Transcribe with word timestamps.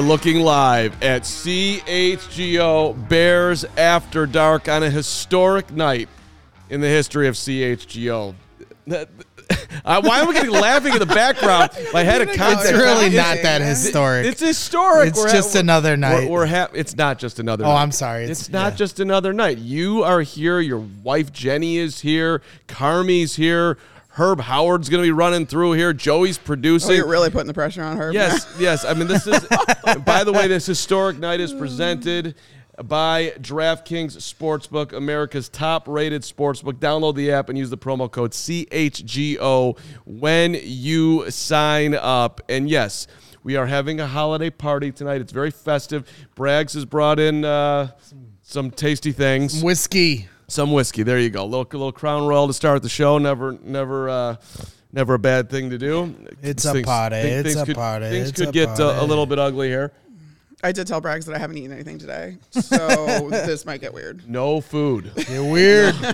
are 0.00 0.02
looking 0.02 0.40
live 0.40 1.02
at 1.02 1.22
CHGO 1.24 2.94
Bears 3.10 3.66
After 3.76 4.24
Dark 4.24 4.66
on 4.66 4.82
a 4.82 4.88
historic 4.88 5.70
night 5.72 6.08
in 6.70 6.80
the 6.80 6.88
history 6.88 7.28
of 7.28 7.34
CHGO. 7.34 8.34
Uh, 8.90 9.04
why 10.02 10.20
am 10.20 10.28
I 10.28 10.32
getting 10.32 10.52
laughing 10.52 10.94
in 10.94 11.00
the 11.00 11.04
background? 11.06 11.72
My 11.92 12.02
head 12.02 12.22
account. 12.22 12.60
It's 12.60 12.72
really 12.72 13.10
not 13.14 13.42
that 13.42 13.60
historic. 13.60 14.24
It's 14.24 14.40
historic. 14.40 15.08
It's 15.08 15.18
We're 15.18 15.30
just 15.30 15.54
another 15.54 15.98
night. 15.98 16.30
We're, 16.30 16.30
we're 16.30 16.46
ha- 16.46 16.70
It's 16.72 16.96
not 16.96 17.18
just 17.18 17.38
another. 17.38 17.66
Oh, 17.66 17.68
night. 17.68 17.82
I'm 17.82 17.92
sorry. 17.92 18.24
It's, 18.24 18.48
It's- 18.48 18.48
not 18.50 18.72
yeah. 18.72 18.76
just 18.76 19.00
another 19.00 19.34
night. 19.34 19.58
You 19.58 20.02
are 20.02 20.22
here. 20.22 20.60
Your 20.60 20.82
wife 21.02 21.30
Jenny 21.30 21.76
is 21.76 22.00
here. 22.00 22.40
Carmi's 22.68 23.36
here. 23.36 23.76
Herb 24.20 24.40
Howard's 24.40 24.90
going 24.90 25.02
to 25.02 25.06
be 25.06 25.12
running 25.12 25.46
through 25.46 25.72
here. 25.72 25.94
Joey's 25.94 26.36
Oh, 26.38 26.42
producing. 26.44 26.96
you're 26.96 27.08
really 27.08 27.30
putting 27.30 27.46
the 27.46 27.54
pressure 27.54 27.82
on 27.82 27.96
her. 27.96 28.12
Yes, 28.12 28.46
yes. 28.58 28.84
I 28.84 28.92
mean, 28.92 29.08
this 29.08 29.26
is. 29.26 29.40
by 30.04 30.24
the 30.24 30.32
way, 30.32 30.46
this 30.46 30.66
historic 30.66 31.18
night 31.18 31.40
is 31.40 31.54
presented 31.54 32.34
by 32.84 33.32
DraftKings 33.40 34.16
Sportsbook, 34.18 34.92
America's 34.92 35.48
top-rated 35.48 36.20
sportsbook. 36.22 36.74
Download 36.74 37.14
the 37.14 37.30
app 37.32 37.48
and 37.48 37.56
use 37.56 37.70
the 37.70 37.78
promo 37.78 38.10
code 38.10 38.32
CHGO 38.32 39.78
when 40.04 40.54
you 40.62 41.30
sign 41.30 41.94
up. 41.94 42.42
And 42.50 42.68
yes, 42.68 43.06
we 43.42 43.56
are 43.56 43.66
having 43.66 44.00
a 44.00 44.06
holiday 44.06 44.50
party 44.50 44.92
tonight. 44.92 45.22
It's 45.22 45.32
very 45.32 45.50
festive. 45.50 46.06
Braggs 46.36 46.74
has 46.74 46.84
brought 46.84 47.18
in 47.18 47.44
uh, 47.44 47.92
some 48.42 48.70
tasty 48.70 49.12
things 49.12 49.62
Whiskey. 49.62 50.28
Some 50.50 50.72
whiskey. 50.72 51.02
There 51.02 51.18
you 51.18 51.30
go. 51.30 51.44
Little 51.44 51.66
little 51.70 51.92
crown 51.92 52.26
royal 52.26 52.46
to 52.46 52.52
start 52.52 52.82
the 52.82 52.88
show. 52.88 53.18
Never 53.18 53.58
never 53.62 54.08
uh, 54.08 54.36
never 54.92 55.14
a 55.14 55.18
bad 55.18 55.48
thing 55.50 55.70
to 55.70 55.78
do. 55.78 56.14
It's 56.42 56.64
a 56.64 56.82
party. 56.82 57.16
It's 57.16 57.56
a 57.56 57.64
could, 57.64 57.76
party. 57.76 58.10
Things 58.10 58.30
It's 58.30 58.40
could 58.40 58.48
a 58.48 58.52
get 58.52 58.80
uh, 58.80 58.98
a 59.00 59.04
little 59.04 59.26
bit 59.26 59.38
ugly 59.38 59.68
here. 59.68 59.92
I 60.62 60.72
did 60.72 60.86
tell 60.86 61.00
Braggs 61.00 61.24
that 61.24 61.34
I 61.34 61.38
haven't 61.38 61.56
eaten 61.56 61.72
anything 61.72 61.98
today, 61.98 62.36
so 62.50 63.30
this 63.30 63.64
might 63.64 63.80
get 63.80 63.94
weird. 63.94 64.28
No 64.28 64.60
food. 64.60 65.10
You're 65.28 65.50
weird. 65.50 65.94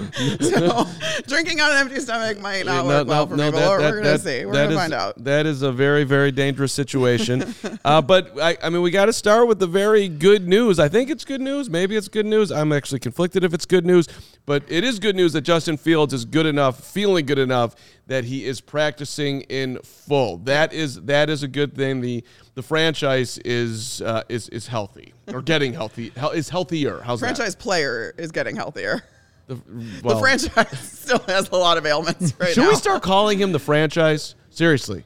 So 0.40 0.86
drinking 1.26 1.60
on 1.60 1.72
an 1.72 1.78
empty 1.78 2.00
stomach 2.00 2.40
might 2.40 2.64
not 2.64 2.84
No, 2.84 2.88
work 2.98 3.06
no, 3.06 3.10
well 3.12 3.26
for 3.26 3.36
no, 3.36 3.50
but 3.50 3.58
that- 3.58 3.68
we're, 3.68 3.78
that- 3.78 3.90
we're 3.90 3.96
gonna 4.02 4.10
that- 4.10 4.20
see. 4.20 4.44
We're 4.46 4.52
gonna 4.52 4.68
is- 4.70 4.76
find 4.76 4.92
out. 4.94 5.24
That 5.24 5.46
is 5.46 5.62
a 5.62 5.72
very, 5.72 6.04
very 6.04 6.30
dangerous 6.32 6.72
situation. 6.72 7.54
uh, 7.84 8.00
but 8.02 8.40
I, 8.40 8.56
I 8.62 8.70
mean, 8.70 8.82
we 8.82 8.90
got 8.90 9.06
to 9.06 9.12
start 9.12 9.48
with 9.48 9.58
the 9.58 9.66
very 9.66 10.08
good 10.08 10.46
news. 10.46 10.78
I 10.78 10.88
think 10.88 11.10
it's 11.10 11.24
good 11.24 11.40
news. 11.40 11.68
Maybe 11.68 11.96
it's 11.96 12.08
good 12.08 12.26
news. 12.26 12.50
I'm 12.52 12.72
actually 12.72 13.00
conflicted 13.00 13.42
if 13.44 13.52
it's 13.52 13.66
good 13.66 13.84
news, 13.86 14.06
but 14.46 14.62
it 14.68 14.84
is 14.84 14.98
good 14.98 15.16
news 15.16 15.32
that 15.32 15.42
Justin 15.42 15.76
Fields 15.76 16.12
is 16.14 16.24
good 16.24 16.46
enough, 16.46 16.82
feeling 16.84 17.26
good 17.26 17.38
enough 17.38 17.74
that 18.08 18.24
he 18.24 18.44
is 18.44 18.60
practicing 18.60 19.42
in 19.42 19.78
full. 19.82 20.38
That 20.38 20.72
is 20.72 21.00
that 21.02 21.28
is 21.30 21.42
a 21.42 21.48
good 21.48 21.74
thing. 21.74 22.00
The 22.00 22.22
the 22.54 22.62
franchise 22.62 23.38
is 23.44 24.00
uh, 24.02 24.22
is 24.28 24.48
is 24.50 24.66
healthy 24.68 25.12
or 25.32 25.42
getting 25.52 25.72
healthy. 25.72 26.12
Hel- 26.16 26.30
Is 26.30 26.48
healthier. 26.48 27.00
How's 27.00 27.20
Franchise 27.20 27.54
player 27.56 28.14
is 28.16 28.30
getting 28.32 28.56
healthier. 28.56 29.02
The, 29.48 29.60
well, 30.02 30.16
the 30.16 30.20
franchise 30.20 30.78
still 31.00 31.20
has 31.28 31.48
a 31.50 31.56
lot 31.56 31.78
of 31.78 31.86
ailments 31.86 32.34
right 32.40 32.52
Should 32.52 32.62
now. 32.64 32.68
we 32.70 32.74
start 32.76 33.02
calling 33.02 33.38
him 33.38 33.52
the 33.52 33.60
franchise? 33.60 34.34
Seriously. 34.50 35.04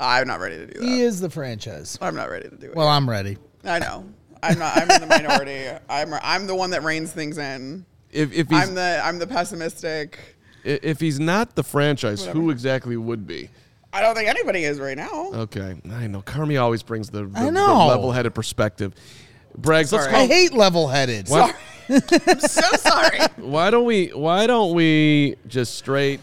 I'm 0.00 0.26
not 0.26 0.40
ready 0.40 0.56
to 0.56 0.66
do 0.66 0.80
that. 0.80 0.84
he 0.86 1.02
is 1.02 1.20
the 1.20 1.30
franchise. 1.30 1.98
I'm 2.00 2.14
not 2.14 2.30
ready 2.30 2.48
to 2.48 2.56
do 2.56 2.66
it. 2.70 2.74
Well, 2.76 2.88
I'm 2.88 3.08
ready. 3.08 3.38
I 3.64 3.78
know. 3.78 4.04
I'm 4.42 4.58
not. 4.58 4.76
I'm 4.76 4.90
in 4.90 5.00
the 5.00 5.06
minority. 5.06 5.66
I'm. 5.88 6.12
I'm 6.22 6.46
the 6.46 6.54
one 6.54 6.70
that 6.70 6.82
reins 6.82 7.12
things 7.12 7.38
in. 7.38 7.86
If 8.10 8.32
if 8.32 8.48
he's 8.48 8.68
I'm 8.68 8.74
the. 8.74 9.00
I'm 9.02 9.18
the 9.18 9.26
pessimistic. 9.26 10.18
I- 10.64 10.80
If 10.82 11.00
he's 11.00 11.20
not 11.20 11.54
the 11.54 11.62
franchise, 11.64 12.24
who 12.26 12.50
exactly 12.50 12.96
would 12.96 13.26
be? 13.26 13.50
I 13.92 14.00
don't 14.02 14.14
think 14.16 14.28
anybody 14.28 14.64
is 14.64 14.80
right 14.80 14.96
now. 14.96 15.30
Okay, 15.32 15.76
I 15.90 16.06
know. 16.08 16.20
Carmi 16.22 16.60
always 16.60 16.82
brings 16.82 17.10
the, 17.10 17.26
the, 17.26 17.38
I 17.38 17.50
know. 17.50 17.86
level-headed 17.86 18.34
perspective. 18.34 18.92
Braggs, 19.56 19.92
let's 19.92 20.04
Sorry. 20.04 20.10
call. 20.10 20.22
I 20.22 20.26
hate 20.26 20.52
level-headed. 20.52 21.28
Why, 21.28 21.54
I'm 21.88 22.40
so 22.40 22.62
sorry. 22.76 23.18
why 23.36 23.70
don't 23.70 23.84
we? 23.84 24.08
Why 24.08 24.48
don't 24.48 24.74
we 24.74 25.36
just 25.46 25.76
straight? 25.76 26.20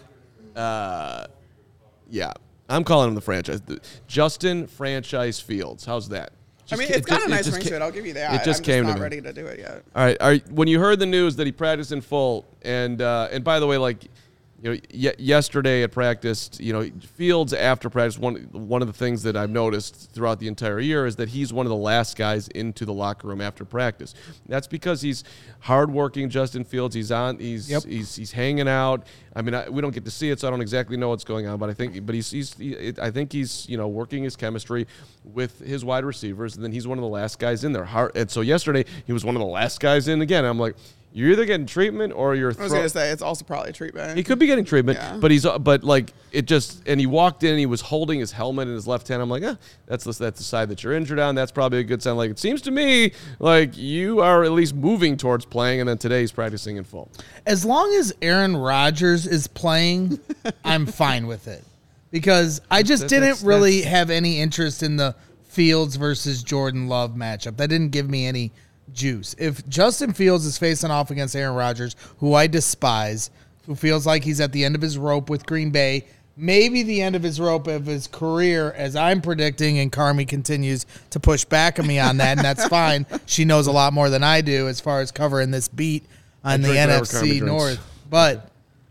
Uh, 0.54 1.28
yeah, 2.10 2.34
I'm 2.68 2.84
calling 2.84 3.08
him 3.10 3.16
the 3.16 3.22
franchise. 3.22 3.62
The- 3.62 3.80
Justin 4.06 4.68
Franchise 4.68 5.40
Fields. 5.40 5.86
How's 5.86 6.10
that? 6.10 6.32
I 6.34 6.64
Just 6.76 6.80
mean, 6.80 6.90
ca- 6.90 6.96
it's 6.98 7.06
got 7.06 7.20
ju- 7.22 7.26
a 7.28 7.30
nice 7.30 7.46
just 7.46 7.56
ring 7.58 7.64
ca- 7.64 7.70
to 7.70 7.76
it. 7.78 7.82
I'll 7.82 7.92
give 7.92 8.06
you 8.06 8.14
that. 8.14 8.42
It 8.42 8.44
just 8.46 8.60
I'm 8.62 8.66
came 8.66 8.84
just 8.84 8.88
to 8.88 8.88
not 8.94 8.96
me. 8.98 9.02
ready 9.04 9.22
to 9.22 9.32
do 9.34 9.46
it 9.46 9.60
yet. 9.60 9.84
All 9.96 10.04
right. 10.06 10.18
Are, 10.20 10.36
when 10.52 10.68
you 10.68 10.80
heard 10.82 11.00
the 11.00 11.06
news 11.06 11.38
that 11.38 11.46
he 11.46 11.52
practiced 11.54 11.92
in 11.94 12.02
full, 12.02 12.46
and 12.64 13.02
uh, 13.02 13.30
and 13.32 13.44
by 13.46 13.60
the 13.62 13.68
way, 13.68 13.78
like 13.78 14.06
you 14.64 14.72
know, 14.74 14.80
y- 14.94 15.14
yesterday 15.18 15.82
at 15.82 15.92
practice, 15.92 16.52
you 16.60 16.72
know, 16.72 16.88
Fields 17.16 17.52
after 17.52 17.90
practice, 17.90 18.20
one 18.20 18.48
one 18.52 18.82
of 18.82 18.88
the 18.88 18.94
things 18.94 19.24
that 19.24 19.36
I've 19.36 19.50
noticed 19.50 20.12
throughout 20.14 20.40
the 20.40 20.48
entire 20.48 20.80
year 20.80 21.08
is 21.08 21.16
that 21.16 21.30
he's 21.30 21.52
one 21.52 21.66
of 21.66 21.72
the 21.72 21.76
last 21.76 22.16
guys 22.16 22.48
into 22.50 22.86
the 22.86 22.94
locker 22.94 23.28
room 23.28 23.42
after 23.42 23.66
practice. 23.66 24.14
That's 24.48 24.68
because 24.68 25.02
he's 25.02 25.24
hardworking. 25.62 26.30
Justin 26.30 26.64
Fields, 26.64 26.94
he's 26.94 27.12
on, 27.12 27.40
he's 27.40 27.70
Yep. 27.72 27.84
he's 27.86 28.16
he's 28.16 28.32
hanging 28.32 28.68
out. 28.68 29.08
I 29.36 29.42
mean, 29.42 29.56
I, 29.56 29.68
we 29.70 29.82
don't 29.82 29.94
get 29.94 30.06
to 30.06 30.12
see 30.12 30.30
it, 30.30 30.40
so 30.40 30.48
I 30.48 30.52
don't 30.52 30.62
exactly 30.62 30.98
know 30.98 31.10
what's 31.10 31.24
going 31.24 31.48
on. 31.48 31.58
But 31.58 31.70
I 31.70 31.74
think, 31.74 32.06
but 32.06 32.14
he's 32.14 32.30
he's 32.30 32.54
he, 32.56 32.94
I 33.02 33.10
think 33.10 33.32
he's 33.32 33.68
you 33.68 33.78
know 33.78 33.88
working 33.88 34.24
his 34.24 34.36
chemistry 34.36 34.86
with 35.24 35.60
his 35.60 35.84
wide 35.84 36.06
receivers, 36.06 36.56
and 36.56 36.64
then 36.64 36.72
he's 36.72 36.88
one 36.88 36.98
of 36.98 37.02
the 37.04 37.08
last 37.10 37.40
guys 37.40 37.64
in 37.64 37.72
there. 37.72 37.86
Hard, 37.86 38.16
and 38.16 38.30
so 38.30 38.42
yesterday 38.42 38.86
he 39.08 39.14
was 39.14 39.26
one 39.26 39.36
of 39.36 39.40
the 39.40 39.48
last 39.48 39.80
guys 39.80 40.08
in 40.08 40.22
again. 40.22 40.46
I'm 40.46 40.60
like, 40.60 40.76
you're 41.14 41.32
either 41.32 41.46
getting 41.46 41.66
treatment 41.66 42.14
or 42.14 42.36
you're. 42.36 42.48
I 42.52 42.64
was 42.64 42.72
throw- 42.72 42.80
gonna 42.80 42.90
say 42.90 43.10
it's 43.12 43.22
also 43.22 43.44
probably 43.44 43.72
a 43.72 43.74
treatment. 43.74 44.18
he 44.18 44.24
could 44.24 44.40
be 44.40 44.46
getting 44.46 44.64
treatment, 44.66 44.98
Yeah. 44.98 45.18
but 45.18 45.30
he's 45.32 45.46
but 45.60 45.84
like 45.84 46.14
it 46.32 46.44
just 46.46 46.82
and 46.88 47.00
he 47.00 47.06
walked 47.06 47.44
in 47.44 47.50
and 47.52 47.60
he 47.60 47.66
was 47.66 47.82
holding 47.82 48.20
his 48.20 48.32
helmet 48.32 48.68
in 48.68 48.74
his 48.74 48.88
left 48.88 49.08
hand. 49.10 49.22
I'm 49.22 49.30
like, 49.30 49.44
eh, 49.44 49.56
that's 49.88 50.06
the, 50.06 50.12
that's 50.14 50.38
the 50.38 50.44
side 50.46 50.70
that 50.70 50.84
you're 50.84 50.94
injured 50.94 51.20
on. 51.20 51.36
That's 51.36 51.52
probably 51.52 51.80
a 51.80 51.84
good 51.84 52.02
sign. 52.02 52.16
Like 52.16 52.32
it 52.32 52.40
seems 52.40 52.62
to 52.64 52.72
me 52.72 53.12
like 53.40 53.78
you 53.78 54.22
are 54.22 54.44
at 54.44 54.52
least 54.52 54.74
moving 54.76 55.18
towards 55.18 55.44
playing, 55.46 55.82
and 55.82 55.90
then 55.90 55.98
today 55.98 56.22
he's 56.22 56.32
practicing 56.32 56.78
in 56.78 56.84
full. 56.86 57.10
As 57.46 57.66
long 57.66 57.94
as 57.96 58.14
Aaron 58.22 58.56
Rodgers 58.56 59.28
is 59.28 59.48
playing, 59.48 60.20
I'm 60.64 60.86
fine 60.86 61.28
with 61.28 61.48
it. 61.48 61.64
Because 62.12 62.62
I 62.70 62.84
just 62.84 63.04
That- 63.04 63.10
didn't 63.10 63.24
that's- 63.24 63.44
really 63.44 63.82
have 63.84 64.10
any 64.10 64.40
interest 64.40 64.84
in 64.84 64.98
the 64.98 65.16
Fields 65.46 65.98
versus 65.98 66.44
Jordan 66.44 66.88
Love 66.88 67.12
matchup. 67.16 67.58
That 67.58 67.68
didn't 67.70 67.90
give 67.92 68.10
me 68.10 68.26
any 68.26 68.52
juice. 68.94 69.36
If 69.38 69.68
Justin 69.68 70.14
Fields 70.14 70.46
is 70.46 70.58
facing 70.58 70.92
off 70.92 71.12
against 71.12 71.36
Aaron 71.36 71.56
Rodgers, 71.56 71.96
who 72.20 72.34
I 72.34 72.48
despise, 72.48 73.30
who 73.66 73.76
feels 73.76 74.06
like 74.06 74.24
he's 74.24 74.40
at 74.40 74.52
the 74.52 74.66
end 74.66 74.76
of 74.76 74.82
his 74.82 74.98
rope 74.98 75.30
with 75.30 75.46
Green 75.46 75.72
Bay, 75.72 76.06
maybe 76.36 76.84
the 76.84 77.02
end 77.02 77.16
of 77.16 77.24
his 77.24 77.40
rope 77.40 77.68
of 77.68 77.86
his 77.86 78.08
career, 78.08 78.74
as 78.74 78.96
I'm 78.96 79.22
predicting, 79.22 79.80
and 79.80 79.92
Carmi 79.92 80.28
continues 80.28 80.86
to 81.12 81.20
push 81.20 81.46
back 81.46 81.80
on 81.80 81.88
me 81.88 82.00
on 82.00 82.18
that, 82.18 82.38
and 82.38 82.46
that's 82.46 82.66
fine. 82.70 83.06
She 83.26 83.46
knows 83.46 83.68
a 83.68 83.72
lot 83.72 83.94
more 83.94 84.10
than 84.10 84.24
I 84.24 84.42
do 84.42 84.68
as 84.68 84.82
far 84.82 85.02
as 85.02 85.12
covering 85.12 85.52
this 85.52 85.68
beat 85.68 86.06
on 86.44 86.62
the 86.62 86.70
NFC. 86.70 87.42
North. 87.42 87.80
But 88.10 88.50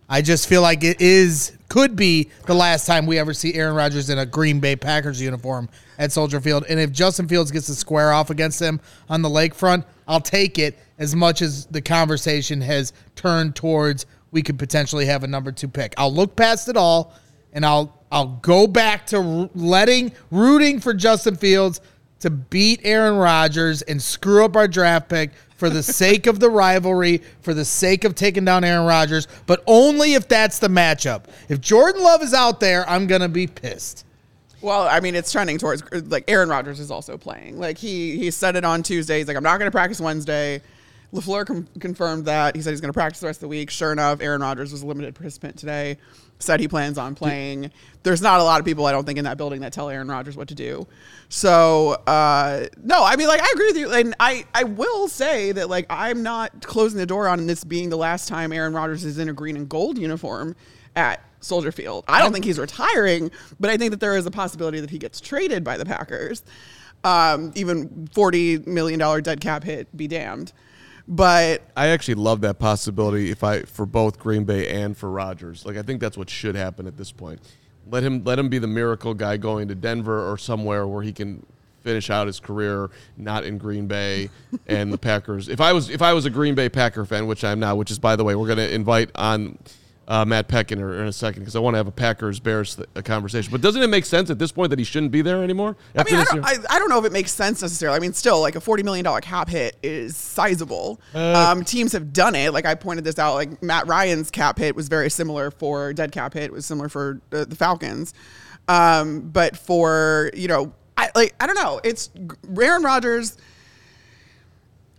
I 0.09 0.22
just 0.22 0.49
feel 0.49 0.62
like 0.62 0.83
it 0.84 1.00
is 1.00 1.56
could 1.69 1.94
be 1.94 2.31
the 2.47 2.55
last 2.55 2.87
time 2.87 3.06
we 3.06 3.19
ever 3.19 3.33
see 3.33 3.55
Aaron 3.55 3.77
Rodgers 3.77 4.10
in 4.10 4.19
a 4.19 4.27
Green 4.27 4.59
Bay 4.59 4.75
Packers 4.75 5.21
uniform 5.22 5.69
at 6.00 6.11
Soldier 6.11 6.41
Field. 6.41 6.65
And 6.69 6.81
if 6.81 6.91
Justin 6.91 7.28
Fields 7.28 7.53
gets 7.53 7.66
to 7.66 7.75
square 7.75 8.11
off 8.11 8.31
against 8.31 8.61
him 8.61 8.81
on 9.09 9.21
the 9.21 9.28
lakefront, 9.28 9.84
I'll 10.09 10.21
take 10.21 10.59
it 10.59 10.77
as 10.99 11.15
much 11.15 11.43
as 11.43 11.66
the 11.66 11.83
conversation 11.83 12.61
has 12.62 12.94
turned 13.15 13.55
towards 13.55 14.06
we 14.33 14.43
could 14.43 14.59
potentially 14.59 15.06
have 15.06 15.25
a 15.25 15.27
number 15.27 15.53
two 15.53 15.69
pick. 15.69 15.93
I'll 15.99 16.12
look 16.12 16.34
past 16.34 16.69
it 16.69 16.77
all 16.77 17.12
and 17.53 17.65
I'll 17.65 18.00
I'll 18.10 18.39
go 18.43 18.66
back 18.66 19.06
to 19.09 19.50
letting 19.55 20.12
rooting 20.33 20.81
for 20.81 20.94
Justin 20.94 21.37
Fields 21.37 21.81
to 22.21 22.31
beat 22.31 22.81
Aaron 22.83 23.16
Rodgers 23.16 23.83
and 23.83 24.00
screw 24.00 24.44
up 24.44 24.56
our 24.56 24.66
draft 24.66 25.09
pick 25.09 25.31
for 25.56 25.69
the 25.69 25.83
sake 26.00 26.27
of 26.27 26.41
the 26.41 26.50
rivalry, 26.50 27.22
for 27.43 27.55
the 27.55 27.65
sake 27.65 28.05
of 28.05 28.15
taking 28.15 28.44
down 28.44 28.65
Aaron 28.65 28.87
Rodgers, 28.87 29.28
but 29.47 29.62
only 29.66 30.15
if 30.15 30.27
that's 30.27 30.59
the 30.59 30.69
matchup. 30.69 31.25
If 31.48 31.60
Jordan 31.60 32.03
Love 32.03 32.22
is 32.22 32.34
out 32.34 32.59
there, 32.59 32.89
I'm 32.89 33.07
going 33.07 33.21
to 33.21 33.28
be 33.28 33.47
pissed. 33.47 34.04
Well, 34.62 34.86
I 34.86 35.01
mean, 35.01 35.15
it's 35.15 35.33
trending 35.33 35.59
towards 35.59 35.83
like 36.10 36.24
Aaron 36.28 36.48
Rodgers 36.48 36.80
is 36.80 36.91
also 36.91 37.16
playing. 37.16 37.59
Like 37.59 37.78
he 37.78 38.18
he 38.18 38.30
said 38.30 38.57
it 38.57 38.65
on 38.65 38.83
Tuesday. 38.83 39.18
He's 39.18 39.28
like, 39.28 39.36
I'm 39.36 39.42
not 39.42 39.59
going 39.59 39.71
to 39.71 39.74
practice 39.74 40.01
Wednesday. 40.01 40.62
Lafleur 41.12 41.45
com- 41.45 41.68
confirmed 41.80 42.27
that. 42.27 42.54
He 42.54 42.62
said 42.62 42.71
he's 42.71 42.80
going 42.80 42.91
to 42.92 42.97
practice 42.97 43.21
the 43.21 43.27
rest 43.27 43.39
of 43.39 43.42
the 43.42 43.48
week. 43.48 43.71
Sure 43.71 43.91
enough, 43.91 44.21
Aaron 44.21 44.41
Rodgers 44.41 44.71
was 44.71 44.83
a 44.83 44.86
limited 44.86 45.15
participant 45.15 45.57
today. 45.57 45.97
Said 46.39 46.60
he 46.60 46.68
plans 46.68 46.98
on 46.98 47.15
playing. 47.15 47.71
There's 48.03 48.22
not 48.22 48.41
a 48.41 48.42
lot 48.42 48.60
of 48.60 48.66
people 48.66 48.86
I 48.86 48.92
don't 48.92 49.04
think 49.04 49.18
in 49.18 49.24
that 49.24 49.36
building 49.36 49.60
that 49.62 49.72
tell 49.72 49.91
Aaron 49.91 50.09
Rodgers 50.09 50.36
what 50.36 50.48
to 50.48 50.54
do. 50.54 50.86
So 51.28 51.91
uh, 52.06 52.66
no, 52.83 53.04
I 53.04 53.16
mean, 53.16 53.28
like 53.28 53.42
I 53.42 53.51
agree 53.53 53.66
with 53.66 53.77
you, 53.77 53.92
and 53.92 54.15
I 54.21 54.45
I 54.54 54.65
will 54.65 55.09
say 55.09 55.53
that 55.53 55.68
like 55.68 55.86
I'm 55.91 56.22
not 56.22 56.63
closing 56.66 56.98
the 56.98 57.06
door 57.06 57.28
on 57.28 57.47
this 57.47 57.65
being 57.65 57.89
the 57.89 57.97
last 57.97 58.28
time 58.28 58.53
Aaron 58.53 58.72
Rodgers 58.72 59.04
is 59.04 59.18
in 59.18 59.28
a 59.28 59.33
green 59.33 59.56
and 59.56 59.68
gold 59.68 59.98
uniform 59.98 60.54
at 60.97 61.22
Soldier 61.41 61.72
Field. 61.72 62.04
I 62.09 62.21
don't 62.21 62.33
think 62.33 62.45
he's 62.45 62.59
retiring, 62.59 63.31
but 63.59 63.71
I 63.71 63.77
think 63.77 63.91
that 63.91 64.01
there 64.01 64.16
is 64.16 64.27
a 64.27 64.31
possibility 64.31 64.81
that 64.81 64.91
he 64.91 64.98
gets 64.98 65.21
traded 65.21 65.65
by 65.65 65.77
the 65.77 65.84
Packers. 65.84 66.42
Um, 67.03 67.53
even 67.54 68.09
forty 68.13 68.59
million 68.59 68.98
dollar 68.98 69.21
dead 69.21 69.41
cap 69.41 69.65
hit, 69.65 69.95
be 69.97 70.07
damned. 70.07 70.53
But 71.09 71.63
I 71.77 71.89
actually 71.89 72.15
love 72.15 72.42
that 72.42 72.59
possibility 72.59 73.31
if 73.31 73.42
I 73.42 73.63
for 73.63 73.84
both 73.84 74.19
Green 74.19 74.45
Bay 74.45 74.69
and 74.69 74.97
for 74.97 75.10
Rodgers. 75.10 75.66
Like 75.66 75.77
I 75.77 75.83
think 75.83 76.01
that's 76.01 76.16
what 76.16 76.31
should 76.31 76.54
happen 76.54 76.87
at 76.87 76.97
this 76.97 77.10
point. 77.10 77.41
Let 77.91 78.03
him 78.03 78.22
let 78.25 78.39
him 78.39 78.48
be 78.48 78.59
the 78.59 78.69
miracle 78.69 79.15
guy 79.15 79.37
going 79.37 79.69
to 79.69 79.75
Denver 79.75 80.31
or 80.31 80.39
somewhere 80.39 80.87
where 80.87 81.03
he 81.03 81.13
can 81.13 81.45
finish 81.81 82.10
out 82.10 82.27
his 82.27 82.39
career 82.39 82.91
not 83.16 83.45
in 83.45 83.59
Green 83.59 83.87
Bay 83.87 84.31
and 84.66 84.92
the 84.92 84.98
Packers. 84.98 85.48
If 85.48 85.60
I 85.60 85.72
was 85.72 85.91
if 85.91 86.03
I 86.03 86.13
was 86.13 86.27
a 86.27 86.31
Green 86.31 86.54
Bay 86.54 86.69
Packer 86.69 87.04
fan, 87.04 87.27
which 87.27 87.42
I'm 87.42 87.59
now, 87.59 87.75
which 87.75 87.91
is 87.91 87.98
by 87.98 88.15
the 88.15 88.22
way, 88.22 88.34
we're 88.37 88.47
going 88.47 88.59
to 88.59 88.72
invite 88.72 89.10
on 89.16 89.59
uh, 90.10 90.24
Matt 90.24 90.48
Peck 90.48 90.72
in, 90.72 90.80
in 90.80 91.07
a 91.07 91.12
second 91.12 91.42
because 91.42 91.54
I 91.54 91.60
want 91.60 91.74
to 91.74 91.78
have 91.78 91.86
a 91.86 91.92
Packers 91.92 92.41
Bears 92.41 92.74
th- 92.74 92.89
a 92.97 93.03
conversation. 93.03 93.53
But 93.53 93.60
doesn't 93.60 93.80
it 93.80 93.86
make 93.86 94.04
sense 94.04 94.28
at 94.28 94.41
this 94.41 94.51
point 94.51 94.71
that 94.71 94.78
he 94.80 94.84
shouldn't 94.84 95.12
be 95.12 95.22
there 95.22 95.41
anymore? 95.45 95.77
I 95.95 96.03
mean, 96.03 96.16
I 96.16 96.24
don't. 96.24 96.45
I, 96.45 96.57
I 96.68 96.78
don't 96.80 96.89
know 96.89 96.98
if 96.98 97.04
it 97.04 97.12
makes 97.12 97.30
sense 97.30 97.62
necessarily. 97.62 97.97
I 97.97 98.01
mean, 98.01 98.12
still, 98.12 98.41
like 98.41 98.57
a 98.57 98.60
forty 98.60 98.83
million 98.83 99.04
dollar 99.04 99.21
cap 99.21 99.48
hit 99.48 99.77
is 99.84 100.16
sizable. 100.16 101.01
Uh, 101.15 101.53
um, 101.53 101.65
teams 101.65 101.92
have 101.92 102.12
done 102.12 102.34
it. 102.34 102.53
Like 102.53 102.66
I 102.66 102.74
pointed 102.74 103.04
this 103.04 103.21
out. 103.21 103.34
Like 103.34 103.62
Matt 103.62 103.86
Ryan's 103.86 104.33
cap 104.33 104.59
hit 104.59 104.74
was 104.74 104.89
very 104.89 105.10
similar 105.10 105.53
for 105.53 105.92
dead 105.92 106.10
cap 106.10 106.34
hit 106.34 106.51
was 106.53 106.66
similar 106.66 106.89
for 106.89 107.21
uh, 107.33 107.45
the 107.45 107.54
Falcons. 107.54 108.13
Um, 108.66 109.21
but 109.21 109.56
for 109.56 110.33
you 110.34 110.48
know, 110.48 110.74
I 110.97 111.10
like 111.15 111.36
I 111.39 111.47
don't 111.47 111.54
know. 111.54 111.80
It's 111.84 112.10
Aaron 112.60 112.83
Rodgers. 112.83 113.39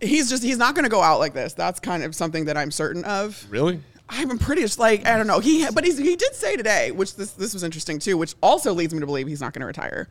He's 0.00 0.30
just 0.30 0.42
he's 0.42 0.56
not 0.56 0.74
going 0.74 0.84
to 0.84 0.90
go 0.90 1.02
out 1.02 1.18
like 1.18 1.34
this. 1.34 1.52
That's 1.52 1.80
kind 1.80 2.02
of 2.02 2.14
something 2.14 2.46
that 2.46 2.56
I'm 2.56 2.70
certain 2.70 3.04
of. 3.04 3.46
really? 3.50 3.82
I'm 4.14 4.38
pretty 4.38 4.62
just 4.62 4.78
like 4.78 5.06
I 5.06 5.16
don't 5.16 5.26
know. 5.26 5.40
He 5.40 5.66
but 5.70 5.84
he's, 5.84 5.98
he 5.98 6.16
did 6.16 6.34
say 6.34 6.56
today, 6.56 6.90
which 6.90 7.16
this 7.16 7.32
this 7.32 7.54
was 7.54 7.62
interesting 7.62 7.98
too, 7.98 8.16
which 8.18 8.34
also 8.42 8.72
leads 8.72 8.92
me 8.92 9.00
to 9.00 9.06
believe 9.06 9.26
he's 9.26 9.40
not 9.40 9.52
going 9.52 9.60
to 9.60 9.66
retire. 9.66 10.08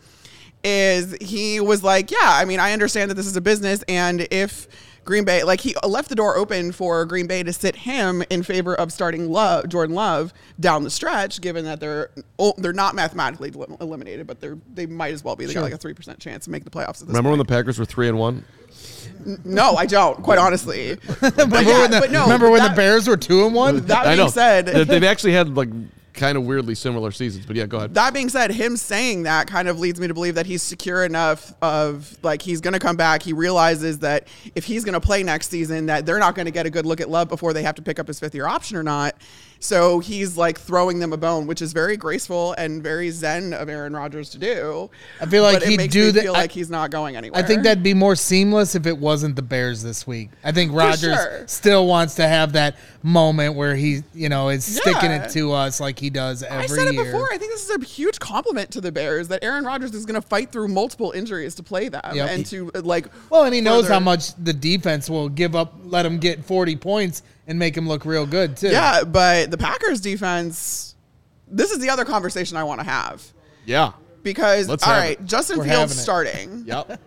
Is 0.64 1.16
he 1.22 1.60
was 1.60 1.84
like, 1.84 2.12
yeah, 2.12 2.20
I 2.24 2.46
mean, 2.46 2.60
I 2.60 2.74
understand 2.74 3.10
that 3.10 3.16
this 3.16 3.26
is 3.26 3.36
a 3.36 3.42
business, 3.42 3.84
and 3.88 4.28
if 4.32 4.68
Green 5.04 5.24
Bay 5.26 5.44
like 5.44 5.62
he 5.62 5.76
left 5.88 6.10
the 6.10 6.16
door 6.16 6.38
open 6.38 6.72
for 6.72 7.06
Green 7.06 7.28
Bay 7.28 7.44
to 7.44 7.52
sit 7.52 7.76
him 7.76 8.24
in 8.30 8.44
favor 8.44 8.76
of 8.76 8.94
starting 8.94 9.30
Love, 9.30 9.68
Jordan 9.68 9.96
Love 9.96 10.34
down 10.60 10.84
the 10.84 10.90
stretch, 10.90 11.42
given 11.42 11.66
that 11.66 11.80
they're 11.80 12.12
oh, 12.38 12.54
they're 12.58 12.74
not 12.74 12.94
mathematically 12.94 13.52
eliminated, 13.80 14.28
but 14.28 14.40
they're 14.40 14.58
they 14.74 14.86
might 14.86 15.14
as 15.14 15.24
well 15.24 15.36
be. 15.36 15.46
They 15.46 15.54
got 15.54 15.64
like 15.64 15.74
a 15.74 15.78
three 15.78 15.94
percent 15.94 16.20
chance 16.20 16.46
to 16.46 16.52
make 16.52 16.64
the 16.64 16.70
playoffs. 16.70 17.02
At 17.02 17.08
this 17.08 17.08
Remember 17.08 17.30
when 17.32 17.40
the 17.40 17.46
Packers 17.46 17.80
were 17.80 17.86
three 17.86 18.08
and 18.08 18.18
one? 18.18 18.46
No, 19.44 19.76
I 19.76 19.86
don't. 19.86 20.22
Quite 20.24 20.40
honestly. 20.40 20.98
But 21.22 21.38
remember 21.38 21.62
yeah, 21.62 21.82
when, 21.82 21.92
the, 21.92 22.00
but 22.00 22.12
no, 22.12 22.24
remember 22.24 22.50
when 22.50 22.64
the 22.64 22.76
Bears 22.76 23.08
were 23.08 23.18
two 23.18 23.46
and 23.46 23.54
one? 23.54 23.86
That 23.86 24.06
I 24.08 24.16
being 24.16 24.26
know. 24.26 24.32
said, 24.32 24.66
they've 24.66 25.04
actually 25.04 25.34
had 25.34 25.56
like 25.56 25.70
kind 26.14 26.38
of 26.38 26.46
weirdly 26.46 26.76
similar 26.76 27.12
seasons. 27.12 27.46
But 27.46 27.56
yeah, 27.56 27.66
go 27.66 27.78
ahead. 27.78 27.94
that 27.96 28.14
being 28.14 28.30
said, 28.30 28.52
him 28.52 28.78
saying 28.78 29.24
that 29.24 29.48
kind 29.48 29.68
of 29.68 29.80
leads 29.80 30.00
me 30.00 30.08
to 30.08 30.14
believe 30.14 30.36
that 30.36 30.46
he's 30.46 30.62
secure 30.62 31.06
enough 31.06 31.54
of 31.62 32.18
like 32.24 32.42
he's 32.42 32.62
going 32.62 32.74
to 32.74 32.80
come 32.80 32.96
back. 32.96 33.24
He 33.24 33.34
realizes 33.34 34.00
that 34.00 34.28
if 34.56 34.66
he's 34.66 34.84
going 34.84 34.94
to 34.94 35.02
play 35.02 35.24
next 35.24 35.50
season, 35.50 35.86
that 35.88 36.06
they're 36.06 36.20
not 36.20 36.36
going 36.36 36.46
to 36.46 36.52
get 36.52 36.66
a 36.66 36.70
good 36.70 36.86
look 36.86 37.02
at 37.02 37.10
Love 37.10 37.30
before 37.30 37.54
they 37.54 37.64
have 37.64 37.76
to 37.76 37.82
pick 37.82 38.00
up 38.00 38.08
his 38.08 38.20
fifth 38.20 38.36
year 38.36 38.48
option 38.48 38.78
or 38.78 38.84
not. 38.84 39.16
So 39.64 40.00
he's 40.00 40.38
like 40.38 40.60
throwing 40.60 40.98
them 40.98 41.14
a 41.14 41.18
bone, 41.18 41.46
which 41.46 41.62
is 41.62 41.72
very 41.72 41.96
graceful 41.96 42.54
and 42.54 42.82
very 42.82 43.12
zen 43.12 43.54
of 43.54 43.70
Aaron 43.70 43.96
Rodgers 43.96 44.32
to 44.32 44.40
do. 44.40 44.90
I 45.22 45.28
feel 45.28 45.44
like 45.44 45.62
he'd 45.62 45.92
do 45.92 46.12
that- 46.12 46.24
Feel 46.24 46.34
I- 46.36 46.40
like 46.40 46.52
he's 46.52 46.72
not 46.72 46.90
going 46.90 47.16
anywhere. 47.16 47.40
I 47.40 47.44
think 47.46 47.62
that'd 47.62 47.84
be 47.84 47.94
more 47.94 48.16
seamless 48.16 48.74
if 48.74 48.88
it 48.88 48.98
wasn't 48.98 49.36
the 49.36 49.44
Bears 49.44 49.84
this 49.84 50.08
week. 50.08 50.32
I 50.44 50.52
think 50.52 50.74
Rodgers 50.74 51.14
sure. 51.16 51.44
still 51.46 51.86
wants 51.86 52.16
to 52.16 52.28
have 52.28 52.54
that 52.54 52.76
moment 53.04 53.56
where 53.56 53.76
he, 53.76 54.02
you 54.16 54.30
know, 54.30 54.50
is 54.50 54.66
sticking 54.66 55.12
Yeah. 55.12 55.26
it 55.26 55.32
to 55.34 55.52
us 55.54 55.80
like 55.80 56.00
he 56.00 56.10
does 56.10 56.42
every 56.42 56.56
year. 56.56 56.64
I 56.64 56.68
said 56.68 56.96
it 56.96 56.98
before. 57.06 57.28
I 57.32 57.38
think 57.38 57.52
this 57.52 57.70
is 57.70 57.76
a 57.80 57.86
huge 57.86 58.20
compliment 58.20 58.72
to 58.72 58.82
the 58.82 58.92
Bears 58.92 59.28
that 59.28 59.44
Aaron 59.44 59.64
Rodgers 59.64 59.94
is 59.94 60.08
going 60.08 60.20
to 60.20 60.28
fight 60.28 60.52
through 60.52 60.70
multiple 60.70 61.12
injuries 61.12 61.54
to 61.56 61.64
play 61.64 61.88
them 61.88 62.02
Yep. 62.16 62.30
and 62.32 62.46
to 62.48 62.72
like. 62.84 63.06
Well, 63.30 63.44
and 63.44 63.54
he 63.54 63.62
knows 63.62 63.88
how 63.88 64.00
much 64.00 64.34
the 64.44 64.54
defense 64.54 65.08
will 65.08 65.30
give 65.30 65.56
up, 65.56 65.76
let 65.84 66.04
him 66.04 66.18
get 66.18 66.44
40 66.44 66.76
points 66.78 67.22
and 67.52 67.60
make 67.60 67.76
him 67.76 67.86
look 67.88 68.06
real 68.06 68.26
good, 68.26 68.56
too. 68.58 68.70
Yeah, 68.70 69.04
but 69.04 69.52
the 69.52 69.58
Packers 69.58 70.00
defense. 70.00 70.96
This 71.48 71.72
is 71.72 71.80
the 71.80 71.90
other 71.90 72.06
conversation 72.06 72.56
I 72.56 72.64
want 72.64 72.80
to 72.80 72.86
have 72.86 73.22
Yeah. 73.66 73.92
because 74.24 74.70
Let's 74.70 74.84
all 74.88 74.94
have 74.94 75.04
right, 75.04 75.20
it. 75.20 75.26
Justin 75.26 75.58
We're 75.60 75.66
Fields 75.66 76.00
starting. 76.02 76.64
Yep. 76.66 77.00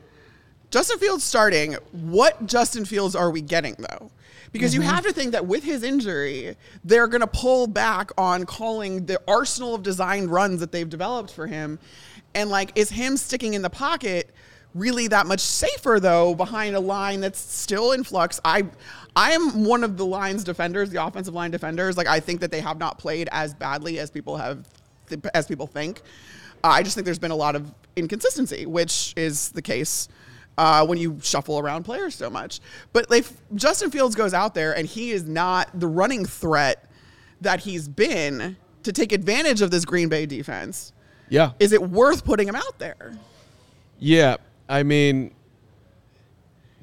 Justin 0.70 0.98
Fields 0.98 1.24
starting. 1.24 1.74
What 1.92 2.44
Justin 2.46 2.84
Fields 2.84 3.14
are 3.16 3.30
we 3.30 3.40
getting 3.40 3.74
though? 3.78 4.10
Because 4.52 4.72
Mm-hmm. 4.74 4.82
you 4.82 4.88
have 4.88 5.04
to 5.04 5.12
think 5.12 5.32
that 5.32 5.46
with 5.46 5.64
his 5.64 5.82
injury, 5.82 6.56
they're 6.84 7.06
going 7.08 7.22
to 7.22 7.26
pull 7.26 7.66
back 7.66 8.10
on 8.18 8.44
calling 8.44 9.06
the 9.06 9.18
arsenal 9.26 9.74
of 9.74 9.82
designed 9.82 10.30
runs 10.30 10.60
that 10.60 10.70
they've 10.72 10.88
developed 10.88 11.32
for 11.32 11.46
him. 11.46 11.78
And 12.34 12.50
like, 12.50 12.72
is 12.74 12.90
him 12.90 13.16
sticking 13.16 13.54
in 13.54 13.62
the 13.62 13.70
pocket 13.70 14.30
really 14.74 15.08
that 15.08 15.26
much 15.26 15.40
safer 15.40 16.00
though 16.00 16.34
behind 16.34 16.74
a 16.76 16.80
line 16.80 17.20
that's 17.20 17.38
still 17.38 17.92
in 17.92 18.04
flux? 18.04 18.40
I, 18.44 18.64
I 19.16 19.32
am 19.32 19.64
one 19.64 19.84
of 19.84 19.96
the 19.96 20.04
line's 20.06 20.44
defenders, 20.44 20.90
the 20.90 21.04
offensive 21.04 21.34
line 21.34 21.50
defenders. 21.50 21.96
Like, 21.96 22.06
I 22.08 22.20
think 22.20 22.40
that 22.40 22.50
they 22.50 22.60
have 22.60 22.78
not 22.78 22.98
played 22.98 23.28
as 23.32 23.54
badly 23.54 23.98
as 23.98 24.10
people 24.10 24.36
have, 24.36 24.66
as 25.32 25.46
people 25.46 25.66
think. 25.66 26.00
Uh, 26.62 26.68
I 26.68 26.82
just 26.82 26.94
think 26.94 27.04
there's 27.04 27.18
been 27.18 27.30
a 27.30 27.36
lot 27.36 27.54
of 27.56 27.72
inconsistency, 27.96 28.66
which 28.66 29.12
is 29.16 29.50
the 29.50 29.62
case 29.62 30.08
uh, 30.58 30.84
when 30.86 30.98
you 30.98 31.18
shuffle 31.22 31.58
around 31.58 31.84
players 31.84 32.14
so 32.14 32.28
much. 32.30 32.60
But 32.92 33.06
if 33.12 33.32
Justin 33.54 33.90
Fields 33.90 34.14
goes 34.14 34.34
out 34.34 34.54
there 34.54 34.76
and 34.76 34.86
he 34.86 35.10
is 35.10 35.24
not 35.28 35.68
the 35.78 35.86
running 35.86 36.24
threat 36.24 36.84
that 37.40 37.60
he's 37.60 37.86
been 37.88 38.56
to 38.82 38.92
take 38.92 39.12
advantage 39.12 39.60
of 39.62 39.70
this 39.70 39.84
Green 39.84 40.08
Bay 40.08 40.26
defense, 40.26 40.92
Yeah. 41.28 41.52
is 41.60 41.72
it 41.72 41.82
worth 41.82 42.24
putting 42.24 42.48
him 42.48 42.54
out 42.56 42.78
there? 42.78 43.16
Yeah, 43.98 44.36
I 44.68 44.82
mean, 44.82 45.34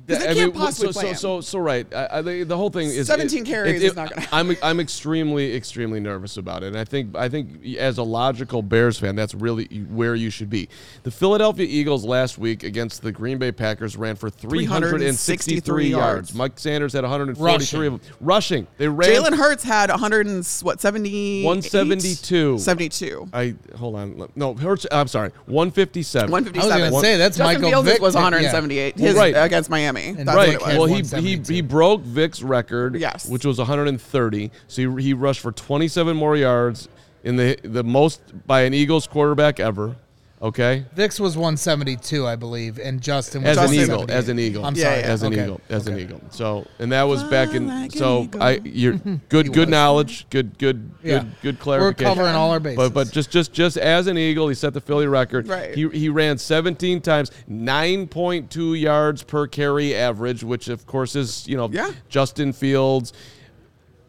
they 0.06 0.18
can't 0.18 0.38
mean, 0.38 0.52
possibly 0.52 0.94
so, 0.94 1.00
play 1.00 1.14
so, 1.14 1.36
him. 1.38 1.42
so, 1.42 1.42
so, 1.42 1.60
right. 1.60 1.94
I, 1.94 2.08
I, 2.12 2.22
the 2.22 2.44
the 2.44 2.58
whole 2.58 2.70
thing 2.70 2.88
is 2.88 3.08
17 3.08 3.46
carries 3.46 3.82
is 3.82 3.96
not 3.96 4.10
gonna 4.14 4.28
I'm, 4.32 4.56
I'm 4.64 4.80
extremely, 4.80 5.56
extremely 5.56 6.00
nervous 6.00 6.38
about 6.38 6.64
it. 6.64 6.68
And 6.68 6.78
I 6.78 6.86
think, 6.86 7.16
I 7.16 7.30
think, 7.30 7.66
as 7.78 7.98
a 7.98 8.04
logical 8.04 8.62
Bears 8.62 9.00
fan, 9.00 9.16
that's 9.16 9.34
really 9.34 9.66
where 9.90 10.16
you 10.16 10.30
should 10.30 10.50
be. 10.50 10.70
The 11.04 11.12
Philadelphia 11.12 11.66
Eagles 11.70 12.06
last 12.06 12.38
week 12.38 12.64
against 12.64 13.02
the 13.02 13.12
Green 13.12 13.38
Bay 13.38 13.52
Packers 13.52 13.96
ran 13.98 14.16
for 14.16 14.30
363 14.30 15.58
363 15.58 15.88
yards. 15.88 16.32
yards. 16.32 16.36
Miles 16.36 16.52
Sanders 16.56 16.94
had 16.94 17.04
143 17.04 17.88
of 17.88 17.94
them 17.94 18.02
rushing. 18.20 18.68
They 18.78 18.88
ran 18.88 19.10
Jalen 19.10 19.38
Hurts 19.38 19.64
had 19.64 19.90
100 19.90 20.28
and 20.28 20.46
what 20.64 20.82
70 20.82 21.44
172. 21.44 22.60
72. 22.60 23.30
I 23.34 23.56
hold 23.76 23.96
on. 23.96 24.30
No, 24.36 24.54
Hurts. 24.54 24.86
I'm 24.92 25.08
sorry. 25.08 25.32
157. 25.46 26.32
157. 26.32 26.72
I 26.72 26.84
was 26.84 26.92
gonna 26.92 27.02
say, 27.02 27.18
that's 27.18 27.38
Justin 27.38 27.62
Michael 27.62 27.72
Fields 27.84 27.90
Vick. 27.90 28.02
was 28.02 28.16
Yeah. 28.16 28.22
178 28.24 28.98
his, 28.98 29.16
Right. 29.16 29.36
against 29.36 29.70
Miami. 29.70 29.91
That's 29.96 30.28
right. 30.28 30.60
what 30.62 30.72
it 30.74 30.78
was. 30.78 30.78
Well, 30.78 30.86
he, 30.86 30.96
he 30.96 31.02
172. 31.02 31.54
he 31.54 31.62
broke 31.62 32.02
Vick's 32.02 32.42
record, 32.42 32.96
Yes. 32.96 33.28
which 33.28 33.46
was 33.46 33.58
130. 33.58 34.52
So 34.68 34.96
he, 34.96 35.04
he 35.04 35.14
rushed 35.14 35.40
for 35.42 35.52
27 35.52 36.16
more 36.16 36.36
yards 36.38 36.88
in 37.24 37.36
the 37.36 37.58
the 37.64 37.84
most 37.84 38.22
by 38.48 38.62
an 38.62 38.74
Eagles 38.74 39.08
quarterback 39.08 39.60
ever. 39.60 39.96
Okay, 40.44 40.86
Vick's 40.96 41.20
was 41.20 41.38
172, 41.38 42.26
I 42.26 42.36
believe, 42.36 42.80
and 42.80 43.00
Justin 43.00 43.44
was 43.44 43.56
as 43.60 43.70
an 43.70 43.78
eagle, 43.78 44.06
as 44.10 44.28
an 44.28 44.40
eagle, 44.40 44.66
I'm 44.66 44.74
Yeah, 44.76 44.84
sorry. 44.86 45.00
yeah. 45.02 45.06
as 45.06 45.22
an 45.22 45.34
Okay. 45.34 45.44
eagle, 45.44 45.62
as 45.70 45.86
an 45.88 46.00
eagle. 46.00 46.20
So 46.32 46.66
and 46.80 46.92
that 46.92 47.04
was 47.04 47.24
back 47.26 47.54
in. 47.54 47.68
like 47.68 47.92
so. 47.92 48.28
I 48.40 48.60
you're 48.64 48.94
good 49.30 49.54
good 49.54 49.58
was. 49.60 49.68
knowledge, 49.70 50.26
good 50.32 50.58
good 50.58 50.90
Yeah. 51.04 51.20
good 51.20 51.32
good 51.44 51.56
We're 51.56 51.62
clarification. 51.62 52.16
covering 52.16 52.34
all 52.36 52.50
our 52.50 52.60
bases. 52.60 52.78
But 52.78 52.94
but 52.96 53.12
just 53.12 53.30
just 53.30 53.54
just 53.54 53.78
as 53.78 54.08
an 54.08 54.18
eagle, 54.18 54.48
he 54.48 54.56
set 54.56 54.74
the 54.74 54.82
Philly 54.82 55.06
record. 55.06 55.48
Right. 55.48 55.76
He 55.76 55.88
he 55.90 56.10
ran 56.10 56.40
17 56.40 57.02
times, 57.02 57.30
9.2 57.48 58.74
yards 58.80 59.22
per 59.22 59.46
carry 59.46 59.94
average, 59.94 60.44
which 60.44 60.70
of 60.70 60.88
course 60.88 61.16
is 61.16 61.48
you 61.48 61.56
know 61.56 61.70
Yeah. 61.72 61.92
Justin 62.10 62.52
Fields, 62.52 63.14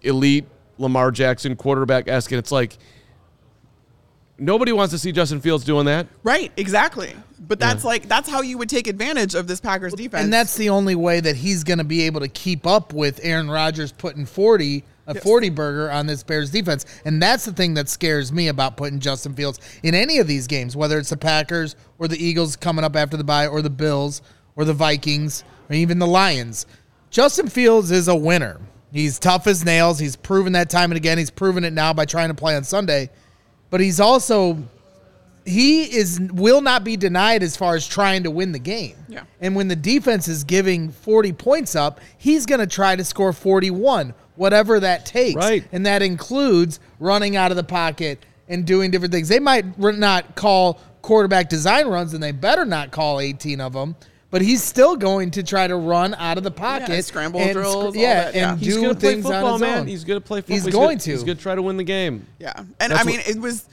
elite 0.00 0.46
Lamar 0.78 1.10
Jackson 1.10 1.56
quarterback 1.56 2.08
esque, 2.08 2.32
and 2.32 2.38
it's 2.38 2.50
like 2.52 2.78
nobody 4.44 4.72
wants 4.72 4.92
to 4.92 4.98
see 4.98 5.12
Justin 5.12 5.40
Fields 5.40 5.64
doing 5.64 5.86
that. 5.86 6.06
Right, 6.22 6.52
exactly. 6.56 7.14
But 7.38 7.58
that's 7.58 7.84
like 7.84 8.08
that's 8.08 8.28
how 8.28 8.42
you 8.42 8.56
would 8.58 8.68
take 8.68 8.86
advantage 8.86 9.34
of 9.34 9.46
this 9.46 9.60
Packers 9.60 9.94
defense. 9.94 10.24
And 10.24 10.32
that's 10.32 10.56
the 10.56 10.68
only 10.68 10.94
way 10.94 11.20
that 11.20 11.36
he's 11.36 11.64
going 11.64 11.78
to 11.78 11.84
be 11.84 12.02
able 12.02 12.20
to 12.20 12.28
keep 12.28 12.66
up 12.66 12.92
with 12.92 13.20
Aaron 13.22 13.50
Rodgers 13.50 13.92
putting 13.92 14.26
40 14.26 14.84
a 15.06 15.14
40 15.14 15.50
burger 15.50 15.90
on 15.90 16.06
this 16.06 16.22
Bears 16.22 16.50
defense. 16.50 16.86
And 17.04 17.20
that's 17.20 17.44
the 17.44 17.52
thing 17.52 17.74
that 17.74 17.88
scares 17.88 18.32
me 18.32 18.48
about 18.48 18.76
putting 18.76 19.00
Justin 19.00 19.34
Fields 19.34 19.58
in 19.82 19.94
any 19.94 20.18
of 20.18 20.26
these 20.26 20.46
games, 20.46 20.76
whether 20.76 20.98
it's 20.98 21.10
the 21.10 21.16
Packers 21.16 21.76
or 21.98 22.08
the 22.08 22.22
Eagles 22.22 22.56
coming 22.56 22.84
up 22.84 22.96
after 22.96 23.16
the 23.16 23.24
bye 23.24 23.46
or 23.46 23.62
the 23.62 23.70
Bills 23.70 24.22
or 24.56 24.64
the 24.64 24.74
Vikings 24.74 25.44
or 25.68 25.74
even 25.74 25.98
the 25.98 26.06
Lions. 26.06 26.66
Justin 27.10 27.48
Fields 27.48 27.90
is 27.90 28.08
a 28.08 28.14
winner. 28.14 28.60
He's 28.92 29.18
tough 29.18 29.46
as 29.46 29.64
nails. 29.64 29.98
He's 29.98 30.16
proven 30.16 30.52
that 30.52 30.70
time 30.70 30.90
and 30.90 30.96
again. 30.96 31.18
He's 31.18 31.30
proven 31.30 31.64
it 31.64 31.72
now 31.72 31.92
by 31.92 32.04
trying 32.04 32.28
to 32.28 32.34
play 32.34 32.54
on 32.54 32.64
Sunday. 32.64 33.10
But 33.72 33.80
he's 33.80 34.00
also 34.00 34.58
he 35.46 35.84
is 35.84 36.20
will 36.20 36.60
not 36.60 36.84
be 36.84 36.96
denied 36.98 37.42
as 37.42 37.56
far 37.56 37.74
as 37.74 37.86
trying 37.88 38.22
to 38.24 38.30
win 38.30 38.52
the 38.52 38.58
game. 38.58 38.96
Yeah. 39.08 39.24
And 39.40 39.56
when 39.56 39.68
the 39.68 39.74
defense 39.74 40.28
is 40.28 40.44
giving 40.44 40.90
40 40.90 41.32
points 41.32 41.74
up, 41.74 41.98
he's 42.18 42.44
going 42.44 42.60
to 42.60 42.66
try 42.66 42.94
to 42.94 43.02
score 43.02 43.32
41, 43.32 44.12
whatever 44.36 44.78
that 44.78 45.06
takes. 45.06 45.36
Right. 45.36 45.66
And 45.72 45.86
that 45.86 46.02
includes 46.02 46.80
running 47.00 47.34
out 47.34 47.50
of 47.50 47.56
the 47.56 47.64
pocket 47.64 48.24
and 48.46 48.66
doing 48.66 48.90
different 48.90 49.14
things. 49.14 49.28
They 49.28 49.40
might 49.40 49.78
not 49.78 50.34
call 50.36 50.78
quarterback 51.00 51.48
design 51.48 51.86
runs, 51.86 52.12
and 52.12 52.22
they 52.22 52.32
better 52.32 52.66
not 52.66 52.90
call 52.90 53.20
18 53.20 53.58
of 53.62 53.72
them. 53.72 53.96
But 54.32 54.42
he's 54.42 54.62
still 54.64 54.96
going 54.96 55.30
to 55.32 55.42
try 55.44 55.66
to 55.68 55.76
run 55.76 56.14
out 56.14 56.38
of 56.38 56.42
the 56.42 56.50
pocket, 56.50 57.04
scramble 57.04 57.38
and 57.38 57.52
drills, 57.52 57.76
all 57.76 57.94
yeah, 57.94 58.24
that, 58.24 58.34
yeah. 58.34 58.50
and 58.52 58.58
He's 58.60 58.74
do 58.74 58.80
gonna 58.82 58.94
play 58.94 59.12
things 59.12 59.22
football, 59.26 59.44
on 59.46 59.52
his 59.52 59.60
man. 59.60 59.78
own. 59.80 59.86
He's 59.86 60.02
gonna 60.04 60.20
play 60.20 60.40
football. 60.40 60.54
He's 60.56 60.64
gonna- 60.64 60.86
going 60.86 60.98
to. 60.98 61.10
He's 61.12 61.22
gonna 61.22 61.34
try 61.36 61.54
to 61.54 61.62
win 61.62 61.76
the 61.76 61.84
game. 61.84 62.26
Yeah, 62.40 62.52
and 62.56 62.66
That's 62.92 63.00
I 63.00 63.04
mean, 63.04 63.18
what- 63.18 63.28
it 63.28 63.38
was. 63.38 63.64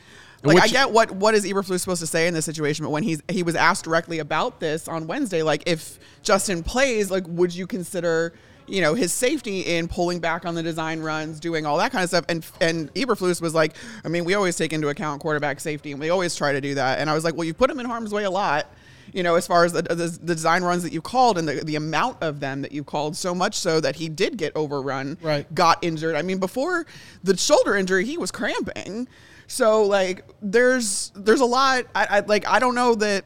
Like 0.44 0.62
I 0.62 0.68
get 0.68 0.92
what 0.92 1.12
what 1.12 1.34
is 1.36 1.46
Eberflus 1.46 1.80
supposed 1.82 2.00
to 2.01 2.08
say 2.08 2.25
in 2.28 2.34
this 2.34 2.46
situation, 2.46 2.86
but 2.86 2.92
when 2.92 3.04
he's 3.04 3.22
he 3.30 3.42
was 3.44 3.56
asked 3.56 3.84
directly 3.84 4.20
about 4.20 4.60
this 4.62 4.88
on 4.88 5.06
Wednesday, 5.08 5.44
like 5.44 5.63
if 5.66 6.00
Justin 6.24 6.63
plays, 6.63 7.10
like 7.12 7.24
would 7.28 7.54
you 7.54 7.68
consider 7.68 8.32
you 8.66 8.80
know 8.82 8.94
his 8.94 9.12
safety 9.12 9.62
in 9.62 9.88
pulling 9.89 10.20
back 10.20 10.46
on 10.46 10.56
the 10.56 10.63
design 10.63 11.01
runs, 11.01 11.42
doing 11.42 11.66
all 11.66 11.78
that 11.78 11.92
kind 11.92 12.04
of 12.04 12.10
stuff? 12.10 12.24
And 12.30 12.46
and 12.62 12.94
Eberflus 12.94 13.42
was 13.42 13.54
like, 13.54 13.75
I 14.06 14.08
mean, 14.08 14.24
we 14.24 14.34
always 14.34 14.56
take 14.56 14.72
into 14.72 14.88
account 14.88 15.22
quarterback 15.22 15.60
safety, 15.60 15.92
and 15.92 16.00
we 16.00 16.10
always 16.10 16.34
try 16.36 16.54
to 16.54 16.62
do 16.62 16.74
that. 16.75 17.00
And 17.00 17.10
I 17.10 17.16
was 17.16 17.25
like, 17.25 17.36
well, 17.36 17.44
you 17.46 17.54
put 17.54 17.70
him 17.70 17.80
in 17.80 17.86
harm's 17.86 18.13
way 18.13 18.24
a 18.24 18.32
lot. 18.32 18.68
You 19.13 19.24
know, 19.24 19.36
as 19.36 19.48
far 19.48 19.66
as 19.66 19.74
the, 19.74 19.82
the, 19.82 19.96
the 19.96 20.36
design 20.36 20.63
runs 20.63 20.84
that 20.84 20.94
you 20.94 21.01
called 21.01 21.38
and 21.38 21.48
the, 21.48 21.63
the 21.63 21.75
amount 21.75 22.18
of 22.22 22.39
them 22.39 22.62
that 22.62 22.72
you 22.72 22.84
called, 22.84 23.16
so 23.16 23.34
much 23.34 23.56
so 23.56 23.80
that 23.82 23.96
he 23.96 24.10
did 24.10 24.38
get 24.38 24.56
overrun, 24.56 25.18
Right. 25.22 25.54
got 25.56 25.84
injured. 25.84 26.16
I 26.16 26.22
mean, 26.22 26.39
before 26.39 26.86
the 27.24 27.36
shoulder 27.38 27.75
injury, 27.75 28.06
he 28.06 28.18
was 28.18 28.32
cramping. 28.32 29.08
So 29.48 29.84
like, 29.84 30.24
there's 30.42 31.12
there's 31.16 31.42
a 31.42 31.46
lot. 31.46 31.86
I, 31.96 32.06
I 32.10 32.20
like 32.22 32.48
I 32.48 32.60
don't 32.60 32.75
know 32.75 32.96
that. 32.96 33.25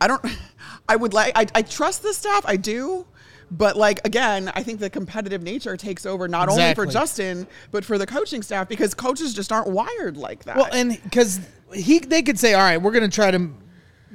I 0.00 0.06
don't. 0.06 0.24
I 0.88 0.96
would 0.96 1.12
like. 1.14 1.32
I, 1.36 1.46
I 1.54 1.62
trust 1.62 2.02
the 2.02 2.12
staff. 2.14 2.44
I 2.46 2.56
do. 2.56 3.06
But 3.52 3.76
like 3.76 4.00
again, 4.06 4.50
I 4.54 4.62
think 4.62 4.78
the 4.80 4.88
competitive 4.88 5.42
nature 5.42 5.76
takes 5.76 6.06
over 6.06 6.28
not 6.28 6.48
only 6.48 6.72
for 6.74 6.86
Justin 6.86 7.48
but 7.72 7.84
for 7.84 7.98
the 7.98 8.06
coaching 8.06 8.42
staff 8.42 8.68
because 8.68 8.94
coaches 8.94 9.34
just 9.34 9.50
aren't 9.50 9.66
wired 9.68 10.16
like 10.16 10.44
that. 10.44 10.56
Well, 10.56 10.68
and 10.72 11.00
because 11.02 11.40
he, 11.74 11.98
they 11.98 12.22
could 12.22 12.38
say, 12.38 12.54
"All 12.54 12.60
right, 12.60 12.76
we're 12.80 12.92
going 12.92 13.08
to 13.08 13.14
try 13.14 13.30
to 13.32 13.50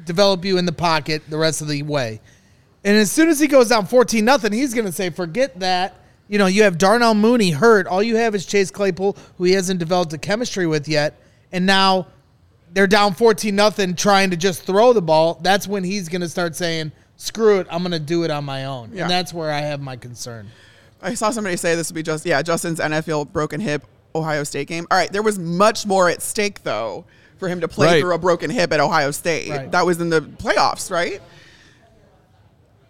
develop 0.04 0.44
you 0.46 0.58
in 0.58 0.66
the 0.66 0.72
pocket 0.74 1.24
the 1.30 1.38
rest 1.38 1.62
of 1.62 1.68
the 1.68 1.84
way," 1.84 2.20
and 2.84 2.98
as 2.98 3.12
soon 3.12 3.30
as 3.30 3.40
he 3.40 3.48
goes 3.48 3.70
down 3.70 3.86
fourteen 3.86 4.26
nothing, 4.26 4.52
he's 4.52 4.74
going 4.74 4.86
to 4.86 4.92
say, 4.92 5.10
"Forget 5.10 5.60
that." 5.60 5.96
You 6.28 6.40
know, 6.40 6.48
you 6.48 6.64
have 6.64 6.80
Darnell 6.80 7.14
Mooney 7.14 7.52
hurt. 7.52 7.86
All 7.86 8.02
you 8.02 8.16
have 8.16 8.34
is 8.34 8.48
Chase 8.48 8.72
Claypool, 8.72 9.16
who 9.38 9.44
he 9.44 9.52
hasn't 9.52 9.80
developed 9.80 10.12
a 10.14 10.18
chemistry 10.18 10.66
with 10.66 10.88
yet, 10.88 11.14
and 11.52 11.68
now 11.68 12.08
they're 12.74 12.88
down 12.88 13.14
fourteen 13.14 13.56
nothing, 13.56 13.94
trying 13.96 14.32
to 14.32 14.36
just 14.36 14.64
throw 14.64 14.92
the 14.92 15.02
ball. 15.04 15.40
That's 15.44 15.68
when 15.68 15.84
he's 15.84 16.10
going 16.10 16.22
to 16.22 16.30
start 16.30 16.56
saying, 16.56 16.92
"Screw 17.16 17.60
it, 17.60 17.68
I'm 17.70 17.82
going 17.84 17.92
to 17.92 18.00
do 18.00 18.24
it 18.24 18.32
on 18.32 18.44
my 18.44 18.66
own," 18.66 18.92
Yeah. 18.94 19.04
and 19.04 19.12
that's 19.12 19.34
where 19.34 19.52
I 19.52 19.60
have 19.60 19.82
my 19.82 19.96
concern. 19.98 20.48
I 21.02 21.14
saw 21.14 21.30
somebody 21.30 21.58
say 21.58 21.76
this 21.76 21.92
would 21.92 21.96
be 21.96 22.02
just 22.04 22.26
yeah 22.26 22.42
Justin's 22.42 22.80
NFL 22.80 23.32
broken 23.32 23.62
hip 23.62 23.86
Ohio 24.16 24.44
State 24.44 24.68
game. 24.68 24.88
All 24.90 24.98
right, 24.98 25.12
there 25.12 25.22
was 25.22 25.38
much 25.38 25.86
more 25.86 26.10
at 26.10 26.24
stake 26.24 26.64
though 26.64 27.06
for 27.40 27.48
him 27.50 27.62
to 27.62 27.68
play 27.68 27.88
Right. 27.88 28.02
through 28.02 28.16
a 28.16 28.18
broken 28.20 28.50
hip 28.50 28.72
at 28.74 28.80
Ohio 28.80 29.12
State. 29.12 29.50
Right. 29.50 29.72
That 29.72 29.86
was 29.86 30.00
in 30.00 30.10
the 30.10 30.22
playoffs, 30.22 30.90
right? 30.92 31.22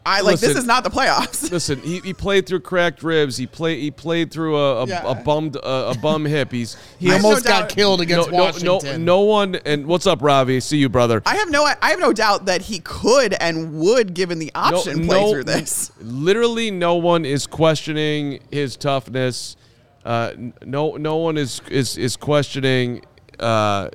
I 0.08 0.22
like 0.22 0.40
this 0.40 0.56
is 0.56 0.66
not 0.66 0.84
the 0.84 0.92
playoffs. 0.92 1.52
Listen, 1.52 1.80
he, 1.82 2.00
he 2.02 2.14
played 2.14 2.46
through 2.46 2.60
cracked 2.60 3.02
ribs. 3.02 3.38
He 3.38 3.48
played 3.48 3.80
he 3.80 3.90
played 3.90 4.30
through 4.32 4.56
a 4.56 4.84
a, 4.84 4.86
Yeah. 4.88 5.02
a 5.04 5.16
bummed 5.16 5.56
a, 5.56 5.90
a 5.90 5.96
bum 6.00 6.25
hip. 6.25 6.52
He's 6.52 6.78
He 7.00 7.10
I 7.12 7.16
almost 7.16 7.44
no 7.44 7.50
got 7.50 7.60
doubt- 7.62 7.70
killed 7.70 8.00
no, 8.02 8.04
against 8.04 8.30
no, 8.30 8.38
no, 8.38 8.44
Washington. 8.44 9.04
no 9.04 9.22
one. 9.22 9.56
And 9.66 9.88
what's 9.88 10.06
up, 10.06 10.22
Ravi? 10.22 10.60
See 10.60 10.78
you, 10.78 10.90
brother. 10.90 11.24
I 11.25 11.38
have 11.38 11.50
no 11.50 11.66
I 11.66 11.90
have 11.90 12.00
no 12.00 12.14
doubt 12.14 12.46
that 12.46 12.62
he 12.62 12.82
could 12.82 13.34
and 13.34 13.80
would, 13.80 14.14
given 14.14 14.38
the 14.38 14.52
option, 14.54 15.08
play 15.08 15.32
through 15.32 15.46
this. 15.46 15.92
Literally, 16.02 16.70
no 16.70 16.96
one 16.98 17.25
is 17.25 17.48
questioning 17.48 18.42
his 18.52 18.78
toughness. 18.78 19.56
Uh, 20.06 20.34
no, 20.64 20.98
no 20.98 21.16
one 21.16 21.36
is 21.36 21.62
is 21.72 21.98
is 21.98 22.16
questioning. 22.16 23.04
Uh, 23.40 23.90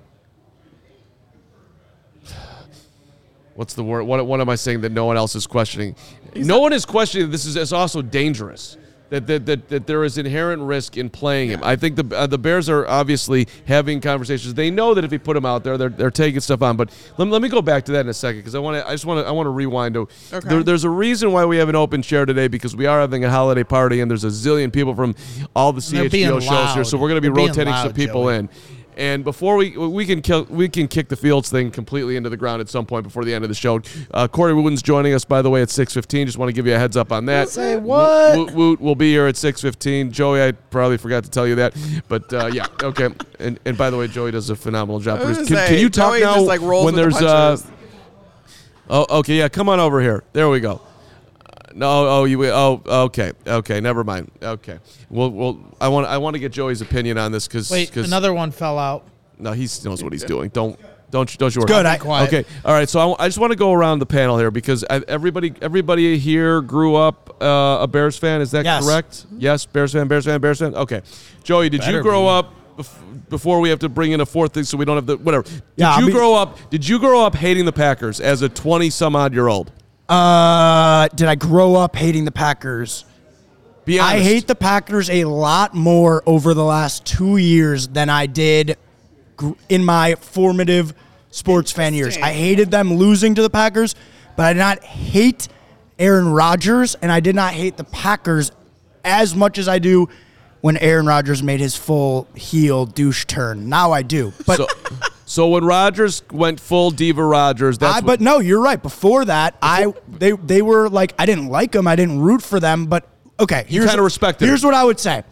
what's 3.61 3.75
the 3.75 3.85
word? 3.85 4.05
What, 4.05 4.26
what 4.26 4.40
am 4.40 4.49
I 4.49 4.55
saying 4.55 4.81
that 4.81 4.90
no 4.90 5.05
one 5.05 5.19
else 5.19 5.35
is 5.35 5.47
questioning? 5.47 5.95
no 6.35 6.61
one 6.61 6.73
is 6.73 6.87
questioning 6.87 7.26
that 7.26 7.33
this 7.33 7.45
is, 7.45 7.57
is 7.57 7.75
also 7.75 8.00
dangerous. 8.00 8.79
That, 9.11 9.26
that, 9.26 9.45
that, 9.47 9.69
that 9.69 9.87
there 9.88 10.05
is 10.05 10.17
inherent 10.19 10.62
risk 10.62 10.97
in 10.97 11.11
playing 11.11 11.50
him. 11.50 11.61
I 11.64 11.75
think 11.75 11.97
the 11.97 12.17
uh, 12.17 12.29
the 12.29 12.38
Bears 12.38 12.69
are 12.69 12.87
obviously 12.87 13.49
having 13.67 14.00
conversations. 14.00 14.55
They 14.55 14.71
know 14.71 14.95
that 14.95 15.05
if 15.05 15.11
you 15.12 15.19
put 15.19 15.37
him 15.37 15.45
out 15.45 15.64
there, 15.64 15.76
they're, 15.76 15.88
they're 15.88 16.12
taking 16.12 16.38
stuff 16.40 16.62
on. 16.62 16.76
But 16.76 16.90
let, 17.19 17.26
let 17.26 17.43
me 17.43 17.49
go 17.49 17.61
back 17.61 17.85
to 17.87 17.93
that 17.93 18.02
in 18.02 18.09
a 18.09 18.14
second 18.14 18.38
because 18.43 18.55
I 18.55 18.61
want 18.61 18.76
to. 18.76 18.88
I 18.88 18.93
just 18.93 19.05
want 19.05 19.23
to. 19.23 19.29
I 19.29 19.33
want 19.33 19.47
to 19.47 19.50
rewind. 19.50 19.95
To, 19.95 20.02
Okay. 20.33 20.49
there, 20.49 20.62
there's 20.62 20.85
a 20.85 20.90
reason 20.90 21.33
why 21.33 21.45
we 21.45 21.57
have 21.57 21.69
an 21.69 21.75
open 21.75 22.02
chair 22.02 22.25
today 22.25 22.47
because 22.47 22.76
we 22.76 22.87
are 22.87 23.00
having 23.00 23.25
a 23.25 23.31
holiday 23.31 23.64
party 23.64 24.00
and 24.00 24.09
there's 24.09 24.23
a 24.23 24.29
zillion 24.29 24.73
people 24.73 24.95
from 24.95 25.17
all 25.57 25.73
the 25.73 25.81
CHGO 25.81 26.40
shows 26.40 26.75
here. 26.75 26.85
So 26.85 26.97
we're 26.97 27.09
going 27.09 27.21
to 27.21 27.29
be 27.29 27.35
They're 27.35 27.49
rotating 27.49 27.75
some 27.75 27.93
people 27.93 28.26
Joey. 28.26 28.37
in. 28.37 28.49
And 28.97 29.25
before 29.25 29.56
we 29.56 29.76
we 29.76 30.04
can 30.04 30.20
kill 30.20 30.44
we 30.50 30.68
can 30.68 30.87
kick 30.87 31.09
the 31.09 31.16
Fields 31.16 31.49
thing 31.49 31.70
completely 31.70 32.16
into 32.16 32.28
the 32.28 32.37
ground 32.37 32.61
at 32.61 32.68
some 32.68 32.85
point 32.85 33.04
before 33.04 33.25
the 33.25 33.32
end 33.32 33.44
of 33.44 33.49
the 33.49 33.54
show. 33.54 33.80
Uh, 34.12 34.28
Corey 34.28 34.52
Wootton's 34.52 34.82
joining 34.82 35.14
us 35.14 35.25
by 35.25 35.40
the 35.42 35.49
way 35.49 35.62
at 35.62 35.70
six 35.70 35.94
fifteen. 35.94 36.26
Just 36.26 36.38
want 36.38 36.49
to 36.49 36.52
give 36.52 36.66
you 36.66 36.75
a 36.75 36.78
heads 36.78 36.97
up 36.97 37.12
on 37.12 37.25
that. 37.26 37.49
Say 37.49 37.76
what? 37.76 38.37
Woot, 38.37 38.52
Woot 38.52 38.80
will 38.80 38.94
be 38.94 39.11
here 39.11 39.26
at 39.26 39.37
six 39.37 39.62
fifteen. 39.62 40.11
Joey, 40.12 40.42
I 40.42 40.52
probably 40.52 40.99
forgot 40.99 41.25
to 41.25 41.30
tell 41.30 41.47
you 41.47 41.54
that, 41.54 41.75
but 42.09 42.32
uh, 42.32 42.50
yeah, 42.52 42.66
okay. 42.82 43.09
And 43.38 43.59
and 43.64 43.78
by 43.78 43.90
the 43.90 43.97
way, 43.97 44.09
Joey 44.09 44.32
does 44.32 44.50
a 44.50 44.56
phenomenal 44.56 45.00
job. 45.00 45.20
Can, 45.20 45.35
gonna 45.35 45.66
can 45.66 45.78
you 45.78 45.88
talk 45.88 46.12
Joey 46.12 46.20
now 46.20 46.35
just, 46.35 46.47
like, 46.47 46.61
when 46.61 46.85
with 46.85 46.94
the 46.94 47.00
there's 47.00 47.23
uh? 47.23 47.56
Oh, 48.90 49.18
okay, 49.20 49.38
yeah. 49.38 49.49
Come 49.49 49.68
on 49.68 49.78
over 49.78 50.00
here. 50.00 50.25
There 50.32 50.49
we 50.49 50.59
go. 50.61 50.82
No, 51.74 52.08
oh, 52.08 52.24
you. 52.24 52.44
Oh, 52.46 52.82
okay, 52.86 53.32
okay. 53.46 53.80
Never 53.80 54.02
mind. 54.04 54.30
Okay. 54.42 54.78
Well, 55.08 55.30
well. 55.30 55.60
I 55.80 55.88
want. 55.88 56.06
I 56.06 56.18
want 56.18 56.34
to 56.34 56.40
get 56.40 56.52
Joey's 56.52 56.80
opinion 56.80 57.18
on 57.18 57.32
this 57.32 57.46
because. 57.46 57.70
Wait, 57.70 57.94
another 57.96 58.32
one 58.32 58.50
fell 58.50 58.78
out. 58.78 59.06
No, 59.38 59.52
he 59.52 59.68
knows 59.84 60.02
what 60.02 60.12
he's 60.12 60.24
doing. 60.24 60.50
Don't. 60.50 60.78
Don't 61.10 61.32
you, 61.34 61.38
don't 61.38 61.52
you 61.52 61.60
worry. 61.62 61.66
good. 61.66 61.86
I- 61.86 61.98
quiet. 61.98 62.28
Okay. 62.32 62.48
All 62.64 62.72
right. 62.72 62.88
So 62.88 63.00
I, 63.14 63.24
I 63.24 63.28
just 63.28 63.38
want 63.38 63.50
to 63.50 63.56
go 63.56 63.72
around 63.72 63.98
the 63.98 64.06
panel 64.06 64.38
here 64.38 64.52
because 64.52 64.84
I, 64.88 65.02
everybody 65.08 65.52
everybody 65.60 66.18
here 66.18 66.60
grew 66.60 66.94
up 66.94 67.36
uh, 67.42 67.78
a 67.80 67.88
Bears 67.88 68.16
fan. 68.16 68.40
Is 68.40 68.52
that 68.52 68.64
Yes. 68.64 68.84
correct? 68.84 69.26
Yes. 69.36 69.66
Bears 69.66 69.92
fan. 69.92 70.06
Bears 70.06 70.24
fan. 70.26 70.40
Bears 70.40 70.60
fan. 70.60 70.72
Okay. 70.76 71.02
Joey, 71.42 71.68
did 71.68 71.84
you 71.84 72.00
grow 72.00 72.22
be. 72.22 72.28
up 72.28 72.54
before 73.28 73.58
we 73.60 73.70
have 73.70 73.80
to 73.80 73.88
bring 73.88 74.12
in 74.12 74.20
a 74.20 74.26
fourth 74.26 74.52
thing 74.54 74.62
so 74.62 74.76
we 74.76 74.84
don't 74.84 74.96
have 74.96 75.06
the 75.06 75.16
whatever? 75.16 75.42
Did 75.42 75.62
Yeah, 75.74 75.96
you 75.96 76.00
I'll 76.02 76.06
be- 76.06 76.12
grow 76.12 76.34
up? 76.34 76.70
Did 76.70 76.86
you 76.88 77.00
grow 77.00 77.24
up 77.26 77.34
hating 77.34 77.64
the 77.64 77.72
Packers 77.72 78.20
as 78.20 78.42
a 78.42 78.48
twenty 78.48 78.88
some 78.88 79.16
odd 79.16 79.32
year 79.34 79.48
old? 79.48 79.72
Uh, 80.11 81.07
did 81.14 81.29
I 81.29 81.37
grow 81.37 81.76
up 81.76 81.95
hating 81.95 82.25
the 82.25 82.33
Packers? 82.33 83.05
Be 83.85 84.00
honest. 84.00 84.14
I 84.14 84.19
hate 84.19 84.47
the 84.49 84.57
Packers 84.57 85.09
a 85.09 85.25
lot 85.25 85.73
more 85.73 86.23
over 86.26 86.52
the 86.52 86.64
last 86.64 87.07
two 87.07 87.37
years 87.37 87.87
than 87.88 88.11
I 88.11 88.26
did 88.26 88.76
gr- 89.37 89.52
in 89.69 89.85
my 89.85 90.17
formative 90.17 90.95
sports 91.31 91.71
fan 91.71 91.95
years. 91.95 92.17
I 92.17 92.33
hated 92.33 92.73
them 92.73 92.95
losing 92.95 93.37
to 93.37 93.43
the 93.43 93.50
Packers, 93.50 93.95
but 94.37 94.47
I 94.47 94.52
did 94.52 94.59
not 94.59 94.83
hate 94.83 95.47
Aaron 95.99 96.29
Rodgers, 96.33 96.97
and 96.97 97.12
I 97.12 97.21
did 97.21 97.37
not 97.37 97.52
hate 97.52 97.76
the 97.76 97.85
Packers 97.85 98.50
as 99.05 99.37
much 99.37 99.59
as 99.59 99.69
I 99.69 99.79
do 99.79 100.09
when 100.61 100.76
Aaron 100.76 101.07
Rodgers 101.07 101.43
made 101.43 101.61
his 101.61 101.76
full 101.76 102.26
heel 102.35 102.85
douche 102.85 103.26
turn. 103.26 103.69
Now 103.69 103.93
I 103.93 104.02
do, 104.02 104.33
but. 104.45 104.57
So, 104.57 104.67
so 105.30 105.46
when 105.46 105.64
Rodgers 105.64 106.22
went 106.32 106.58
full 106.58 106.90
diva 106.90 107.22
Rodgers, 107.25 107.78
that's 107.78 107.92
I, 107.94 107.96
what- 107.99 108.06
but 108.06 108.20
no, 108.20 108.40
you're 108.40 108.60
right. 108.60 108.82
Before 108.82 109.25
that, 109.26 109.54
I 109.62 109.94
they 110.08 110.32
they 110.32 110.60
were 110.60 110.88
like 110.88 111.14
I 111.20 111.25
didn't 111.26 111.49
like 111.49 111.70
them. 111.70 111.87
I 111.87 111.94
didn't 111.94 112.20
root 112.20 112.42
for 112.42 112.58
them. 112.58 112.87
But 112.87 113.08
okay, 113.38 113.64
here's 113.68 113.87
kinda 113.87 114.02
respected 114.02 114.46
Here's 114.46 114.62
them. 114.62 114.72
what 114.72 114.75
I 114.75 114.82
would 114.82 114.99
say. 114.99 115.22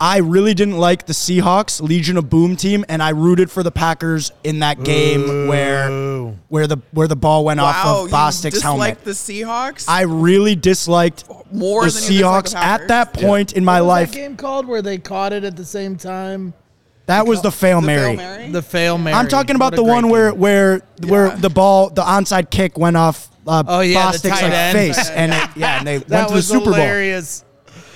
I 0.00 0.18
really 0.18 0.54
didn't 0.54 0.76
like 0.78 1.06
the 1.06 1.12
Seahawks 1.12 1.80
Legion 1.80 2.16
of 2.16 2.28
Boom 2.28 2.56
team, 2.56 2.84
and 2.88 3.00
I 3.00 3.10
rooted 3.10 3.48
for 3.48 3.62
the 3.62 3.70
Packers 3.70 4.32
in 4.42 4.58
that 4.58 4.82
game 4.82 5.46
where 5.46 5.88
where 6.48 6.66
the 6.66 6.78
where 6.90 7.06
the 7.06 7.14
ball 7.16 7.44
went 7.44 7.60
Wow, 7.60 7.66
off 7.66 7.86
of 7.86 8.08
you 8.08 8.14
Bostick's 8.14 8.60
helmet. 8.60 8.98
dislike 9.04 9.04
the 9.04 9.12
Seahawks 9.12 9.84
I 9.88 10.02
really 10.02 10.56
disliked 10.56 11.24
more 11.52 11.84
the 11.86 11.90
than 11.92 12.02
Seahawks 12.02 12.50
the 12.50 12.58
at 12.58 12.88
that 12.88 13.12
point 13.14 13.52
in 13.52 13.64
my 13.64 13.80
What 13.80 13.86
was 13.86 13.88
life. 13.88 14.10
that 14.10 14.16
game 14.18 14.36
called 14.36 14.66
where 14.66 14.82
they 14.82 14.98
caught 14.98 15.32
it 15.32 15.44
at 15.44 15.54
the 15.56 15.64
same 15.64 15.96
time? 15.96 16.54
That 17.06 17.26
was 17.26 17.42
the 17.42 17.52
fail 17.52 17.80
The 17.80 17.86
Mary. 17.86 18.16
Hail 18.16 18.16
Mary? 18.16 18.50
The 18.50 18.62
fail 18.62 18.98
Mary. 18.98 19.14
I'm 19.14 19.28
talking 19.28 19.56
about 19.56 19.72
What 19.72 19.74
a 19.74 19.76
the 19.76 19.84
one 19.84 20.02
great 20.04 20.12
where 20.12 20.32
where 20.34 20.80
where 21.06 21.26
Yeah. 21.28 21.34
the 21.36 21.50
ball, 21.50 21.90
the 21.90 22.02
onside 22.02 22.50
kick 22.50 22.78
went 22.78 22.96
off 22.96 23.28
uh, 23.46 23.62
Oh, 23.66 23.80
yeah, 23.80 24.10
the 24.10 24.16
Bostick's 24.18 24.22
tight 24.40 24.42
like, 24.44 24.52
end. 24.52 24.78
face, 24.96 25.10
and 25.10 25.32
it, 25.32 25.50
yeah, 25.56 25.78
and 25.78 25.86
they 25.86 25.98
that 26.08 26.08
went 26.10 26.28
to 26.28 26.32
the 26.32 26.36
was 26.36 26.48
Super 26.48 26.64
Bowl. 26.64 26.72
hilarious. 26.74 27.44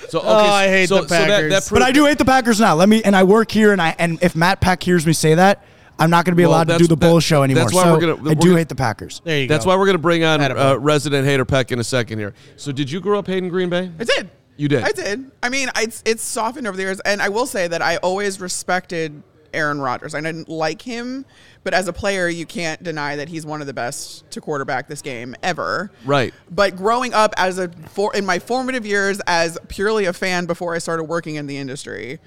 so, 0.09 0.19
okay, 0.19 0.27
Oh, 0.27 0.31
I 0.37 0.67
hate 0.67 0.89
so, 0.89 1.01
the 1.01 1.07
so 1.07 1.15
that, 1.15 1.27
Packers. 1.27 1.51
that 1.69 1.73
But 1.73 1.81
I 1.81 1.91
do 1.91 2.05
hate 2.05 2.19
the 2.19 2.25
Packers 2.25 2.59
now. 2.59 2.75
Let 2.75 2.87
me 2.87 3.01
and 3.03 3.15
I 3.15 3.23
work 3.23 3.49
here, 3.51 3.71
and 3.71 3.81
I 3.81 3.95
and 3.97 4.21
if 4.21 4.35
Matt 4.35 4.61
Peck 4.61 4.83
hears 4.83 5.07
me 5.07 5.13
say 5.13 5.33
that, 5.33 5.63
I'm 5.97 6.11
not 6.11 6.23
going 6.25 6.33
to 6.33 6.37
be 6.37 6.43
Well, 6.43 6.51
allowed 6.51 6.63
to 6.65 6.73
that's- 6.73 6.87
do 6.87 6.87
the 6.87 6.95
bull 6.97 7.15
that- 7.15 7.21
show 7.21 7.41
anymore. 7.41 7.63
that's 7.63 7.73
why 7.73 7.83
so 7.85 7.93
we're 7.93 7.99
gonna- 7.99 8.13
I 8.13 8.21
we're 8.21 8.35
do 8.35 8.47
gonna- 8.49 8.57
hate 8.59 8.69
the 8.69 8.75
Packers. 8.75 9.21
There 9.25 9.39
you 9.41 9.47
That's 9.47 9.65
go. 9.65 9.71
why 9.71 9.75
we're 9.75 9.85
going 9.85 9.95
to 9.95 9.99
bring 9.99 10.23
on 10.23 10.39
Attaboy. 10.39 10.71
uh, 10.73 10.79
resident 10.79 11.25
hater 11.27 11.45
Peck 11.45 11.71
in 11.71 11.79
a 11.79 11.83
second 11.83 12.19
here. 12.19 12.33
So, 12.57 12.71
did 12.71 12.89
you 12.91 12.99
grow 13.01 13.17
up 13.19 13.25
hating 13.27 13.49
Green 13.49 13.69
Bay? 13.69 13.89
I 13.99 14.03
did. 14.03 14.29
You 14.59 14.67
did? 14.67 14.83
I 14.83 14.91
did. 14.91 15.31
I 15.41 15.47
mean, 15.47 15.69
it's 15.77 16.03
it's 16.05 16.21
softened 16.21 16.67
over 16.67 16.75
the 16.75 16.83
years, 16.83 16.99
and 16.99 17.21
I 17.21 17.29
will 17.29 17.45
say 17.45 17.69
that 17.69 17.81
I 17.81 17.95
always 17.97 18.41
respected 18.41 19.23
Aaron 19.53 19.79
Rodgers. 19.79 20.13
I 20.13 20.19
didn't 20.19 20.49
like 20.49 20.81
him, 20.81 21.25
but 21.63 21.73
as 21.73 21.87
a 21.87 21.93
player, 21.93 22.27
you 22.27 22.45
can't 22.45 22.83
deny 22.83 23.15
that 23.15 23.29
he's 23.29 23.45
one 23.45 23.61
of 23.61 23.67
the 23.67 23.73
best 23.73 24.29
to 24.31 24.41
quarterback 24.41 24.89
this 24.89 25.01
game 25.01 25.33
ever. 25.43 25.91
Right. 26.03 26.33
But 26.51 26.75
growing 26.75 27.13
up 27.13 27.33
as 27.37 27.57
a 27.57 27.69
for 27.87 28.13
in 28.13 28.25
my 28.25 28.37
formative 28.37 28.85
years 28.85 29.21
as 29.27 29.57
purely 29.69 30.03
a 30.03 30.13
fan 30.13 30.45
before 30.45 30.75
I 30.75 30.79
started 30.79 31.05
working 31.05 31.35
in 31.35 31.47
the 31.47 31.57
industry, 31.57 32.19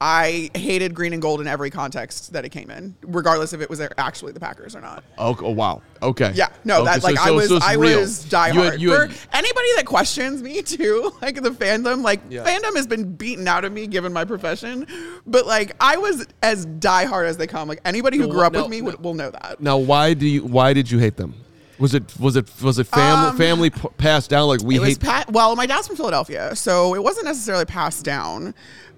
I 0.00 0.50
hated 0.54 0.94
green 0.94 1.14
and 1.14 1.22
gold 1.22 1.40
in 1.40 1.46
every 1.46 1.70
context 1.70 2.32
that 2.34 2.44
it 2.44 2.50
came 2.50 2.70
in, 2.70 2.94
regardless 3.02 3.54
if 3.54 3.62
it 3.62 3.70
was 3.70 3.80
actually 3.96 4.32
the 4.32 4.40
Packers 4.40 4.76
or 4.76 4.82
not. 4.82 5.02
Oh, 5.16 5.34
oh, 5.40 5.50
wow. 5.52 5.80
Okay. 6.02 6.32
Yeah, 6.34 6.48
no, 6.64 6.76
Okay, 6.82 6.84
that 6.84 7.02
so- 7.02 7.08
like 7.08 7.18
I 7.18 7.30
was 7.30 7.48
so 7.48 7.56
it's 7.56 7.64
I 7.66 7.72
real. 7.74 8.00
was 8.00 8.24
You 8.30 8.36
had- 8.38 8.52
diehard. 8.54 8.78
you 8.78 8.90
had- 8.90 9.12
For 9.14 9.28
anybody 9.36 9.68
that 9.76 9.86
questions 9.86 10.42
me 10.42 10.60
too, 10.62 11.12
like 11.22 11.42
the 11.42 11.50
fandom, 11.50 12.02
like 12.02 12.20
Yeah. 12.28 12.44
fandom 12.44 12.76
has 12.76 12.86
been 12.86 13.14
beaten 13.14 13.48
out 13.48 13.64
of 13.64 13.72
me 13.72 13.86
given 13.86 14.12
my 14.12 14.24
profession, 14.26 14.86
but 15.26 15.46
like 15.46 15.72
I 15.80 15.96
was 15.96 16.26
as 16.42 16.66
diehard 16.66 17.26
as 17.26 17.38
they 17.38 17.46
come. 17.46 17.66
Like 17.68 17.80
anybody 17.86 18.18
who 18.18 18.26
No, 18.26 18.32
grew 18.32 18.42
up 18.42 18.52
no, 18.52 18.62
with 18.62 18.70
me 18.70 18.80
no. 18.80 18.84
would, 18.86 19.02
will 19.02 19.14
know 19.14 19.30
that. 19.30 19.60
Now, 19.60 19.78
why 19.78 20.12
do 20.12 20.26
you? 20.26 20.44
Why 20.44 20.74
did 20.74 20.90
you 20.90 20.98
hate 20.98 21.16
them? 21.16 21.34
Was 21.78 21.94
it 21.94 22.04
was 22.18 22.36
it 22.36 22.48
was 22.62 22.78
it 22.78 22.86
family 22.86 23.28
Um, 23.30 23.36
family 23.36 23.70
p- 23.70 23.88
passed 23.98 24.30
down 24.30 24.48
like 24.48 24.62
we 24.62 24.76
it 24.76 24.80
was 24.80 24.88
hate? 24.90 25.00
pa- 25.00 25.24
well, 25.30 25.54
my 25.56 25.66
dad's 25.66 25.86
from 25.86 25.96
Philadelphia, 25.96 26.56
so 26.56 26.94
it 26.94 27.02
wasn't 27.02 27.26
necessarily 27.26 27.64
passed 27.66 28.04
down. 28.04 28.54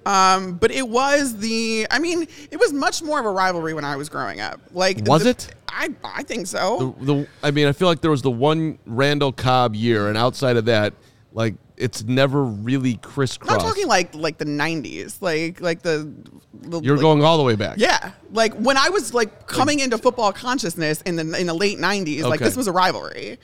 Um, 0.06 0.54
but 0.54 0.70
it 0.70 0.88
was 0.88 1.36
the. 1.36 1.86
I 1.90 1.98
mean, 1.98 2.26
it 2.50 2.58
was 2.58 2.72
much 2.72 3.02
more 3.02 3.18
of 3.20 3.26
a 3.26 3.30
rivalry 3.30 3.74
when 3.74 3.84
I 3.84 3.96
was 3.96 4.08
growing 4.08 4.40
up. 4.40 4.60
Like, 4.72 5.02
Was 5.06 5.24
the- 5.24 5.30
it? 5.30 5.50
I 5.68 5.90
I 6.02 6.22
think 6.22 6.46
so. 6.46 6.94
the, 7.00 7.04
the 7.14 7.28
I 7.42 7.50
mean, 7.50 7.66
I 7.66 7.72
feel 7.72 7.88
like 7.88 8.00
there 8.00 8.10
was 8.10 8.22
the 8.22 8.30
one 8.30 8.78
Randall 8.86 9.32
Cobb 9.32 9.74
year, 9.74 10.08
and 10.08 10.16
outside 10.16 10.56
of 10.56 10.64
that, 10.66 10.94
like 11.32 11.54
it's 11.76 12.02
never 12.04 12.42
really 12.42 12.96
crisscrossed. 12.96 13.52
I'm 13.54 13.60
talking 13.60 13.86
like 13.86 14.14
like 14.14 14.38
the 14.38 14.44
'90s, 14.44 15.20
like 15.22 15.60
like 15.60 15.82
the. 15.82 16.12
the 16.54 16.80
You're 16.80 16.96
like- 16.96 17.02
going 17.02 17.22
all 17.22 17.36
the 17.38 17.44
way 17.44 17.54
back. 17.54 17.76
Yeah, 17.78 18.12
like 18.32 18.54
when 18.54 18.76
I 18.76 18.88
was 18.88 19.14
like 19.14 19.46
coming 19.46 19.80
into 19.80 19.98
football 19.98 20.32
consciousness 20.32 21.02
in 21.02 21.16
the 21.16 21.38
in 21.38 21.46
the 21.46 21.54
late 21.54 21.78
'90s, 21.78 22.22
like 22.24 22.40
this 22.40 22.56
was 22.56 22.66
a 22.66 22.72
rivalry, 22.72 23.38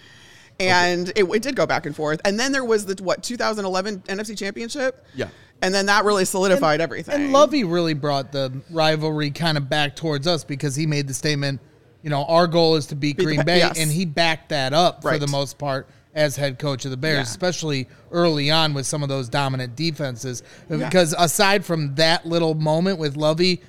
and 0.58 1.10
it, 1.14 1.24
it 1.24 1.42
did 1.42 1.56
go 1.56 1.66
back 1.66 1.86
and 1.86 1.94
forth. 1.94 2.20
And 2.24 2.38
then 2.40 2.52
there 2.52 2.64
was 2.64 2.86
the 2.86 3.02
what 3.02 3.22
2011 3.22 4.00
NFC 4.08 4.36
Championship. 4.36 5.04
Yeah. 5.14 5.28
and 5.62 5.72
then 5.74 5.86
that 5.86 6.04
really 6.04 6.24
solidified 6.24 6.80
everything. 6.80 7.14
And 7.14 7.32
Lovie 7.32 7.64
really 7.64 7.94
brought 7.94 8.32
the 8.32 8.52
rivalry 8.70 9.30
kind 9.30 9.56
of 9.56 9.68
back 9.68 9.94
towards 9.94 10.26
us 10.26 10.42
because 10.44 10.74
he 10.74 10.86
made 10.86 11.06
the 11.06 11.14
statement, 11.14 11.60
you 12.02 12.10
know, 12.10 12.24
our 12.24 12.46
goal 12.46 12.74
is 12.76 12.86
to 12.86 12.96
beat 12.96 13.16
Beat 13.16 13.24
Green 13.24 13.38
Pa- 13.38 13.44
Bay, 13.44 13.58
yes. 13.58 13.78
and 13.78 13.90
he 13.90 14.04
backed 14.04 14.48
that 14.48 14.72
up 14.72 15.02
for 15.02 15.18
the 15.18 15.28
most 15.28 15.56
part 15.58 15.88
as 16.14 16.36
head 16.36 16.58
coach 16.58 16.84
of 16.84 16.90
the 16.90 16.96
Bears, 16.96 17.16
Yeah. 17.16 17.22
especially 17.22 17.88
early 18.12 18.50
on 18.50 18.72
with 18.74 18.86
some 18.86 19.02
of 19.02 19.08
those 19.08 19.28
dominant 19.28 19.74
defenses. 19.76 20.42
Because 20.68 21.14
aside 21.18 21.64
from 21.64 21.94
that 21.96 22.24
little 22.26 22.54
moment 22.54 22.98
with 22.98 23.16
Lovie, 23.16 23.60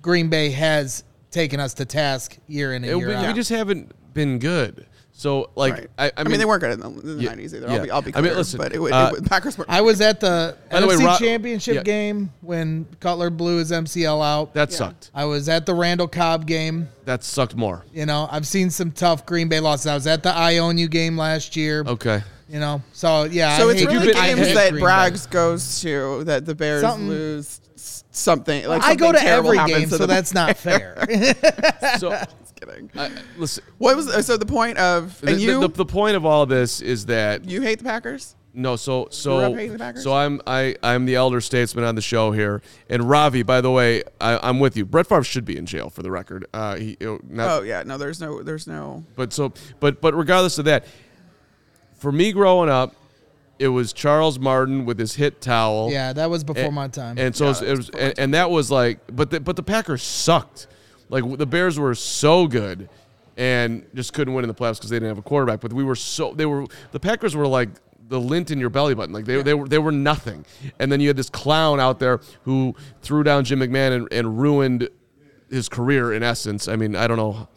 Green 0.00 0.28
Bay 0.28 0.50
has 0.50 1.02
taken 1.30 1.58
us 1.60 1.74
to 1.74 1.84
task 1.84 2.38
year 2.46 2.72
in 2.72 2.84
and 2.84 2.92
And 2.92 3.00
year 3.00 3.08
we, 3.08 3.14
out. 3.14 3.26
we 3.26 3.32
just 3.34 3.50
haven't 3.50 3.92
been 4.14 4.38
good. 4.38 4.86
So 5.18 5.50
like 5.56 5.72
Right. 5.74 5.90
I, 5.98 6.12
I, 6.16 6.22
mean, 6.22 6.38
they 6.38 6.44
weren't 6.44 6.60
good 6.60 6.70
in 6.74 6.78
the, 6.78 6.88
in 6.90 7.16
the 7.18 7.24
Yeah, 7.24 7.34
90s 7.34 7.54
either. 7.54 7.66
yeah. 7.66 7.74
I'll 7.74 7.82
be, 7.82 7.90
I'll 7.90 8.02
be 8.02 8.12
clear, 8.12 8.24
I 8.24 8.28
mean, 8.28 8.36
listen, 8.36 8.56
but 8.58 8.72
it, 8.72 8.78
would 8.78 8.92
uh, 8.92 9.08
it, 9.10 9.20
would- 9.20 9.26
Packers 9.28 9.58
were. 9.58 9.64
I 9.68 9.80
was 9.80 10.00
at 10.00 10.20
the 10.20 10.56
By 10.70 10.78
the 10.80 10.86
way, 10.86 10.94
NFC 10.94 11.06
Ro- 11.06 11.16
Championship 11.18 11.74
yeah. 11.74 11.82
game 11.82 12.30
when 12.40 12.86
Cutler 13.00 13.28
blew 13.28 13.56
his 13.58 13.72
MCL 13.72 14.24
out. 14.24 14.54
that 14.54 14.70
Yeah. 14.70 14.76
sucked. 14.76 15.10
I 15.12 15.24
was 15.24 15.48
at 15.48 15.66
the 15.66 15.74
Randall 15.74 16.06
Cobb 16.06 16.46
game. 16.46 16.88
That 17.04 17.24
sucked 17.24 17.56
more. 17.56 17.84
You 17.92 18.06
know, 18.06 18.28
I've 18.30 18.46
seen 18.46 18.70
some 18.70 18.92
tough 18.92 19.26
Green 19.26 19.48
Bay 19.48 19.58
losses. 19.58 19.88
I 19.88 19.94
was 19.94 20.06
at 20.06 20.22
the 20.22 20.32
I 20.32 20.58
Own 20.58 20.78
You 20.78 20.86
game 20.86 21.16
last 21.18 21.56
year. 21.56 21.82
Okay. 21.84 22.22
You 22.48 22.60
know, 22.60 22.80
so 22.92 23.24
yeah. 23.24 23.58
so 23.58 23.68
I 23.68 23.72
it's 23.72 23.80
hate- 23.80 23.88
really 23.88 24.14
I 24.14 24.34
games 24.34 24.46
hate 24.46 24.54
that 24.54 24.70
Green 24.70 24.84
Bay. 24.84 25.30
Goes 25.32 25.80
to 25.80 26.22
that 26.24 26.46
the 26.46 26.54
Bears 26.54 26.82
Something- 26.82 27.08
lose 27.08 27.60
something. 28.12 28.66
Like 28.68 28.84
I 28.84 28.94
go 28.94 29.10
to 29.10 29.20
every 29.20 29.58
game, 29.66 29.82
to 29.82 29.88
so 29.90 29.96
the 29.98 30.06
that's 30.06 30.32
not 30.32 30.56
fair. 30.58 30.96
So 31.98 32.16
Just 32.68 32.92
kidding. 32.92 33.18
I, 33.18 33.22
listen, 33.36 33.64
What 33.78 33.96
was 33.96 34.26
so 34.26 34.36
the 34.36 34.46
point 34.46 34.78
of 34.78 35.20
the, 35.20 35.32
and 35.32 35.40
you 35.40 35.60
the, 35.60 35.68
the 35.68 35.86
point 35.86 36.16
of 36.16 36.24
all 36.24 36.46
this 36.46 36.80
is 36.80 37.06
that 37.06 37.44
you 37.44 37.62
hate 37.62 37.78
the 37.78 37.84
Packers? 37.84 38.34
No, 38.54 38.76
so 38.76 39.08
so 39.10 39.38
up 39.38 39.54
hating 39.54 39.72
the 39.72 39.78
Packers? 39.78 40.02
so 40.02 40.14
I'm 40.14 40.40
I 40.46 40.76
I'm 40.82 41.04
the 41.04 41.14
elder 41.14 41.40
statesman 41.40 41.84
on 41.84 41.94
the 41.94 42.00
show 42.00 42.32
here, 42.32 42.62
and 42.88 43.08
Ravi. 43.08 43.42
By 43.42 43.60
the 43.60 43.70
way, 43.70 44.02
I, 44.20 44.38
I'm 44.48 44.58
with 44.58 44.76
you. 44.76 44.84
Brett 44.84 45.06
Favre 45.06 45.22
should 45.22 45.44
be 45.44 45.56
in 45.56 45.66
jail 45.66 45.90
for 45.90 46.02
the 46.02 46.10
record. 46.10 46.46
Uh, 46.52 46.76
he 46.76 46.96
not, 47.00 47.50
Oh 47.50 47.62
yeah, 47.62 47.82
no, 47.84 47.98
there's 47.98 48.20
no, 48.20 48.42
there's 48.42 48.66
no. 48.66 49.04
but 49.16 49.32
so 49.32 49.52
but 49.80 50.00
but 50.00 50.14
regardless 50.14 50.58
of 50.58 50.64
that, 50.64 50.86
for 51.94 52.10
me 52.10 52.32
growing 52.32 52.70
up, 52.70 52.94
it 53.58 53.68
was 53.68 53.92
Charles 53.92 54.38
Martin 54.38 54.84
with 54.84 54.98
his 54.98 55.14
hit 55.14 55.40
towel. 55.40 55.90
yeah, 55.90 56.12
that 56.12 56.30
was 56.30 56.44
before 56.44 56.64
and, 56.64 56.74
my 56.74 56.88
time. 56.88 57.18
And 57.18 57.34
so 57.36 57.44
Yeah, 57.44 57.48
it 57.48 57.50
was, 57.50 57.62
it 57.62 57.68
was 57.70 57.78
was 57.78 57.90
before 57.90 58.00
my 58.00 58.08
and, 58.08 58.18
and 58.18 58.34
that 58.34 58.50
was 58.50 58.70
like, 58.70 59.00
but 59.12 59.30
the, 59.30 59.40
but 59.40 59.56
the 59.56 59.62
Packers 59.62 60.02
sucked. 60.02 60.68
Like 61.08 61.38
the 61.38 61.46
Bears 61.46 61.78
were 61.78 61.94
so 61.94 62.46
good, 62.46 62.88
and 63.36 63.86
just 63.94 64.12
couldn't 64.12 64.34
win 64.34 64.44
in 64.44 64.48
the 64.48 64.54
playoffs 64.54 64.76
because 64.76 64.90
they 64.90 64.96
didn't 64.96 65.08
have 65.08 65.18
a 65.18 65.22
quarterback. 65.22 65.60
But 65.60 65.72
we 65.72 65.84
were 65.84 65.96
so 65.96 66.34
they 66.34 66.46
were 66.46 66.66
the 66.92 67.00
Packers 67.00 67.34
were 67.34 67.46
like 67.46 67.70
the 68.08 68.20
lint 68.20 68.50
in 68.50 68.58
your 68.58 68.70
belly 68.70 68.94
button. 68.94 69.12
Like 69.12 69.24
they, 69.24 69.42
they 69.42 69.54
were 69.54 69.68
they 69.68 69.78
were 69.78 69.92
nothing. 69.92 70.44
And 70.78 70.90
then 70.90 71.00
you 71.00 71.08
had 71.08 71.16
this 71.16 71.30
clown 71.30 71.80
out 71.80 71.98
there 71.98 72.20
who 72.42 72.74
threw 73.02 73.22
down 73.22 73.44
Jim 73.44 73.60
McMahon 73.60 73.92
and, 73.92 74.12
and 74.12 74.40
ruined 74.40 74.88
his 75.50 75.68
career 75.68 76.12
in 76.12 76.22
essence. 76.22 76.68
I 76.68 76.76
mean, 76.76 76.96
I 76.96 77.06
don't 77.06 77.16
know 77.16 77.48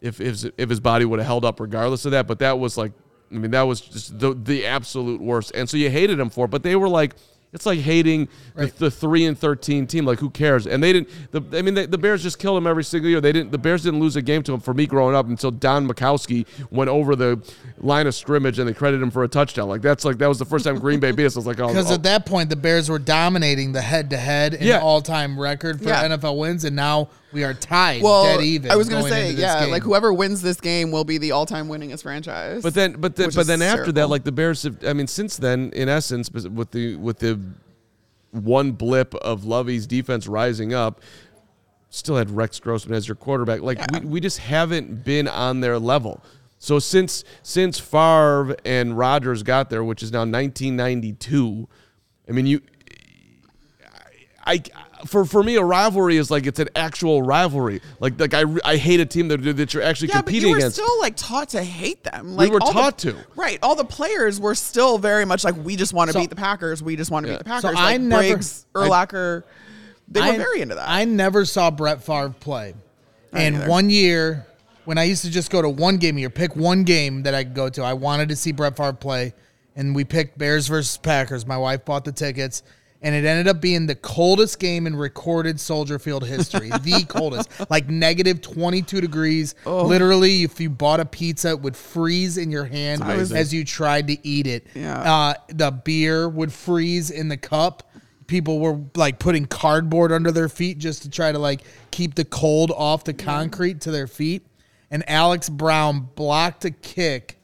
if 0.00 0.20
if, 0.20 0.44
if 0.56 0.68
his 0.68 0.80
body 0.80 1.04
would 1.04 1.18
have 1.18 1.26
held 1.26 1.44
up 1.44 1.60
regardless 1.60 2.04
of 2.04 2.12
that, 2.12 2.26
but 2.26 2.38
that 2.38 2.58
was 2.58 2.76
like 2.76 2.92
I 3.30 3.34
mean 3.34 3.50
that 3.50 3.62
was 3.62 3.80
just 3.80 4.18
the 4.18 4.34
the 4.34 4.66
absolute 4.66 5.20
worst. 5.20 5.52
And 5.54 5.68
so 5.68 5.76
you 5.76 5.90
hated 5.90 6.18
him 6.18 6.30
for 6.30 6.46
it, 6.46 6.48
but 6.48 6.62
they 6.62 6.76
were 6.76 6.88
like 6.88 7.14
it's 7.52 7.66
like 7.66 7.78
hating 7.80 8.28
Right. 8.54 8.72
the, 8.76 8.86
the 8.86 8.90
three 8.90 9.24
and 9.26 9.38
thirteen 9.38 9.86
team. 9.86 10.04
Like 10.04 10.18
who 10.20 10.30
cares? 10.30 10.66
And 10.66 10.82
they 10.82 10.92
didn't. 10.92 11.08
The, 11.32 11.58
I 11.58 11.62
mean, 11.62 11.74
they, 11.74 11.86
the 11.86 11.98
Bears 11.98 12.22
just 12.22 12.38
killed 12.38 12.56
them 12.56 12.66
every 12.66 12.84
single 12.84 13.10
year. 13.10 13.20
They 13.20 13.32
didn't. 13.32 13.50
The 13.52 13.58
Bears 13.58 13.82
didn't 13.82 14.00
lose 14.00 14.16
a 14.16 14.22
game 14.22 14.42
to 14.44 14.52
them 14.52 14.60
for 14.60 14.72
me 14.74 14.86
growing 14.86 15.14
up 15.16 15.26
until 15.26 15.50
Don 15.50 15.88
Majkowski 15.88 16.46
went 16.70 16.90
over 16.90 17.16
the 17.16 17.42
line 17.78 18.06
of 18.06 18.14
scrimmage 18.14 18.58
and 18.58 18.68
they 18.68 18.74
credited 18.74 19.02
him 19.02 19.10
for 19.10 19.24
a 19.24 19.28
touchdown. 19.28 19.68
Like 19.68 19.82
that's 19.82 20.04
like 20.04 20.18
that 20.18 20.28
was 20.28 20.38
the 20.38 20.44
first 20.44 20.64
time 20.64 20.78
Green 20.78 21.00
Bay 21.00 21.12
beat 21.12 21.26
us. 21.26 21.36
I 21.36 21.40
was 21.40 21.46
like, 21.46 21.60
oh, 21.60 21.68
Because 21.68 21.90
oh. 21.90 21.94
at 21.94 22.02
that 22.04 22.26
point, 22.26 22.50
the 22.50 22.56
Bears 22.56 22.88
were 22.88 22.98
dominating 22.98 23.72
the 23.72 23.80
head-to-head 23.82 24.54
and 24.54 24.62
Yeah. 24.64 24.80
all-time 24.80 25.38
record 25.38 25.78
for 25.80 25.88
Yeah. 25.88 26.04
NFL 26.08 26.38
wins, 26.38 26.64
and 26.64 26.76
now 26.76 27.08
we 27.32 27.44
are 27.44 27.54
tied, 27.54 28.02
Well, 28.02 28.24
dead 28.24 28.42
even. 28.42 28.70
I 28.70 28.76
was 28.76 28.88
gonna 28.88 29.02
going 29.02 29.12
say, 29.12 29.32
yeah, 29.32 29.60
game. 29.60 29.70
like 29.70 29.82
whoever 29.82 30.12
wins 30.12 30.42
this 30.42 30.60
game 30.60 30.90
will 30.90 31.04
be 31.04 31.18
the 31.18 31.32
all-time 31.32 31.68
winningest 31.68 32.02
franchise. 32.02 32.62
But 32.62 32.74
then, 32.74 32.92
but 32.92 33.16
then, 33.16 33.30
but 33.30 33.40
is 33.42 33.46
then 33.46 33.62
after 33.62 33.92
that, 33.92 34.08
like 34.08 34.24
the 34.24 34.32
Bears 34.32 34.62
have. 34.64 34.84
I 34.84 34.92
mean, 34.92 35.06
since 35.06 35.36
then, 35.36 35.70
in 35.74 35.88
essence, 35.88 36.30
with 36.30 36.70
the 36.72 36.96
with 36.96 37.18
the 37.18 37.40
one 38.32 38.72
blip 38.72 39.14
of 39.16 39.44
Lovie's 39.44 39.86
defense 39.86 40.26
rising 40.26 40.74
up, 40.74 41.00
still 41.90 42.16
had 42.16 42.30
Rex 42.30 42.58
Grossman 42.60 42.94
as 42.94 43.06
your 43.06 43.16
quarterback. 43.16 43.60
Like 43.60 43.80
we, 43.92 44.00
we 44.00 44.20
just 44.20 44.38
haven't 44.38 45.04
been 45.04 45.28
on 45.28 45.60
their 45.60 45.78
level. 45.78 46.22
So 46.58 46.78
since 46.78 47.24
since 47.42 47.78
Favre 47.78 48.56
and 48.64 48.96
Rodgers 48.96 49.42
got 49.42 49.70
there, 49.70 49.84
which 49.84 50.02
is 50.02 50.12
now 50.12 50.20
1992, 50.20 51.68
I 52.28 52.32
mean 52.32 52.46
you. 52.46 52.60
I, 54.44 54.62
I, 54.74 54.82
for 55.06 55.24
for 55.24 55.42
me 55.42 55.56
a 55.56 55.62
rivalry 55.62 56.16
is 56.16 56.30
like 56.30 56.46
it's 56.46 56.58
an 56.58 56.68
actual 56.76 57.22
rivalry. 57.22 57.80
Like 58.00 58.18
like 58.20 58.34
I, 58.34 58.44
I 58.64 58.76
hate 58.76 59.00
a 59.00 59.06
team 59.06 59.28
that 59.28 59.38
that 59.56 59.74
you're 59.74 59.82
actually 59.82 60.08
yeah, 60.08 60.22
but 60.22 60.32
you 60.34 60.50
were 60.50 60.56
against. 60.56 60.76
still 60.76 61.00
like 61.00 61.16
taught 61.16 61.50
to 61.50 61.62
hate 61.62 62.02
them. 62.04 62.36
Like 62.36 62.48
we 62.50 62.54
were 62.54 62.60
all 62.62 62.72
the- 62.72 62.80
taught 62.80 62.98
to. 62.98 63.16
Right, 63.36 63.58
all 63.62 63.74
the 63.76 63.84
players 63.84 64.38
were 64.40 64.54
still 64.54 64.98
very 64.98 65.24
much 65.24 65.44
like 65.44 65.56
we 65.56 65.76
just 65.76 65.92
want 65.92 66.08
to 66.08 66.12
So- 66.12 66.20
beat 66.20 66.30
the 66.30 66.36
Packers. 66.36 66.82
We 66.82 66.96
just 66.96 67.10
want 67.10 67.26
to 67.26 67.32
Yeah. 67.32 67.38
beat 67.38 67.44
the 67.44 67.50
Packers. 67.50 67.62
So 67.62 67.74
like 67.74 67.78
I 67.94 67.96
never- 67.96 68.22
Briggs, 68.22 68.66
Urlacher, 68.74 69.42
they 70.08 70.20
were 70.20 70.26
I- 70.26 70.36
very 70.36 70.60
into 70.60 70.74
that. 70.76 70.88
I 70.88 71.04
never 71.04 71.44
saw 71.44 71.70
Brett 71.70 72.02
Favre 72.04 72.34
play. 72.40 72.74
I 73.32 73.42
and 73.42 73.54
neither. 73.56 73.68
one 73.70 73.90
year, 73.90 74.46
when 74.84 74.98
I 74.98 75.04
used 75.04 75.24
to 75.24 75.30
just 75.30 75.50
go 75.50 75.62
to 75.62 75.68
one 75.68 75.98
game 75.98 76.16
a 76.16 76.20
year, 76.20 76.30
pick 76.30 76.56
one 76.56 76.82
game 76.84 77.22
that 77.22 77.34
I 77.34 77.44
could 77.44 77.54
go 77.54 77.68
to, 77.68 77.82
I 77.82 77.92
wanted 77.92 78.28
to 78.30 78.36
see 78.36 78.52
Brett 78.52 78.76
Favre 78.76 78.92
play. 78.92 79.34
And 79.76 79.94
we 79.94 80.04
picked 80.04 80.36
Bears 80.36 80.66
versus 80.66 80.96
Packers. 80.96 81.46
My 81.46 81.56
wife 81.56 81.84
bought 81.84 82.04
the 82.04 82.10
tickets. 82.12 82.64
And 83.02 83.14
it 83.14 83.24
ended 83.24 83.48
up 83.48 83.62
being 83.62 83.86
the 83.86 83.94
coldest 83.94 84.58
game 84.58 84.86
in 84.86 84.94
recorded 84.94 85.58
Soldier 85.58 85.98
Field 85.98 86.26
history. 86.26 86.68
the 86.82 87.04
coldest. 87.08 87.48
Like 87.70 87.88
negative 87.88 88.42
22 88.42 89.00
degrees. 89.00 89.54
Oh. 89.64 89.86
Literally, 89.86 90.42
if 90.42 90.60
you 90.60 90.68
bought 90.68 91.00
a 91.00 91.06
pizza, 91.06 91.50
it 91.50 91.60
would 91.60 91.76
freeze 91.76 92.36
in 92.36 92.50
your 92.50 92.66
hand 92.66 93.02
as 93.02 93.54
you 93.54 93.64
tried 93.64 94.08
to 94.08 94.26
eat 94.26 94.46
it. 94.46 94.66
Yeah. 94.74 95.00
Uh, 95.00 95.34
the 95.48 95.70
beer 95.70 96.28
would 96.28 96.52
freeze 96.52 97.10
in 97.10 97.28
the 97.28 97.38
cup 97.38 97.84
people 98.30 98.60
were 98.60 98.80
like 98.94 99.18
putting 99.18 99.44
cardboard 99.44 100.12
under 100.12 100.30
their 100.30 100.48
feet 100.48 100.78
just 100.78 101.02
to 101.02 101.10
try 101.10 101.32
to 101.32 101.38
like 101.38 101.62
keep 101.90 102.14
the 102.14 102.24
cold 102.24 102.70
off 102.70 103.02
the 103.02 103.12
concrete 103.12 103.80
to 103.80 103.90
their 103.90 104.06
feet. 104.06 104.46
And 104.88 105.06
Alex 105.08 105.48
Brown 105.48 106.08
blocked 106.14 106.64
a 106.64 106.70
kick 106.70 107.40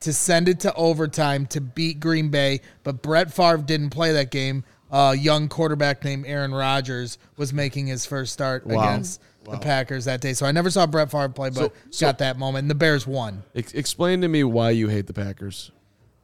to 0.00 0.12
send 0.12 0.48
it 0.48 0.60
to 0.60 0.74
overtime 0.74 1.46
to 1.46 1.60
beat 1.60 2.00
Green 2.00 2.30
Bay, 2.30 2.60
but 2.82 3.02
Brett 3.02 3.32
Favre 3.32 3.58
didn't 3.58 3.90
play 3.90 4.12
that 4.12 4.30
game. 4.30 4.64
A 4.90 5.14
young 5.16 5.48
quarterback 5.48 6.04
named 6.04 6.26
Aaron 6.26 6.54
Rodgers 6.54 7.18
was 7.36 7.52
making 7.52 7.86
his 7.88 8.06
first 8.06 8.32
start 8.32 8.66
Wow. 8.66 8.82
against 8.82 9.20
the 9.44 9.58
Packers 9.58 10.04
that 10.06 10.20
day. 10.20 10.32
So 10.32 10.46
I 10.46 10.52
never 10.52 10.70
saw 10.70 10.86
Brett 10.86 11.10
Favre 11.10 11.28
play, 11.28 11.50
but 11.50 11.56
So- 11.56 11.72
so- 11.90 12.06
got 12.06 12.18
that 12.18 12.38
moment. 12.38 12.64
And 12.64 12.70
the 12.70 12.74
Bears 12.76 13.06
won. 13.06 13.42
Ex- 13.54 13.72
explain 13.74 14.20
to 14.22 14.28
me 14.28 14.42
why 14.44 14.70
you 14.70 14.88
hate 14.88 15.06
the 15.06 15.12
Packers. 15.12 15.70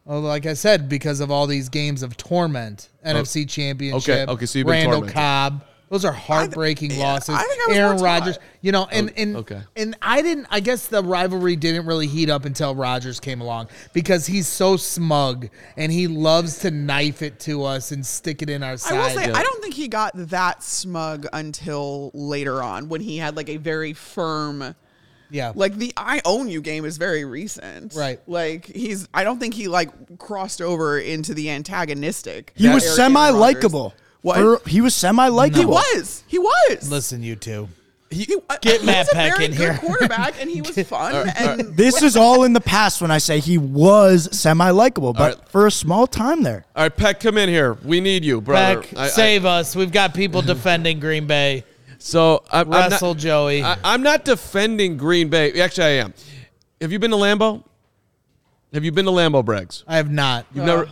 Well, 0.04 0.20
like 0.20 0.46
I 0.46 0.54
said, 0.54 0.88
because 0.88 1.20
of 1.20 1.30
all 1.30 1.46
these 1.46 1.68
games 1.68 2.02
of 2.02 2.16
torment, 2.16 2.88
oh, 3.04 3.08
NFC 3.10 3.44
Championship, 3.48 4.28
okay, 4.28 4.46
so 4.46 4.58
you've 4.58 4.66
been 4.66 4.72
Randall 4.72 4.92
tormented. 4.94 5.14
Cobb. 5.14 5.64
Those 5.92 6.06
are 6.06 6.12
heartbreaking 6.12 6.92
yeah, 6.92 7.04
losses. 7.04 7.34
I 7.34 7.42
think 7.42 7.60
I 7.60 7.66
was 7.68 7.76
Aaron 7.76 7.96
more 7.96 8.04
Rodgers, 8.06 8.38
you 8.62 8.72
know, 8.72 8.88
and 8.90 9.10
oh, 9.10 9.20
and 9.20 9.36
okay. 9.36 9.60
and 9.76 9.94
I 10.00 10.22
didn't. 10.22 10.46
I 10.50 10.60
guess 10.60 10.86
the 10.86 11.02
rivalry 11.02 11.54
didn't 11.54 11.84
really 11.84 12.06
heat 12.06 12.30
up 12.30 12.46
until 12.46 12.74
Rodgers 12.74 13.20
came 13.20 13.42
along 13.42 13.68
because 13.92 14.26
he's 14.26 14.48
so 14.48 14.78
smug 14.78 15.50
and 15.76 15.92
he 15.92 16.06
loves 16.06 16.60
to 16.60 16.70
knife 16.70 17.20
it 17.20 17.38
to 17.40 17.64
us 17.64 17.92
and 17.92 18.06
stick 18.06 18.40
it 18.40 18.48
in 18.48 18.62
our 18.62 18.78
side. 18.78 18.94
I 18.94 19.02
will 19.02 19.10
say, 19.10 19.32
I 19.32 19.42
don't 19.42 19.62
think 19.62 19.74
he 19.74 19.86
got 19.86 20.12
that 20.14 20.62
smug 20.62 21.26
until 21.30 22.10
later 22.14 22.62
on 22.62 22.88
when 22.88 23.02
he 23.02 23.18
had 23.18 23.36
like 23.36 23.50
a 23.50 23.58
very 23.58 23.92
firm, 23.92 24.74
yeah, 25.30 25.52
like 25.54 25.76
the 25.76 25.92
"I 25.94 26.22
own 26.24 26.48
you" 26.48 26.62
game 26.62 26.86
is 26.86 26.96
very 26.96 27.26
recent, 27.26 27.92
Right. 27.94 28.18
Like 28.26 28.64
he's, 28.64 29.08
I 29.12 29.24
don't 29.24 29.38
think 29.38 29.52
he 29.52 29.68
like 29.68 30.18
crossed 30.18 30.62
over 30.62 30.98
into 30.98 31.34
the 31.34 31.50
antagonistic. 31.50 32.54
He 32.56 32.70
was 32.70 32.96
semi 32.96 33.20
Rodgers- 33.20 33.38
likable. 33.38 33.92
What? 34.22 34.66
he 34.68 34.80
was 34.80 34.94
semi 34.94 35.28
likable. 35.28 35.60
He 35.60 35.66
was. 35.66 36.24
He 36.26 36.38
was. 36.38 36.90
listen, 36.90 37.22
you 37.22 37.36
two. 37.36 37.68
He, 38.10 38.26
uh, 38.50 38.58
Get 38.60 38.80
he 38.80 38.86
Matt 38.86 39.06
was 39.06 39.08
a 39.08 39.14
Peck 39.14 39.32
very 39.36 39.44
in 39.46 39.50
good 39.52 39.58
here. 39.58 39.78
quarterback, 39.78 40.34
and 40.40 40.50
he 40.50 40.60
was 40.62 40.78
fun. 40.86 41.28
and 41.34 41.74
This 41.76 42.02
is 42.02 42.14
all 42.14 42.44
in 42.44 42.52
the 42.52 42.60
past 42.60 43.00
when 43.00 43.10
I 43.10 43.16
say 43.18 43.40
he 43.40 43.56
was 43.56 44.28
semi 44.38 44.68
likable, 44.70 45.12
but 45.14 45.38
right. 45.38 45.48
for 45.48 45.66
a 45.66 45.70
small 45.70 46.06
time 46.06 46.42
there. 46.42 46.66
All 46.76 46.82
right, 46.84 46.94
Peck, 46.94 47.20
come 47.20 47.38
in 47.38 47.48
here. 47.48 47.72
We 47.84 48.00
need 48.02 48.22
you, 48.22 48.40
brother. 48.42 48.82
Peck, 48.82 48.96
I- 48.98 49.04
I- 49.04 49.08
save 49.08 49.46
us. 49.46 49.74
We've 49.74 49.90
got 49.92 50.12
people 50.14 50.42
defending 50.42 51.00
Green 51.00 51.26
Bay. 51.26 51.64
so 51.98 52.42
I'm, 52.52 52.70
I'm 52.72 52.90
Wrestle 52.90 53.14
not, 53.14 53.16
Joey. 53.22 53.62
I, 53.62 53.78
I'm 53.82 54.02
not 54.02 54.26
defending 54.26 54.98
Green 54.98 55.30
Bay. 55.30 55.58
Actually, 55.60 55.86
I 55.86 55.90
am. 56.04 56.12
Have 56.82 56.92
you 56.92 56.98
been 56.98 57.12
to 57.12 57.16
Lambeau? 57.16 57.64
Have 58.74 58.84
you 58.84 58.92
been 58.92 59.06
to 59.06 59.10
Lambeau, 59.10 59.42
Braggs? 59.44 59.84
I 59.86 59.96
have 59.96 60.10
not. 60.10 60.44
You've 60.54 60.66
never. 60.66 60.88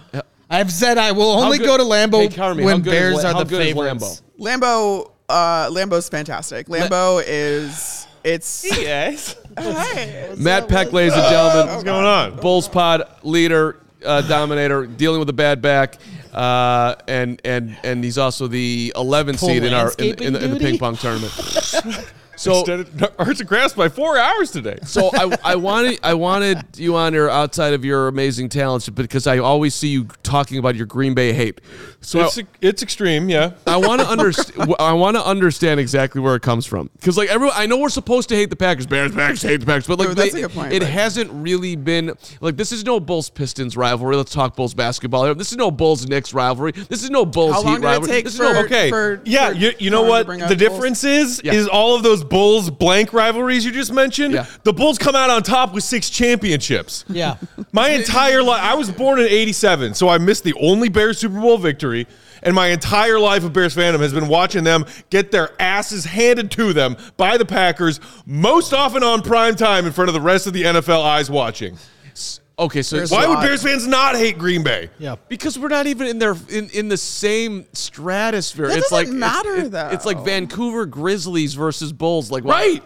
I've 0.51 0.73
said 0.73 0.99
I 0.99 1.13
will 1.13 1.31
only 1.31 1.59
good- 1.59 1.67
go 1.67 1.77
to 1.77 1.85
Lambeau 1.85 2.23
Hey, 2.23 2.29
Carmi, 2.29 2.61
how 2.61 2.65
when 2.67 2.81
good 2.81 2.93
is 2.93 2.99
Bears 2.99 3.17
La- 3.23 3.31
are 3.31 3.33
how 3.35 3.39
the 3.45 3.51
good 3.51 3.61
is 3.63 3.67
favorites. 3.69 4.23
Lambeau? 4.39 4.61
Lambo, 4.61 5.11
uh, 5.29 5.71
Lambeau's 5.71 6.09
fantastic. 6.09 6.67
Lambeau 6.69 7.23
is 7.27 8.07
it's. 8.25 8.65
Yes. 8.65 9.37
Hey, 9.59 10.33
Matt 10.39 10.69
Peck, 10.69 10.93
ladies 10.93 11.13
and 11.13 11.25
gentlemen. 11.25 11.67
What's 11.73 11.83
going 11.85 12.07
on? 12.07 12.37
Bulls 12.37 12.69
Pod 12.69 13.03
leader, 13.25 13.81
uh, 14.07 14.23
dominator, 14.23 14.87
dealing 14.87 15.19
with 15.19 15.29
a 15.29 15.33
bad 15.35 15.61
back, 15.61 15.97
uh, 16.33 16.95
and 17.09 17.41
and 17.45 17.77
and 17.83 18.03
he's 18.05 18.17
also 18.17 18.47
the 18.47 18.93
11 18.97 19.37
Full 19.37 19.49
seed 19.49 19.65
in 19.65 19.75
our 19.75 19.81
in, 19.81 19.85
landscaping 19.87 20.27
in, 20.29 20.33
the, 20.35 20.45
in 20.45 20.51
the 20.53 20.59
duty? 20.59 20.71
ping 20.71 20.79
pong 20.79 20.97
tournament. 20.97 21.33
So 22.41 22.61
Extended 22.61 23.07
arts 23.19 23.41
and 23.41 23.49
crafts 23.49 23.75
by 23.75 23.91
four 23.91 24.17
hours 24.17 24.51
today. 24.51 24.79
so 24.87 25.11
I, 25.13 25.37
I 25.53 25.57
wanted 25.57 26.01
I 26.03 26.15
wanted 26.15 26.59
you 26.79 26.97
on 26.97 27.13
here 27.13 27.29
outside 27.29 27.75
of 27.75 27.85
your 27.85 28.09
amazing 28.09 28.49
talents 28.49 28.89
because 28.89 29.27
I 29.27 29.39
always 29.39 29.75
see 29.75 29.89
you 29.89 30.05
talking 30.23 30.57
about 30.57 30.75
your 30.75 30.87
Green 30.87 31.13
Bay 31.13 31.35
hate. 31.35 31.61
So 32.01 32.21
It's, 32.25 32.39
it's 32.63 32.83
extreme, 32.83 33.29
yeah. 33.29 33.53
I 33.67 33.77
want 33.77 34.01
to 34.01 34.09
understand. 34.17 34.75
I 34.79 34.95
want 34.95 35.19
to 35.19 35.25
understand 35.27 35.81
exactly 35.81 36.23
where 36.23 36.35
it 36.35 36.41
comes 36.41 36.65
from 36.65 36.89
because, 36.99 37.19
like, 37.19 37.29
everyone, 37.29 37.55
I 37.59 37.67
know 37.67 37.77
we're 37.77 37.91
supposed 37.91 38.31
to 38.31 38.35
hate 38.37 38.49
the 38.49 38.57
Packers. 38.57 38.87
Bears, 38.87 39.13
Packers, 39.15 39.43
hate 39.43 39.59
the 39.61 39.67
Packers, 39.67 39.87
but 39.87 39.99
like, 39.99 40.09
No, 40.09 40.15
that's 40.15 40.33
they- 40.33 40.43
a 40.43 40.49
good 40.49 40.55
point, 40.55 40.73
it 40.73 40.79
but- 40.81 40.89
hasn't 40.89 41.31
really 41.31 41.77
been 41.77 42.15
like 42.41 42.57
this 42.57 42.73
is 42.73 42.87
no 42.87 43.01
Bulls 43.01 43.29
Pistons 43.29 43.77
rivalry. 43.77 44.17
Let's 44.17 44.33
talk 44.33 44.57
Bulls 44.57 44.73
basketball. 44.73 45.35
This 45.35 45.53
is 45.53 45.59
no 45.59 45.71
Bulls 45.71 46.07
Knicks 46.09 46.33
rivalry. 46.33 46.73
This 46.73 47.03
is 47.05 47.11
no 47.11 47.27
Bulls 47.27 47.53
How 47.53 47.61
long 47.63 47.73
Heat 47.75 47.81
did 47.81 47.85
it 47.85 47.87
rivalry. 47.89 48.09
take 48.09 48.25
this 48.25 48.37
for- 48.39 48.45
is 48.45 48.53
no 48.55 48.61
Okay. 48.65 48.89
for- 48.89 49.21
yeah, 49.27 49.51
for 49.51 49.57
you, 49.57 49.73
you 49.79 49.91
know 49.91 50.03
what? 50.05 50.25
bring 50.25 50.41
up 50.41 50.49
The 50.49 50.57
Bulls? 50.57 50.71
difference 50.71 51.05
is 51.05 51.43
Yeah. 51.45 51.53
is 51.53 51.69
all 51.69 51.95
of 51.97 52.03
those 52.03 52.25
Bulls 52.31 52.71
blank 52.71 53.13
rivalries 53.13 53.65
you 53.65 53.73
just 53.73 53.93
mentioned. 53.93 54.33
Yeah. 54.33 54.47
The 54.63 54.73
Bulls 54.73 54.97
come 54.97 55.15
out 55.15 55.29
on 55.29 55.43
top 55.43 55.75
with 55.75 55.85
six 55.85 56.09
championships. 56.09 57.05
Yeah. 57.09 57.37
My 57.73 57.91
entire 57.91 58.43
life, 58.43 58.63
I 58.63 58.75
was 58.75 58.91
born 58.91 59.21
in 59.21 59.27
'87, 59.27 59.95
so 59.95 60.09
I 60.09 60.17
missed 60.19 60.45
the 60.45 60.55
only 60.55 60.89
Bears 60.89 61.19
Super 61.19 61.39
Bowl 61.41 61.59
victory. 61.59 62.07
And 62.43 62.55
my 62.55 62.69
entire 62.69 63.19
life 63.19 63.45
of 63.45 63.53
Bears 63.53 63.77
fandom 63.77 64.01
has 64.01 64.15
been 64.15 64.27
watching 64.27 64.65
them 64.65 64.87
get 65.11 65.31
their 65.31 65.51
asses 65.61 66.07
handed 66.07 66.51
to 66.53 66.73
them 66.73 66.97
by 67.19 67.37
the 67.37 67.45
Packers, 67.45 68.01
most 68.25 68.73
often 68.73 69.03
on 69.03 69.21
prime 69.21 69.57
time 69.57 69.85
in 69.85 69.93
front 69.93 70.09
of 70.09 70.15
the 70.15 70.23
rest 70.23 70.47
of 70.47 70.55
the 70.55 70.63
NFL 70.63 71.05
eyes 71.05 71.31
watching. 71.31 71.77
Okay, 72.61 72.83
so 72.83 72.97
There's 72.97 73.11
Why 73.11 73.27
would. 73.27 73.41
Bears 73.41 73.63
fans 73.63 73.87
not 73.87 74.17
hate 74.17 74.37
Green 74.39 74.63
Bay? 74.63 74.91
Yeah. 74.99 75.17
Because 75.29 75.59
we're 75.59 75.69
not 75.69 75.87
even 75.87 76.07
in 76.07 76.19
their 76.19 76.37
in, 76.51 76.69
in 76.71 76.89
the 76.89 76.97
same 76.99 77.65
stratosphere. 77.73 78.69
That 78.69 78.79
it's 78.79 78.91
doesn't 78.91 78.97
like 78.97 79.07
it's- 79.09 79.19
matter, 79.19 79.57
it- 79.67 79.71
though. 79.73 79.89
It's 79.93 80.05
like 80.05 80.23
Vancouver 80.25 80.85
Grizzlies 80.87 81.55
versus 81.55 81.93
Bulls. 81.93 82.31
Like 82.31 82.45
why- 82.45 82.53
Right. 82.61 82.83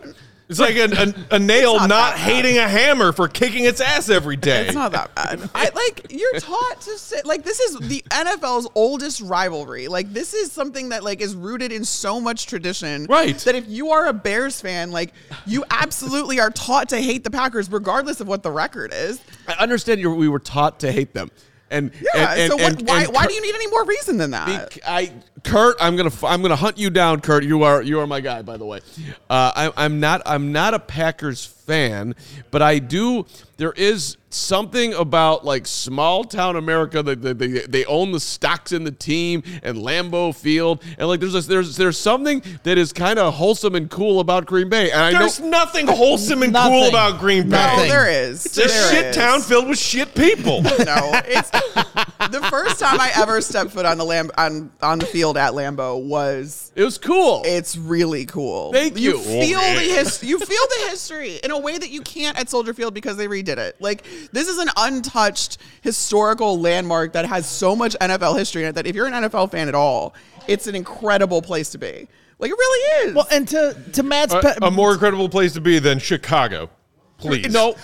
It's 0.48 0.60
like 0.60 0.76
a, 0.76 0.84
a, 0.84 1.36
a 1.36 1.38
nail 1.38 1.76
not 1.76 1.88
not, 1.88 1.88
that 1.88 2.14
bad. 2.16 2.18
hating 2.18 2.58
a 2.58 2.68
hammer 2.68 3.12
for 3.12 3.28
kicking 3.28 3.64
its 3.64 3.80
ass 3.80 4.10
every 4.10 4.36
day. 4.36 4.66
It's 4.66 4.74
not 4.74 4.92
that 4.92 5.14
bad. 5.14 5.48
I 5.54 5.70
like 5.74 6.06
you're 6.10 6.38
taught 6.38 6.82
to 6.82 6.98
say 6.98 7.22
like 7.24 7.44
this 7.44 7.60
is 7.60 7.88
the 7.88 8.02
NFL's 8.10 8.68
oldest 8.74 9.22
rivalry. 9.22 9.88
Like 9.88 10.12
this 10.12 10.34
is 10.34 10.52
something 10.52 10.90
that 10.90 11.02
like 11.02 11.22
is 11.22 11.34
rooted 11.34 11.72
in 11.72 11.84
so 11.84 12.20
much 12.20 12.46
tradition. 12.46 13.06
Right. 13.06 13.36
That 13.38 13.54
if 13.54 13.66
you 13.68 13.90
are 13.90 14.06
a 14.06 14.12
Bears 14.12 14.60
fan, 14.60 14.90
like 14.90 15.14
you 15.46 15.64
absolutely 15.70 16.40
are 16.40 16.50
taught 16.50 16.90
to 16.90 17.00
hate 17.00 17.24
the 17.24 17.30
Packers 17.30 17.70
regardless 17.70 18.20
of 18.20 18.28
what 18.28 18.42
the 18.42 18.50
record 18.50 18.92
is. 18.92 19.20
I 19.48 19.54
understand 19.54 20.00
you 20.00 20.14
we 20.14 20.28
were 20.28 20.38
taught 20.38 20.80
to 20.80 20.92
hate 20.92 21.14
them. 21.14 21.30
And 21.74 21.90
Yeah. 22.14 22.30
and, 22.32 22.40
and, 22.40 22.50
so 22.50 22.56
what, 22.56 22.72
and- 22.78 22.88
why 22.88 23.02
and 23.04 23.12
why 23.12 23.26
do 23.26 23.34
you 23.34 23.42
need 23.42 23.54
any 23.54 23.66
more 23.68 23.84
reason 23.84 24.16
than 24.16 24.30
that? 24.30 24.46
Bec- 24.70 24.78
I 24.86 25.12
Kurt, 25.42 25.76
I'm 25.80 25.96
gonna 25.96 26.10
I'm 26.24 26.40
gonna 26.40 26.56
hunt 26.56 26.78
you 26.78 26.88
down, 26.88 27.20
Kurt. 27.20 27.44
You 27.44 27.64
are 27.64 27.82
you 27.82 28.00
are 28.00 28.06
my 28.06 28.20
guy, 28.20 28.40
by 28.42 28.56
the 28.56 28.64
way. 28.64 28.80
Uh, 29.28 29.52
I, 29.54 29.72
I'm 29.76 30.00
not 30.00 30.22
I'm 30.24 30.52
not 30.52 30.72
a 30.72 30.78
Packers 30.78 31.44
fan, 31.44 32.14
but 32.50 32.62
I 32.62 32.78
do. 32.78 33.26
There 33.58 33.72
is 33.72 34.16
something 34.34 34.92
about 34.94 35.44
like 35.44 35.66
small 35.66 36.24
town 36.24 36.56
America 36.56 37.02
that 37.02 37.22
they, 37.22 37.32
they, 37.32 37.46
they 37.60 37.84
own 37.86 38.12
the 38.12 38.20
stocks 38.20 38.72
in 38.72 38.84
the 38.84 38.90
team 38.90 39.42
and 39.62 39.78
Lambeau 39.78 40.34
Field, 40.34 40.82
and 40.98 41.08
like 41.08 41.20
there's 41.20 41.34
a, 41.34 41.40
there's 41.42 41.76
there's 41.76 41.98
something 41.98 42.42
that 42.64 42.78
is 42.78 42.92
kind 42.92 43.18
of 43.18 43.34
wholesome 43.34 43.74
and 43.74 43.90
cool 43.90 44.20
about 44.20 44.46
Green 44.46 44.68
Bay. 44.68 44.90
And 44.90 45.00
I 45.00 45.12
know 45.12 45.18
There's 45.20 45.40
nothing 45.40 45.86
wholesome 45.86 46.42
and 46.42 46.52
Nothing. 46.52 46.72
cool 46.72 46.88
about 46.88 47.20
Green 47.20 47.44
Bay. 47.44 47.50
Nothing. 47.56 47.88
there 47.88 48.08
is. 48.10 48.44
It's 48.46 48.56
a 48.58 48.60
There 48.66 48.92
shit 48.92 49.06
is. 49.06 49.16
town 49.16 49.40
filled 49.40 49.68
with 49.68 49.78
shit 49.78 50.14
people. 50.14 50.62
No, 50.84 51.12
it's 51.24 51.50
the 51.50 52.46
first 52.50 52.78
time 52.80 53.00
I 53.00 53.10
ever 53.16 53.40
stepped 53.40 53.70
foot 53.70 53.86
on 53.86 53.96
the 53.96 54.04
Lamb 54.04 54.30
on 54.36 54.70
on 54.82 54.98
the 54.98 55.06
field 55.06 55.36
at 55.38 55.52
Lambeau 55.52 56.04
was 56.04 56.72
it 56.74 56.82
was 56.84 56.98
cool. 56.98 57.42
It's 57.44 57.76
really 57.76 58.26
cool. 58.26 58.72
Thank 58.72 58.98
you. 58.98 59.18
feel 59.18 59.60
Oh, 59.60 59.74
the 59.74 59.80
his, 59.80 60.22
You 60.22 60.38
feel 60.38 60.46
the 60.48 60.88
history 60.90 61.36
in 61.42 61.50
a 61.52 61.58
way 61.58 61.78
that 61.78 61.90
you 61.90 62.02
can't 62.02 62.38
at 62.38 62.50
Soldier 62.50 62.74
Field 62.74 62.92
because 62.92 63.16
they 63.16 63.28
redid 63.28 63.56
it. 63.58 63.76
Like 63.80 64.04
this 64.32 64.48
is 64.48 64.58
an 64.58 64.68
untouched 64.76 65.58
historical 65.82 66.60
landmark 66.60 67.12
that 67.12 67.26
has 67.26 67.46
so 67.46 67.74
much 67.76 67.96
NFL 68.00 68.38
history 68.38 68.62
in 68.62 68.68
it 68.70 68.72
that 68.74 68.86
if 68.86 68.94
you're 68.94 69.06
an 69.06 69.12
NFL 69.12 69.50
fan 69.50 69.68
at 69.68 69.74
all, 69.74 70.14
it's 70.46 70.66
an 70.66 70.74
incredible 70.74 71.42
place 71.42 71.70
to 71.70 71.78
be. 71.78 72.08
Like 72.38 72.50
it 72.50 72.54
really 72.54 73.08
is. 73.08 73.14
Well, 73.14 73.26
and 73.30 73.48
to 73.48 73.76
to 73.92 74.02
Matt's 74.02 74.34
a, 74.34 74.40
pe- 74.40 74.54
a 74.62 74.70
more 74.70 74.92
incredible 74.92 75.28
place 75.28 75.52
to 75.54 75.60
be 75.60 75.78
than 75.78 75.98
Chicago. 75.98 76.68
Please. 77.16 77.52
no, 77.52 77.76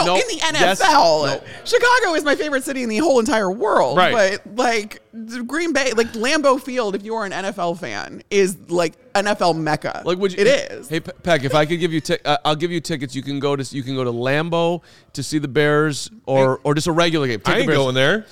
no, 0.00 0.06
no, 0.06 0.14
in 0.16 0.22
the 0.28 0.40
NFL, 0.40 0.52
yes, 0.60 0.80
no. 0.80 1.40
Chicago 1.64 2.14
is 2.14 2.22
my 2.24 2.34
favorite 2.34 2.62
city 2.64 2.82
in 2.82 2.88
the 2.88 2.98
whole 2.98 3.18
entire 3.20 3.50
world. 3.50 3.96
Right. 3.96 4.38
But 4.44 4.56
like 4.56 5.02
Green 5.46 5.72
Bay, 5.72 5.92
like 5.92 6.08
Lambeau 6.12 6.60
Field, 6.60 6.94
if 6.94 7.02
you 7.02 7.14
are 7.14 7.24
an 7.24 7.32
NFL 7.32 7.78
fan, 7.78 8.22
is 8.30 8.56
like 8.68 8.94
NFL 9.14 9.56
mecca. 9.56 10.02
Like 10.04 10.18
would 10.18 10.32
you, 10.32 10.38
It 10.40 10.46
is. 10.72 10.88
Hey 10.88 11.00
Pe- 11.00 11.12
Peck, 11.22 11.44
if 11.44 11.54
I 11.54 11.64
could 11.64 11.80
give 11.80 11.92
you, 11.92 12.00
ti- 12.00 12.18
uh, 12.24 12.36
I'll 12.44 12.54
give 12.56 12.70
you 12.70 12.80
tickets. 12.80 13.14
You 13.14 13.22
can 13.22 13.40
go 13.40 13.56
to 13.56 13.76
you 13.76 13.82
can 13.82 13.94
go 13.94 14.04
to 14.04 14.12
Lambeau 14.12 14.82
to 15.14 15.22
see 15.22 15.38
the 15.38 15.48
Bears, 15.48 16.10
or 16.26 16.60
or 16.64 16.74
just 16.74 16.86
a 16.86 16.92
regular 16.92 17.26
game. 17.26 17.40
Take 17.40 17.48
I 17.48 17.52
the 17.52 17.58
ain't 17.60 17.66
Bears. 17.68 17.78
going 17.78 17.94
there. 17.94 18.26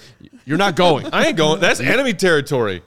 You're 0.45 0.59
not 0.59 0.77
going. 0.77 1.07
I 1.13 1.27
ain't 1.27 1.37
going. 1.37 1.61
That's 1.61 1.81
enemy 1.81 2.13
territory. 2.15 2.83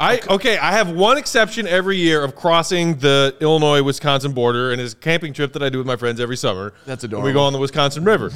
I 0.00 0.20
okay. 0.28 0.56
I 0.58 0.72
have 0.72 0.90
one 0.90 1.18
exception 1.18 1.66
every 1.66 1.96
year 1.96 2.22
of 2.22 2.36
crossing 2.36 2.98
the 2.98 3.36
Illinois 3.40 3.82
Wisconsin 3.82 4.32
border, 4.32 4.70
and 4.70 4.80
it's 4.80 4.92
a 4.92 4.96
camping 4.96 5.32
trip 5.32 5.52
that 5.54 5.62
I 5.62 5.68
do 5.70 5.78
with 5.78 5.88
my 5.88 5.96
friends 5.96 6.20
every 6.20 6.36
summer. 6.36 6.72
That's 6.86 7.02
And 7.02 7.20
We 7.20 7.32
go 7.32 7.40
on 7.40 7.52
the 7.52 7.58
Wisconsin 7.58 8.04
River. 8.04 8.30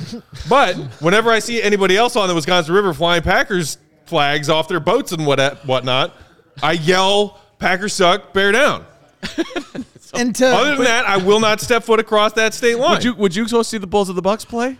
but 0.49 0.75
whenever 1.01 1.31
I 1.31 1.39
see 1.39 1.63
anybody 1.63 1.97
else 1.97 2.17
on 2.17 2.29
the 2.29 2.35
Wisconsin 2.35 2.75
River 2.75 2.93
flying 2.93 3.23
Packers 3.23 3.79
flags 4.07 4.49
off 4.49 4.67
their 4.67 4.81
boats 4.81 5.13
and 5.13 5.25
what 5.25 5.65
whatnot, 5.65 6.17
I 6.63 6.73
yell, 6.73 7.41
"Packers 7.61 7.93
suck, 7.93 8.33
bear 8.33 8.51
down." 8.51 8.85
and 10.15 10.35
to 10.35 10.47
Other 10.47 10.75
than 10.75 10.85
that, 10.85 11.07
I 11.07 11.17
will 11.17 11.39
not 11.39 11.61
step 11.61 11.85
foot 11.85 12.01
across 12.01 12.33
that 12.33 12.55
state 12.55 12.77
line. 12.77 12.95
would 12.95 13.05
you 13.05 13.15
would 13.15 13.37
you 13.37 13.47
go 13.49 13.63
see 13.63 13.79
the 13.79 13.87
Bulls 13.87 14.09
of 14.09 14.17
the 14.17 14.23
Bucks 14.23 14.45
play? 14.45 14.79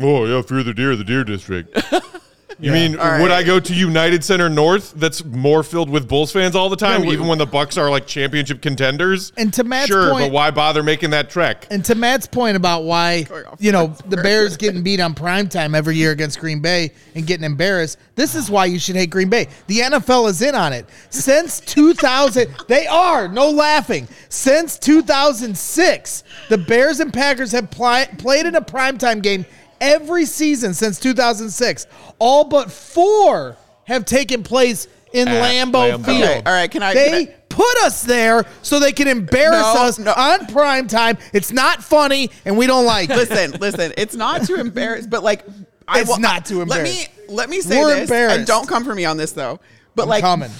Oh 0.00 0.24
yeah, 0.24 0.40
fear 0.42 0.62
the 0.62 0.72
deer, 0.72 0.94
the 0.94 1.04
deer 1.04 1.24
district. 1.24 1.76
You 2.60 2.72
mean 2.72 2.98
All 2.98 3.20
would. 3.22 3.30
I 3.30 3.42
go 3.42 3.58
to 3.58 3.74
United 3.74 4.22
Center 4.24 4.48
North 4.48 4.92
that's 4.96 5.24
more 5.24 5.62
filled 5.62 5.88
with 5.88 6.08
Bulls 6.08 6.30
fans 6.32 6.54
all 6.54 6.68
the 6.68 6.76
time, 6.76 7.04
Yeah, 7.04 7.12
even 7.12 7.26
when 7.26 7.38
the 7.38 7.46
Bucks 7.46 7.78
are 7.78 7.90
like 7.90 8.06
championship 8.06 8.60
contenders? 8.60 9.32
And 9.36 9.52
to 9.54 9.64
Matt's 9.64 9.88
sure, 9.88 10.10
point- 10.10 10.26
but 10.26 10.32
why 10.32 10.50
bother 10.50 10.82
making 10.82 11.10
that 11.10 11.30
trek? 11.30 11.66
And 11.70 11.84
to 11.86 11.94
Matt's 11.94 12.26
point 12.26 12.56
about 12.56 12.84
why 12.84 13.26
you 13.58 13.72
know 13.72 13.94
the 14.08 14.16
Bears 14.18 14.56
getting 14.56 14.82
beat 14.82 15.00
on 15.00 15.14
primetime 15.14 15.74
every 15.76 15.96
year 15.96 16.10
against 16.10 16.38
Green 16.40 16.60
Bay 16.60 16.92
and 17.14 17.26
getting 17.26 17.44
embarrassed, 17.44 17.98
this 18.16 18.34
is 18.34 18.50
why 18.50 18.66
you 18.66 18.78
should 18.78 18.96
hate 18.96 19.10
Green 19.10 19.28
Bay. 19.30 19.48
The 19.66 19.78
NFL 19.80 20.28
is 20.28 20.42
in 20.42 20.54
on 20.54 20.72
it. 20.72 20.86
Since 21.10 21.60
2000, 21.60 22.48
they 22.68 22.86
are, 22.86 23.28
no 23.28 23.48
laughing. 23.50 24.06
Since 24.28 24.78
2006, 24.78 26.24
the 26.48 26.58
Bears 26.58 27.00
and 27.00 27.12
Packers 27.12 27.52
have 27.52 27.70
pli- 27.70 28.06
played 28.18 28.46
in 28.46 28.54
a 28.54 28.60
primetime 28.60 29.22
game 29.22 29.46
every 29.80 30.24
season 30.24 30.74
since 30.74 30.98
2006. 31.00 31.86
All 32.18 32.44
but 32.44 32.70
four 32.70 33.56
have 33.84 34.04
taken 34.04 34.42
place 34.42 34.86
in 35.12 35.26
At 35.28 35.42
Lambeau 35.42 35.98
Lambeau. 35.98 36.04
Field. 36.04 36.22
Okay, 36.22 36.42
all 36.46 36.52
right, 36.52 36.70
can 36.70 36.82
I- 36.82 36.94
They 36.94 37.08
can 37.26 37.34
I- 37.34 37.36
put 37.48 37.76
us 37.84 38.02
there 38.02 38.44
so 38.62 38.78
they 38.78 38.92
can 38.92 39.08
embarrass 39.08 39.74
No, 39.74 39.82
us 39.82 39.98
no. 39.98 40.12
on 40.12 40.46
prime 40.46 40.86
time. 40.86 41.18
It's 41.32 41.50
not 41.52 41.82
funny, 41.82 42.30
and 42.44 42.56
we 42.56 42.66
don't 42.66 42.84
like 42.86 43.10
it. 43.10 43.16
listen, 43.16 43.52
listen. 43.60 43.92
It's 43.98 44.14
not 44.14 44.44
to 44.44 44.54
embarrass, 44.54 45.06
but 45.06 45.24
like, 45.24 45.44
I 45.88 46.00
It's 46.00 46.08
will- 46.08 46.18
not 46.20 46.44
to 46.46 46.60
embarrass. 46.62 46.88
Let 46.88 47.08
me 47.28 47.34
let 47.34 47.50
me 47.50 47.60
say 47.60 47.80
We're 47.80 47.90
this, 47.94 48.02
embarrassed. 48.02 48.38
and 48.38 48.46
don't 48.46 48.68
come 48.68 48.84
for 48.84 48.94
me 48.94 49.04
on 49.04 49.16
this 49.16 49.32
though. 49.32 49.58
But 49.96 50.04
I'm 50.04 50.08
like, 50.08 50.22
coming. 50.22 50.50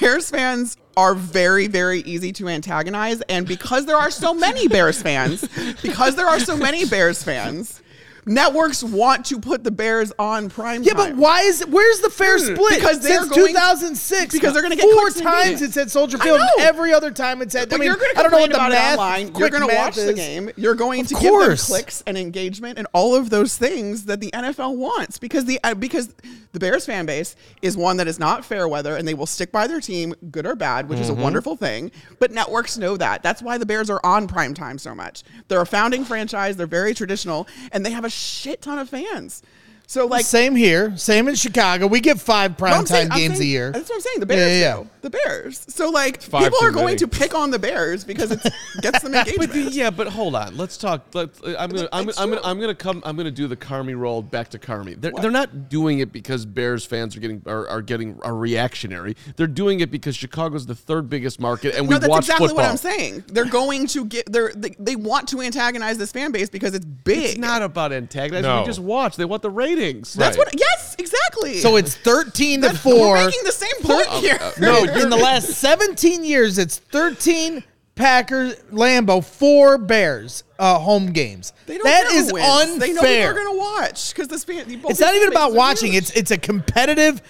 Bears 0.00 0.30
fans 0.30 0.76
are 0.96 1.14
very, 1.14 1.66
very 1.66 2.00
easy 2.00 2.32
to 2.32 2.48
antagonize, 2.48 3.20
and 3.28 3.46
because 3.46 3.84
there 3.86 3.96
are 3.96 4.10
so 4.10 4.32
many 4.34 4.66
Bears 4.68 5.00
fans, 5.02 5.46
because 5.82 6.16
there 6.16 6.26
are 6.28 6.40
so 6.40 6.56
many 6.56 6.84
Bears 6.84 7.22
fans, 7.22 7.80
networks 8.26 8.82
want 8.82 9.24
to 9.26 9.38
put 9.40 9.64
the 9.64 9.70
Bears 9.70 10.12
on 10.18 10.48
prime 10.50 10.82
Yeah, 10.82 10.94
time. 10.94 11.12
but 11.12 11.16
why 11.16 11.42
is 11.42 11.60
it? 11.60 11.68
Where's 11.68 12.00
the 12.00 12.10
fair 12.10 12.38
Hmm, 12.38 12.54
split? 12.54 12.76
because 12.76 13.02
since 13.02 13.28
going- 13.28 13.48
2006, 13.48 14.32
because 14.34 14.52
they're 14.52 14.62
gonna 14.62 14.76
get 14.76 14.90
four 14.90 15.10
times. 15.10 15.62
It's 15.62 15.76
at 15.76 15.90
Soldier 15.90 16.18
Field. 16.18 16.40
Every 16.58 16.92
other 16.92 17.10
time 17.10 17.42
it's 17.42 17.54
at. 17.54 17.68
But 17.68 17.76
I 17.76 17.78
mean, 17.78 17.86
you're 17.88 17.96
going 17.96 18.12
to 18.14 18.18
I 18.20 18.22
don't 18.22 18.32
know 18.32 18.38
complain 18.38 18.42
what 18.42 18.50
the 18.50 18.56
about 18.56 18.70
math. 18.72 18.94
it 18.94 18.98
online. 19.26 19.34
You're 19.36 19.50
going 19.50 19.68
to 19.68 19.74
watch 19.74 19.94
the 19.96 20.08
is. 20.10 20.14
game. 20.14 20.50
You're 20.56 20.74
going 20.74 21.00
Of 21.02 21.08
to 21.08 21.14
give 21.14 21.32
them 21.40 21.56
clicks 21.56 22.02
and 22.06 22.16
engagement 22.16 22.78
and 22.78 22.86
all 22.92 23.14
of 23.14 23.30
those 23.30 23.56
things 23.56 24.04
that 24.04 24.20
the 24.20 24.30
NFL 24.32 24.76
wants 24.76 25.18
because 25.18 25.44
the 25.44 25.58
uh, 25.64 25.74
because 25.74 26.14
the 26.52 26.58
Bears 26.60 26.86
fan 26.86 27.04
base 27.06 27.34
is 27.62 27.76
one 27.76 27.96
that 27.96 28.06
is 28.06 28.18
not 28.18 28.44
fair 28.44 28.68
weather 28.68 28.96
and 28.96 29.06
they 29.08 29.14
will 29.14 29.26
stick 29.26 29.50
by 29.50 29.66
their 29.66 29.80
team, 29.80 30.14
good 30.30 30.46
or 30.46 30.54
bad, 30.54 30.88
which 30.88 30.98
is 31.00 31.04
Mm-hmm. 31.10 31.20
a 31.20 31.22
wonderful 31.22 31.56
thing. 31.56 31.90
But 32.18 32.30
networks 32.32 32.78
know 32.78 32.96
that. 32.96 33.22
That's 33.22 33.42
why 33.42 33.58
the 33.58 33.66
Bears 33.66 33.90
are 33.90 34.00
on 34.04 34.26
prime 34.28 34.54
time 34.54 34.78
so 34.78 34.94
much. 34.94 35.22
They're 35.48 35.60
a 35.60 35.66
founding 35.66 36.04
franchise. 36.04 36.56
They're 36.56 36.66
very 36.66 36.94
traditional, 36.94 37.46
and 37.72 37.84
they 37.84 37.90
have 37.90 38.04
a 38.04 38.10
shit 38.14 38.62
ton 38.62 38.78
of 38.78 38.88
fans. 38.88 39.42
So 39.86 40.06
like. 40.06 40.24
Same 40.24 40.56
here. 40.56 40.96
Same 40.96 41.28
in 41.28 41.34
Chicago. 41.34 41.86
We 41.86 42.00
get 42.00 42.20
five 42.20 42.58
No, 42.58 42.66
I'm 42.66 42.84
primetime 42.84 42.88
saying- 42.88 43.08
games 43.10 43.38
saying- 43.38 43.42
a 43.42 43.44
year. 43.44 43.70
That's 43.72 43.88
what 43.88 43.96
I'm 43.96 44.00
saying. 44.00 44.20
The 44.20 44.26
Bears, 44.26 44.50
yeah, 44.52 44.76
yeah. 44.76 44.82
do. 44.82 44.88
the 45.02 45.10
Bears. 45.10 45.64
So 45.68 45.90
like, 45.90 46.22
five 46.22 46.44
people 46.44 46.58
too 46.60 46.66
are 46.66 46.70
going 46.70 46.86
many. 46.86 46.96
to 46.98 47.08
pick 47.08 47.34
on 47.34 47.50
the 47.50 47.58
Bears 47.58 48.04
because 48.04 48.30
it 48.30 48.40
gets 48.80 49.00
them 49.02 49.14
engagement. 49.14 49.52
But 49.52 49.72
yeah, 49.72 49.90
but 49.90 50.06
hold 50.08 50.34
on. 50.34 50.56
Let's 50.56 50.76
talk. 50.78 51.02
Let's, 51.12 51.40
I'm 51.44 51.70
gonna, 51.70 51.88
I'm, 51.92 52.08
It's 52.08 52.18
I'm 52.18 52.30
gonna. 52.30 52.40
I'm 52.44 52.58
gonna 52.60 52.74
come. 52.74 53.02
I'm 53.04 53.16
gonna 53.16 53.30
do 53.30 53.46
the 53.46 53.56
Carmi 53.56 53.96
roll 53.96 54.22
back 54.22 54.48
to 54.50 54.58
Carmi. 54.58 55.00
They're, 55.00 55.12
they're 55.20 55.30
not 55.30 55.68
doing 55.68 55.98
it 55.98 56.12
because 56.12 56.46
Bears 56.46 56.84
fans 56.84 57.16
are 57.16 57.20
getting 57.20 57.42
are, 57.46 57.68
are 57.68 57.82
getting 57.82 58.18
are 58.22 58.34
reactionary. 58.34 59.16
They're 59.36 59.46
doing 59.46 59.80
it 59.80 59.90
because 59.90 60.16
Chicago's 60.16 60.64
the 60.66 60.74
third 60.74 61.08
biggest 61.10 61.38
market, 61.40 61.74
and 61.74 61.86
we 61.86 61.94
no, 61.94 61.98
that's 61.98 62.10
watch 62.10 62.24
exactly 62.24 62.48
football. 62.48 62.64
what 62.64 62.70
I'm 62.70 62.76
saying. 62.78 63.24
They're 63.28 63.44
going 63.44 63.86
to 63.88 64.06
get. 64.06 64.32
They're, 64.32 64.52
they 64.54 64.70
they 64.78 64.96
want 64.96 65.28
to 65.28 65.40
antagonize 65.42 65.98
this 65.98 66.10
fan 66.12 66.32
base 66.32 66.48
because 66.48 66.74
it's 66.74 66.86
big. 66.86 67.24
It's 67.24 67.38
not 67.38 67.62
about 67.62 67.92
antagonizing. 67.92 68.48
No. 68.48 68.60
We 68.60 68.66
just 68.66 68.80
watch. 68.80 69.16
They 69.16 69.24
want 69.26 69.42
the 69.42 69.50
ratings. 69.76 70.14
That's 70.14 70.36
Right. 70.38 70.46
what. 70.46 70.58
Yes, 70.58 70.96
exactly. 70.98 71.58
So 71.60 71.76
it's 71.76 71.94
13 71.96 72.60
to 72.62 72.68
That's- 72.68 72.82
4. 72.82 72.94
We're 73.10 73.26
making 73.26 73.44
the 73.44 73.52
same 73.52 73.70
point 73.82 74.06
here. 74.24 74.38
no, 74.60 74.84
in 74.84 75.10
the 75.10 75.16
last 75.16 75.48
17 75.60 76.24
years, 76.24 76.58
it's 76.58 76.78
13 76.78 77.62
Packers, 77.96 78.56
Lambeau, 78.72 79.24
four 79.24 79.78
Bears 79.78 80.42
uh, 80.58 80.78
home 80.80 81.12
games. 81.12 81.52
They 81.66 81.74
don't 81.74 81.84
That 81.84 82.08
care 82.08 82.18
is 82.20 82.28
who 82.30 82.34
wins. 82.34 82.78
They 82.78 82.92
know 82.92 83.02
people 83.02 83.22
are 83.24 83.32
going 83.34 83.52
to 83.54 83.58
watch 83.58 84.12
because 84.12 84.26
this 84.28 84.42
fan. 84.42 84.64
both 84.80 84.90
It's 84.90 84.98
these 84.98 85.00
not 85.00 85.14
even 85.14 85.28
fan 85.28 85.32
about 85.32 85.52
are 85.52 85.54
watching. 85.54 85.92
huge. 85.92 86.04
It's 86.08 86.10
it's 86.12 86.30
a 86.32 86.38
competitive 86.38 87.22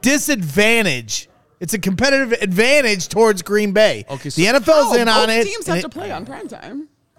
disadvantage. 0.00 1.28
It's 1.60 1.74
a 1.74 1.78
competitive 1.78 2.32
advantage 2.40 3.08
towards 3.08 3.42
Green 3.42 3.72
Bay. 3.72 4.04
Okay, 4.10 4.30
so- 4.30 4.40
the 4.40 4.46
NFL's 4.48 4.96
Oh, 4.96 5.00
in 5.00 5.08
on 5.08 5.26
both 5.26 5.36
it. 5.36 5.44
Teams 5.44 5.66
and 5.66 5.76
have 5.76 5.78
it- 5.78 5.82
to 5.82 5.88
play 5.88 6.10
on 6.12 6.24
prime 6.26 6.48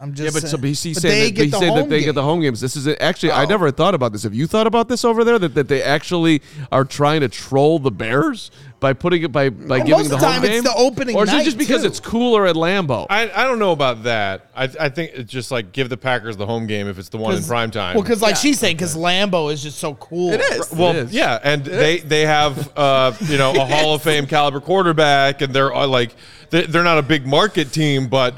time. 0.03 0.09
I'm 0.09 0.15
Yeah, 0.15 0.29
just 0.31 0.33
but 0.35 0.41
so 0.41 0.47
saying. 0.49 0.61
but 0.61 0.67
he's 0.67 0.93
But 0.95 1.01
saying 1.01 1.19
they 1.19 1.25
that, 1.29 1.35
get 1.35 1.43
he's 1.43 1.51
the 1.51 1.59
saying 1.59 1.73
that 1.75 1.79
home 1.81 1.89
they 1.89 2.03
get 2.03 2.15
the 2.15 2.23
home 2.23 2.41
games. 2.41 2.61
This 2.61 2.75
is 2.75 2.87
actually 2.99 3.31
I 3.31 3.43
Oh. 3.43 3.47
never 3.47 3.71
thought 3.71 3.95
about 3.95 4.11
this. 4.11 4.23
Have 4.23 4.33
you 4.33 4.47
thought 4.47 4.67
about 4.67 4.89
this 4.89 5.05
over 5.05 5.23
there 5.23 5.39
that, 5.39 5.55
that 5.55 5.67
they 5.67 5.81
actually 5.81 6.41
are 6.71 6.85
trying 6.85 7.21
to 7.21 7.29
troll 7.29 7.79
the 7.79 7.91
Bears 7.91 8.51
by 8.79 8.91
putting 8.93 9.23
it 9.23 9.31
by 9.31 9.49
by 9.49 9.77
Well, 9.77 9.77
giving 9.79 9.91
most 9.91 10.09
the 10.09 10.15
of 10.15 10.21
the 10.21 10.27
home 10.27 10.41
time 10.41 10.51
it's 10.51 10.63
the 10.63 10.75
opening 10.75 11.15
or 11.15 11.23
is 11.23 11.33
it 11.33 11.43
just 11.45 11.57
because 11.57 11.81
too. 11.81 11.87
it's 11.87 11.99
cooler 12.01 12.45
at 12.45 12.55
Lambeau? 12.55 13.07
I, 13.09 13.31
I 13.33 13.45
don't 13.45 13.59
know 13.59 13.71
about 13.71 14.03
that. 14.03 14.47
I, 14.55 14.63
I 14.79 14.89
think 14.89 15.11
it's 15.13 15.31
just 15.31 15.51
like 15.51 15.71
give 15.71 15.87
the 15.89 15.95
Packers 15.97 16.35
the 16.37 16.45
home 16.45 16.67
game 16.67 16.87
if 16.87 16.99
it's 16.99 17.09
the 17.09 17.17
one 17.17 17.35
in 17.35 17.43
prime 17.43 17.71
time. 17.71 17.95
Well, 17.95 18.03
because 18.03 18.21
like 18.21 18.31
Yeah. 18.35 18.39
she's 18.39 18.59
saying, 18.59 18.75
because 18.75 18.95
Lambeau 18.95 19.51
is 19.53 19.63
just 19.63 19.77
so 19.79 19.93
cool. 19.95 20.33
It 20.33 20.41
is. 20.41 20.71
Well, 20.71 20.95
is. 20.95 21.13
yeah, 21.13 21.39
and 21.43 21.63
they 21.63 21.99
they 21.99 22.25
have 22.25 22.71
uh, 22.77 23.13
you 23.21 23.37
know 23.37 23.51
a 23.53 23.65
Hall 23.65 23.95
of 23.95 24.01
Fame 24.03 24.27
caliber 24.27 24.59
quarterback, 24.59 25.41
and 25.41 25.53
they're 25.53 25.73
uh, 25.73 25.87
like 25.87 26.13
they- 26.49 26.65
they're 26.65 26.83
not 26.83 26.97
a 26.97 27.01
big 27.03 27.25
market 27.25 27.71
team, 27.71 28.07
but 28.07 28.35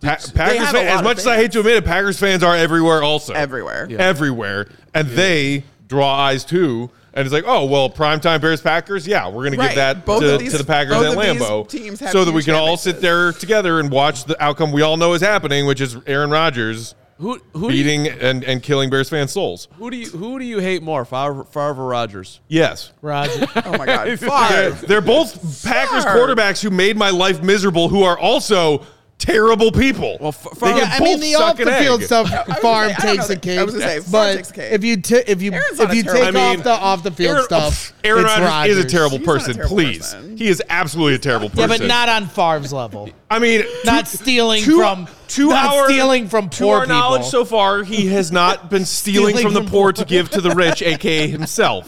pa- 0.00 0.18
Packers 0.34 0.58
have 0.58 0.74
a 0.74 0.78
fans, 0.78 0.90
as 0.90 0.98
of 1.00 1.04
much 1.04 1.18
as 1.18 1.26
I 1.26 1.36
hate 1.36 1.52
to 1.52 1.60
admit 1.60 1.76
it, 1.76 1.84
Packers 1.84 2.18
fans 2.18 2.42
are 2.42 2.56
everywhere 2.56 3.02
also 3.02 3.32
Everywhere. 3.34 3.86
Yeah. 3.90 3.98
everywhere, 3.98 4.68
and 4.94 5.08
they 5.08 5.64
draw 5.88 6.12
eyes 6.14 6.44
too. 6.44 6.90
And 7.12 7.26
it's 7.26 7.32
like, 7.32 7.44
oh 7.46 7.64
well, 7.64 7.90
primetime 7.90 8.40
Bears 8.40 8.60
Packers, 8.60 9.06
yeah, 9.06 9.28
we're 9.28 9.44
gonna 9.44 9.56
Right. 9.56 9.68
give 9.70 9.76
that 9.76 10.06
to, 10.06 10.38
these- 10.38 10.52
to 10.52 10.58
the 10.58 10.64
Packers 10.64 10.94
both 10.94 11.06
at 11.06 11.12
of 11.12 11.38
Lambeau, 11.38 11.68
teams 11.68 11.98
so 12.10 12.24
that 12.24 12.32
we 12.32 12.42
can 12.44 12.54
all 12.54 12.76
sit 12.76 13.00
there 13.00 13.32
together 13.32 13.80
and 13.80 13.90
watch 13.90 14.24
the 14.24 14.40
outcome 14.42 14.70
we 14.72 14.82
all 14.82 14.96
know 14.96 15.12
is 15.14 15.20
happening, 15.20 15.66
which 15.66 15.80
is 15.80 15.96
Aaron 16.06 16.30
Rodgers 16.30 16.94
who 17.18 17.38
who 17.52 17.70
do 17.70 17.76
you, 17.76 17.82
beating 17.84 18.06
and, 18.08 18.44
and 18.44 18.62
killing 18.62 18.88
Bears 18.90 19.10
fans' 19.10 19.32
souls. 19.32 19.66
who 19.76 19.90
do 19.90 19.96
you 19.96 20.08
who 20.10 20.38
do 20.38 20.44
you 20.44 20.58
hate 20.60 20.82
more, 20.84 21.04
Favre, 21.04 21.44
Favre 21.44 21.82
or 21.82 21.88
Rodgers? 21.88 22.38
Yes, 22.48 22.92
Roger. 23.02 23.46
Oh 23.66 23.76
my 23.76 23.84
God. 23.86 24.06
They're, 24.18 24.70
they're 24.70 25.00
both 25.00 25.64
Packers 25.64 26.04
quarterbacks 26.06 26.62
who 26.62 26.70
made 26.70 26.96
my 26.96 27.10
life 27.10 27.42
miserable, 27.42 27.88
who 27.88 28.04
are 28.04 28.18
also 28.18 28.86
terrible 29.20 29.70
people. 29.70 30.16
Well, 30.20 30.30
F- 30.30 30.58
they 30.58 30.76
Yeah, 30.76 30.88
I 30.92 30.98
mean 31.00 31.20
the 31.20 31.34
off 31.36 31.56
the 31.56 31.66
field 31.66 32.00
egg. 32.00 32.06
stuff. 32.06 32.28
Farm 32.60 32.90
say, 32.98 33.16
takes 33.16 33.30
a 33.30 33.36
cake. 33.36 33.58
I 33.58 33.62
was 33.64 33.74
gonna 33.74 34.00
say, 34.00 34.10
but 34.10 34.58
if 34.58 34.82
you 34.82 34.96
t- 34.96 35.22
if 35.26 35.40
you 35.42 35.52
Aaron's 35.52 35.78
if 35.78 35.94
you 35.94 36.02
take 36.02 36.34
I 36.34 36.54
off 36.56 36.62
the 36.64 36.70
off 36.70 37.02
the 37.04 37.10
field 37.12 37.34
Aaron, 37.36 37.44
stuff, 37.44 37.92
Aaron 38.04 38.24
Rodgers 38.24 38.76
is 38.78 38.84
a 38.84 38.88
terrible 38.88 39.18
He's 39.18 39.26
not 39.26 39.32
a 39.36 39.38
person. 39.38 39.54
terrible 39.54 39.76
please, 39.76 39.98
person. 40.14 40.36
he 40.36 40.48
is 40.48 40.62
absolutely 40.68 41.14
a 41.14 41.18
terrible 41.18 41.48
person. 41.50 41.60
Yeah, 41.70 41.78
but 41.78 41.86
not 41.86 42.08
on 42.08 42.26
Favre's 42.26 42.72
level. 42.72 43.08
I 43.30 43.38
mean, 43.38 43.62
Not 43.84 44.06
to- 44.06 44.16
stealing 44.16 44.64
to- 44.64 44.76
from 44.78 45.06
to 45.28 45.48
not 45.50 45.74
our 45.76 45.84
stealing 45.88 46.26
from 46.28 46.48
to 46.48 46.64
poor 46.64 46.78
our 46.78 46.86
knowledge 46.86 47.20
people. 47.20 47.30
so 47.30 47.44
far, 47.44 47.84
he 47.84 48.06
has 48.08 48.32
not 48.32 48.70
been 48.70 48.84
stealing, 48.84 49.36
Stealing 49.36 49.54
from 49.54 49.64
the 49.64 49.70
poor 49.70 49.84
poor. 49.84 49.92
to 49.92 50.04
give 50.04 50.30
to 50.30 50.40
the 50.40 50.50
rich, 50.50 50.82
aka 50.82 51.28
himself. 51.28 51.86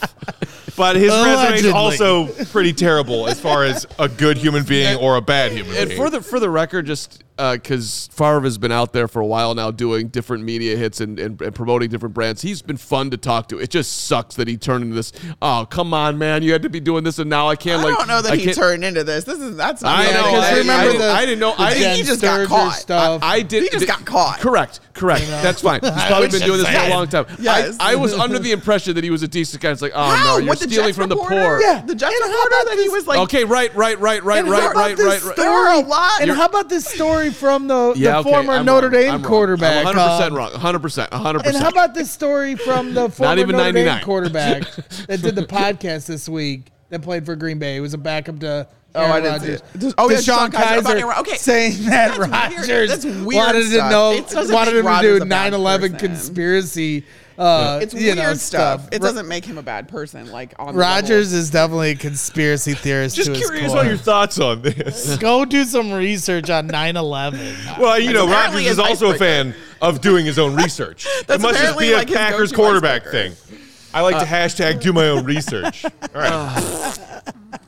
But 0.76 0.96
his 0.96 1.10
resume 1.10 1.54
is 1.56 1.64
Allegedly. 1.64 1.72
also 1.72 2.26
pretty 2.46 2.72
terrible 2.72 3.28
as 3.28 3.38
far 3.40 3.64
as 3.64 3.86
a 3.98 4.08
good 4.08 4.38
human 4.38 4.64
being 4.64 4.96
or 4.96 5.16
a 5.16 5.20
bad 5.20 5.52
human 5.52 5.72
being. 5.72 5.80
And 5.82 5.88
being. 5.90 6.00
for 6.00 6.10
the 6.10 6.20
for 6.22 6.40
the 6.40 6.48
record, 6.50 6.86
just 6.86 7.22
Uh, 7.42 7.54
because 7.54 8.08
Favre 8.12 8.42
has 8.42 8.56
been 8.56 8.70
out 8.70 8.92
there 8.92 9.08
for 9.08 9.20
a 9.20 9.26
while 9.26 9.52
now, 9.52 9.72
doing 9.72 10.06
different 10.06 10.44
media 10.44 10.76
hits 10.76 11.00
and, 11.00 11.18
and, 11.18 11.42
and 11.42 11.52
promoting 11.52 11.90
different 11.90 12.14
brands, 12.14 12.40
he's 12.40 12.62
been 12.62 12.76
fun 12.76 13.10
to 13.10 13.16
talk 13.16 13.48
to. 13.48 13.58
It 13.58 13.68
just 13.68 14.04
sucks 14.04 14.36
that 14.36 14.46
he 14.46 14.56
turned 14.56 14.84
into 14.84 14.94
this. 14.94 15.12
Oh, 15.42 15.66
come 15.68 15.92
on, 15.92 16.18
man! 16.18 16.44
You 16.44 16.52
had 16.52 16.62
to 16.62 16.70
be 16.70 16.78
doing 16.78 17.02
this, 17.02 17.18
and 17.18 17.28
now 17.28 17.48
I 17.48 17.56
can't. 17.56 17.80
I 17.80 17.84
like, 17.84 17.98
don't 17.98 18.06
know 18.06 18.22
that 18.22 18.32
I 18.34 18.36
he 18.36 18.44
can't- 18.44 18.56
turned 18.56 18.84
into 18.84 19.02
this. 19.02 19.24
This 19.24 19.40
is 19.40 19.56
that's 19.56 19.82
not 19.82 19.98
I 19.98 20.06
the 20.06 20.12
know. 20.12 20.20
other 20.20 20.30
because 20.30 20.44
I, 20.44 20.52
way. 20.52 20.58
remember 20.60 20.72
I, 20.82 20.84
didn't, 20.84 20.98
the- 21.00 21.10
I 21.12 21.26
didn't 21.26 21.38
know. 21.40 21.54
the 21.56 21.62
I 21.62 21.74
He 21.96 22.02
just 22.04 22.22
got 22.22 22.38
Sturger 22.40 22.46
caught. 22.46 22.74
stuff. 22.74 23.22
I 23.24 23.42
did. 23.42 23.64
He 23.64 23.68
just 23.70 23.88
got 23.88 24.04
caught. 24.04 24.38
Correct. 24.38 24.78
Correct. 24.94 25.26
That's 25.26 25.62
fine. 25.62 25.80
He's 25.80 25.90
probably 25.90 26.28
been 26.28 26.42
doing 26.42 26.58
this 26.60 26.68
for 26.68 26.78
a 26.78 26.90
long 26.90 27.08
time. 27.08 27.26
Yes. 27.40 27.76
I, 27.80 27.92
I 27.92 27.94
was 27.96 28.12
under 28.14 28.38
the 28.38 28.52
impression 28.52 28.94
that 28.94 29.02
he 29.02 29.10
was 29.10 29.22
a 29.24 29.28
decent 29.28 29.62
guy. 29.62 29.70
It's 29.72 29.82
like, 29.82 29.92
oh 29.94 30.04
How? 30.14 30.24
no, 30.24 30.36
you're 30.38 30.48
What, 30.48 30.58
stealing 30.58 30.86
Jets 30.88 30.96
from 30.98 31.08
the 31.08 31.16
poor. 31.16 31.60
Yeah. 31.60 31.82
The 31.84 31.94
Jets 31.94 32.14
And 32.14 32.22
how 32.22 32.28
reporter 32.30 32.48
about 32.62 32.76
that 32.76 32.78
he 32.82 32.88
was 32.88 33.06
like, 33.06 33.18
Okay. 33.20 33.44
Right. 33.44 33.74
Right. 33.74 33.98
Right. 33.98 34.22
Right. 34.22 34.44
Right. 34.44 34.74
Right. 34.74 34.98
Right. 34.98 35.22
Right. 35.24 35.36
there 35.36 35.50
are 35.50 35.74
a 35.82 35.86
lot. 35.86 36.20
And 36.20 36.30
how 36.30 36.44
about 36.46 36.68
this 36.68 36.84
story 36.86 37.31
from 37.32 37.66
the, 37.68 37.94
Yeah, 37.96 38.12
the 38.12 38.18
okay, 38.18 38.30
former 38.30 38.52
I'm 38.54 38.64
Notre 38.66 38.88
wrong. 38.88 39.00
Dame 39.00 39.14
I'm 39.14 39.22
quarterback? 39.22 39.86
I'm 39.86 39.94
100% 39.94 40.20
um, 40.28 40.34
wrong. 40.34 40.50
100%. 40.52 41.08
100%. 41.10 41.46
And 41.46 41.56
how 41.56 41.68
about 41.68 41.94
this 41.94 42.10
story 42.10 42.56
from 42.56 42.94
the 42.94 43.08
former 43.10 43.38
even 43.40 43.56
Notre 43.56 43.72
99. 43.72 43.96
Dame 43.96 44.04
quarterback 44.04 44.62
that 45.06 45.22
did 45.22 45.34
the 45.34 45.46
podcast 45.46 46.06
this 46.06 46.28
week 46.28 46.66
that 46.90 47.02
played 47.02 47.26
for 47.26 47.36
Green 47.36 47.58
Bay? 47.58 47.76
It 47.76 47.80
was 47.80 47.94
a 47.94 47.98
backup 47.98 48.40
to 48.40 48.68
Oh, 48.94 49.00
Aaron 49.00 49.12
I 49.12 49.20
didn't 49.20 49.40
see 49.40 49.52
it. 49.52 49.62
Just- 49.80 49.94
oh, 49.96 50.10
yeah, 50.10 50.16
DeShone 50.18 50.50
DeShone 50.50 50.50
Kizer 50.50 51.00
Kizer 51.00 51.18
okay. 51.20 51.36
saying 51.36 51.84
that 51.84 52.18
That's 52.18 52.18
weird. 52.18 52.30
Rodgers 52.30 52.88
That's 52.88 53.04
weird 53.04 53.24
wanted 53.24 53.70
to 53.70 53.88
know 53.88 54.10
wanted 54.54 54.84
make 54.84 54.84
him 54.84 55.00
to 55.00 55.18
do 55.18 55.22
a 55.22 55.26
bad 55.26 55.52
9/11 55.52 55.98
conspiracy. 55.98 57.04
Uh, 57.38 57.80
it's 57.82 57.94
weird 57.94 58.16
know, 58.18 58.34
stuff. 58.34 58.88
It 58.92 59.00
Ro- 59.02 59.08
doesn't 59.08 59.28
make 59.28 59.44
him 59.44 59.58
a 59.58 59.62
bad 59.62 59.88
person. 59.88 60.30
Like 60.30 60.54
on 60.58 60.76
the 60.76 61.12
is 61.12 61.50
definitely 61.50 61.90
a 61.92 61.94
conspiracy 61.96 62.74
theorist. 62.74 63.16
Just 63.16 63.26
to 63.26 63.34
his 63.34 63.48
curious 63.48 63.72
core. 63.72 63.80
on 63.80 63.86
your 63.86 63.96
thoughts 63.96 64.38
on 64.38 64.62
this. 64.62 65.16
Go 65.18 65.44
do 65.44 65.64
some 65.64 65.92
research 65.92 66.50
on 66.50 66.68
9/11. 66.68 67.78
Well, 67.78 67.98
you 67.98 68.12
know, 68.12 68.26
Rodgers 68.28 68.66
is 68.66 68.78
also 68.78 69.12
a 69.12 69.18
fan 69.18 69.54
of 69.80 70.00
doing 70.00 70.24
his 70.26 70.38
own 70.38 70.54
research. 70.56 71.06
it 71.28 71.40
must 71.40 71.58
just 71.60 71.78
be 71.78 71.92
a 71.92 71.96
like 71.96 72.12
Packers 72.12 72.52
quarterback 72.52 73.06
icebreaker. 73.06 73.30
thing. 73.34 73.58
I 73.94 74.00
like 74.00 74.18
to 74.18 74.24
hashtag 74.24 74.80
do 74.80 74.92
my 74.92 75.08
own 75.08 75.24
research. 75.24 75.84
All 75.84 75.90
right. 76.14 76.98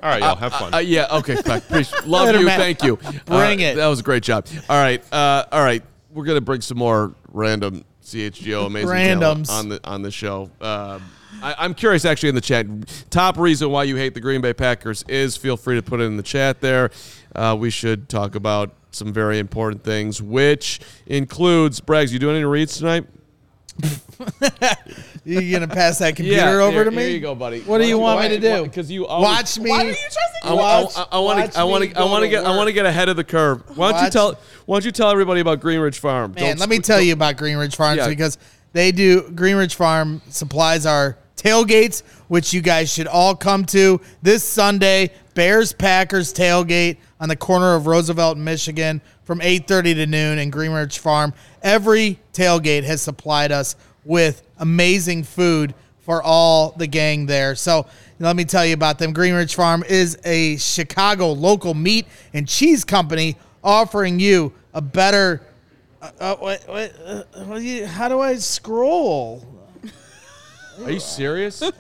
All 0.02 0.10
right, 0.10 0.20
y'all, 0.20 0.36
have 0.36 0.52
fun. 0.54 0.72
Uh, 0.74 0.78
yeah. 0.78 1.06
Okay. 1.10 1.36
Fuck. 1.36 1.70
Love 2.06 2.26
Later, 2.26 2.38
you. 2.40 2.46
Matt. 2.46 2.58
Thank 2.58 2.82
you. 2.82 2.96
Bring 3.26 3.60
Uh, 3.62 3.66
it. 3.66 3.74
That 3.76 3.86
was 3.88 4.00
a 4.00 4.02
great 4.02 4.22
job. 4.22 4.46
All 4.68 4.76
right. 4.82 5.02
Uh, 5.12 5.44
all 5.52 5.62
right. 5.62 5.82
We're 6.12 6.24
gonna 6.24 6.40
bring 6.40 6.60
some 6.60 6.78
more 6.78 7.14
random 7.28 7.84
CHGO 8.04 8.66
amazing 8.66 8.90
Randoms. 8.90 9.50
on 9.50 9.68
the 9.68 9.80
on 9.84 10.02
the 10.02 10.10
show. 10.10 10.50
Um, 10.60 11.02
I, 11.42 11.54
I'm 11.58 11.74
curious, 11.74 12.04
actually, 12.04 12.28
in 12.28 12.34
the 12.34 12.40
chat. 12.40 12.66
Top 13.10 13.36
reason 13.38 13.70
why 13.70 13.84
you 13.84 13.96
hate 13.96 14.14
the 14.14 14.20
Green 14.20 14.40
Bay 14.40 14.52
Packers 14.52 15.04
is 15.08 15.36
feel 15.36 15.56
free 15.56 15.76
to 15.76 15.82
put 15.82 16.00
it 16.00 16.04
in 16.04 16.16
the 16.16 16.22
chat 16.22 16.60
there. 16.60 16.90
Uh, 17.34 17.56
we 17.58 17.70
should 17.70 18.08
talk 18.08 18.34
about 18.34 18.72
some 18.90 19.12
very 19.12 19.38
important 19.38 19.82
things, 19.82 20.22
which 20.22 20.80
includes 21.06 21.80
Braggs. 21.80 22.12
You 22.12 22.18
doing 22.18 22.36
any 22.36 22.44
reads 22.44 22.78
tonight? 22.78 23.06
You 25.26 25.50
gonna 25.52 25.66
pass 25.66 25.98
that 26.00 26.16
computer 26.16 26.36
Yeah, 26.42 26.50
over 26.62 26.72
here- 26.72 26.84
to 26.84 26.90
me? 26.90 27.02
Here 27.04 27.10
you 27.12 27.20
go, 27.20 27.34
buddy. 27.34 27.60
What 27.62 27.78
do 27.78 27.86
you 27.88 27.98
want 27.98 28.20
me 28.20 28.28
to 28.28 28.38
do? 28.38 28.64
Because 28.64 28.90
you 28.90 29.06
always, 29.06 29.24
Watch 29.26 29.58
me. 29.58 29.70
Why 29.70 29.84
are 29.84 29.88
you 29.88 29.94
trusting 29.94 30.20
I 30.42 30.50
me? 30.50 30.56
Watch- 30.56 30.94
want. 30.96 31.08
I 31.10 31.18
want 31.18 31.38
watch 31.40 31.52
to. 31.54 31.58
I 31.60 31.64
want 31.64 31.80
me 31.82 31.88
to. 31.88 31.96
I 31.96 31.98
go 32.04 32.10
want 32.10 32.22
to 32.22 32.26
to 32.26 32.30
get. 32.30 32.44
I 32.44 32.56
want 32.56 32.66
to 32.68 32.72
get 32.74 32.84
ahead 32.86 33.08
of 33.08 33.16
the 33.16 33.24
curve. 33.24 33.62
Why 33.76 33.90
don't 33.92 34.00
you 34.00 34.04
Watch- 34.04 34.12
tell? 34.12 34.38
Why 34.66 34.74
don't 34.76 34.84
you 34.84 34.92
tell 34.92 35.10
everybody 35.10 35.40
about 35.40 35.60
Greenridge 35.60 35.96
Farm? 35.98 36.32
Man, 36.34 36.44
Don't 36.44 36.58
let 36.60 36.68
me 36.68 36.78
tell 36.78 37.00
you 37.00 37.14
about 37.14 37.36
Greenridge 37.38 37.74
Farms 37.74 37.96
Yeah. 37.98 38.08
because 38.08 38.36
they 38.74 38.92
do 38.92 39.22
Greenridge 39.30 39.74
Farm 39.74 40.20
supplies 40.28 40.84
our 40.84 41.16
tailgates, 41.38 42.02
which 42.28 42.52
you 42.52 42.60
guys 42.60 42.92
should 42.92 43.06
all 43.06 43.34
come 43.34 43.64
to 43.66 44.00
this 44.22 44.44
Sunday. 44.44 45.10
Bears 45.34 45.72
Packers 45.72 46.34
tailgate 46.34 46.98
on 47.24 47.28
the 47.30 47.36
corner 47.36 47.74
of 47.74 47.86
Roosevelt 47.86 48.36
and 48.36 48.44
Michigan 48.44 49.00
from 49.22 49.40
8:30 49.40 49.94
to 49.94 50.06
noon 50.06 50.38
in 50.38 50.50
Greenridge 50.50 50.98
Farm. 50.98 51.32
Every 51.62 52.18
tailgate 52.34 52.84
has 52.84 53.00
supplied 53.00 53.50
us 53.50 53.76
with 54.04 54.42
amazing 54.58 55.24
food 55.24 55.74
for 56.00 56.22
all 56.22 56.74
the 56.76 56.86
gang 56.86 57.24
there. 57.24 57.54
So 57.54 57.86
let 58.18 58.36
me 58.36 58.44
tell 58.44 58.66
you 58.66 58.74
about 58.74 58.98
them. 58.98 59.14
Greenridge 59.14 59.54
Farm 59.54 59.82
is 59.88 60.18
a 60.26 60.58
Chicago 60.58 61.32
local 61.32 61.72
meat 61.72 62.04
and 62.34 62.46
cheese 62.46 62.84
company 62.84 63.38
offering 63.62 64.20
you 64.20 64.52
a 64.74 64.82
better 64.82 65.40
uh, 66.20 66.36
what, 66.36 66.62
what, 66.68 66.92
uh, 67.06 67.22
what 67.44 67.62
you, 67.62 67.86
how 67.86 68.10
do 68.10 68.20
I 68.20 68.34
scroll? 68.34 69.42
Are 70.84 70.90
you 70.90 71.00
serious? 71.00 71.62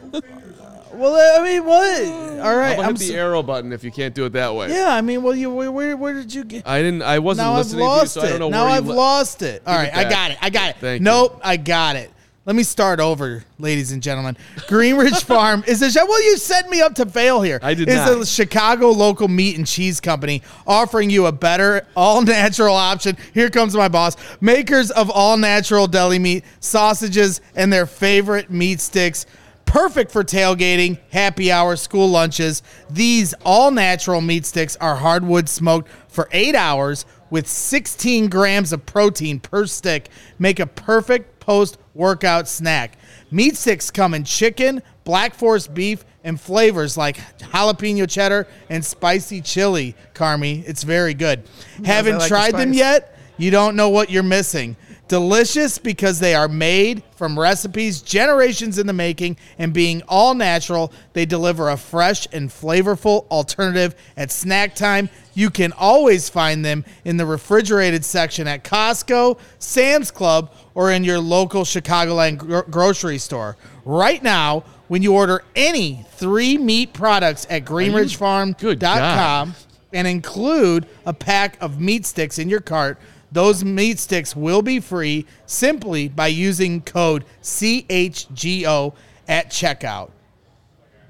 How 0.94 1.00
Well, 1.02 1.40
I 1.40 1.44
mean, 1.44 1.64
what? 1.64 2.02
Mm. 2.02 2.44
All 2.44 2.56
right, 2.56 2.72
about 2.72 2.84
I'm 2.84 2.90
hit 2.92 2.98
the 3.00 3.04
so- 3.06 3.14
arrow 3.14 3.42
button 3.42 3.72
if 3.72 3.84
you 3.84 3.90
can't 3.90 4.14
do 4.14 4.24
it 4.26 4.32
that 4.34 4.54
way? 4.54 4.70
yeah. 4.70 4.92
I 4.94 5.00
mean, 5.00 5.22
well, 5.22 5.34
you 5.34 5.50
where, 5.50 5.70
where, 5.72 5.96
where 5.96 6.14
did 6.14 6.32
you 6.34 6.44
get? 6.44 6.66
I 6.66 6.80
didn't. 6.82 7.02
I 7.02 7.18
wasn't 7.18 7.46
Now 7.46 7.52
I've 7.52 7.58
listening 7.58 7.78
to 7.80 7.84
you, 7.84 7.88
lost 7.90 8.14
so 8.14 8.20
I 8.22 8.26
it. 8.26 8.28
don't 8.30 8.40
know 8.40 8.48
Now 8.50 8.64
where 8.66 8.72
I've 8.74 8.84
you 8.86 8.90
le- 8.92 8.96
lost 8.96 9.42
it. 9.42 9.62
All 9.66 9.74
Give 9.74 9.80
right, 9.82 9.88
it 9.88 9.96
I 9.96 10.02
back. 10.04 10.12
got 10.12 10.30
it. 10.32 10.38
I 10.42 10.50
got 10.50 10.70
it. 10.70 10.76
Thank 10.80 11.00
you. 11.00 11.04
nope, 11.04 11.40
I 11.42 11.56
got 11.56 11.96
it. 11.96 12.10
Let 12.46 12.54
me 12.56 12.62
start 12.62 13.00
over, 13.00 13.42
ladies 13.58 13.92
and 13.92 14.02
gentlemen. 14.02 14.36
Greenridge 14.68 15.24
Farm 15.26 15.64
is 15.66 15.80
a 15.80 16.04
well. 16.06 16.22
You 16.22 16.36
set 16.36 16.68
me 16.68 16.82
up 16.82 16.94
to 16.96 17.06
fail 17.06 17.40
here. 17.40 17.58
I 17.62 17.72
did 17.72 17.88
It's 17.88 17.96
not. 17.96 18.20
a 18.20 18.26
Chicago 18.26 18.90
local 18.90 19.28
meat 19.28 19.56
and 19.56 19.66
cheese 19.66 19.98
company 19.98 20.42
offering 20.66 21.08
you 21.08 21.24
a 21.24 21.32
better, 21.32 21.86
all 21.96 22.20
natural 22.20 22.74
option. 22.76 23.16
Here 23.32 23.48
comes 23.48 23.74
my 23.74 23.88
boss. 23.88 24.16
Makers 24.42 24.90
of 24.90 25.08
all 25.08 25.38
natural 25.38 25.86
deli 25.86 26.18
meat, 26.18 26.44
sausages, 26.60 27.40
and 27.56 27.72
their 27.72 27.86
favorite 27.86 28.50
meat 28.50 28.78
sticks. 28.82 29.24
Perfect 29.66 30.12
for 30.12 30.22
tailgating, 30.22 30.98
happy 31.10 31.50
hour, 31.50 31.76
school 31.76 32.08
lunches. 32.08 32.62
These 32.90 33.34
all 33.44 33.70
natural 33.70 34.20
meat 34.20 34.46
sticks 34.46 34.76
are 34.76 34.96
hardwood 34.96 35.48
smoked 35.48 35.90
for 36.08 36.28
eight 36.32 36.54
hours 36.54 37.06
with 37.30 37.48
16 37.48 38.28
grams 38.28 38.72
of 38.72 38.86
protein 38.86 39.40
per 39.40 39.66
stick. 39.66 40.08
Make 40.38 40.60
a 40.60 40.66
perfect 40.66 41.40
post 41.40 41.78
workout 41.94 42.46
snack. 42.46 42.96
Meat 43.30 43.56
sticks 43.56 43.90
come 43.90 44.14
in 44.14 44.24
chicken, 44.24 44.82
black 45.02 45.34
forest 45.34 45.74
beef, 45.74 46.04
and 46.22 46.40
flavors 46.40 46.96
like 46.96 47.18
jalapeno 47.38 48.08
cheddar 48.08 48.46
and 48.70 48.84
spicy 48.84 49.40
chili. 49.40 49.94
Carmi, 50.14 50.66
it's 50.66 50.82
very 50.82 51.14
good. 51.14 51.42
Haven't 51.84 52.14
I 52.14 52.18
like 52.18 52.24
the 52.24 52.28
tried 52.28 52.54
them 52.54 52.72
yet? 52.72 53.18
You 53.36 53.50
don't 53.50 53.76
know 53.76 53.90
what 53.90 54.10
you're 54.10 54.22
missing. 54.22 54.76
Delicious 55.06 55.76
because 55.76 56.18
they 56.18 56.34
are 56.34 56.48
made 56.48 57.02
from 57.14 57.38
recipes 57.38 58.00
generations 58.00 58.78
in 58.78 58.86
the 58.86 58.92
making 58.92 59.36
and 59.58 59.72
being 59.72 60.02
all 60.08 60.34
natural, 60.34 60.92
they 61.12 61.26
deliver 61.26 61.68
a 61.68 61.76
fresh 61.76 62.26
and 62.32 62.48
flavorful 62.48 63.28
alternative 63.30 63.94
at 64.16 64.30
snack 64.30 64.74
time. 64.74 65.10
You 65.34 65.50
can 65.50 65.72
always 65.72 66.30
find 66.30 66.64
them 66.64 66.86
in 67.04 67.18
the 67.18 67.26
refrigerated 67.26 68.02
section 68.04 68.46
at 68.48 68.64
Costco, 68.64 69.38
Sam's 69.58 70.10
Club, 70.10 70.52
or 70.74 70.90
in 70.90 71.04
your 71.04 71.18
local 71.20 71.64
Chicagoland 71.64 72.38
gro- 72.38 72.62
grocery 72.62 73.18
store. 73.18 73.56
Right 73.84 74.22
now, 74.22 74.64
when 74.88 75.02
you 75.02 75.14
order 75.14 75.42
any 75.54 76.04
three 76.12 76.56
meat 76.56 76.94
products 76.94 77.46
at 77.50 77.64
greenridgefarm.com, 77.64 79.54
and 79.94 80.08
include 80.08 80.86
a 81.06 81.12
pack 81.12 81.56
of 81.62 81.80
meat 81.80 82.04
sticks 82.04 82.38
in 82.38 82.48
your 82.48 82.60
cart. 82.60 82.98
Those 83.34 83.64
meat 83.64 83.98
sticks 83.98 84.36
will 84.36 84.62
be 84.62 84.78
free 84.78 85.26
simply 85.44 86.08
by 86.08 86.28
using 86.28 86.80
code 86.80 87.24
CHGO 87.42 88.94
at 89.26 89.50
checkout. 89.50 90.10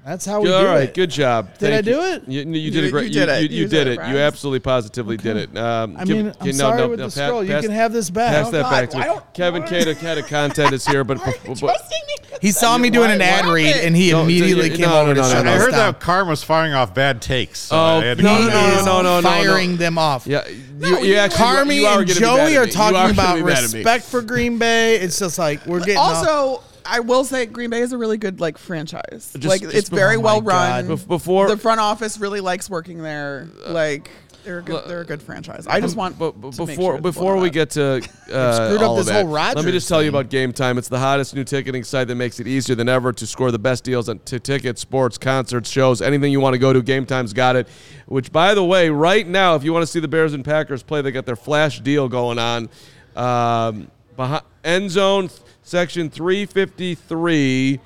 That's 0.05 0.23
how 0.23 0.39
we 0.39 0.51
All 0.53 0.61
do 0.61 0.67
right, 0.67 0.83
it. 0.83 0.93
good 0.93 1.09
job. 1.09 1.47
Did 1.57 1.59
Thank 1.59 1.73
I 1.73 1.77
you. 1.77 1.81
do 1.97 2.01
it? 2.03 2.23
You, 2.27 2.41
you 2.41 2.59
You- 2.59 2.71
did 2.71 2.83
a 2.83 2.85
you 2.85 2.91
great. 2.91 3.11
did 3.11 3.27
it. 3.27 3.49
You, 3.51 3.57
You 3.57 3.67
did 3.67 3.69
did 3.71 3.87
it. 3.87 3.89
it, 3.89 3.93
You 3.93 3.97
Brian. 3.97 4.17
absolutely 4.17 4.59
positively 4.59 5.17
did 5.17 5.35
it. 5.35 5.57
Um, 5.57 5.97
I 5.97 6.05
give- 6.05 6.17
mean, 6.17 6.27
okay, 6.27 6.37
I'm 6.41 6.45
no, 6.45 6.51
sorry 6.53 6.77
no, 6.77 6.87
with 6.89 6.99
no, 6.99 7.07
the 7.07 7.19
pa- 7.19 7.25
scroll. 7.27 7.43
You 7.43 7.51
pass- 7.53 7.63
can 7.63 7.71
have 7.71 7.91
this 7.91 8.09
back. 8.11 8.31
Pass 8.35 8.47
Oh, 8.47 8.51
that 8.51 8.61
God, 8.61 8.69
back 8.71 8.89
to 8.91 8.97
why 8.97 9.01
me. 9.03 9.07
don't- 9.09 9.33
Kevin 9.33 9.61
why- 9.63 9.67
Kaduk, 9.67 9.99
Cato 9.99 10.21
content 10.21 10.73
is 10.73 10.85
here, 10.85 11.03
but, 11.03 11.17
but, 11.25 11.39
but 11.47 11.57
Trusting. 11.57 11.99
He 12.39 12.51
saw 12.51 12.77
me 12.77 12.91
doing 12.91 13.09
an 13.09 13.17
Why- 13.19 13.25
ad 13.25 13.45
why- 13.47 13.53
read, 13.53 13.75
and 13.77 13.95
he 13.95 14.11
No, 14.11 14.21
immediately 14.21 14.69
no, 14.69 14.75
came 14.75 14.85
no, 14.89 15.01
over 15.01 15.07
no, 15.07 15.13
to 15.15 15.21
no, 15.21 15.27
shut 15.33 15.45
no, 15.45 15.51
I 15.51 15.55
us 15.55 15.61
heard 15.63 15.71
down. 15.71 15.93
that 15.93 15.99
Carm 15.99 16.27
was 16.27 16.43
firing 16.43 16.73
off 16.73 16.93
bad 16.93 17.19
takes. 17.19 17.59
So 17.61 17.75
Oh, 17.75 17.99
I 17.99 18.03
had 18.05 18.17
to 18.17 18.23
no, 18.23 18.37
no, 18.41 18.45
that 18.45 18.53
no, 18.53 18.79
in. 18.79 18.85
no, 18.85 19.01
no, 19.01 19.19
no, 19.21 19.27
firing 19.27 19.77
them 19.77 19.97
off. 19.97 20.27
Yeah, 20.27 20.43
you, 20.47 20.99
you 20.99 21.15
actually 21.15 21.43
Carmi 21.45 21.75
you 21.77 21.85
are 21.87 21.99
and 22.01 22.07
gonna 22.07 22.19
be 22.19 22.25
mad 22.25 22.35
Joey 22.37 22.39
at 22.53 22.57
are 22.57 22.61
me. 22.61 22.67
You 22.67 22.73
talking 22.73 22.93
gonna 22.93 23.13
about 23.13 23.35
be 23.37 23.41
mad 23.43 23.63
at 23.63 23.71
me. 23.71 23.77
respect 23.79 24.03
for 24.05 24.21
Green 24.21 24.59
Bay. 24.59 24.97
It's 24.97 25.17
just 25.17 25.39
like 25.39 25.65
we're 25.65 25.79
getting 25.79 25.97
off- 25.97 26.27
Also, 26.27 26.61
I 26.87 26.99
will 26.99 27.23
say 27.23 27.45
Green 27.45 27.69
Bay 27.69 27.81
is 27.81 27.91
a 27.93 27.97
really 27.97 28.17
good 28.17 28.39
like 28.39 28.57
franchise. 28.57 29.31
Just- 29.33 29.45
like 29.45 29.61
just 29.61 29.75
it's 29.75 29.89
be- 29.89 29.95
very 29.95 30.15
oh 30.15 30.21
my 30.21 30.23
well 30.33 30.41
God. 30.41 30.87
run. 30.87 30.97
Bef- 30.97 31.07
before- 31.07 31.47
the 31.47 31.57
front 31.57 31.79
office 31.79 32.17
really 32.19 32.41
likes 32.41 32.69
working 32.69 33.01
there. 33.01 33.47
Like 33.67 34.09
they're 34.43 34.59
a 34.59 34.61
good, 34.61 34.83
they're 34.87 35.01
a 35.01 35.05
good 35.05 35.23
franchise. 35.23 35.65
I 35.65 35.81
just 35.81 35.95
want 35.95 36.19
But, 36.19 36.39
to 36.39 36.47
make 36.47 36.51
before 36.77 36.93
sure 36.93 37.01
before 37.01 37.37
we 37.37 37.49
get 37.49 37.71
to 37.71 37.95
uh, 38.31 38.53
screwed 38.67 38.81
up 38.83 38.89
all 38.89 38.99
of 38.99 39.05
this 39.07 39.11
whole 39.15 39.33
that, 39.33 39.55
let 39.55 39.65
me 39.65 39.71
just 39.71 39.89
tell 39.89 40.03
you 40.03 40.09
about 40.09 40.29
Game 40.29 40.53
Time. 40.53 40.77
It's 40.77 40.87
the 40.87 40.99
hottest 40.99 41.33
new 41.33 41.43
ticketing 41.43 41.83
site 41.83 42.07
that 42.09 42.15
makes 42.15 42.39
it 42.39 42.45
easier 42.45 42.75
than 42.75 42.87
ever 42.87 43.11
to 43.11 43.25
score 43.25 43.49
the 43.49 43.57
best 43.57 43.83
deals 43.83 44.07
on 44.07 44.19
t- 44.19 44.37
tickets, 44.37 44.81
sports, 44.81 45.17
concerts, 45.17 45.67
shows, 45.71 45.99
anything 45.99 46.31
you 46.31 46.39
want 46.39 46.53
to 46.53 46.59
go 46.59 46.71
to. 46.73 46.83
Game 46.83 47.07
Time's 47.07 47.33
got 47.33 47.55
it. 47.55 47.67
Which, 48.05 48.31
by 48.31 48.53
the 48.53 48.63
way, 48.63 48.89
right 48.91 49.27
now, 49.27 49.55
if 49.55 49.63
you 49.63 49.73
want 49.73 49.81
to 49.81 49.87
see 49.87 49.99
the 49.99 50.07
Bears 50.07 50.33
and 50.35 50.45
Packers 50.45 50.83
play, 50.83 51.01
they 51.01 51.09
got 51.11 51.25
their 51.25 51.35
flash 51.35 51.79
deal 51.79 52.07
going 52.07 52.37
on. 52.37 52.69
Um, 53.15 53.89
behind, 54.15 54.43
end 54.65 54.91
zone 54.91 55.29
section 55.63 56.09
353 56.09 57.79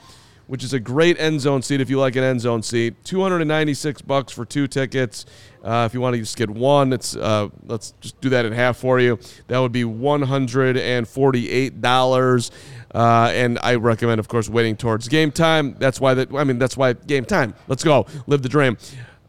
which 0.50 0.64
is 0.64 0.74
a 0.74 0.80
great 0.80 1.20
end 1.22 1.40
zone 1.40 1.62
seat 1.62 1.80
if 1.80 1.92
you 1.92 2.00
like 2.00 2.16
an 2.16 2.24
end 2.24 2.42
zone 2.42 2.64
seat. 2.64 2.96
296 3.06 4.02
bucks 4.02 4.34
for 4.34 4.46
two 4.46 4.66
tickets. 4.68 5.28
Uh, 5.64 5.84
if 5.86 5.94
you 5.94 6.02
want 6.02 6.16
to 6.16 6.20
just 6.20 6.36
get 6.38 6.50
one, 6.50 6.92
it's 6.92 7.16
uh, 7.16 7.50
let's 7.68 7.92
just 8.02 8.20
do 8.20 8.30
that 8.30 8.46
in 8.46 8.54
half 8.54 8.76
for 8.78 9.00
you. 9.00 9.20
That 9.46 9.60
would 9.60 9.72
be 9.72 9.86
148 9.86 11.82
dollars. 11.82 12.50
Uh, 12.96 13.32
and 13.32 13.60
I 13.62 13.76
recommend, 13.76 14.20
of 14.20 14.28
course, 14.28 14.50
waiting 14.50 14.76
towards 14.76 15.08
game 15.08 15.32
time. 15.32 15.76
That's 15.78 16.02
why 16.02 16.16
that 16.16 16.34
I 16.34 16.44
mean 16.44 16.58
that's 16.58 16.76
why 16.76 16.94
game 16.94 17.26
time. 17.26 17.54
Let's 17.68 17.84
go, 17.84 18.08
live 18.26 18.42
the 18.42 18.50
dream. 18.50 18.80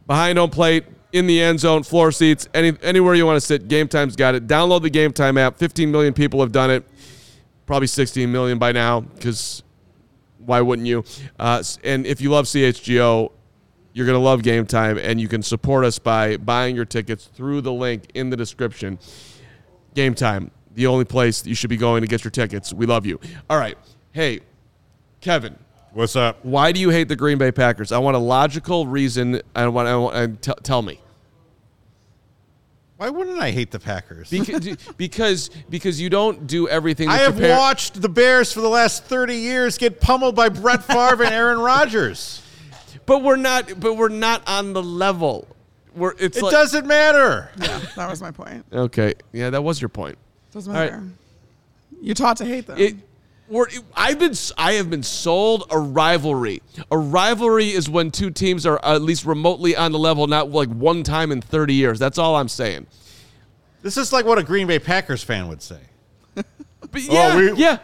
Behind 0.06 0.38
home 0.38 0.48
plate, 0.48 0.86
in 1.12 1.26
the 1.26 1.42
end 1.42 1.60
zone, 1.60 1.82
floor 1.82 2.12
seats, 2.12 2.48
any 2.54 2.72
anywhere 2.82 3.14
you 3.14 3.26
want 3.26 3.36
to 3.36 3.42
sit. 3.42 3.68
Game 3.68 3.88
time's 3.88 4.16
got 4.16 4.34
it. 4.34 4.46
Download 4.46 4.80
the 4.80 4.88
game 4.88 5.12
time 5.12 5.36
app. 5.36 5.58
15 5.58 5.90
million 5.90 6.14
people 6.14 6.40
have 6.40 6.52
done 6.52 6.70
it. 6.70 6.82
Probably 7.70 7.86
16 7.86 8.32
million 8.32 8.58
by 8.58 8.72
now 8.72 8.98
because 8.98 9.62
why 10.38 10.60
wouldn't 10.60 10.88
you? 10.88 11.04
Uh, 11.38 11.62
and 11.84 12.04
if 12.04 12.20
you 12.20 12.28
love 12.30 12.46
CHGO, 12.46 13.30
you're 13.92 14.06
going 14.06 14.18
to 14.18 14.24
love 14.24 14.42
Game 14.42 14.66
Time, 14.66 14.98
and 14.98 15.20
you 15.20 15.28
can 15.28 15.40
support 15.40 15.84
us 15.84 15.96
by 15.96 16.36
buying 16.36 16.74
your 16.74 16.84
tickets 16.84 17.26
through 17.26 17.60
the 17.60 17.72
link 17.72 18.10
in 18.14 18.28
the 18.28 18.36
description. 18.36 18.98
Game 19.94 20.16
Time, 20.16 20.50
the 20.74 20.88
only 20.88 21.04
place 21.04 21.46
you 21.46 21.54
should 21.54 21.70
be 21.70 21.76
going 21.76 22.00
to 22.00 22.08
get 22.08 22.24
your 22.24 22.32
tickets. 22.32 22.72
We 22.72 22.86
love 22.86 23.06
you. 23.06 23.20
All 23.48 23.56
right. 23.56 23.78
Hey, 24.10 24.40
Kevin, 25.20 25.56
What's 25.92 26.16
up? 26.16 26.44
why 26.44 26.72
do 26.72 26.80
you 26.80 26.90
hate 26.90 27.06
the 27.06 27.14
Green 27.14 27.38
Bay 27.38 27.52
Packers? 27.52 27.92
I 27.92 27.98
want 27.98 28.16
a 28.16 28.18
logical 28.18 28.88
reason. 28.88 29.42
I 29.54 29.68
want. 29.68 29.86
I 29.86 29.94
want 29.94 30.16
and 30.16 30.42
t- 30.42 30.52
tell 30.64 30.82
me. 30.82 30.98
Why 33.00 33.08
wouldn't 33.08 33.38
I 33.38 33.50
hate 33.50 33.70
the 33.70 33.78
Packers? 33.78 34.28
Because, 34.28 34.76
because 34.98 35.48
because 35.70 35.98
you 35.98 36.10
don't 36.10 36.46
do 36.46 36.68
everything. 36.68 37.08
I 37.08 37.16
have 37.16 37.38
par- 37.38 37.48
watched 37.48 38.02
the 38.02 38.10
Bears 38.10 38.52
for 38.52 38.60
the 38.60 38.68
last 38.68 39.04
30 39.04 39.36
years 39.36 39.78
get 39.78 40.02
pummeled 40.02 40.36
by 40.36 40.50
Brett 40.50 40.84
Favre 40.84 41.24
and 41.24 41.34
Aaron 41.34 41.60
Rodgers. 41.60 42.42
but 43.06 43.22
we're 43.22 43.36
not. 43.36 43.80
But 43.80 43.94
we're 43.94 44.10
not 44.10 44.46
on 44.46 44.74
the 44.74 44.82
level. 44.82 45.48
We're. 45.96 46.12
It's 46.18 46.36
It 46.36 46.42
like, 46.42 46.52
doesn't 46.52 46.86
matter. 46.86 47.50
yeah, 47.58 47.80
that 47.96 48.10
was 48.10 48.20
my 48.20 48.32
point. 48.32 48.66
Okay. 48.70 49.14
Yeah, 49.32 49.48
that 49.48 49.64
was 49.64 49.80
your 49.80 49.88
point. 49.88 50.18
Doesn't 50.52 50.70
All 50.70 50.78
right. 50.78 50.92
matter. 50.92 51.06
You 52.02 52.12
taught 52.12 52.36
to 52.36 52.44
hate 52.44 52.66
them. 52.66 52.76
It, 52.76 52.96
we're, 53.50 53.66
I've 53.94 54.18
been 54.18 54.32
I 54.56 54.72
have 54.74 54.88
been 54.88 55.02
sold 55.02 55.64
a 55.70 55.78
rivalry. 55.78 56.62
A 56.90 56.96
rivalry 56.96 57.70
is 57.70 57.90
when 57.90 58.10
two 58.10 58.30
teams 58.30 58.64
are 58.64 58.82
at 58.84 59.02
least 59.02 59.26
remotely 59.26 59.76
on 59.76 59.92
the 59.92 59.98
level, 59.98 60.26
not 60.26 60.50
like 60.50 60.68
one 60.70 61.02
time 61.02 61.32
in 61.32 61.42
30 61.42 61.74
years. 61.74 61.98
That's 61.98 62.16
all 62.16 62.36
I'm 62.36 62.48
saying. 62.48 62.86
This 63.82 63.96
is 63.96 64.12
like 64.12 64.24
what 64.24 64.38
a 64.38 64.42
Green 64.42 64.66
Bay 64.66 64.78
Packers 64.78 65.22
fan 65.22 65.48
would 65.48 65.60
say. 65.62 65.80
But 66.92 67.02
oh, 67.08 67.12
yeah, 67.12 67.36
we- 67.36 67.52
yeah. 67.54 67.78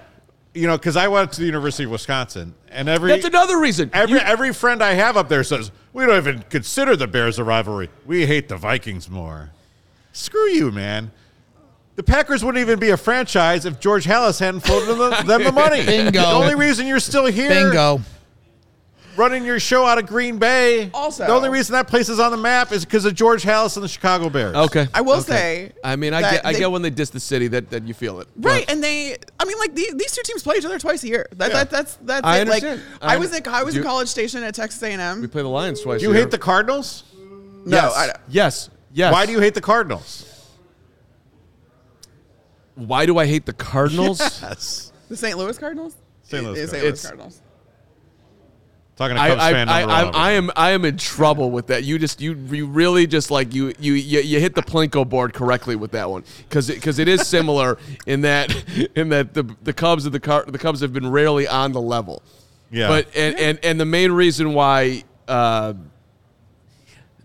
You 0.54 0.66
know, 0.66 0.78
because 0.78 0.96
I 0.96 1.06
went 1.08 1.32
to 1.32 1.40
the 1.40 1.46
University 1.46 1.84
of 1.84 1.90
Wisconsin, 1.90 2.54
and 2.70 2.88
every 2.88 3.10
That's 3.10 3.26
another 3.26 3.58
reason. 3.60 3.90
every 3.92 4.14
You- 4.18 4.24
every 4.24 4.52
friend 4.54 4.82
I 4.82 4.94
have 4.94 5.16
up 5.18 5.28
there 5.28 5.44
says 5.44 5.70
we 5.92 6.06
don't 6.06 6.16
even 6.16 6.42
consider 6.48 6.96
the 6.96 7.06
Bears 7.06 7.38
a 7.38 7.44
rivalry. 7.44 7.90
We 8.06 8.24
hate 8.26 8.48
the 8.48 8.56
Vikings 8.56 9.10
more. 9.10 9.50
Screw 10.12 10.48
you, 10.48 10.70
man. 10.70 11.10
The 11.96 12.02
Packers 12.02 12.44
wouldn't 12.44 12.60
even 12.60 12.78
be 12.78 12.90
a 12.90 12.96
franchise 12.96 13.64
if 13.64 13.80
George 13.80 14.04
Halas 14.04 14.38
hadn't 14.38 14.60
floated 14.60 14.86
them 14.86 14.98
the, 14.98 15.22
them 15.26 15.44
the 15.44 15.52
money. 15.52 15.84
Bingo. 15.84 16.20
The 16.20 16.26
only 16.30 16.54
reason 16.54 16.86
you're 16.86 17.00
still 17.00 17.24
here 17.24 17.48
Bingo. 17.48 18.02
running 19.16 19.46
your 19.46 19.58
show 19.58 19.86
out 19.86 19.96
of 19.96 20.06
Green 20.06 20.36
Bay. 20.36 20.90
Also- 20.92 21.24
the 21.26 21.32
only 21.32 21.48
reason 21.48 21.72
that 21.72 21.88
place 21.88 22.10
is 22.10 22.20
on 22.20 22.32
the 22.32 22.36
map 22.36 22.70
is 22.70 22.84
because 22.84 23.06
of 23.06 23.14
George 23.14 23.44
Halas 23.44 23.76
and 23.78 23.82
the 23.82 23.88
Chicago 23.88 24.28
Bears. 24.28 24.54
Okay. 24.54 24.86
I 24.92 25.00
will 25.00 25.14
okay. 25.20 25.22
say 25.22 25.72
I 25.82 25.96
mean, 25.96 26.12
I 26.12 26.20
that 26.20 26.32
get, 26.32 26.46
I 26.46 26.52
get 26.52 26.70
when 26.70 26.82
they 26.82 26.90
diss 26.90 27.08
the 27.08 27.18
city 27.18 27.48
that, 27.48 27.70
that 27.70 27.84
you 27.88 27.94
feel 27.94 28.20
it. 28.20 28.28
Right, 28.36 28.66
But- 28.66 28.74
and 28.74 28.84
they, 28.84 29.16
I 29.40 29.46
mean, 29.46 29.56
like 29.58 29.74
these, 29.74 29.94
these 29.94 30.12
two 30.12 30.22
teams 30.22 30.42
play 30.42 30.56
each 30.56 30.66
other 30.66 30.78
twice 30.78 31.02
a 31.02 31.08
year. 31.08 31.26
That, 31.36 31.48
Yeah. 31.48 31.54
that 31.64 31.70
that's 31.70 31.94
that's 32.02 32.26
I 32.26 32.40
it. 32.40 32.48
Like 32.48 32.62
understand. 32.62 32.82
I, 33.00 33.14
I 33.14 33.16
was 33.16 33.32
under- 33.32 33.48
at 33.48 33.54
I 33.56 33.62
was 33.62 33.72
Do 33.72 33.80
in 33.80 33.86
College 33.86 34.08
Station 34.08 34.42
at 34.42 34.54
Texas 34.54 34.82
A&M. 34.82 35.22
we 35.22 35.28
play 35.28 35.40
the 35.40 35.48
Lions 35.48 35.80
twice. 35.80 36.02
You 36.02 36.10
a 36.10 36.12
year. 36.12 36.24
hate 36.24 36.30
the 36.30 36.36
Cardinals? 36.38 37.04
no, 37.64 37.78
yes. 37.78 37.96
I, 37.96 38.18
yes. 38.28 38.70
Yes. 38.92 39.12
Why 39.14 39.24
do 39.24 39.32
you 39.32 39.40
hate 39.40 39.54
the 39.54 39.62
Cardinals? 39.62 40.34
Why 42.76 43.06
do 43.06 43.18
I 43.18 43.26
hate 43.26 43.46
the 43.46 43.52
Cardinals? 43.52 44.20
Yes. 44.42 44.92
the 45.08 45.16
St. 45.16 45.36
Louis 45.36 45.56
Cardinals. 45.58 45.96
St. 46.22 46.44
Louis 46.44 46.58
It 46.58 46.62
is 46.62 46.70
St. 46.70 46.82
Cardinals. 46.82 47.02
Louis 47.02 47.08
Cardinals. 47.08 47.42
Talking 48.96 49.16
to 49.16 49.22
I, 49.22 49.28
Cubs 49.28 49.42
I, 49.42 49.52
fan 49.52 49.68
I, 49.68 49.80
number 49.80 49.94
I, 49.94 50.04
one. 50.04 50.14
I 50.14 50.30
am 50.32 50.50
I 50.56 50.70
am 50.70 50.84
in 50.86 50.96
trouble 50.96 51.50
with 51.50 51.66
that. 51.66 51.84
You 51.84 51.98
just 51.98 52.20
you 52.20 52.34
you 52.34 52.66
really 52.66 53.06
just 53.06 53.30
like 53.30 53.54
you 53.54 53.74
you 53.78 53.92
you, 53.92 54.20
you 54.20 54.40
hit 54.40 54.54
the 54.54 54.62
plinko 54.62 55.06
board 55.06 55.34
correctly 55.34 55.76
with 55.76 55.90
that 55.90 56.08
one 56.08 56.24
because 56.48 56.68
because 56.68 56.98
it 56.98 57.06
is 57.06 57.26
similar 57.26 57.76
in 58.06 58.22
that 58.22 58.54
in 58.96 59.10
that 59.10 59.34
the 59.34 59.54
the 59.64 59.74
Cubs 59.74 60.06
and 60.06 60.14
the 60.14 60.20
Car, 60.20 60.46
the 60.46 60.58
Cubs 60.58 60.80
have 60.80 60.94
been 60.94 61.10
rarely 61.10 61.46
on 61.46 61.72
the 61.72 61.80
level. 61.80 62.22
Yeah. 62.70 62.88
But 62.88 63.14
and 63.14 63.38
and, 63.38 63.58
and 63.62 63.78
the 63.80 63.84
main 63.84 64.12
reason 64.12 64.54
why. 64.54 65.04
Uh, 65.28 65.74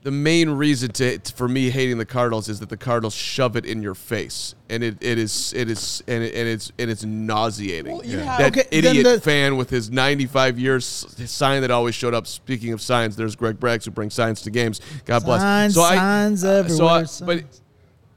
the 0.04 0.12
main 0.12 0.50
reason 0.50 0.92
to, 0.94 1.20
for 1.36 1.48
me 1.48 1.70
hating 1.70 1.98
the 2.00 2.06
Cardinals 2.06 2.50
is 2.50 2.60
that 2.60 2.70
the 2.70 2.78
Cardinals 2.78 3.14
shove 3.14 3.56
it 3.56 3.66
in 3.66 3.84
your 3.84 3.94
face, 3.94 4.56
and 4.70 4.84
it, 4.84 4.98
it 5.00 5.20
is 5.20 5.54
it 5.56 5.70
is 5.70 6.04
and, 6.08 6.24
it, 6.24 6.34
and 6.34 6.48
it's 6.48 6.72
and 6.80 6.90
it's 6.90 7.04
nauseating. 7.04 7.94
Well, 7.94 8.06
you 8.06 8.18
have- 8.18 8.40
that 8.40 8.58
Okay, 8.58 8.68
idiot 8.72 9.04
the- 9.04 9.22
fan 9.22 9.58
with 9.58 9.70
his 9.70 9.92
95 9.92 10.58
years 10.58 10.86
sign 11.30 11.62
that 11.62 11.70
always 11.72 11.94
showed 11.94 12.16
up. 12.16 12.26
Speaking 12.26 12.74
of 12.74 12.82
signs, 12.82 13.16
there's 13.16 13.36
Greg 13.36 13.60
Braggs 13.60 13.86
who 13.86 13.92
brings 13.92 14.14
signs 14.16 14.42
to 14.42 14.50
games. 14.50 14.82
God 15.06 15.24
bless. 15.24 15.42
Signs, 15.42 15.76
so 15.76 15.82
I, 15.82 15.96
signs 15.96 16.44
uh, 16.44 16.68
So 16.68 16.88
everywhere, 16.88 17.06
I, 17.06 17.26
but 17.26 17.62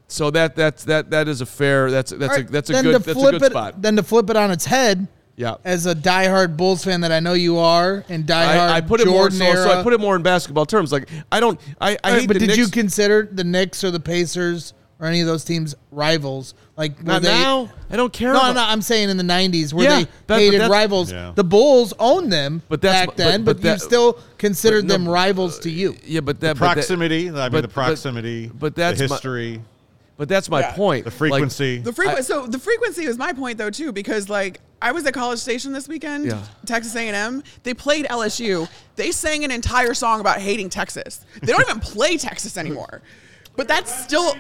so 0.09 0.31
that 0.31 0.57
that's 0.57 0.85
that 0.85 1.11
that 1.11 1.29
is 1.29 1.43
a 1.43 1.47
fair. 1.47 1.91
That's 1.91 2.13
that's 2.13 2.35
All 2.35 2.41
a 2.41 2.45
that's 2.45 2.71
a 2.71 2.83
good 2.83 2.95
that's 2.95 3.09
a 3.09 3.15
flip 3.15 3.33
good 3.33 3.43
it, 3.43 3.51
spot. 3.51 3.83
Then 3.83 3.97
to 3.97 4.03
flip 4.03 4.31
it 4.31 4.37
on 4.37 4.51
its 4.51 4.65
head, 4.65 5.07
Yeah. 5.37 5.57
as 5.65 5.87
a 5.87 5.95
diehard 5.95 6.57
Bulls 6.57 6.85
fan 6.85 7.01
that 7.01 7.11
I 7.13 7.21
know 7.21 7.33
you 7.35 7.59
are, 7.59 8.05
and 8.09 8.25
diehard 8.25 8.69
I, 8.71 8.77
I 8.77 8.81
put 8.81 9.01
it 9.01 9.09
more 9.09 9.31
so, 9.31 9.45
era. 9.45 9.57
so 9.57 9.71
I 9.81 9.83
put 9.83 9.93
it 9.93 10.01
more 10.01 10.15
in 10.17 10.23
basketball 10.23 10.67
terms. 10.67 10.93
Like 10.93 11.09
I 11.33 11.41
don't 11.41 11.61
I, 11.81 11.91
I 11.91 11.97
All 12.05 12.13
right, 12.13 12.21
hate 12.21 12.27
but 12.29 12.39
the 12.39 12.47
did 12.47 12.57
you 12.57 12.69
consider 12.69 13.29
the 13.31 13.45
Knicks 13.45 13.83
or 13.83 13.91
the 13.91 13.99
Pacers 14.01 14.75
or 15.01 15.07
any 15.09 15.21
of 15.21 15.27
those 15.27 15.43
teams 15.45 15.75
rivals? 15.91 16.55
Like 16.77 16.97
were 16.99 17.05
Not 17.05 17.23
they, 17.23 17.29
now. 17.29 17.69
I 17.91 17.97
don't 17.97 18.13
care. 18.13 18.33
No, 18.33 18.39
about, 18.39 18.55
no, 18.55 18.63
I'm 18.65 18.81
saying 18.83 19.11
in 19.11 19.17
the 19.17 19.25
'90s 19.25 19.73
where 19.73 19.85
Yeah, 19.89 19.99
they 20.01 20.07
that- 20.29 20.39
hated 20.39 20.69
rivals. 20.71 21.11
Yeah. 21.13 21.33
The 21.35 21.45
Bulls 21.45 21.93
owned 21.99 22.33
them 22.33 22.63
But 22.69 22.81
that's- 22.81 23.07
back 23.07 23.17
then, 23.17 23.45
but- 23.45 23.57
but, 23.57 23.63
but 23.63 23.73
you 23.73 23.79
still 23.79 24.19
considered 24.39 24.85
no, 24.85 24.95
them 24.95 25.09
rivals 25.09 25.59
to 25.61 25.69
uh, 25.69 25.73
you. 25.73 25.97
Yeah, 26.05 26.21
but 26.21 26.39
that 26.41 26.59
but 26.59 26.67
that- 26.67 26.75
proximity. 26.75 27.29
I 27.29 27.33
mean, 27.33 27.51
but- 27.51 27.61
the 27.63 27.69
proximity. 27.69 28.51
but 28.55 28.75
that's 28.77 28.99
the 29.01 29.09
my- 29.09 29.15
history, 29.17 29.61
But 30.17 30.29
that's 30.29 30.49
my 30.49 30.61
Yeah. 30.61 30.73
point. 30.73 31.05
the 31.05 31.11
Like, 31.11 31.19
frequency. 31.19 31.79
The 31.79 31.93
frequency. 31.93 32.23
So 32.23 32.47
the 32.47 32.59
frequency 32.61 33.07
was 33.09 33.19
my 33.19 33.33
point 33.33 33.59
though 33.59 33.71
too, 33.71 33.91
because 33.91 34.29
like 34.29 34.61
I 34.85 34.93
was 34.93 35.07
at 35.07 35.15
College 35.15 35.39
Station 35.39 35.73
this 35.73 35.89
weekend, 35.89 36.27
Yeah. 36.27 36.43
Texas 36.67 36.95
A&M. 36.95 37.43
They 37.63 37.73
played 37.73 38.05
LSU. 38.05 38.69
They 38.97 39.13
sang 39.13 39.43
an 39.43 39.51
entire 39.51 39.95
song 39.95 40.21
about 40.21 40.41
hating 40.43 40.69
Texas. 40.69 41.23
They 41.41 41.53
don't 41.53 41.63
even 41.63 41.81
play 41.81 42.19
Texas 42.19 42.59
anymore, 42.59 43.01
but 43.57 43.67
that's 43.67 44.05
still 44.05 44.37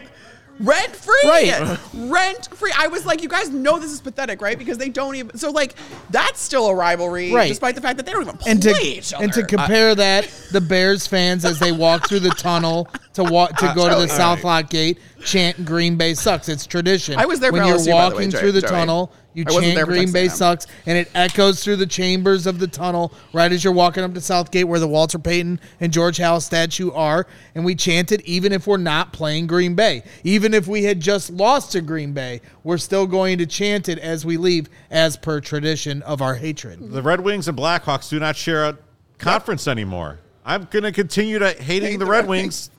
rent 0.60 0.94
free. 0.94 1.14
Right. 1.24 1.78
Rent 1.94 2.48
free. 2.54 2.72
I 2.78 2.88
was 2.88 3.06
like, 3.06 3.22
you 3.22 3.28
guys 3.28 3.48
know 3.48 3.78
this 3.78 3.90
is 3.90 4.02
pathetic, 4.02 4.42
right? 4.42 4.58
Because 4.58 4.76
they 4.76 4.90
don't 4.90 5.16
even. 5.16 5.36
So 5.38 5.50
like 5.50 5.74
that's 6.10 6.40
still 6.42 6.66
a 6.68 6.74
rivalry, 6.74 7.32
Right. 7.32 7.48
despite 7.48 7.74
the 7.74 7.80
fact 7.80 7.96
that 7.96 8.04
they 8.04 8.12
don't 8.12 8.22
even 8.22 8.36
play 8.36 8.52
And 8.52 8.62
to 8.62 8.70
each 8.82 9.14
other. 9.14 9.24
and 9.24 9.32
to 9.32 9.44
compare 9.46 9.94
that, 9.94 10.28
the 10.52 10.60
Bears 10.60 11.06
fans 11.06 11.46
as 11.46 11.58
they 11.58 11.72
walk 11.72 12.06
through 12.06 12.20
the 12.20 12.30
tunnel 12.30 12.86
to 13.14 13.24
walk 13.24 13.56
to 13.56 13.72
go 13.74 13.88
to 13.88 13.96
the 13.96 14.08
South 14.08 14.44
Lot 14.44 14.68
Gate, 14.68 14.98
chant 15.24 15.64
"Green 15.64 15.96
Bay 15.96 16.14
sucks." 16.14 16.48
It's 16.48 16.66
tradition. 16.66 17.18
I 17.18 17.26
was 17.26 17.40
there 17.40 17.50
for 17.50 17.58
when 17.58 17.66
you're 17.68 17.76
LSU, 17.76 17.78
by 17.78 17.84
the 17.84 17.90
way, 17.90 18.02
walking 18.14 18.30
Joey- 18.30 18.40
through 18.40 18.52
the 18.52 18.60
Joey. 18.60 18.70
tunnel. 18.70 19.12
You 19.34 19.44
I 19.48 19.50
chant 19.60 19.88
"Green 19.88 20.12
Bay 20.12 20.26
A&M. 20.26 20.30
sucks," 20.30 20.66
and 20.86 20.96
it 20.96 21.10
echoes 21.14 21.64
through 21.64 21.76
the 21.76 21.86
chambers 21.86 22.46
of 22.46 22.60
the 22.60 22.68
tunnel 22.68 23.12
right 23.32 23.50
as 23.50 23.64
you're 23.64 23.72
walking 23.72 24.04
up 24.04 24.14
to 24.14 24.20
Southgate, 24.20 24.68
where 24.68 24.78
the 24.78 24.86
Walter 24.86 25.18
Payton 25.18 25.58
and 25.80 25.92
George 25.92 26.18
Howe 26.18 26.38
statue 26.38 26.92
are. 26.92 27.26
And 27.56 27.64
we 27.64 27.74
chanted, 27.74 28.20
even 28.20 28.52
if 28.52 28.68
we're 28.68 28.76
not 28.76 29.12
playing 29.12 29.48
Green 29.48 29.74
Bay, 29.74 30.04
even 30.22 30.54
if 30.54 30.68
we 30.68 30.84
had 30.84 31.00
just 31.00 31.30
lost 31.30 31.72
to 31.72 31.80
Green 31.80 32.12
Bay, 32.12 32.42
we're 32.62 32.78
still 32.78 33.08
going 33.08 33.38
to 33.38 33.46
chant 33.46 33.88
it 33.88 33.98
as 33.98 34.24
we 34.24 34.36
leave, 34.36 34.68
as 34.90 35.16
per 35.16 35.40
tradition 35.40 36.00
of 36.02 36.22
our 36.22 36.36
hatred. 36.36 36.92
the 36.92 37.02
Red 37.02 37.20
Wings 37.20 37.48
and 37.48 37.58
Blackhawks 37.58 38.08
do 38.08 38.20
not 38.20 38.36
share 38.36 38.64
a 38.66 38.78
conference 39.18 39.66
anymore. 39.66 40.20
I'm 40.44 40.68
going 40.70 40.82
to 40.84 40.92
continue 40.92 41.38
to 41.40 41.50
hating 41.54 41.90
Hate 41.92 41.98
the 41.98 42.06
Red 42.06 42.28
Wings 42.28 42.70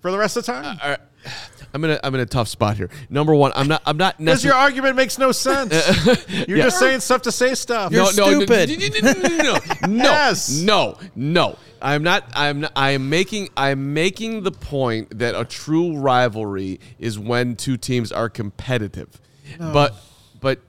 for 0.00 0.10
the 0.10 0.18
rest 0.18 0.36
of 0.36 0.44
the 0.46 0.52
time. 0.52 0.78
Uh, 0.82 0.96
uh, 1.24 1.26
I'm 1.72 1.84
in 1.84 1.90
a 1.90 2.00
I'm 2.02 2.14
in 2.14 2.20
a 2.20 2.26
tough 2.26 2.48
spot 2.48 2.76
here. 2.76 2.90
Number 3.08 3.34
one, 3.34 3.52
I'm 3.54 3.68
not 3.68 3.82
I'm 3.86 3.96
not 3.96 4.18
Because 4.18 4.44
your 4.44 4.54
argument 4.54 4.96
makes 4.96 5.18
no 5.18 5.32
sense. 5.32 5.72
You're 6.48 6.58
Yeah. 6.58 6.64
just 6.64 6.78
saying 6.78 7.00
stuff 7.00 7.22
to 7.22 7.32
say 7.32 7.54
stuff. 7.54 7.92
You're 7.92 8.12
no, 8.14 8.30
no, 8.30 8.44
stupid. 8.44 9.02
No, 9.02 9.12
no, 9.12 9.12
no, 9.12 9.28
no, 9.28 9.36
no, 9.42 9.86
no, 9.88 10.04
Yes. 10.04 10.50
no, 10.50 10.98
no. 11.14 11.56
I'm 11.82 12.02
not. 12.02 12.24
I'm. 12.34 12.60
Not, 12.60 12.72
I 12.76 12.90
am 12.90 13.08
making. 13.08 13.48
I'm 13.56 13.94
making 13.94 14.42
the 14.42 14.52
point 14.52 15.18
that 15.18 15.34
a 15.34 15.44
true 15.46 15.96
rivalry 15.96 16.78
is 16.98 17.18
when 17.18 17.56
two 17.56 17.78
teams 17.78 18.12
are 18.12 18.28
competitive, 18.28 19.18
but, 19.58 19.94
but, 20.40 20.60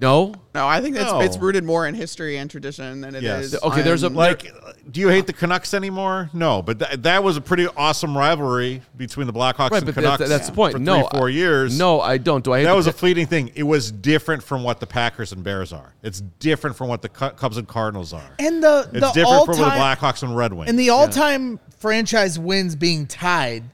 no. 0.00 0.34
no, 0.54 0.66
I 0.66 0.80
think 0.80 0.96
it's 0.96 1.04
No. 1.10 1.20
it's 1.20 1.36
rooted 1.38 1.64
more 1.64 1.86
in 1.86 1.94
history 1.94 2.36
and 2.38 2.50
tradition 2.50 3.00
than 3.00 3.14
it 3.14 3.22
is. 3.24 3.52
Yes. 3.52 3.62
Okay, 3.62 3.82
there's 3.82 4.02
a- 4.02 4.06
on- 4.06 4.14
Like, 4.14 4.50
do 4.90 5.00
you 5.00 5.08
hate 5.08 5.26
the 5.26 5.32
Canucks 5.32 5.74
anymore? 5.74 6.30
No, 6.32 6.62
but 6.62 6.78
th- 6.78 7.00
that 7.02 7.22
was 7.22 7.36
a 7.36 7.40
pretty 7.40 7.68
awesome 7.76 8.16
rivalry 8.16 8.82
between 8.96 9.26
the 9.26 9.32
Blackhawks 9.32 9.70
Right, 9.70 9.82
and 9.82 9.86
but 9.86 9.94
Canucks. 9.94 10.18
that's, 10.18 10.30
that's 10.30 10.46
the 10.48 10.52
point. 10.54 10.72
For 10.72 10.78
no, 10.78 11.06
three, 11.08 11.18
four 11.18 11.30
years. 11.30 11.78
No, 11.78 12.00
I 12.00 12.18
don't. 12.18 12.42
Do 12.44 12.52
I? 12.52 12.58
Hate 12.58 12.64
that 12.64 12.70
the 12.70 12.76
was 12.76 12.86
a 12.86 12.92
Ca- 12.92 12.98
fleeting 12.98 13.26
thing. 13.26 13.52
It 13.54 13.62
was 13.64 13.92
different 13.92 14.42
from 14.42 14.62
what 14.64 14.80
the 14.80 14.86
Packers 14.86 15.32
and 15.32 15.44
Bears 15.44 15.72
are. 15.72 15.94
It's 16.02 16.20
different 16.40 16.76
from 16.76 16.88
what 16.88 17.02
the 17.02 17.08
Cu- 17.08 17.30
Cubs 17.30 17.56
and 17.58 17.68
Cardinals 17.68 18.12
are. 18.12 18.34
And 18.38 18.62
the 18.62 18.80
It's 18.92 18.92
the 18.92 19.12
different 19.12 19.46
from 19.46 19.56
the 19.58 19.64
all-time- 19.64 19.96
Blackhawks 19.96 20.22
and 20.22 20.36
Red 20.36 20.52
Wings. 20.52 20.68
And 20.70 20.78
the 20.78 20.90
all-time 20.90 21.60
franchise 21.78 22.38
wins 22.38 22.74
being 22.76 23.06
tied 23.06 23.64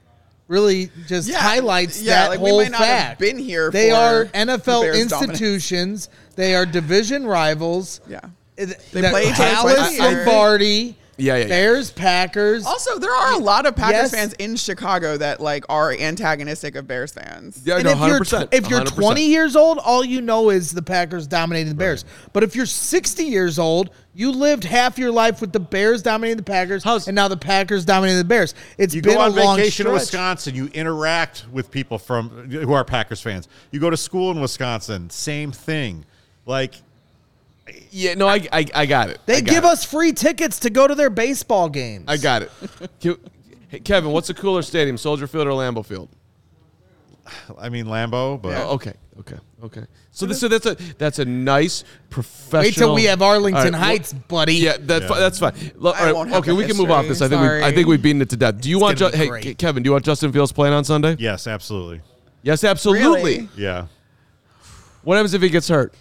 really 0.49 0.91
just 1.07 1.29
Yeah, 1.29 1.39
highlights 1.39 2.01
yeah, 2.03 2.23
that 2.25 2.29
like, 2.31 2.41
we 2.41 2.51
whole 2.51 2.63
might 2.63 2.71
not 2.73 2.81
have 2.81 2.89
fact. 3.09 3.21
been 3.21 3.39
here 3.39 3.71
They 3.71 3.91
for 3.91 3.97
are 3.97 4.25
the 4.25 4.31
NFL 4.33 4.83
Bears' 4.83 5.07
dominance. 5.09 5.41
institutions. 5.41 6.09
They 6.37 6.55
are 6.55 6.67
division 6.67 7.27
rivals. 7.27 8.01
Yeah. 8.09 8.21
They 8.57 8.67
play 8.93 9.25
each 9.29 9.35
other 9.35 9.45
Dallas 9.45 9.75
twice 9.75 10.01
a 10.01 10.03
year. 10.11 10.19
and 10.19 10.27
Barty. 10.27 10.97
Yeah, 11.21 11.35
yeah, 11.35 11.41
yeah. 11.43 11.49
Bears, 11.49 11.91
Packers. 11.91 12.65
Also, 12.65 12.97
there 13.01 13.11
are 13.13 13.33
a 13.33 13.39
lot 13.39 13.67
of 13.67 13.75
Packers 13.75 14.13
Yes. 14.13 14.15
fans 14.15 14.33
in 14.35 14.55
Chicago 14.55 15.17
that 15.17 15.41
like 15.41 15.65
are 15.69 15.93
antagonistic 15.93 16.77
of 16.77 16.87
Bears 16.87 17.11
fans. 17.13 17.61
Yeah, 17.65 17.75
and 17.77 17.85
no, 17.85 17.91
if 17.91 17.99
you're 17.99 18.21
100%, 18.21 18.49
if 18.53 18.71
you're 18.71 18.81
100%. 18.83 18.95
20 18.95 19.23
years 19.27 19.57
old, 19.57 19.79
all 19.79 20.05
you 20.05 20.21
know 20.21 20.51
is 20.51 20.71
the 20.71 20.83
Packers 20.83 21.27
dominating 21.27 21.71
the 21.71 21.75
Bears. 21.75 22.05
But 22.33 22.45
if 22.45 22.55
you're 22.55 22.67
60 22.67 23.25
years 23.25 23.59
old, 23.59 23.91
you 24.19 24.33
lived 24.33 24.65
half 24.65 24.99
your 24.99 25.13
life 25.13 25.41
with 25.41 25.53
the 25.53 25.61
Bears 25.61 26.03
dominating 26.03 26.37
the 26.39 26.43
Packers, 26.43 26.83
How's- 26.83 27.07
and 27.07 27.15
now 27.15 27.29
the 27.29 27.37
Packers 27.37 27.85
dominating 27.85 28.19
the 28.19 28.25
Bears. 28.25 28.53
It's 28.77 28.93
you 28.95 29.01
been 29.01 29.15
go 29.15 29.21
on 29.21 29.31
a 29.31 29.33
vacation 29.33 29.87
to 29.87 29.91
stretch. 29.93 30.01
Wisconsin, 30.01 30.55
you 30.57 30.67
interact 30.75 31.47
with 31.53 31.71
people 31.71 31.99
from 31.99 32.29
who 32.51 32.73
are 32.73 32.85
Packers 32.85 33.21
fans. 33.21 33.47
You 33.71 33.79
go 33.79 33.91
to 33.91 33.97
school 33.97 34.33
in 34.33 34.41
Wisconsin, 34.41 35.09
same 35.11 35.53
thing. 35.53 36.05
Like 36.47 36.75
Yeah, 37.93 38.15
no, 38.15 38.27
I, 38.27 38.47
I, 38.53 38.67
I 38.75 38.87
got 38.87 39.11
it. 39.11 39.21
They 39.27 39.41
got 39.41 39.51
give 39.51 39.65
it. 39.65 39.69
us 39.69 39.85
free 39.85 40.13
tickets 40.13 40.59
to 40.61 40.71
go 40.71 40.89
to 40.89 40.95
their 40.97 41.11
baseball 41.11 41.69
games. 41.69 42.07
I 42.09 42.17
got 42.17 42.43
it. 42.43 42.51
Hey, 43.69 43.81
Kevin, 43.81 44.11
what's 44.13 44.31
a 44.31 44.35
cooler 44.35 44.63
stadium, 44.63 44.97
Soldier 44.99 45.27
Field 45.27 45.47
or 45.47 45.51
Lambeau 45.51 45.85
Field? 45.85 46.09
I 47.59 47.69
mean 47.69 47.87
Lambeau, 47.87 48.41
but 48.41 48.55
Oh, 48.57 48.71
okay, 48.75 48.95
okay, 49.21 49.37
okay. 49.65 49.85
So 50.11 50.27
this, 50.27 50.41
so 50.41 50.49
that's 50.49 50.67
a 50.67 50.75
that's 50.99 51.19
a 51.19 51.25
nice 51.25 51.85
professional. 52.11 52.63
Wait 52.63 52.75
till 52.75 52.95
we 52.95 53.05
have 53.05 53.23
Arlington 53.23 53.57
All 53.57 53.63
right, 53.65 53.73
well- 53.73 53.81
Heights, 53.81 54.13
buddy. 54.13 54.55
Yeah, 54.55 54.77
that, 54.81 55.03
Yeah. 55.03 55.09
that's 55.19 55.39
fine. 55.39 55.55
Look, 55.77 55.97
I 55.97 56.01
all 56.01 56.07
right, 56.07 56.15
won't 56.15 56.29
have 56.31 56.39
okay, 56.41 56.51
the 56.51 56.57
we 56.57 56.67
can 56.67 56.77
move 56.77 56.91
off 56.91 57.07
this. 57.07 57.21
I 57.23 57.29
think 57.29 57.41
we 57.41 57.47
I 57.49 57.61
sorry. 57.61 57.73
think 57.75 57.89
we've 57.89 58.03
beaten 58.03 58.23
it 58.23 58.31
to 58.31 58.37
death. 58.37 58.61
Do 58.61 58.69
you 58.71 58.79
want? 58.79 58.99
gonna 58.99 59.11
Ju- 59.13 59.17
be 59.19 59.25
hey, 59.25 59.29
great. 59.29 59.59
Kevin? 59.59 59.83
Do 59.83 59.89
you 59.89 59.93
want 59.93 60.05
Justin 60.05 60.33
Fields 60.33 60.53
playing 60.53 60.75
on 60.75 60.85
Sunday? 60.85 61.17
yes, 61.19 61.47
absolutely. 61.47 62.01
Yes, 62.43 62.65
absolutely. 62.65 63.07
Really? 63.41 63.49
Yeah. 63.57 63.87
What 65.03 65.17
happens 65.17 65.35
if 65.35 65.43
he 65.43 65.49
gets 65.49 65.69
hurt? 65.69 65.95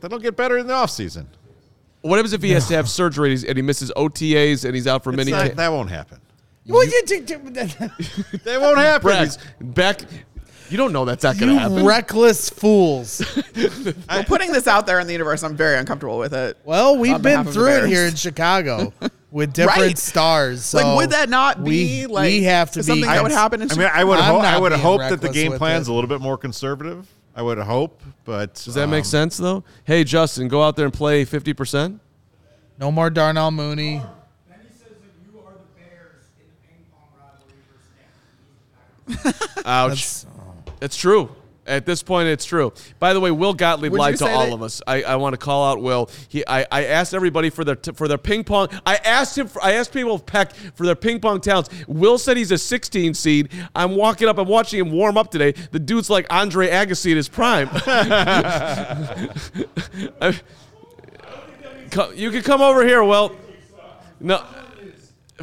That'll 0.00 0.18
get 0.18 0.36
better 0.36 0.58
in 0.58 0.66
the 0.66 0.72
offseason. 0.74 1.26
What 2.02 2.16
happens 2.16 2.32
if 2.32 2.42
he 2.42 2.50
has 2.50 2.68
to 2.68 2.74
have 2.74 2.88
surgery 3.00 3.32
and 3.32 3.56
he 3.56 3.62
misses 3.62 3.90
OTAs 3.96 4.64
and 4.64 4.74
he's 4.74 4.86
out 4.86 5.02
for 5.02 5.10
It's 5.10 5.16
many? 5.16 5.30
not- 5.32 5.48
ca- 5.50 5.54
that 5.54 5.72
won't 5.72 5.90
happen. 5.90 6.20
Well, 6.68 6.84
you- 6.84 7.02
you- 7.08 7.16
you- 7.26 8.38
That 8.44 8.58
won't 8.60 8.78
happen. 8.78 9.10
Braggs, 9.10 9.38
back. 9.60 10.00
You 10.70 10.76
don't 10.76 10.92
know 10.92 11.06
that's 11.06 11.24
not 11.24 11.38
going 11.38 11.54
to 11.54 11.58
happen. 11.58 11.84
reckless 11.86 12.50
fools. 12.50 13.22
I'm 14.08 14.24
putting 14.26 14.52
this 14.52 14.66
out 14.66 14.86
there 14.86 15.00
in 15.00 15.06
the 15.06 15.14
universe, 15.14 15.42
I'm 15.42 15.56
very 15.56 15.78
uncomfortable 15.78 16.18
with 16.18 16.34
it. 16.34 16.58
Well, 16.64 16.98
we've 16.98 17.12
been 17.14 17.22
behalf 17.22 17.46
of 17.46 17.54
the 17.54 17.60
through 17.60 17.84
it 17.84 17.88
here 17.88 18.04
in 18.06 18.14
Chicago 18.16 18.92
with 19.30 19.54
different 19.54 19.80
Right. 19.80 19.98
stars. 19.98 20.66
So 20.66 20.76
like, 20.76 20.96
would 20.98 21.10
that 21.10 21.30
not 21.30 21.64
be 21.64 22.04
we, 22.04 22.06
like 22.06 22.24
we 22.26 22.42
have 22.42 22.70
to 22.72 22.82
something 22.82 23.00
be? 23.00 23.06
that 23.08 23.22
would 23.22 23.32
happen 23.32 23.62
in 23.62 23.72
I 23.72 23.74
mean, 23.76 23.88
I 23.90 24.04
would 24.04 24.18
I'm 24.18 24.34
ho- 24.34 24.40
I 24.40 24.58
would 24.58 24.72
hope 24.72 25.00
that 25.00 25.22
the 25.22 25.30
game 25.30 25.52
with 25.52 25.58
plan's 25.58 25.88
it. 25.88 25.90
a 25.90 25.94
little 25.94 26.08
bit 26.08 26.20
more 26.20 26.36
conservative. 26.36 27.08
I 27.34 27.40
would 27.40 27.56
hope, 27.58 28.02
but 28.26 28.52
Does 28.54 28.74
that 28.74 28.88
make 28.88 29.04
um, 29.04 29.04
sense, 29.04 29.38
though? 29.38 29.64
Hey, 29.84 30.04
Justin, 30.04 30.48
go 30.48 30.62
out 30.62 30.76
there 30.76 30.84
and 30.84 30.92
play 30.92 31.24
50%. 31.24 31.98
no 32.78 32.92
more 32.92 33.08
Darnell 33.08 33.52
Mooney. 33.52 34.02
Then 34.48 34.58
he 34.66 34.68
says 34.76 34.88
that 34.88 35.32
you 35.32 35.38
are 35.46 35.52
the 35.52 35.80
Bears 35.80 36.24
in 36.40 36.46
the 36.48 36.68
ping 36.68 36.84
pong 36.92 37.08
rivalry 37.16 37.54
versus 37.72 37.88
Nick. 37.96 38.06
Ouch. 39.64 40.24
Oh. 40.26 40.72
It's 40.80 40.96
true. 40.96 41.34
At 41.66 41.84
this 41.84 42.02
point, 42.02 42.28
it's 42.28 42.46
true. 42.46 42.72
By 42.98 43.12
the 43.12 43.20
way, 43.20 43.30
Will 43.30 43.52
Gottlieb 43.52 43.92
Would 43.92 43.98
lied 43.98 44.16
to 44.16 44.26
all 44.26 44.46
that- 44.46 44.52
of 44.54 44.62
us. 44.62 44.80
I, 44.86 45.02
I 45.02 45.16
want 45.16 45.34
to 45.34 45.36
call 45.36 45.70
out 45.70 45.82
Will. 45.82 46.08
He, 46.30 46.42
I, 46.46 46.64
I 46.72 46.84
asked 46.86 47.12
everybody 47.12 47.50
for 47.50 47.62
their 47.62 47.74
t- 47.76 47.92
for 47.92 48.08
their 48.08 48.16
ping 48.16 48.42
pong. 48.42 48.68
I 48.86 48.96
asked 48.96 49.36
him. 49.36 49.48
For, 49.48 49.62
I 49.62 49.72
asked 49.72 49.92
people 49.92 50.14
of 50.14 50.24
Peck 50.24 50.54
for 50.54 50.86
their 50.86 50.94
ping 50.94 51.20
pong 51.20 51.42
talents. 51.42 51.68
Will 51.86 52.16
said 52.16 52.38
he's 52.38 52.52
a 52.52 52.56
16 52.58 53.12
seed. 53.12 53.50
I'm 53.74 53.96
walking 53.96 54.28
up. 54.28 54.38
I'm 54.38 54.48
watching 54.48 54.80
him 54.80 54.90
warm 54.92 55.18
up 55.18 55.30
today. 55.30 55.52
The 55.70 55.78
dude's 55.78 56.08
like 56.08 56.26
Andre 56.30 56.68
Agassi 56.70 57.10
in 57.10 57.18
his 57.18 57.28
prime. 57.28 57.68
I- 60.22 60.40
Co- 61.90 62.10
you 62.12 62.30
can 62.30 62.42
come 62.42 62.60
over 62.60 62.84
here, 62.86 63.02
Will. 63.02 63.34
No. 64.20 64.44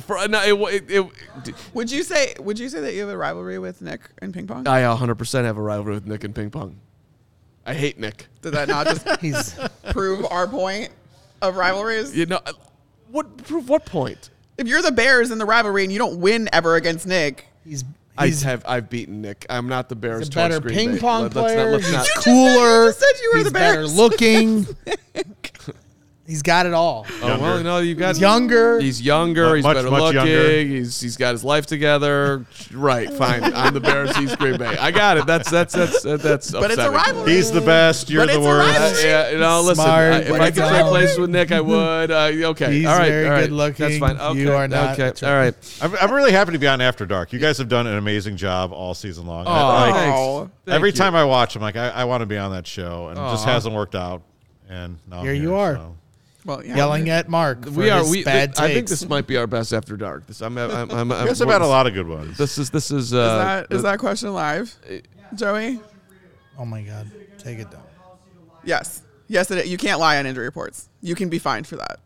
For, 0.02 0.28
no, 0.28 0.42
it, 0.44 0.84
it, 0.92 1.06
it, 1.48 1.56
Would 1.74 1.90
you 1.92 2.04
say? 2.04 2.34
Would 2.40 2.60
you 2.60 2.68
say 2.70 2.82
that 2.82 2.94
you 2.94 3.02
have 3.02 3.10
a 3.10 3.18
rivalry 3.18 3.60
with 3.60 3.82
Nick 3.82 4.02
and 4.22 4.34
ping 4.34 4.46
pong? 4.48 4.68
I 4.68 4.82
100% 4.82 5.44
have 5.46 5.58
a 5.58 5.62
rivalry 5.62 5.94
with 5.94 6.06
Nick 6.06 6.24
and 6.26 6.36
ping 6.36 6.50
pong. 6.52 6.78
I 7.66 7.74
hate 7.74 7.98
Nick. 7.98 8.28
Did 8.42 8.52
that 8.54 8.68
not 8.68 8.86
just 8.88 9.08
He's 9.22 9.58
prove 9.92 10.26
our 10.30 10.48
point 10.48 10.90
of 11.42 11.56
rivalries? 11.56 12.16
You 12.16 12.26
know, 12.26 12.40
what 13.10 13.38
prove 13.38 13.70
what 13.70 13.86
point? 13.86 14.30
If 14.58 14.68
you're 14.68 14.82
the 14.82 14.92
Bears 14.92 15.32
in 15.32 15.38
the 15.38 15.46
rivalry 15.46 15.84
and 15.84 15.92
you 15.92 15.98
don't 16.00 16.20
win 16.20 16.48
ever 16.54 16.76
against 16.76 17.08
Nick, 17.08 17.46
he's 17.64 17.84
I 18.18 18.30
have 18.30 18.64
I've 18.68 18.90
beaten 18.90 19.22
Nick. 19.22 19.46
I'm 19.50 19.68
not 19.68 19.90
the 19.90 19.96
Bears. 19.96 20.28
a 20.28 20.32
better 20.32 20.62
ping 20.62 20.94
Bay. 20.94 21.00
pong 21.00 21.24
Let- 21.24 21.36
let's 21.36 21.36
not- 21.36 21.44
player. 21.46 21.72
let's 21.72 21.92
not- 21.92 22.06
he's 22.06 22.16
You 22.16 22.22
said- 22.22 22.32
you 22.32 22.54
cooler. 22.54 22.86
just 22.88 23.00
said 23.00 23.22
you 23.22 23.30
were 23.32 23.38
he's 23.38 23.48
the 23.48 23.52
better 23.52 23.88
looking. 23.88 24.68
he's 26.28 26.42
got 26.42 26.66
it 26.66 26.74
all. 26.74 27.06
Oh 27.22 27.40
well, 27.40 27.64
no, 27.64 27.80
you've 27.80 27.98
got 27.98 28.10
He's 28.16 28.20
younger. 28.22 28.80
He's 28.80 29.02
younger. 29.02 29.50
Mu- 29.50 29.54
he's 29.56 29.64
much, 29.64 29.76
better 29.76 29.92
much 29.92 30.02
looking. 30.02 30.16
younger. 30.32 30.62
He's 30.64 31.00
he's 31.00 31.18
got 31.18 31.34
his 31.34 31.44
life 31.44 31.66
together. 31.66 32.46
Right, 32.74 33.12
fine. 33.14 33.44
I'm 33.54 33.74
the 33.74 33.80
Bears. 33.80 34.16
He's 34.18 34.36
Green 34.36 34.58
Bay. 34.58 34.76
I 34.78 34.92
got 34.92 35.18
it. 35.18 35.26
That's 35.26 35.50
that's 35.50 35.74
that's 35.74 36.02
that's. 36.04 36.52
but 36.52 36.72
it's 36.72 36.80
a 36.82 36.92
rivalry. 36.92 37.32
He's 37.32 37.52
the 37.52 37.62
best. 37.62 38.10
You're 38.10 38.26
But 38.26 38.34
the 38.34 38.38
it's 38.40 38.46
a 38.46 38.50
worst. 38.50 38.80
rivalry. 38.80 39.04
Yeah, 39.04 39.30
you 39.32 39.40
know, 39.40 39.62
listen. 39.62 39.76
Smart, 39.86 40.14
I, 40.14 40.18
if 40.20 40.30
but 40.30 40.42
I 40.42 40.48
it's 40.48 40.58
could 40.58 40.66
a 40.66 40.70
trade 40.70 40.78
rivalry. 40.82 41.00
places 41.00 41.20
with 41.20 41.30
Nick, 41.30 41.52
I 41.52 41.62
would. 41.62 42.12
Uh, 42.12 42.32
okay, 42.50 42.74
He's 42.74 42.86
all 42.86 42.98
right, 42.98 43.08
very 43.10 43.26
all 43.26 43.32
right. 43.34 43.42
good 43.42 43.52
looking. 43.52 43.86
That's 43.88 43.98
fine. 44.00 44.18
Okay, 44.20 44.40
You 44.40 44.54
are 44.54 44.68
not. 44.68 45.00
Okay, 45.00 45.26
all 45.28 45.34
right. 45.36 45.54
I'm, 45.82 45.96
I'm 45.96 46.12
really 46.12 46.32
happy 46.32 46.52
to 46.54 46.60
be 46.60 46.68
on 46.68 46.82
After 46.82 47.06
Dark. 47.06 47.34
You 47.34 47.40
guys 47.40 47.58
have 47.58 47.70
done 47.70 47.88
an 47.88 47.96
amazing 47.98 48.38
job 48.38 48.72
all 48.74 48.94
season 48.94 49.26
long. 49.28 49.46
Oh, 49.48 49.52
I- 49.52 49.90
like, 49.90 49.94
thanks. 49.96 50.52
Thank 50.66 50.76
every 50.76 50.90
you. 50.90 50.94
time 50.94 51.16
I 51.16 51.24
watch, 51.24 51.56
I'm 51.56 51.62
like, 51.62 51.76
I, 51.76 51.90
I 51.90 52.04
want 52.06 52.22
to 52.22 52.26
be 52.26 52.38
on 52.38 52.52
that 52.52 52.66
show, 52.66 53.10
and 53.10 53.18
it 53.18 53.22
just 53.32 53.46
Aw. 53.48 53.52
hasn't 53.52 53.76
worked 53.76 53.94
out. 53.96 54.24
And 54.68 54.98
now 55.08 55.20
I'm 55.20 55.26
Here 55.26 55.34
you 55.34 55.54
are. 55.56 55.76
so. 55.76 55.96
Well, 56.46 56.64
yeah. 56.64 56.76
Yelling 56.76 57.10
at 57.10 57.28
Mark. 57.28 57.66
For 57.66 57.72
we 57.72 57.90
are. 57.90 58.00
his 58.00 58.12
We. 58.12 58.24
bad 58.24 58.54
I 58.58 58.74
think 58.74 58.88
this 58.88 59.08
might 59.10 59.28
be 59.28 59.36
our 59.38 59.48
best 59.48 59.74
after 59.74 59.98
dark. 59.98 60.28
This. 60.28 60.42
I'm. 60.42 60.58
I'm. 60.58 60.72
I'm, 60.72 61.12
I'm 61.12 61.22
You 61.22 61.28
guys 61.28 61.40
have 61.40 61.50
had 61.50 61.62
a 61.62 61.68
lot 61.68 61.88
of 61.88 61.94
good 61.94 62.08
ones. 62.08 62.38
This 62.38 62.58
is. 62.58 62.70
This 62.70 62.92
is. 62.92 63.08
Is 63.08 63.14
Uh, 63.14 63.38
that 63.38 63.76
is 63.76 63.82
that 63.82 64.00
question 64.00 64.34
live, 64.34 64.74
Joey? 65.34 65.80
Oh 66.58 66.66
my 66.66 66.82
God! 66.84 67.10
Take 67.38 67.60
it 67.60 67.72
down. 67.72 67.84
Yes. 68.64 69.02
Yes, 69.28 69.50
it, 69.50 69.66
you 69.66 69.78
can't 69.78 70.00
lie 70.00 70.18
on 70.18 70.26
injury 70.26 70.46
reports. 70.46 70.88
You 71.02 71.16
can 71.16 71.30
be 71.30 71.40
fined 71.40 71.66
for 71.66 71.78
that. 71.78 72.00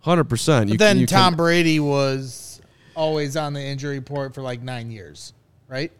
Hundred 0.00 0.24
percent. 0.24 0.70
But 0.70 0.78
then 0.78 1.06
Tom 1.06 1.34
Brady 1.34 1.80
was 1.80 2.60
always 2.94 3.36
on 3.36 3.54
the 3.54 3.60
injury 3.60 3.98
report 3.98 4.34
for 4.34 4.42
like 4.42 4.62
nine 4.62 4.90
years, 4.90 5.32
right? 5.66 5.90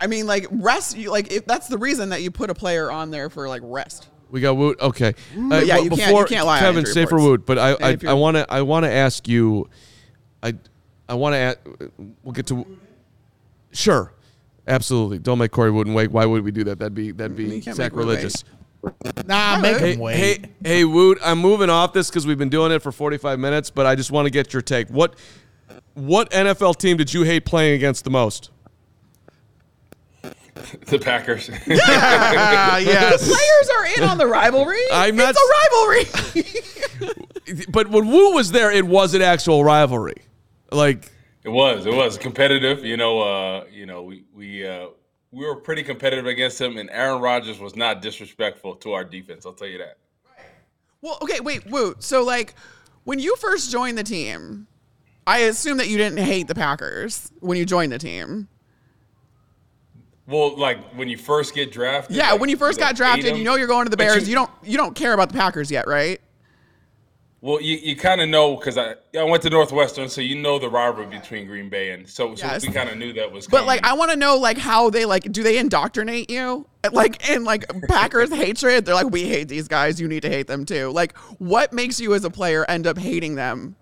I 0.00 0.06
mean, 0.06 0.26
like 0.26 0.46
rest. 0.50 0.96
You 0.96 1.10
like 1.10 1.32
if 1.32 1.46
that's 1.46 1.68
the 1.68 1.78
reason 1.78 2.10
that 2.10 2.22
you 2.22 2.30
put 2.30 2.50
a 2.50 2.54
player 2.54 2.90
on 2.90 3.10
there 3.10 3.30
for 3.30 3.48
like 3.48 3.62
rest. 3.64 4.08
We 4.30 4.40
got 4.40 4.56
Woot. 4.56 4.78
Okay. 4.80 5.14
Uh, 5.36 5.40
yeah, 5.40 5.48
but 5.48 5.60
you 5.60 5.64
can't- 5.66 5.82
you 5.84 5.90
before- 5.90 6.24
can't 6.26 6.46
lie 6.46 6.60
Kevin, 6.60 6.80
injury 6.80 6.92
stay 6.92 7.06
for. 7.06 7.18
Woot. 7.20 7.46
But 7.46 7.58
I, 7.58 7.72
I, 7.80 7.96
I 8.08 8.12
want 8.14 8.36
to, 8.36 8.52
I 8.52 8.62
want 8.62 8.84
to 8.84 8.90
ask 8.90 9.26
you. 9.28 9.68
I, 10.42 10.54
I 11.08 11.14
want 11.14 11.32
to. 11.34 11.38
ask 11.38 11.58
We'll 12.22 12.32
get 12.32 12.46
to. 12.48 12.66
Sure, 13.72 14.12
absolutely. 14.66 15.18
Don't 15.18 15.38
make 15.38 15.50
Corey 15.50 15.70
Wootton 15.70 15.94
wait. 15.94 16.10
Why 16.10 16.26
would 16.26 16.42
we 16.44 16.50
do 16.50 16.64
that? 16.64 16.78
That'd 16.78 16.94
be 16.94 17.10
that'd 17.12 17.36
be 17.36 17.44
can't 17.44 17.66
make 17.66 17.66
Woot 17.66 17.76
sacrilegious. 17.76 18.44
Nah, 19.26 19.58
make 19.60 19.76
Hey, 19.78 19.92
him 19.94 20.00
wait. 20.00 20.16
hey, 20.16 20.38
hey, 20.62 20.84
Woot. 20.84 21.18
I'm 21.22 21.38
moving 21.38 21.68
off 21.68 21.92
this 21.92 22.08
because 22.10 22.26
we've 22.26 22.38
been 22.38 22.48
doing 22.48 22.70
it 22.72 22.80
for 22.80 22.92
45 22.92 23.38
minutes. 23.38 23.70
But 23.70 23.86
I 23.86 23.94
just 23.94 24.10
want 24.10 24.26
to 24.26 24.30
get 24.30 24.52
your 24.52 24.62
take. 24.62 24.88
What, 24.88 25.16
what 25.94 26.30
NFL 26.30 26.76
team 26.78 26.96
did 26.96 27.12
you 27.12 27.22
hate 27.24 27.44
playing 27.44 27.74
against 27.74 28.04
the 28.04 28.10
most? 28.10 28.50
The 30.86 30.98
Packers. 30.98 31.50
Ah, 31.70 32.78
yes. 32.78 33.26
Players 33.26 33.70
are 33.76 33.86
in 33.96 34.08
on 34.10 34.18
the 34.18 34.26
rivalry. 34.26 34.80
I'm 34.92 35.16
not 35.16 35.34
It's 35.36 35.40
a 35.40 37.04
rivalry. 37.46 37.64
But 37.70 37.88
when 37.88 38.08
Wu 38.08 38.34
was 38.34 38.50
there, 38.52 38.70
it 38.70 38.86
was 38.86 39.14
an 39.14 39.22
actual 39.22 39.64
rivalry. 39.64 40.22
Like. 40.70 41.10
It 41.44 41.48
was. 41.50 41.86
It 41.86 41.94
was 41.94 42.18
competitive. 42.18 42.84
You 42.84 42.96
know. 42.96 43.20
Uh, 43.20 43.64
you 43.72 43.86
know. 43.86 44.02
We 44.02 44.24
we 44.34 44.66
uh, 44.66 44.88
we 45.30 45.46
were 45.46 45.56
pretty 45.56 45.82
competitive 45.82 46.26
against 46.26 46.60
him, 46.60 46.76
and 46.76 46.90
Aaron 46.90 47.20
Rodgers 47.20 47.58
was 47.58 47.76
not 47.76 48.02
disrespectful 48.02 48.76
to 48.76 48.92
our 48.92 49.04
defense. 49.04 49.46
I'll 49.46 49.52
tell 49.52 49.68
you 49.68 49.78
that. 49.78 49.98
well, 51.00 51.18
okay, 51.22 51.40
wait, 51.40 51.66
Wu. 51.66 51.94
So 52.00 52.22
like, 52.22 52.54
when 53.04 53.18
you 53.18 53.34
first 53.36 53.70
joined 53.70 53.96
the 53.96 54.04
team, 54.04 54.66
I 55.26 55.38
assume 55.40 55.78
that 55.78 55.88
you 55.88 55.96
didn't 55.96 56.18
hate 56.18 56.48
the 56.48 56.54
Packers 56.54 57.30
when 57.40 57.56
you 57.58 57.64
joined 57.64 57.92
the 57.92 57.98
team. 57.98 58.48
Well, 60.28 60.58
like 60.58 60.78
when 60.94 61.08
you 61.08 61.16
first 61.16 61.54
get 61.54 61.72
drafted. 61.72 62.14
Yeah, 62.14 62.32
like, 62.32 62.40
when 62.40 62.50
you 62.50 62.56
first 62.58 62.78
got 62.78 62.94
drafted, 62.94 63.36
you 63.38 63.44
know 63.44 63.56
you're 63.56 63.66
going 63.66 63.86
to 63.86 63.90
the 63.90 63.96
but 63.96 64.04
Bears. 64.04 64.28
You, 64.28 64.34
don't 64.34 64.50
you 64.62 64.76
don't 64.76 64.94
care 64.94 65.14
about 65.14 65.30
the 65.30 65.38
Packers 65.38 65.70
yet, 65.70 65.88
right? 65.88 66.20
Well, 67.40 67.62
you, 67.62 67.76
you 67.76 67.96
kind 67.96 68.20
of 68.20 68.28
know 68.28 68.56
because 68.56 68.76
I 68.76 68.96
I 69.18 69.22
went 69.22 69.42
to 69.44 69.50
Northwestern, 69.50 70.10
so 70.10 70.20
you 70.20 70.34
know 70.34 70.58
the 70.58 70.68
rivalry 70.68 71.06
between 71.06 71.46
Green 71.46 71.70
Bay 71.70 71.92
and 71.92 72.06
so, 72.06 72.34
so 72.34 72.58
we 72.60 72.68
kind 72.68 72.90
of 72.90 72.98
knew 72.98 73.14
that 73.14 73.32
was. 73.32 73.46
Coming. 73.46 73.62
But 73.62 73.66
like, 73.66 73.84
I 73.84 73.94
want 73.94 74.10
to 74.10 74.18
know 74.18 74.36
like 74.36 74.58
how 74.58 74.90
they 74.90 75.06
like 75.06 75.32
do 75.32 75.42
they 75.42 75.56
indoctrinate 75.56 76.30
you? 76.30 76.66
Like 76.92 77.30
in 77.30 77.44
like 77.44 77.64
Packers 77.88 78.30
hatred, 78.30 78.84
they're 78.84 78.94
like 78.94 79.10
we 79.10 79.24
hate 79.24 79.48
these 79.48 79.66
guys. 79.66 79.98
You 79.98 80.08
need 80.08 80.22
to 80.22 80.28
hate 80.28 80.46
them 80.46 80.66
too. 80.66 80.90
Like, 80.90 81.16
what 81.38 81.72
makes 81.72 82.00
you 82.00 82.12
as 82.12 82.24
a 82.24 82.30
player 82.30 82.66
end 82.68 82.86
up 82.86 82.98
hating 82.98 83.36
them? 83.36 83.76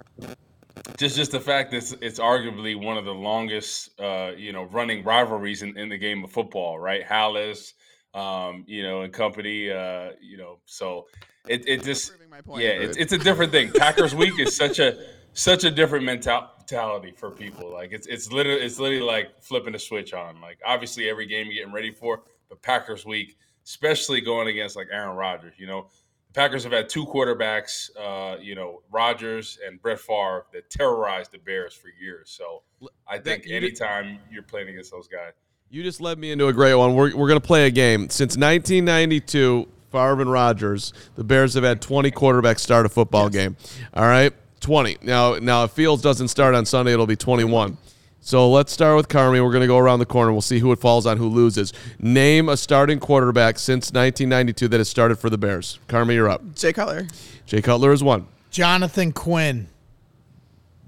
Just 0.99 1.17
just 1.17 1.33
the 1.33 1.41
fact 1.41 1.71
that 1.71 1.79
it's, 1.79 1.93
it's 2.01 2.19
arguably 2.21 2.81
one 2.81 2.97
of 2.97 3.05
the 3.05 3.15
longest 3.15 3.99
uh, 4.01 4.33
you 4.37 4.53
know 4.53 4.65
running 4.65 5.05
rivalries 5.05 5.63
in, 5.63 5.77
in 5.77 5.89
the 5.89 5.99
game 5.99 6.23
of 6.25 6.31
football, 6.31 6.79
right? 6.79 7.05
Halas, 7.05 7.73
um, 8.15 8.65
you 8.67 8.83
know, 8.83 9.03
and 9.03 9.13
company, 9.13 9.71
uh, 9.71 10.11
you 10.21 10.37
know, 10.37 10.59
so 10.67 11.07
it 11.49 11.67
it 11.69 11.83
just 11.83 12.13
point, 12.45 12.63
yeah, 12.63 12.77
but- 12.79 12.85
it's 12.89 12.97
it's 12.97 13.13
a 13.13 13.19
different 13.19 13.53
thing. 13.53 13.71
Packers 13.73 14.15
week 14.15 14.39
is 14.39 14.57
such 14.57 14.79
a 14.79 14.97
such 15.33 15.65
a 15.65 15.71
different 15.71 16.05
mentality 16.05 17.13
for 17.17 17.31
people. 17.31 17.71
Like 17.73 17.93
it's 17.93 18.07
it's 18.07 18.33
literally 18.33 18.61
it's 18.63 18.79
literally 18.79 19.03
like 19.05 19.43
flipping 19.43 19.75
a 19.75 19.79
switch 19.79 20.13
on. 20.15 20.41
Like 20.41 20.59
obviously 20.65 21.09
every 21.09 21.27
game 21.27 21.47
you're 21.47 21.57
getting 21.63 21.75
ready 21.75 21.93
for, 21.93 22.23
but 22.49 22.63
Packers 22.63 23.05
week, 23.05 23.37
especially 23.65 24.21
going 24.21 24.49
against 24.49 24.77
like 24.77 24.89
Aaron 24.91 25.17
Rodgers, 25.17 25.55
you 25.59 25.67
know. 25.67 25.89
Packers 26.37 26.65
have 26.65 26.73
had 26.73 26.91
two 26.91 27.07
quarterbacks, 27.07 27.89
uh, 27.99 28.37
you 28.39 28.55
know, 28.55 28.83
Rodgers 28.93 29.59
and 29.67 29.81
Brett 29.81 29.99
Favre, 29.99 30.45
that 30.53 30.69
terrorized 30.69 31.33
the 31.33 31.39
Bears 31.39 31.73
for 31.73 31.89
years. 31.99 32.29
So 32.29 32.63
I 33.09 33.17
think 33.19 33.47
anytime 33.49 34.19
you're 34.31 34.43
playing 34.43 34.69
against 34.69 34.91
those 34.91 35.09
guys, 35.09 35.33
You 35.71 35.83
just 35.83 35.99
led 35.99 36.19
me 36.19 36.31
into 36.33 36.49
a 36.49 36.53
great 36.53 36.75
one. 36.75 36.95
We're, 36.95 37.17
we're 37.17 37.27
going 37.27 37.41
to 37.41 37.47
play 37.47 37.67
a 37.67 37.71
game. 37.71 38.11
Since 38.11 38.37
1992, 38.37 39.67
Favre 39.91 40.21
and 40.21 40.31
Rodgers, 40.31 40.93
the 41.15 41.25
Bears 41.25 41.55
have 41.55 41.65
had 41.65 41.81
20 41.81 42.11
quarterbacks 42.11 42.61
start 42.61 42.85
a 42.85 42.91
football 42.91 43.31
game. 43.31 43.57
All 43.95 44.05
right? 44.05 44.35
20. 44.61 44.99
Now, 45.01 45.37
now, 45.37 45.65
if 45.65 45.71
Fields 45.71 46.03
doesn't 46.03 46.29
start 46.29 46.55
on 46.55 46.67
Sunday, 46.67 46.93
it'll 46.93 47.07
be 47.07 47.17
21. 47.17 47.79
So 48.27 48.51
let's 48.51 48.73
start 48.73 48.97
with 48.97 49.07
Carmi. 49.07 49.41
We're 49.41 49.53
going 49.53 49.61
to 49.61 49.69
go 49.69 49.79
around 49.79 50.01
the 50.01 50.05
corner. 50.05 50.33
We'll 50.33 50.41
see 50.41 50.59
who 50.59 50.73
it 50.73 50.81
falls 50.81 51.07
on, 51.07 51.17
who 51.17 51.29
loses. 51.29 51.73
Name 52.01 52.49
a 52.49 52.57
starting 52.57 52.99
quarterback 52.99 53.57
since 53.57 53.93
1992 53.93 54.67
that 54.67 54.79
has 54.79 54.89
started 54.89 55.21
for 55.21 55.31
the 55.31 55.39
Bears. 55.39 55.79
Carmi, 55.87 56.15
you're 56.15 56.29
up. 56.29 56.57
Jay 56.57 56.73
Cutler. 56.73 57.07
Jay 57.47 57.63
Cutler 57.63 57.93
is 57.93 58.03
one. 58.03 58.27
Jonathan 58.51 59.13
Quinn. 59.13 59.69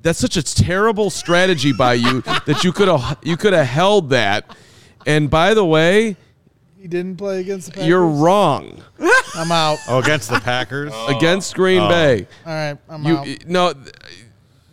That's 0.03 0.19
such 0.19 0.37
a 0.37 0.43
terrible 0.43 1.11
strategy 1.11 1.73
by 1.73 1.95
you 1.95 2.23
that 2.47 2.65
you 2.65 2.73
could 2.73 2.89
have 2.89 3.19
you 3.23 3.37
could 3.37 3.53
have 3.53 3.69
held 3.69 4.11
that. 4.11 4.57
And 5.07 5.31
by 5.31 5.55
the 5.55 5.65
way, 5.65 6.17
He 6.77 6.89
didn't 6.89 7.19
play 7.19 7.39
against 7.39 7.67
the 7.67 7.73
Packers. 7.75 7.87
you're 7.87 8.05
wrong 8.07 8.83
I'm 9.37 9.53
out. 9.53 9.79
Oh, 9.89 10.01
against 10.01 10.29
the 10.29 10.41
Packers. 10.41 10.93
against 11.07 11.55
Green 11.55 11.83
oh. 11.83 11.89
Bay. 11.89 12.27
All 12.45 12.53
right, 12.53 12.77
I'm 12.89 13.05
You 13.05 13.17
out. 13.19 13.29
no, 13.47 13.73
th- 13.75 13.95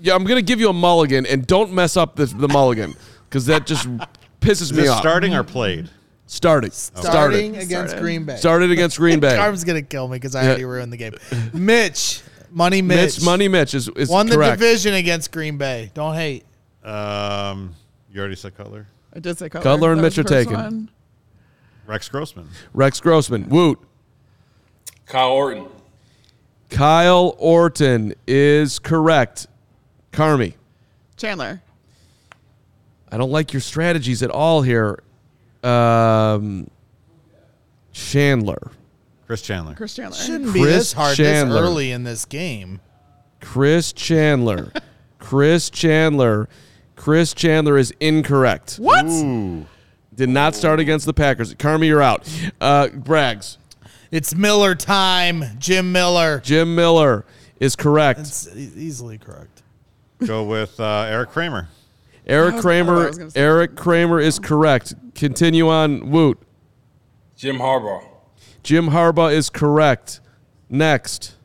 yeah, 0.06 0.14
I'm 0.16 0.24
gonna 0.24 0.42
give 0.42 0.60
you 0.60 0.70
a 0.70 0.74
mulligan, 0.74 1.26
and 1.26 1.46
don't 1.48 1.74
mess 1.74 1.98
up 1.98 2.16
the 2.16 2.26
the 2.28 2.48
mulligan 2.48 2.94
because 3.28 3.46
that 3.48 3.66
just 3.66 3.88
pisses 4.40 4.72
me 4.76 4.88
off. 4.88 5.00
starting 5.00 5.34
or 5.34 5.44
played? 5.44 5.90
Starting. 6.28 6.72
Starting 6.72 7.04
Starting. 7.12 7.56
against 7.58 7.70
Started. 7.70 8.00
Green 8.02 8.26
Bay. 8.26 8.36
Started 8.38 8.72
against 8.72 8.98
Green 8.98 9.20
Bay. 9.20 9.36
Carm's 9.38 9.64
gonna 9.64 9.82
kill 9.82 10.08
me 10.08 10.18
because 10.18 10.36
I 10.36 10.46
already 10.46 10.66
ruined 10.66 10.92
the 10.94 10.98
game. 10.98 11.14
Mitch, 11.54 12.22
Money 12.52 12.82
Mitch, 12.82 13.18
Mitch, 13.18 13.24
Money 13.26 13.48
Mitch 13.48 13.74
is, 13.74 13.90
is 13.90 14.10
won 14.10 14.28
the 14.28 14.36
correct. 14.36 14.60
division 14.60 14.94
against 14.96 15.32
Green 15.32 15.58
Bay. 15.58 15.92
Don't 15.94 16.16
hate. 16.16 16.46
Um, 16.84 17.74
you 18.12 18.20
already 18.20 18.36
said 18.36 18.56
Cutler. 18.56 18.88
I 19.14 19.20
did 19.20 19.38
say 19.38 19.50
Cutler. 19.50 19.64
Cutler 19.72 19.92
and 19.92 20.00
That 20.00 20.04
was 20.04 20.18
Mitch 20.18 20.28
the 20.28 20.34
are 20.36 20.38
first 20.38 20.50
taken. 20.50 20.64
one. 20.64 20.90
Rex 21.88 22.10
Grossman. 22.10 22.50
Rex 22.74 23.00
Grossman. 23.00 23.50
Woot. 23.50 23.80
Kyle 25.06 25.32
Orton. 25.32 25.68
Kyle 26.70 27.36
Orton 27.38 28.16
is 28.28 28.80
correct. 28.80 29.46
Carmi. 30.16 30.54
Chandler. 31.18 31.62
I 33.12 33.18
don't 33.18 33.32
like 33.32 33.54
your 33.54 33.62
strategies 33.62 34.24
at 34.24 34.32
all 34.32 34.62
here. 34.62 35.00
Um, 35.64 36.70
Chandler. 37.94 38.72
Chris 39.28 39.42
Chandler. 39.42 39.74
Chris 39.76 39.96
Chandler. 39.96 40.18
Shouldn't 40.18 40.54
be 40.54 40.62
Chris 40.62 40.76
this 40.76 40.94
hard 40.94 41.18
Chandler. 41.18 41.62
this 41.62 41.70
early 41.70 41.92
in 41.92 42.04
this 42.04 42.26
game. 42.26 42.80
Chris 43.42 43.94
Chandler. 43.94 44.72
Chris 45.20 45.70
Chandler. 45.70 46.48
Chris 46.96 47.34
Chandler 47.34 47.78
is 47.78 47.94
incorrect. 48.00 48.76
What? 48.76 49.06
Ooh. 49.06 49.66
Did 50.14 50.30
not 50.30 50.56
start 50.56 50.80
against 50.80 51.06
the 51.06 51.14
Packers. 51.14 51.54
Carmi, 51.56 51.88
you're 51.88 52.02
out. 52.02 52.22
Uh, 52.62 52.88
Braggs. 52.88 53.58
It's 54.12 54.34
Miller 54.34 54.76
time. 54.76 55.44
Jim 55.60 55.92
Miller. 55.92 56.40
Jim 56.44 56.76
Miller 56.76 57.26
is 57.60 57.76
correct. 57.76 58.20
It's 58.22 58.56
easily 58.56 59.18
correct. 59.18 59.55
Go 60.28 60.44
with 60.44 60.80
uh, 60.80 61.06
Eric 61.10 61.30
Kramer. 61.32 61.70
Eric 62.28 62.56
was- 62.56 62.66
oh, 62.66 62.70
I 62.70 62.72
Kramer. 62.72 63.08
was 63.08 63.18
gonna 63.18 63.32
say- 63.32 63.40
Eric 63.40 63.76
Kramer 63.76 64.20
is 64.20 64.40
correct. 64.40 64.94
Continue 65.16 65.70
on. 65.70 66.10
Woot. 66.12 66.40
Jim 67.36 67.58
Harbaugh. 67.58 68.04
Jim 68.64 68.88
Harbaugh 68.90 69.32
is 69.34 69.50
correct. 69.50 70.20
Next. 70.70 71.36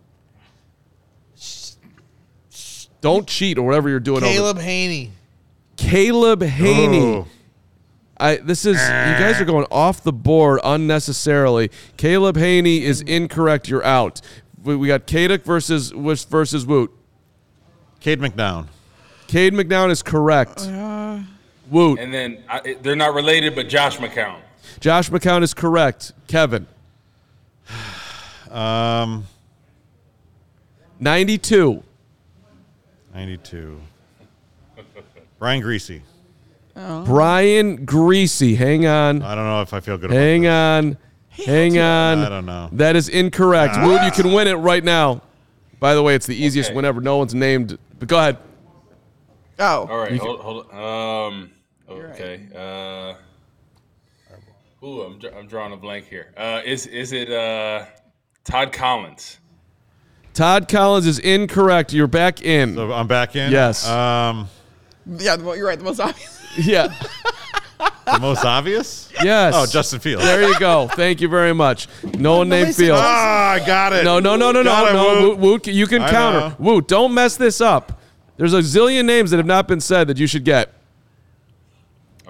Don't 3.01 3.27
cheat 3.27 3.57
or 3.59 3.63
whatever 3.63 3.89
you're 3.89 4.01
doing. 4.01 4.23
over- 4.23 4.33
Caleb 4.33 4.59
Hanie. 4.59 5.11
Caleb 5.77 6.41
Hanie. 6.43 7.01
Oh. 7.25 7.27
I 8.19 8.37
this 8.37 8.67
is 8.67 8.77
you 8.77 8.79
guys 9.19 9.41
are 9.41 9.47
going 9.47 9.65
off 9.71 10.03
the 10.03 10.13
board 10.13 10.61
unnecessarily. 10.63 11.71
Caleb 11.97 12.37
Hanie 12.37 12.83
is 12.83 13.01
incorrect. 13.01 13.69
You're 13.69 13.85
out. 13.85 14.21
We, 14.63 14.77
we 14.77 14.89
got 14.89 15.07
Kaduk 15.07 15.43
versus 15.45 15.91
versus 15.91 16.67
Woot. 16.67 16.91
Cade 18.01 18.21
McNown. 18.21 18.67
Cade 19.27 19.53
McNown 19.53 19.91
is 19.91 20.03
correct. 20.03 20.67
Woot. 21.71 22.01
And 22.01 22.13
then 22.13 22.43
I, 22.49 22.77
they're 22.83 22.97
not 22.97 23.15
related, 23.15 23.55
but 23.55 23.69
Josh 23.69 23.99
McCown. 23.99 24.41
Josh 24.81 25.11
McCown 25.11 25.43
is 25.43 25.55
correct. 25.55 26.13
Kevin. 26.27 26.67
Um, 28.51 29.27
92. 30.99 31.83
92. 33.15 33.81
Brian 35.39 35.63
Griese. 35.63 36.01
Brian 36.75 37.87
Griese. 37.87 38.57
Hang 38.57 38.87
on. 38.87 39.23
I 39.23 39.35
don't 39.35 39.45
know 39.45 39.63
if 39.63 39.73
I 39.73 39.81
feel 39.81 39.99
good 39.99 40.11
Hang 40.11 40.47
about 40.47 40.85
on. 40.85 40.99
Hang 41.29 41.79
on. 41.79 42.19
I 42.19 42.29
don't 42.29 42.47
know. 42.47 42.69
That 42.73 42.97
is 42.97 43.09
incorrect. 43.09 43.77
Woot, 43.83 44.03
you 44.03 44.11
can 44.11 44.33
win 44.33 44.49
it 44.49 44.55
right 44.55 44.83
now. 44.83 45.23
By 45.81 45.95
the 45.95 46.03
way, 46.03 46.15
it's 46.15 46.27
the 46.27 46.37
easiest 46.37 46.69
Okay. 46.71 46.77
win 46.77 46.85
ever. 46.85 47.01
No 47.01 47.17
one's 47.17 47.35
named. 47.35 47.79
But 47.99 48.09
go 48.09 48.19
ahead. 48.19 48.37
Oh. 49.59 49.87
All 49.91 49.99
right, 49.99 50.19
hold, 50.19 50.41
hold 50.41 50.71
on. 50.71 51.33
Um, 51.33 51.51
okay. 51.89 52.49
Uh, 52.55 53.15
ooh, 54.87 55.03
I'm, 55.03 55.21
I'm 55.37 55.47
drawing 55.47 55.73
a 55.73 55.77
blank 55.77 56.07
here. 56.09 56.33
Uh, 56.37 56.63
is 56.65 56.87
is 56.87 57.13
it 57.13 57.31
uh, 57.31 57.85
Todd 58.45 58.73
Collins? 58.73 59.39
Todd 60.33 60.69
Collins 60.69 61.07
is 61.07 61.19
incorrect. 61.19 61.93
You're 61.93 62.07
back 62.07 62.43
in. 62.43 62.75
So 62.77 62.93
I'm 62.93 63.07
back 63.09 63.35
in? 63.37 63.51
Yes. 63.53 63.87
Um, 63.89 64.49
Yeah, 65.07 65.37
the, 65.37 65.53
you're 65.53 65.67
right. 65.67 65.79
The 65.79 65.85
most 65.85 66.01
obvious. 66.01 66.41
yeah. 66.59 66.95
the 68.07 68.19
most 68.21 68.45
obvious? 68.45 69.11
Yes. 69.23 69.55
Oh, 69.57 69.67
Justin 69.67 70.01
Fields. 70.01 70.25
There 70.25 70.43
you 70.49 70.59
go. 70.59 70.89
Thank 70.89 71.21
you 71.21 71.29
very 71.29 71.53
much. 71.55 71.89
No 72.19 72.39
one 72.39 72.49
named 72.49 72.69
Nobody 72.69 72.73
said 72.73 72.85
Fields. 72.87 73.01
Ah, 73.03 73.51
I 73.53 73.59
got 73.67 73.93
it. 73.93 74.05
No, 74.05 74.19
no, 74.21 74.37
no, 74.37 74.53
no, 74.53 74.63
no, 74.63 74.71
Got 74.71 74.91
it, 74.91 74.93
no. 74.95 75.29
Woot. 75.31 75.39
Woot, 75.39 75.39
Woot, 75.39 75.67
you 75.69 75.87
can 75.87 76.03
I 76.03 76.11
counter. 76.11 76.41
know. 76.41 76.57
Woot, 76.59 76.89
don't 76.89 77.15
mess 77.15 77.37
this 77.37 77.61
up. 77.61 78.01
There's 78.37 78.55
a 78.55 78.61
zillion 78.61 79.05
names 79.05 79.31
that 79.31 79.37
have 79.37 79.47
not 79.47 79.69
been 79.69 79.81
said 79.81 80.09
that 80.09 80.19
you 80.19 80.27
should 80.27 80.45
get. 80.45 80.73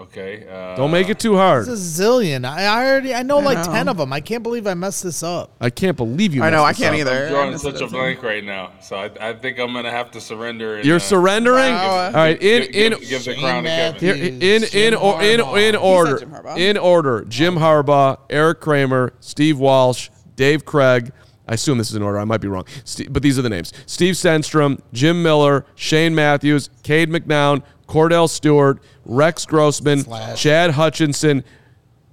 Okay. 0.01 0.47
Uh, 0.51 0.77
Don't 0.77 0.91
make 0.91 1.09
it 1.11 1.19
too 1.21 1.37
hard. 1.37 1.69
It's 1.69 2.01
a 2.01 2.03
zillion. 2.03 2.47
I, 2.49 2.63
I 2.65 2.87
already 2.87 3.15
I 3.15 3.23
know 3.23 3.39
like 3.39 3.59
know. 3.59 3.73
ten 3.73 3.87
of 3.89 3.99
them. 3.99 4.13
I 4.13 4.21
can't 4.21 4.43
believe 4.43 4.67
I 4.67 4.73
messed 4.75 5.03
this 5.03 5.23
up. 5.23 5.55
I 5.61 5.69
can't 5.69 5.97
believe 5.97 6.35
you. 6.35 6.43
I 6.43 6.49
know. 6.49 6.63
I 6.65 6.69
messed 6.69 6.79
this 6.81 6.89
can't 6.89 6.95
up. 6.95 7.01
either. 7.13 7.25
I'm 7.27 7.31
drawing 7.33 7.49
I 7.49 7.51
missed 7.53 7.65
such 7.65 7.75
a 7.77 7.79
too. 7.81 7.89
blank 7.89 8.23
right 8.23 8.43
now, 8.43 8.73
so 8.81 8.97
I, 8.97 9.11
I 9.21 9.33
think 9.35 9.59
I'm 9.59 9.73
gonna 9.75 9.91
have 9.91 10.11
to 10.13 10.21
surrender. 10.21 10.77
And, 10.77 10.87
You're 10.87 10.97
uh, 10.97 11.01
surrendering. 11.01 11.75
Wow. 11.75 12.07
All 12.07 12.13
right. 12.13 12.43
In 12.43 12.63
give, 12.63 12.73
give- 12.73 12.93
in 12.93 12.99
give 13.01 13.25
the 13.25 13.35
Shane 13.35 13.41
crown 13.41 13.65
to 13.65 13.69
Kevin. 13.99 14.41
Here, 14.41 14.57
in 14.57 14.65
in 14.73 14.95
or, 14.95 15.23
in 15.23 15.41
in 15.41 15.77
order, 15.77 16.19
said 16.19 16.29
Jim 16.29 16.31
Harbaugh. 16.31 16.59
in 16.59 16.77
order. 16.79 17.25
Jim 17.29 17.55
Harbaugh, 17.57 18.19
Eric 18.31 18.61
Kramer, 18.61 19.13
Steve 19.21 19.59
Walsh, 19.59 20.09
Dave 20.35 20.65
Krieg. 20.65 21.13
I 21.47 21.55
assume 21.55 21.79
this 21.79 21.91
is 21.91 21.97
in 21.97 22.03
order. 22.03 22.19
I 22.21 22.25
might 22.25 22.41
be 22.41 22.47
wrong, 22.49 22.65
Ste 22.85 23.13
but 23.13 23.23
these 23.23 23.39
are 23.39 23.43
the 23.43 23.49
names: 23.51 23.73
Steve 23.85 24.15
Stenstrom, 24.15 24.81
Jim 24.93 25.23
Miller, 25.23 25.67
Shane 25.75 26.15
Matthews, 26.15 26.71
Cade 26.85 27.11
McNown, 27.11 27.63
Kordell 27.91 28.29
Stewart, 28.29 28.79
Rex 29.05 29.45
Grossman, 29.47 30.01
Slash. 30.05 30.41
Chad 30.41 30.71
Hutchinson. 30.73 31.43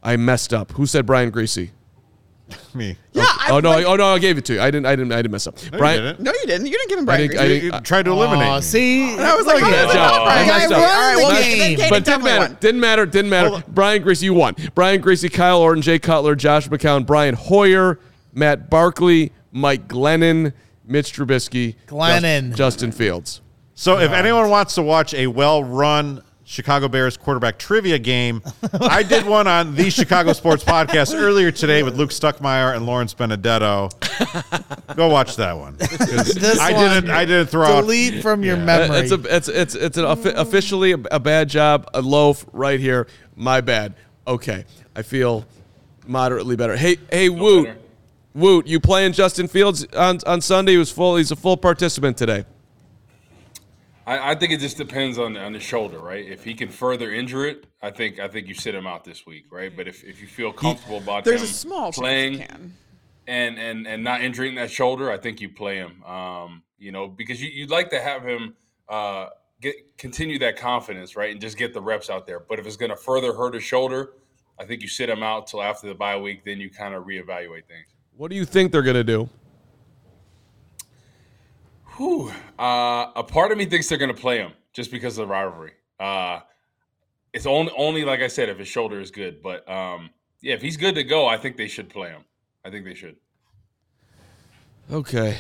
I 0.02 0.16
messed 0.18 0.54
up. 0.54 0.72
Who 0.74 0.86
said 0.86 1.06
Brian 1.06 1.32
Griese? 1.32 1.70
Me. 2.74 2.96
Yeah. 3.12 3.24
Oh, 3.26 3.38
I, 3.40 3.48
oh 3.52 3.60
no! 3.60 3.70
like- 3.72 3.86
oh 3.86 3.96
no! 3.98 4.06
I 4.16 4.20
gave 4.20 4.38
it 4.38 4.46
to 4.46 4.54
you. 4.54 4.62
I 4.62 4.72
didn't. 4.72 4.86
I 4.86 4.96
didn't. 4.96 5.12
I 5.12 5.18
didn't 5.18 5.32
mess 5.32 5.48
up. 5.48 5.56
No, 5.72 5.78
Brian. 5.80 5.98
you 6.02 6.08
didn't. 6.12 6.20
No, 6.22 6.32
you 6.32 6.46
didn't. 6.48 6.66
You 6.68 6.72
didn't 6.78 6.90
give 6.90 7.00
him 7.00 7.04
I 7.04 7.06
Brian 7.06 7.28
think- 7.30 7.40
I 7.42 7.46
Griese. 7.46 7.60
think- 7.62 7.74
You 7.74 7.80
tried 7.82 8.06
to 8.06 8.12
eliminate 8.12 8.48
Oh, 8.48 8.56
me. 8.56 8.62
see, 8.62 9.12
And 9.14 9.22
I 9.22 9.36
was 9.36 9.46
like, 9.46 9.56
Look 9.62 9.64
how 9.66 9.70
at 9.70 9.88
is 9.88 9.94
that. 9.94 9.94
that 9.94 9.94
job. 9.94 10.16
not 10.16 10.24
Brian 10.26 10.44
I 10.44 10.48
messed 10.48 10.72
Griese? 10.72 10.72
up. 10.72 10.78
All 10.78 10.84
right, 10.86 11.16
well, 11.18 11.30
The 11.30 11.36
then 11.36 11.76
game. 11.78 11.90
But 11.90 12.06
didn't 12.06 12.24
matter. 12.24 12.40
won. 12.48 12.58
Didn't 12.62 12.80
matter. 12.82 13.06
Didn't 13.06 13.30
matter. 13.30 13.64
Brian 13.68 14.04
Griese, 14.04 14.22
you 14.24 14.34
won. 14.34 14.56
Brian 14.76 15.02
Griese, 15.02 15.32
Kyle 15.34 15.60
Orton, 15.60 15.82
Jay 15.82 16.00
Cutler, 16.00 16.36
Josh 16.36 16.70
McCown, 16.70 17.06
Brian 17.06 17.36
Hoyer, 17.36 18.00
Matt 18.34 18.70
Barkley, 18.70 19.34
Mike 19.52 19.88
Glennon, 19.90 20.54
Mitch 20.86 21.12
Trubisky, 21.14 21.76
Glennon. 21.88 22.48
Just- 22.50 22.58
Justin 22.58 22.92
Fields. 22.94 23.42
So 23.80 24.00
if 24.00 24.12
anyone 24.12 24.50
wants 24.50 24.74
to 24.76 24.82
watch 24.82 25.14
a 25.14 25.28
well-run 25.28 26.24
Chicago 26.46 26.88
Bears 26.88 27.16
quarterback 27.16 27.60
trivia 27.60 28.00
game, 28.00 28.42
I 28.82 29.04
did 29.04 29.24
one 29.28 29.46
on 29.48 29.76
the 29.76 29.92
Chicago 29.92 30.34
Sports 30.34 30.64
Podcast 30.64 31.14
earlier 31.16 31.52
today 31.52 31.84
with 31.84 31.96
Luke 31.96 32.10
Stuckmeyer 32.10 32.76
and 32.76 32.88
Lawrence 32.88 33.14
Benedetto. 33.14 33.90
Go 34.96 35.10
watch 35.10 35.36
that 35.36 35.56
one. 35.56 35.78
'Cause 35.78 36.34
This 36.34 36.58
I 36.60 36.72
one, 36.74 36.90
didn't. 36.90 37.10
I 37.12 37.26
didn't 37.26 37.48
throw 37.52 37.66
out. 37.68 37.82
delete 37.82 38.24
from 38.24 38.44
your 38.44 38.56
Uh, 38.58 38.66
memory. 38.66 38.98
It's 38.98 39.12
a 39.12 39.36
it's 39.36 39.48
it's 39.48 39.76
it's 39.76 39.98
an 39.98 40.06
offi- 40.06 40.34
officially 40.36 40.94
a, 40.94 40.98
a 41.12 41.20
bad 41.20 41.48
job, 41.48 41.88
a 41.94 42.02
loaf 42.02 42.46
right 42.54 42.80
here. 42.80 43.06
My 43.36 43.62
bad. 43.62 43.94
Okay, 44.26 44.66
I 44.96 45.04
feel 45.04 45.46
moderately 46.08 46.56
better. 46.56 46.76
Hey 46.76 46.98
hey 47.12 47.30
Woot. 47.30 47.70
Woot, 48.34 48.66
you 48.66 48.80
playing 48.80 49.14
Justin 49.14 49.48
Fields 49.48 49.86
on 49.96 50.18
on 50.26 50.42
Sunday? 50.42 50.72
He 50.72 50.78
was 50.80 50.92
full. 50.92 51.18
He's 51.18 51.30
a 51.32 51.36
full 51.36 51.58
participant 51.58 52.18
today. 52.18 52.46
I, 54.08 54.32
I 54.32 54.36
think 54.36 54.54
it 54.54 54.62
just 54.62 54.78
depends 54.78 55.20
on 55.20 55.36
on 55.36 55.52
the 55.54 55.60
shoulder, 55.60 56.00
right? 56.00 56.26
If 56.26 56.44
he 56.44 56.54
can 56.54 56.70
further 56.70 57.12
injure 57.12 57.46
it, 57.46 57.68
I 57.82 57.92
think 57.92 58.20
I 58.20 58.30
think 58.30 58.48
you 58.48 58.54
sit 58.54 58.74
him 58.74 58.88
out 58.88 59.04
this 59.04 59.26
week, 59.26 59.52
right? 59.52 59.72
But 59.76 59.88
if, 59.88 60.04
if 60.04 60.22
you 60.22 60.28
feel 60.28 60.54
comfortable 60.54 60.98
about 60.98 61.26
There's 61.26 61.42
him 61.42 61.50
a 61.50 61.52
small 61.52 61.92
playing 61.92 62.40
can. 62.40 62.74
and 63.28 63.60
and 63.60 63.86
and 63.86 64.04
not 64.04 64.22
injuring 64.22 64.56
that 64.56 64.72
shoulder, 64.72 65.12
I 65.12 65.18
think 65.18 65.42
you 65.42 65.50
play 65.50 65.76
him. 65.76 66.02
Um, 66.04 66.64
you 66.80 66.92
know, 66.92 67.08
because 67.08 67.42
you, 67.42 67.50
you'd 67.50 67.70
like 67.70 67.90
to 67.90 68.00
have 68.00 68.24
him 68.24 68.56
uh, 68.88 69.28
get 69.62 69.98
continue 69.98 70.40
that 70.40 70.56
confidence, 70.58 71.18
right, 71.18 71.32
and 71.32 71.42
just 71.42 71.58
get 71.58 71.74
the 71.74 71.82
reps 71.82 72.10
out 72.10 72.26
there. 72.26 72.40
But 72.40 72.60
if 72.60 72.66
it's 72.66 72.78
going 72.78 72.92
to 72.92 72.98
further 72.98 73.34
hurt 73.34 73.56
his 73.56 73.64
shoulder, 73.64 74.14
I 74.58 74.64
think 74.64 74.82
you 74.82 74.88
sit 74.88 75.10
him 75.10 75.22
out 75.22 75.48
till 75.48 75.62
after 75.62 75.86
the 75.88 75.96
bye 75.96 76.18
week. 76.18 76.46
Then 76.46 76.62
you 76.62 76.70
kind 76.70 76.94
of 76.94 77.04
reevaluate 77.04 77.66
things. 77.66 77.88
What 78.16 78.32
do 78.32 78.38
you 78.38 78.46
think 78.46 78.72
they're 78.72 78.84
gonna 78.84 79.04
do? 79.04 79.30
Whew. 81.98 82.32
Uh, 82.60 83.12
a 83.16 83.24
part 83.24 83.52
of 83.52 83.58
me 83.58 83.66
thinks 83.66 83.90
they're 83.90 83.98
going 83.98 84.14
to 84.14 84.20
play 84.20 84.38
him 84.38 84.52
just 84.74 84.92
because 84.92 85.18
of 85.18 85.28
the 85.28 85.32
rivalry. 85.34 85.74
Uh, 86.00 86.40
it's 87.34 87.46
only 87.46 87.72
only 87.78 88.06
like 88.06 88.22
I 88.22 88.28
said 88.28 88.50
if 88.50 88.58
his 88.60 88.68
shoulder 88.68 89.00
is 89.00 89.12
good, 89.12 89.42
but 89.42 89.68
um, 89.70 90.12
yeah, 90.42 90.54
if 90.54 90.62
he's 90.62 90.78
good 90.78 90.96
to 90.96 91.04
go, 91.04 91.28
I 91.28 91.38
think 91.38 91.58
they 91.58 91.68
should 91.68 91.90
play 91.90 92.10
him. 92.10 92.24
I 92.64 92.70
think 92.70 92.86
they 92.86 92.94
should. 92.94 93.16
Okay. 94.92 95.38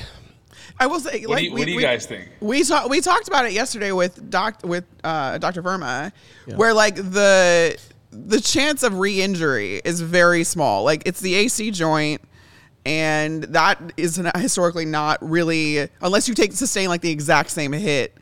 I 0.79 0.87
will 0.87 0.99
say, 0.99 1.21
What 1.21 1.29
like, 1.35 1.39
do 1.39 1.45
you, 1.45 1.53
we, 1.53 1.59
what 1.61 1.65
do 1.65 1.71
you 1.71 1.77
we- 1.77 1.83
guys 1.83 2.05
think? 2.05 2.29
We 2.41 2.63
talked 2.63 2.89
we 2.89 3.01
talked 3.01 3.27
about 3.27 3.45
it 3.45 3.53
yesterday 3.53 3.91
with 3.91 4.29
doc 4.29 4.59
with 4.63 4.85
uh, 5.03 5.37
Dr. 5.37 5.61
Verma, 5.63 6.11
where 6.55 6.73
like 6.73 6.95
the 6.95 7.77
the 8.11 8.41
chance 8.41 8.83
of 8.83 8.99
re-injury 8.99 9.81
is 9.85 10.01
very 10.01 10.43
small. 10.43 10.83
Like 10.83 11.03
it's 11.05 11.19
the 11.21 11.35
AC 11.35 11.71
joint, 11.71 12.21
and 12.87 13.43
that 13.43 13.91
is 13.97 14.17
not, 14.17 14.37
historically 14.37 14.85
not 14.85 15.17
really 15.21 15.89
unless 16.01 16.27
you 16.29 16.33
take 16.33 16.53
sustain 16.53 16.87
like 16.87 17.01
the 17.01 17.11
exact 17.11 17.49
same 17.49 17.73
hit. 17.73 18.15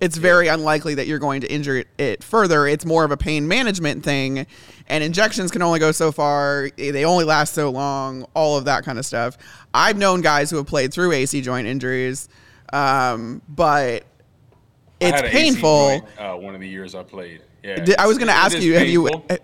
it's 0.00 0.16
very 0.16 0.48
unlikely 0.48 0.94
that 0.94 1.06
you're 1.06 1.18
going 1.18 1.42
to 1.42 1.52
injure 1.52 1.76
it, 1.78 1.88
it 1.98 2.24
further. 2.24 2.66
It's 2.66 2.84
more 2.86 3.04
of 3.04 3.10
a 3.10 3.16
pain 3.16 3.46
management 3.46 4.02
thing, 4.04 4.46
and 4.88 5.04
injections 5.04 5.50
can 5.50 5.60
only 5.62 5.78
go 5.78 5.92
so 5.92 6.12
far. 6.12 6.70
They 6.76 7.04
only 7.04 7.24
last 7.24 7.52
so 7.54 7.70
long. 7.70 8.24
All 8.34 8.56
of 8.56 8.64
that 8.64 8.84
kind 8.84 8.98
of 8.98 9.04
stuff. 9.06 9.36
I've 9.74 9.98
known 9.98 10.22
guys 10.22 10.50
who 10.50 10.56
have 10.56 10.66
played 10.66 10.92
through 10.94 11.12
AC 11.12 11.40
joint 11.42 11.66
injuries, 11.66 12.28
um, 12.72 13.42
but 13.48 14.02
I 14.02 15.04
it's 15.08 15.16
had 15.16 15.24
an 15.26 15.30
AC 15.30 15.36
painful. 15.36 15.88
joint, 16.00 16.04
uh, 16.18 16.34
one 16.36 16.54
of 16.54 16.60
the 16.62 16.68
years 16.68 16.94
I 16.94 17.02
played. 17.02 17.42
Yeah, 17.62 17.84
Did- 17.84 17.98
I 17.98 18.06
was 18.06 18.16
going 18.16 18.28
to 18.28 18.34
ask 18.34 18.56
is 18.56 18.64
you, 18.64 18.74
have 18.78 18.88
you? 18.88 19.08
painful. 19.10 19.38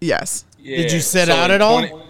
Yes. 0.00 0.44
Did 0.62 0.92
you 0.92 1.00
sit 1.00 1.26
so 1.28 1.34
out 1.34 1.50
in 1.50 1.56
at 1.56 1.60
all? 1.60 1.86
20 1.86 2.02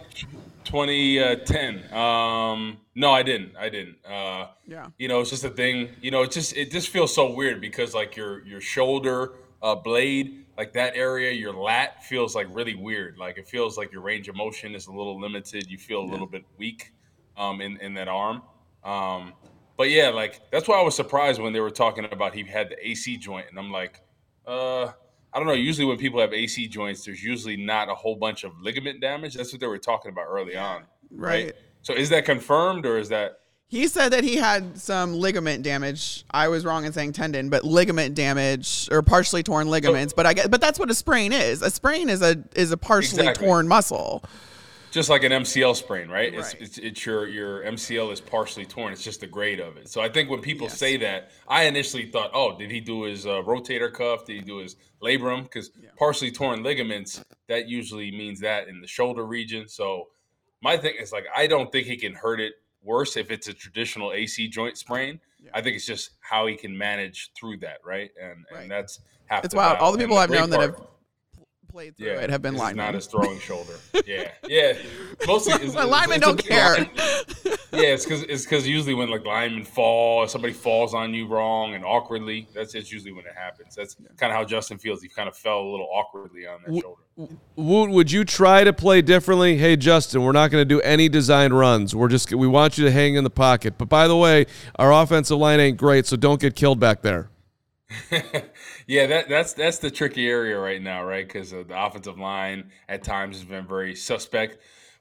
2010. 0.64 1.92
Um, 1.92 2.78
no, 2.94 3.10
I 3.10 3.22
didn't. 3.22 3.56
I 3.56 3.68
didn't. 3.68 3.96
Uh, 4.04 4.48
Yeah. 4.66 4.86
You 4.98 5.08
know, 5.08 5.20
it's 5.20 5.30
just 5.30 5.44
a 5.44 5.50
thing. 5.50 5.90
You 6.00 6.10
know, 6.10 6.22
it 6.22 6.30
just 6.30 6.56
it 6.56 6.70
just 6.70 6.88
feels 6.88 7.14
so 7.14 7.32
weird 7.32 7.60
because 7.60 7.94
like 7.94 8.16
your 8.16 8.44
your 8.46 8.60
shoulder 8.60 9.32
uh, 9.62 9.74
blade, 9.74 10.44
like 10.56 10.72
that 10.74 10.96
area, 10.96 11.32
your 11.32 11.52
lat 11.52 12.04
feels 12.04 12.34
like 12.34 12.46
really 12.50 12.74
weird. 12.74 13.18
Like 13.18 13.38
it 13.38 13.48
feels 13.48 13.76
like 13.78 13.92
your 13.92 14.02
range 14.02 14.28
of 14.28 14.36
motion 14.36 14.74
is 14.74 14.86
a 14.86 14.92
little 14.92 15.20
limited. 15.20 15.70
You 15.70 15.78
feel 15.78 16.00
a 16.00 16.08
little 16.08 16.26
bit 16.26 16.44
weak 16.58 16.92
um, 17.36 17.60
in 17.60 17.78
in 17.80 17.94
that 17.94 18.08
arm. 18.08 18.42
Um, 18.84 19.32
but 19.76 19.90
yeah, 19.90 20.10
like 20.10 20.40
that's 20.50 20.68
why 20.68 20.78
I 20.78 20.82
was 20.82 20.94
surprised 20.94 21.40
when 21.40 21.52
they 21.52 21.60
were 21.60 21.70
talking 21.70 22.04
about 22.10 22.34
he 22.34 22.44
had 22.44 22.68
the 22.70 22.88
AC 22.88 23.16
joint, 23.16 23.46
and 23.50 23.58
I'm 23.58 23.72
like, 23.72 24.00
uh, 24.46 24.92
I 25.34 25.38
don't 25.38 25.48
know. 25.48 25.52
Usually 25.54 25.84
when 25.84 25.98
people 25.98 26.20
have 26.20 26.32
AC 26.32 26.68
joints, 26.68 27.04
there's 27.04 27.22
usually 27.22 27.56
not 27.56 27.88
a 27.88 27.94
whole 27.94 28.14
bunch 28.14 28.44
of 28.44 28.52
ligament 28.60 29.00
damage. 29.00 29.34
That's 29.34 29.52
what 29.52 29.60
they 29.60 29.66
were 29.66 29.78
talking 29.78 30.12
about 30.12 30.26
early 30.28 30.56
on, 30.56 30.84
right? 31.10 31.46
Right. 31.46 31.52
So 31.82 31.92
is 31.92 32.08
that 32.10 32.24
confirmed 32.24 32.86
or 32.86 32.98
is 32.98 33.08
that? 33.08 33.40
He 33.66 33.88
said 33.88 34.10
that 34.10 34.22
he 34.22 34.36
had 34.36 34.78
some 34.78 35.14
ligament 35.14 35.64
damage. 35.64 36.24
I 36.30 36.46
was 36.46 36.64
wrong 36.64 36.84
in 36.84 36.92
saying 36.92 37.12
tendon, 37.14 37.48
but 37.48 37.64
ligament 37.64 38.14
damage 38.14 38.88
or 38.92 39.02
partially 39.02 39.42
torn 39.42 39.68
ligaments. 39.68 40.12
But 40.12 40.26
I 40.26 40.34
get, 40.34 40.50
but 40.50 40.60
that's 40.60 40.78
what 40.78 40.90
a 40.90 40.94
sprain 40.94 41.32
is. 41.32 41.62
A 41.62 41.70
sprain 41.70 42.08
is 42.08 42.22
a 42.22 42.44
is 42.54 42.70
a 42.70 42.76
partially 42.76 43.26
Exactly. 43.26 43.46
torn 43.48 43.66
muscle. 43.66 44.22
Just 44.94 45.10
like 45.10 45.24
an 45.24 45.32
MCL 45.32 45.74
sprain, 45.74 46.08
right? 46.08 46.32
It's, 46.32 46.54
Right. 46.54 46.62
it's 46.62 46.78
it's 46.78 47.04
your 47.04 47.26
your 47.26 47.64
MCL 47.64 48.12
is 48.12 48.20
partially 48.20 48.64
torn. 48.64 48.92
It's 48.92 49.02
just 49.02 49.20
the 49.20 49.26
grade 49.26 49.58
of 49.58 49.76
it. 49.76 49.88
So 49.88 50.00
I 50.00 50.08
think 50.08 50.30
when 50.30 50.40
people 50.40 50.68
say 50.68 50.96
that, 50.98 51.32
I 51.48 51.64
initially 51.64 52.06
thought, 52.06 52.30
oh, 52.32 52.56
did 52.56 52.70
he 52.70 52.78
do 52.80 53.02
his 53.02 53.26
uh, 53.26 53.42
rotator 53.42 53.92
cuff? 53.92 54.24
Did 54.24 54.36
he 54.36 54.42
do 54.42 54.58
his 54.58 54.76
labrum? 55.02 55.42
Because 55.42 55.72
partially 55.96 56.30
torn 56.30 56.62
ligaments 56.62 57.24
that 57.48 57.68
usually 57.68 58.12
means 58.12 58.38
that 58.40 58.68
in 58.68 58.80
the 58.80 58.86
shoulder 58.86 59.26
region. 59.26 59.66
So 59.68 60.08
my 60.62 60.76
thing 60.76 60.94
is 61.00 61.10
like 61.10 61.26
I 61.36 61.48
don't 61.48 61.72
think 61.72 61.88
he 61.88 61.96
can 61.96 62.14
hurt 62.14 62.40
it 62.40 62.52
worse 62.80 63.16
if 63.16 63.32
it's 63.32 63.48
a 63.48 63.52
traditional 63.52 64.12
AC 64.12 64.46
joint 64.46 64.78
sprain. 64.78 65.18
I 65.52 65.60
think 65.60 65.74
it's 65.74 65.86
just 65.86 66.10
how 66.20 66.46
he 66.46 66.54
can 66.54 66.78
manage 66.78 67.32
through 67.36 67.56
that, 67.58 67.78
right? 67.84 68.10
And 68.22 68.46
Right. 68.52 68.62
and 68.62 68.70
that's 68.70 69.00
half. 69.26 69.44
It's 69.44 69.52
the 69.52 69.58
wild. 69.58 69.72
battle. 69.74 69.86
All 69.86 69.92
the 69.92 69.98
people 69.98 70.16
I've 70.18 70.28
great 70.28 70.38
known 70.38 70.50
that 70.50 70.60
have 70.60 70.80
played 71.74 71.96
through 71.98 72.06
it 72.06 72.30
have 72.30 72.40
been 72.40 72.54
this 72.54 72.62
linemen. 72.62 72.84
Not 72.86 72.94
his 72.94 73.06
throwing 73.06 73.40
shoulder. 73.40 73.72
Yeah, 74.06 74.30
yeah. 74.46 74.74
Mostly, 75.26 75.54
it's, 75.54 75.74
My 75.74 75.80
it's- 75.82 75.88
linemen 75.88 76.16
it's 76.18 76.26
don't 76.26 76.36
big 76.36 76.46
care. 76.46 76.74
line. 76.76 76.90
Yeah, 77.74 77.88
it's 77.88 78.04
because 78.04 78.22
it's 78.22 78.44
because 78.44 78.68
usually 78.68 78.94
when 78.94 79.10
like 79.10 79.24
linemen 79.26 79.64
fall, 79.64 80.18
or 80.18 80.28
somebody 80.28 80.52
falls 80.52 80.94
on 80.94 81.12
you 81.12 81.26
wrong 81.26 81.74
and 81.74 81.84
awkwardly. 81.84 82.46
That's 82.54 82.72
it's 82.76 82.92
usually 82.92 83.10
when 83.10 83.26
it 83.26 83.32
happens. 83.34 83.74
That's 83.74 83.96
kind 84.16 84.30
of 84.32 84.38
how 84.38 84.44
Justin 84.44 84.78
feels. 84.78 85.02
He 85.02 85.08
kind 85.08 85.28
of 85.28 85.36
fell 85.36 85.60
a 85.60 85.68
little 85.68 85.88
awkwardly 85.92 86.46
on 86.46 86.60
their 86.64 86.80
shoulder. 86.80 87.34
Woot, 87.56 87.90
would 87.90 88.12
you 88.12 88.24
try 88.24 88.62
to 88.62 88.72
play 88.72 89.02
differently? 89.02 89.56
Hey, 89.56 89.74
Justin, 89.74 90.22
we're 90.22 90.30
not 90.30 90.52
going 90.52 90.60
to 90.60 90.64
do 90.64 90.80
any 90.82 91.08
design 91.08 91.52
runs. 91.52 91.96
We're 91.96 92.06
just 92.06 92.32
we 92.32 92.46
want 92.46 92.78
you 92.78 92.84
to 92.84 92.92
hang 92.92 93.16
in 93.16 93.24
the 93.24 93.30
pocket. 93.30 93.74
But 93.76 93.88
by 93.88 94.06
the 94.06 94.16
way, 94.16 94.46
our 94.76 94.92
offensive 94.92 95.38
line 95.38 95.58
ain't 95.58 95.76
great, 95.76 96.06
so 96.06 96.16
don't 96.16 96.40
get 96.40 96.54
killed 96.54 96.78
back 96.78 97.02
there. 97.02 97.28
Yeah, 98.86 99.06
that 99.06 99.28
that's 99.28 99.54
that's 99.54 99.78
the 99.78 99.90
tricky 99.90 100.28
area 100.28 100.58
right 100.58 100.80
now, 100.82 101.04
right? 101.04 101.26
Because 101.26 101.50
the 101.50 101.64
offensive 101.70 102.18
line 102.18 102.70
at 102.88 103.02
times 103.02 103.36
has 103.36 103.44
been 103.44 103.66
very 103.66 103.94
suspect. 103.94 104.58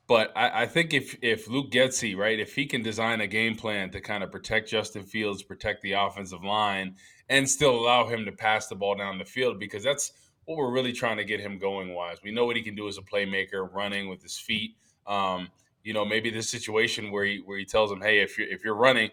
But 0.07 0.31
I, 0.35 0.63
I 0.63 0.65
think 0.67 0.93
if 0.93 1.17
if 1.21 1.47
Luke 1.49 1.71
Getsy, 1.71 2.15
right, 2.15 2.39
if 2.39 2.55
he 2.55 2.65
can 2.65 2.81
design 2.81 3.21
a 3.21 3.27
game 3.27 3.55
plan 3.55 3.89
to 3.91 4.01
kind 4.01 4.23
of 4.23 4.31
protect 4.31 4.69
Justin 4.69 5.03
Fields, 5.03 5.43
protect 5.43 5.81
the 5.81 5.93
offensive 5.93 6.43
line, 6.43 6.95
and 7.29 7.49
still 7.49 7.75
allow 7.75 8.07
him 8.07 8.25
to 8.25 8.31
pass 8.31 8.67
the 8.67 8.75
ball 8.75 8.95
down 8.95 9.17
the 9.17 9.25
field, 9.25 9.59
because 9.59 9.83
that's 9.83 10.11
what 10.45 10.57
we're 10.57 10.71
really 10.71 10.93
trying 10.93 11.17
to 11.17 11.23
get 11.25 11.39
him 11.39 11.57
going 11.57 11.93
wise. 11.93 12.17
We 12.23 12.31
know 12.31 12.45
what 12.45 12.55
he 12.55 12.61
can 12.63 12.75
do 12.75 12.87
as 12.87 12.97
a 12.97 13.01
playmaker, 13.01 13.71
running 13.73 14.09
with 14.09 14.21
his 14.21 14.37
feet. 14.37 14.75
Um, 15.07 15.49
you 15.83 15.93
know, 15.93 16.05
maybe 16.05 16.29
this 16.29 16.49
situation 16.49 17.11
where 17.11 17.25
he 17.25 17.41
where 17.43 17.57
he 17.57 17.65
tells 17.65 17.91
him, 17.91 18.01
hey, 18.01 18.19
if 18.19 18.37
you're 18.37 18.47
if 18.47 18.63
you're 18.63 18.75
running, 18.75 19.09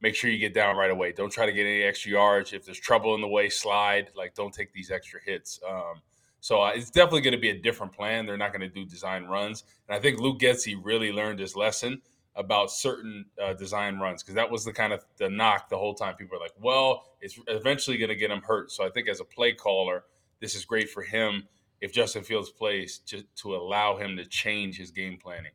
make 0.00 0.14
sure 0.14 0.30
you 0.30 0.38
get 0.38 0.54
down 0.54 0.76
right 0.76 0.90
away. 0.90 1.12
Don't 1.12 1.30
try 1.30 1.46
to 1.46 1.52
get 1.52 1.66
any 1.66 1.82
extra 1.82 2.12
yards. 2.12 2.52
If 2.52 2.64
there's 2.64 2.78
trouble 2.78 3.14
in 3.14 3.20
the 3.20 3.28
way, 3.28 3.48
slide. 3.48 4.10
Like, 4.16 4.34
don't 4.34 4.52
take 4.52 4.72
these 4.72 4.90
extra 4.90 5.20
hits. 5.24 5.60
Um, 5.68 6.02
so 6.40 6.62
uh, 6.62 6.72
it's 6.74 6.90
definitely 6.90 7.20
going 7.20 7.32
to 7.32 7.40
be 7.40 7.50
a 7.50 7.58
different 7.58 7.92
plan. 7.92 8.26
They're 8.26 8.38
not 8.38 8.52
going 8.52 8.62
to 8.62 8.68
do 8.68 8.84
design 8.84 9.24
runs. 9.24 9.64
And 9.88 9.96
I 9.96 10.00
think 10.00 10.18
Luke 10.18 10.38
Getsy 10.38 10.74
really 10.82 11.12
learned 11.12 11.38
his 11.38 11.54
lesson 11.54 12.00
about 12.36 12.70
certain 12.70 13.26
uh, 13.42 13.52
design 13.52 13.98
runs 13.98 14.22
because 14.22 14.36
that 14.36 14.50
was 14.50 14.64
the 14.64 14.72
kind 14.72 14.92
of 14.92 15.04
the 15.18 15.28
knock 15.28 15.68
the 15.68 15.76
whole 15.76 15.94
time. 15.94 16.14
People 16.14 16.38
were 16.38 16.42
like, 16.42 16.54
well, 16.58 17.04
it's 17.20 17.38
eventually 17.48 17.98
going 17.98 18.08
to 18.08 18.16
get 18.16 18.30
him 18.30 18.40
hurt. 18.40 18.70
So 18.70 18.86
I 18.86 18.90
think 18.90 19.08
as 19.08 19.20
a 19.20 19.24
play 19.24 19.52
caller, 19.52 20.04
this 20.40 20.54
is 20.54 20.64
great 20.64 20.88
for 20.88 21.02
him 21.02 21.46
if 21.80 21.92
Justin 21.92 22.22
Fields 22.22 22.50
plays 22.50 22.98
just 23.04 23.24
to 23.36 23.54
allow 23.54 23.96
him 23.96 24.16
to 24.16 24.24
change 24.24 24.78
his 24.78 24.90
game 24.90 25.18
planning. 25.18 25.52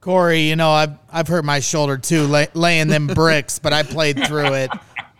Corey, 0.00 0.42
you 0.42 0.56
know, 0.56 0.70
I've 0.70 0.98
I've 1.10 1.28
hurt 1.28 1.44
my 1.44 1.60
shoulder 1.60 1.96
too, 1.98 2.24
lay, 2.24 2.48
laying 2.54 2.88
them 2.88 3.06
bricks, 3.14 3.58
but 3.58 3.72
I 3.72 3.82
played 3.82 4.26
through 4.26 4.54
it. 4.54 4.70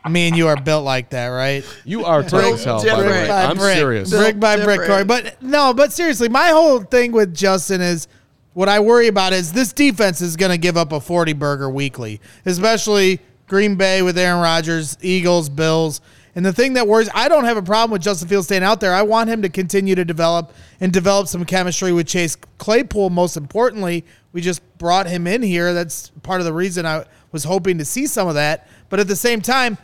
Me 0.09 0.29
and 0.29 0.37
you 0.37 0.47
are 0.47 0.61
built 0.61 0.85
like 0.85 1.11
that, 1.11 1.29
right? 1.29 1.65
You 1.85 2.05
are 2.05 2.23
tight 2.23 2.53
as 2.55 2.63
hell, 2.65 2.85
by 2.85 3.03
the 3.03 3.09
way. 3.09 3.27
by 3.27 3.45
I'm 3.45 3.57
brick. 3.57 3.75
serious. 3.77 4.11
Brick 4.11 4.39
by 4.39 4.63
brick. 4.63 4.87
Corey. 4.87 5.05
But 5.05 5.43
no, 5.43 5.75
but 5.75 5.93
seriously, 5.93 6.29
my 6.29 6.51
whole 6.51 6.81
thing 6.81 7.11
with 7.11 7.35
Justin 7.35 7.81
is 7.81 8.07
what 8.53 8.69
I 8.69 8.79
worry 8.79 9.09
about 9.09 9.33
is 9.33 9.53
this 9.53 9.73
defense 9.73 10.21
is 10.21 10.37
going 10.37 10.53
to 10.53 10.59
give 10.59 10.77
up 10.77 10.93
a 10.93 11.01
40 11.01 11.33
burger 11.33 11.69
weekly, 11.69 12.21
especially 12.45 13.21
Green 13.49 13.75
Bay 13.75 14.03
with 14.03 14.17
Aaron 14.17 14.41
Rodgers, 14.41 14.97
Eagles, 15.03 15.49
Bills. 15.49 16.01
And 16.37 16.45
the 16.45 16.53
thing 16.53 16.75
that 16.75 16.87
worries, 16.87 17.09
I 17.15 17.29
don't 17.29 17.45
have 17.45 17.57
a 17.57 17.63
problem 17.63 17.91
with 17.91 18.03
Justin 18.03 18.29
Fields 18.29 18.47
staying 18.47 18.63
out 18.63 18.79
there. 18.79 18.93
I 18.93 19.03
want 19.03 19.31
him 19.31 19.41
to 19.41 19.49
continue 19.49 19.95
to 19.95 20.05
develop 20.05 20.53
and 20.81 20.93
develop 20.93 21.29
some 21.29 21.47
chemistry 21.47 21.93
with 21.93 22.07
Chase 22.07 22.37
Claypool. 22.59 23.09
Most 23.09 23.39
importantly, 23.39 24.05
we 24.33 24.43
just 24.43 24.61
brought 24.77 25.07
him 25.07 25.27
in 25.27 25.41
here. 25.41 25.73
That's 25.73 26.11
part 26.23 26.43
of 26.43 26.45
the 26.45 26.53
reason 26.53 26.85
I 26.85 27.07
was 27.33 27.45
hoping 27.45 27.79
to 27.79 27.87
see 27.87 28.07
some 28.07 28.29
of 28.29 28.35
that. 28.35 28.69
But 28.91 29.01
at 29.01 29.09
the 29.09 29.17
same 29.17 29.41
time, 29.41 29.79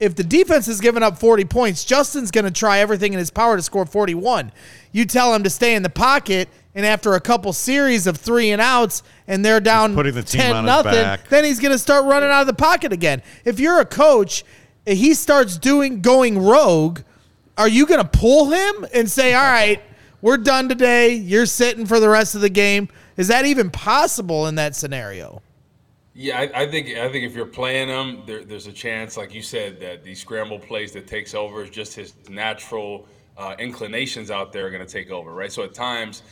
if 0.00 0.14
the 0.14 0.24
defense 0.24 0.66
is 0.66 0.80
giving 0.80 1.02
up 1.02 1.18
40 1.18 1.44
points, 1.44 1.84
Justin's 1.84 2.30
going 2.30 2.44
to 2.46 2.50
try 2.50 2.78
everything 2.78 3.12
in 3.12 3.18
his 3.18 3.30
power 3.30 3.56
to 3.56 3.62
score 3.62 3.84
41. 3.84 4.50
You 4.92 5.04
tell 5.04 5.34
him 5.34 5.42
to 5.42 5.50
stay 5.50 5.74
in 5.74 5.82
the 5.82 5.90
pocket, 5.90 6.48
and 6.74 6.86
after 6.86 7.14
a 7.14 7.20
couple 7.20 7.52
series 7.52 8.06
of 8.06 8.16
three 8.16 8.50
and 8.50 8.62
outs, 8.62 9.02
and 9.26 9.44
they're 9.44 9.60
down 9.60 9.94
putting 9.94 10.14
the 10.14 10.22
team 10.22 10.40
10 10.40 10.56
on 10.56 10.64
nothing, 10.64 10.92
back. 10.92 11.28
then 11.28 11.44
he's 11.44 11.58
going 11.58 11.72
to 11.72 11.78
start 11.78 12.04
running 12.04 12.30
out 12.30 12.42
of 12.42 12.46
the 12.46 12.54
pocket 12.54 12.92
again. 12.92 13.22
If 13.44 13.58
you're 13.60 13.80
a 13.80 13.84
coach, 13.84 14.44
he 14.96 15.14
starts 15.14 15.58
doing 15.58 16.00
going 16.00 16.38
rogue. 16.38 17.00
Are 17.56 17.68
you 17.68 17.86
going 17.86 18.02
to 18.02 18.08
pull 18.08 18.50
him 18.50 18.86
and 18.94 19.10
say, 19.10 19.34
"All 19.34 19.42
right, 19.42 19.80
we're 20.22 20.38
done 20.38 20.68
today. 20.68 21.14
You're 21.14 21.46
sitting 21.46 21.86
for 21.86 22.00
the 22.00 22.08
rest 22.08 22.34
of 22.34 22.40
the 22.40 22.50
game"? 22.50 22.88
Is 23.16 23.28
that 23.28 23.46
even 23.46 23.70
possible 23.70 24.46
in 24.46 24.54
that 24.54 24.76
scenario? 24.76 25.42
Yeah, 26.14 26.38
I, 26.38 26.62
I 26.62 26.70
think 26.70 26.88
I 26.96 27.10
think 27.10 27.24
if 27.24 27.34
you're 27.34 27.46
playing 27.46 27.88
him, 27.88 28.22
there, 28.26 28.44
there's 28.44 28.66
a 28.66 28.72
chance, 28.72 29.16
like 29.16 29.32
you 29.32 29.42
said, 29.42 29.78
that 29.80 30.02
the 30.02 30.14
scramble 30.14 30.58
plays 30.58 30.92
that 30.92 31.06
takes 31.06 31.34
over 31.34 31.62
is 31.62 31.70
just 31.70 31.94
his 31.94 32.14
natural 32.28 33.06
uh, 33.36 33.54
inclinations 33.58 34.30
out 34.30 34.52
there 34.52 34.66
are 34.66 34.70
going 34.70 34.84
to 34.84 34.92
take 34.92 35.10
over, 35.10 35.32
right? 35.32 35.52
So 35.52 35.62
at 35.62 35.74
times, 35.74 36.22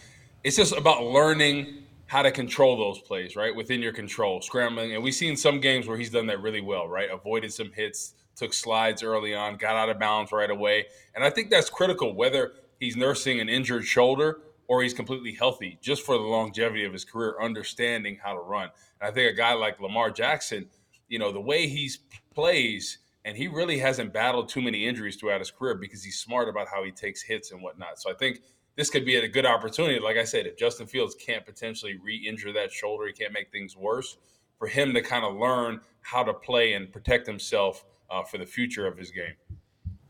it's 0.43 0.57
just 0.57 0.77
about 0.77 1.05
learning 1.05 1.85
how 2.07 2.23
to 2.23 2.31
control 2.31 2.77
those 2.77 2.99
plays, 2.99 3.37
right? 3.37 3.55
Within 3.55 3.81
your 3.81 3.93
control, 3.93 4.41
scrambling, 4.41 4.95
and 4.95 5.03
we've 5.03 5.15
seen 5.15 5.37
some 5.37 5.61
games 5.61 5.87
where 5.87 5.97
he's 5.97 6.11
done 6.11 6.27
that 6.27 6.41
really 6.41 6.61
well, 6.61 6.89
right? 6.89 7.09
Avoided 7.11 7.53
some 7.53 7.73
hits, 7.73 8.15
took 8.37 8.53
slides 8.53 9.03
early 9.03 9.35
on, 9.35 9.57
got 9.57 9.75
out 9.75 9.89
of 9.89 9.99
bounds 9.99 10.31
right 10.31 10.51
away, 10.51 10.87
and 11.15 11.25
I 11.25 11.31
think 11.31 11.51
that's 11.51 11.71
critical. 11.71 12.15
Whether 12.15 12.53
he's 12.79 12.97
nursing 12.97 13.41
an 13.41 13.49
injured 13.49 13.85
shoulder 13.85 14.41
or 14.69 14.83
he's 14.83 14.95
completely 14.95 15.33
healthy, 15.33 15.79
just 15.81 16.03
for 16.03 16.17
the 16.17 16.25
longevity 16.25 16.85
of 16.85 16.93
his 16.93 17.05
career, 17.05 17.37
understanding 17.41 18.19
how 18.23 18.35
to 18.35 18.41
run. 18.41 18.69
And 19.01 19.09
I 19.09 19.13
think 19.13 19.33
a 19.33 19.37
guy 19.37 19.55
like 19.55 19.81
Lamar 19.81 20.11
Jackson, 20.11 20.67
you 21.09 21.19
know, 21.19 21.33
the 21.33 21.41
way 21.41 21.69
he 21.69 21.91
plays, 22.35 22.99
and 23.25 23.37
he 23.37 23.49
really 23.49 23.79
hasn't 23.79 24.13
battled 24.13 24.49
too 24.49 24.61
many 24.61 24.87
injuries 24.87 25.17
throughout 25.17 25.41
his 25.41 25.51
career 25.51 25.75
because 25.75 26.03
he's 26.03 26.19
smart 26.19 26.49
about 26.49 26.67
how 26.69 26.83
he 26.83 26.91
takes 26.91 27.23
hits 27.23 27.53
and 27.53 27.63
whatnot. 27.63 28.01
So 28.01 28.11
I 28.11 28.15
think 28.15 28.41
this 28.77 28.91
could 28.91 29.05
be 29.05 29.17
a 29.17 29.29
good 29.29 29.47
opportunity. 29.47 29.99
Like 29.99 30.17
I 30.17 30.25
said, 30.25 30.47
if 30.47 30.57
Justin 30.57 30.87
Fields 30.87 31.15
can't 31.15 31.47
potentially 31.47 31.97
re-injure 32.03 32.53
that 32.53 32.73
shoulder, 32.73 33.07
he 33.07 33.13
can't 33.13 33.33
make 33.33 33.51
things 33.51 33.77
worse, 33.77 34.19
for 34.59 34.67
him 34.67 34.95
to 34.95 35.03
kind 35.03 35.25
of 35.25 35.37
learn 35.37 35.81
how 36.03 36.23
to 36.23 36.33
play 36.35 36.75
and 36.75 36.93
protect 36.93 37.27
himself 37.27 37.85
uh, 38.11 38.23
for 38.23 38.39
the 38.39 38.47
future 38.47 38.87
of 38.87 38.97
his 38.99 39.11
game. 39.11 39.35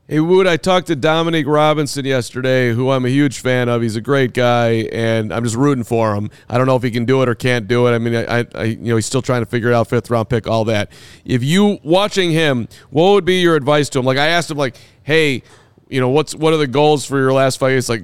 Hey 0.08 0.20
Wood, 0.20 0.46
I 0.46 0.56
talked 0.56 0.86
to 0.86 0.94
Dominique 0.94 1.48
Robinson 1.48 2.04
yesterday, 2.04 2.72
who 2.72 2.90
I'm 2.90 3.04
a 3.04 3.08
huge 3.08 3.40
fan 3.40 3.68
of. 3.68 3.82
He's 3.82 3.96
a 3.96 4.00
great 4.00 4.34
guy, 4.34 4.88
and 4.92 5.34
I'm 5.34 5.42
just 5.42 5.56
rooting 5.56 5.82
for 5.82 6.14
him. 6.14 6.30
I 6.48 6.58
don't 6.58 6.68
know 6.68 6.76
if 6.76 6.84
he 6.84 6.92
can 6.92 7.06
do 7.06 7.22
it 7.22 7.28
or 7.28 7.34
can't 7.34 7.66
do 7.66 7.88
it. 7.88 7.90
I 7.90 7.98
mean, 7.98 8.14
I, 8.14 8.46
I 8.54 8.64
you 8.64 8.76
know, 8.76 8.94
he's 8.94 9.06
still 9.06 9.20
trying 9.20 9.42
to 9.42 9.46
figure 9.46 9.68
it 9.68 9.74
out. 9.74 9.88
Fifth 9.88 10.08
round 10.08 10.28
pick, 10.28 10.46
all 10.46 10.64
that. 10.66 10.92
If 11.24 11.42
you 11.42 11.80
watching 11.82 12.30
him, 12.30 12.68
what 12.90 13.14
would 13.14 13.24
be 13.24 13.40
your 13.40 13.56
advice 13.56 13.88
to 13.88 13.98
him? 13.98 14.04
Like 14.04 14.16
I 14.16 14.28
asked 14.28 14.48
him, 14.48 14.58
like, 14.58 14.76
hey, 15.02 15.42
you 15.88 16.00
know, 16.00 16.08
what's 16.08 16.36
what 16.36 16.52
are 16.52 16.58
the 16.58 16.68
goals 16.68 17.04
for 17.04 17.18
your 17.18 17.32
last 17.32 17.58
fight? 17.58 17.72
It's 17.72 17.88
like, 17.88 18.02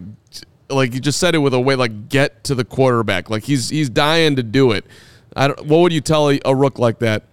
like 0.68 0.94
you 0.94 0.98
just 0.98 1.20
said 1.20 1.36
it 1.36 1.38
with 1.38 1.54
a 1.54 1.60
way 1.60 1.76
like 1.76 2.08
get 2.08 2.42
to 2.44 2.56
the 2.56 2.64
quarterback. 2.64 3.30
Like 3.30 3.44
he's 3.44 3.68
he's 3.68 3.88
dying 3.88 4.34
to 4.34 4.42
do 4.42 4.72
it. 4.72 4.86
I 5.36 5.46
don't, 5.46 5.66
what 5.66 5.78
would 5.78 5.92
you 5.92 6.00
tell 6.00 6.30
a, 6.30 6.40
a 6.44 6.52
rook 6.52 6.80
like 6.80 6.98
that? 6.98 7.26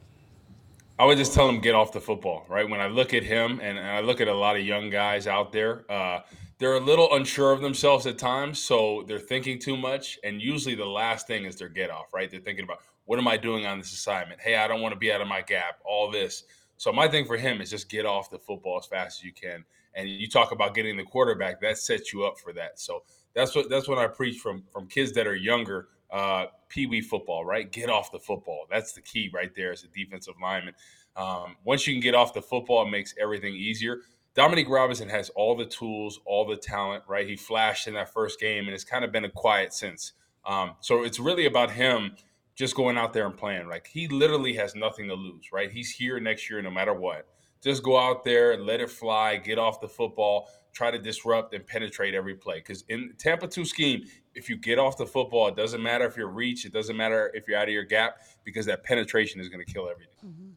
I 0.99 1.05
would 1.05 1.17
just 1.17 1.33
tell 1.33 1.47
him 1.47 1.61
get 1.61 1.75
off 1.75 1.93
the 1.93 2.01
football, 2.01 2.45
right? 2.49 2.69
When 2.69 2.81
I 2.81 2.87
look 2.87 3.13
at 3.13 3.23
him 3.23 3.61
and, 3.63 3.77
and 3.77 3.87
I 3.87 4.01
look 4.01 4.19
at 4.19 4.27
a 4.27 4.33
lot 4.33 4.57
of 4.57 4.65
young 4.65 4.89
guys 4.89 5.27
out 5.27 5.53
there, 5.53 5.89
uh, 5.89 6.19
they're 6.57 6.75
a 6.75 6.79
little 6.81 7.15
unsure 7.15 7.53
of 7.53 7.61
themselves 7.61 8.05
at 8.05 8.17
times, 8.17 8.59
so 8.59 9.05
they're 9.07 9.17
thinking 9.17 9.59
too 9.59 9.77
much. 9.77 10.19
And 10.25 10.41
usually, 10.41 10.75
the 10.75 10.85
last 10.85 11.25
thing 11.25 11.45
is 11.45 11.55
their 11.55 11.69
get 11.69 11.89
off, 11.89 12.13
right? 12.13 12.29
They're 12.29 12.41
thinking 12.41 12.65
about 12.65 12.79
what 13.05 13.17
am 13.17 13.29
I 13.29 13.37
doing 13.37 13.65
on 13.65 13.77
this 13.77 13.93
assignment? 13.93 14.41
Hey, 14.41 14.57
I 14.57 14.67
don't 14.67 14.81
want 14.81 14.93
to 14.93 14.99
be 14.99 15.09
out 15.09 15.21
of 15.21 15.27
my 15.29 15.41
gap. 15.41 15.79
All 15.85 16.11
this. 16.11 16.43
So 16.75 16.91
my 16.91 17.07
thing 17.07 17.23
for 17.23 17.37
him 17.37 17.61
is 17.61 17.69
just 17.69 17.89
get 17.89 18.05
off 18.05 18.29
the 18.29 18.37
football 18.37 18.77
as 18.77 18.85
fast 18.85 19.21
as 19.21 19.23
you 19.23 19.31
can. 19.31 19.63
And 19.95 20.09
you 20.09 20.27
talk 20.27 20.51
about 20.51 20.75
getting 20.75 20.97
the 20.97 21.03
quarterback, 21.03 21.61
that 21.61 21.77
sets 21.77 22.11
you 22.11 22.25
up 22.25 22.37
for 22.37 22.51
that. 22.53 22.77
So 22.77 23.03
that's 23.33 23.55
what 23.55 23.69
that's 23.69 23.87
what 23.87 23.99
I 23.99 24.07
preach 24.07 24.39
from 24.39 24.63
from 24.69 24.87
kids 24.87 25.13
that 25.13 25.27
are 25.27 25.35
younger 25.35 25.87
uh, 26.11 26.45
pee 26.67 26.85
wee 26.85 27.01
football, 27.01 27.45
right? 27.45 27.71
Get 27.71 27.89
off 27.89 28.11
the 28.11 28.19
football. 28.19 28.65
That's 28.69 28.93
the 28.93 29.01
key 29.01 29.29
right 29.33 29.53
there 29.55 29.71
as 29.71 29.83
a 29.83 29.87
defensive 29.87 30.35
lineman. 30.41 30.73
Um, 31.15 31.57
once 31.63 31.85
you 31.87 31.93
can 31.93 32.01
get 32.01 32.15
off 32.15 32.33
the 32.33 32.41
football, 32.41 32.85
it 32.87 32.89
makes 32.89 33.13
everything 33.19 33.53
easier. 33.53 33.99
Dominique 34.35 34.69
Robinson 34.69 35.09
has 35.09 35.29
all 35.29 35.55
the 35.55 35.65
tools, 35.65 36.19
all 36.25 36.45
the 36.45 36.55
talent, 36.55 37.03
right? 37.07 37.27
He 37.27 37.35
flashed 37.35 37.87
in 37.87 37.95
that 37.95 38.13
first 38.13 38.39
game 38.39 38.65
and 38.65 38.73
it's 38.73 38.83
kind 38.83 39.03
of 39.03 39.11
been 39.11 39.25
a 39.25 39.29
quiet 39.29 39.73
since. 39.73 40.13
Um, 40.45 40.75
so 40.79 41.03
it's 41.03 41.19
really 41.19 41.45
about 41.45 41.71
him 41.71 42.15
just 42.55 42.75
going 42.75 42.97
out 42.97 43.13
there 43.13 43.25
and 43.25 43.35
playing. 43.35 43.67
Like 43.67 43.87
he 43.87 44.07
literally 44.07 44.53
has 44.53 44.75
nothing 44.75 45.07
to 45.07 45.13
lose, 45.13 45.51
right? 45.51 45.71
He's 45.71 45.91
here 45.91 46.19
next 46.19 46.49
year 46.49 46.61
no 46.61 46.71
matter 46.71 46.93
what. 46.93 47.25
Just 47.61 47.83
go 47.83 47.99
out 47.99 48.23
there, 48.23 48.57
let 48.57 48.79
it 48.79 48.89
fly, 48.89 49.35
get 49.35 49.59
off 49.59 49.81
the 49.81 49.87
football, 49.87 50.47
try 50.71 50.91
to 50.91 50.97
disrupt 50.97 51.53
and 51.53 51.65
penetrate 51.65 52.13
every 52.13 52.35
play. 52.35 52.59
Because 52.59 52.85
in 52.87 53.13
Tampa 53.17 53.47
2 53.47 53.65
scheme, 53.65 54.03
if 54.39 54.49
you 54.49 54.55
get 54.55 54.79
off 54.79 54.97
the 54.97 55.05
football, 55.05 55.49
it 55.49 55.55
doesn't 55.55 55.83
matter 55.83 56.05
if 56.05 56.15
you're 56.15 56.27
reach, 56.27 56.65
it 56.65 56.71
doesn't 56.71 56.95
matter 56.95 57.29
if 57.33 57.47
you're 57.47 57.57
out 57.57 57.67
of 57.67 57.73
your 57.73 57.83
gap, 57.83 58.21
because 58.45 58.65
that 58.65 58.83
penetration 58.83 59.41
is 59.41 59.49
going 59.49 59.63
to 59.63 59.71
kill 59.71 59.89
everything. 59.89 60.55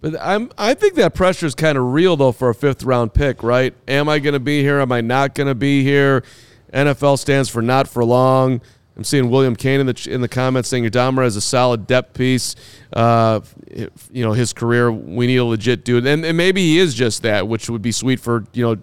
But 0.00 0.16
I'm 0.18 0.50
I 0.56 0.72
think 0.72 0.94
that 0.94 1.14
pressure 1.14 1.44
is 1.44 1.54
kind 1.54 1.76
of 1.76 1.92
real 1.92 2.16
though 2.16 2.32
for 2.32 2.48
a 2.48 2.54
fifth 2.54 2.82
round 2.82 3.12
pick, 3.12 3.42
right? 3.42 3.74
Am 3.86 4.08
I 4.08 4.18
going 4.18 4.32
to 4.32 4.40
be 4.40 4.62
here? 4.62 4.80
Am 4.80 4.90
I 4.90 5.02
not 5.02 5.34
going 5.34 5.46
to 5.46 5.54
be 5.54 5.84
here? 5.84 6.24
NFL 6.72 7.18
stands 7.18 7.50
for 7.50 7.60
not 7.60 7.86
for 7.86 8.02
long. 8.02 8.62
I'm 8.96 9.04
seeing 9.04 9.28
William 9.30 9.54
Kane 9.54 9.80
in 9.80 9.86
the 9.86 10.08
in 10.10 10.22
the 10.22 10.28
comments 10.28 10.70
saying 10.70 10.84
Adama 10.84 11.26
is 11.26 11.36
a 11.36 11.40
solid 11.42 11.86
depth 11.86 12.14
piece. 12.14 12.56
Uh, 12.92 13.40
you 14.10 14.24
know 14.24 14.32
his 14.32 14.54
career. 14.54 14.90
We 14.90 15.26
need 15.26 15.36
a 15.36 15.44
legit 15.44 15.84
dude, 15.84 16.06
and, 16.06 16.24
and 16.24 16.36
maybe 16.36 16.62
he 16.62 16.78
is 16.78 16.94
just 16.94 17.22
that, 17.22 17.46
which 17.46 17.68
would 17.68 17.82
be 17.82 17.92
sweet 17.92 18.20
for 18.20 18.44
you 18.54 18.64
know. 18.64 18.76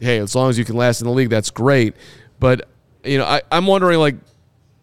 Hey, 0.00 0.18
as 0.18 0.34
long 0.34 0.50
as 0.50 0.58
you 0.58 0.64
can 0.64 0.76
last 0.76 1.00
in 1.00 1.06
the 1.06 1.12
league, 1.12 1.30
that's 1.30 1.50
great. 1.50 1.94
But 2.38 2.68
you 3.06 3.18
know, 3.18 3.24
I, 3.24 3.42
I'm 3.50 3.66
wondering 3.66 3.98
like 3.98 4.16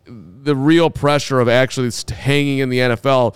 the 0.05 0.55
real 0.55 0.89
pressure 0.89 1.39
of 1.39 1.47
actually 1.47 1.91
hanging 2.09 2.59
in 2.59 2.69
the 2.69 2.79
NFL 2.79 3.35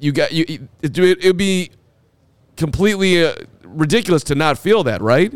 you 0.00 0.12
got 0.12 0.32
you. 0.32 0.68
It 0.82 1.24
would 1.24 1.36
be 1.36 1.70
completely 2.56 3.24
uh, 3.24 3.34
ridiculous 3.62 4.24
to 4.24 4.34
not 4.34 4.58
feel 4.58 4.82
that, 4.84 5.00
right? 5.02 5.32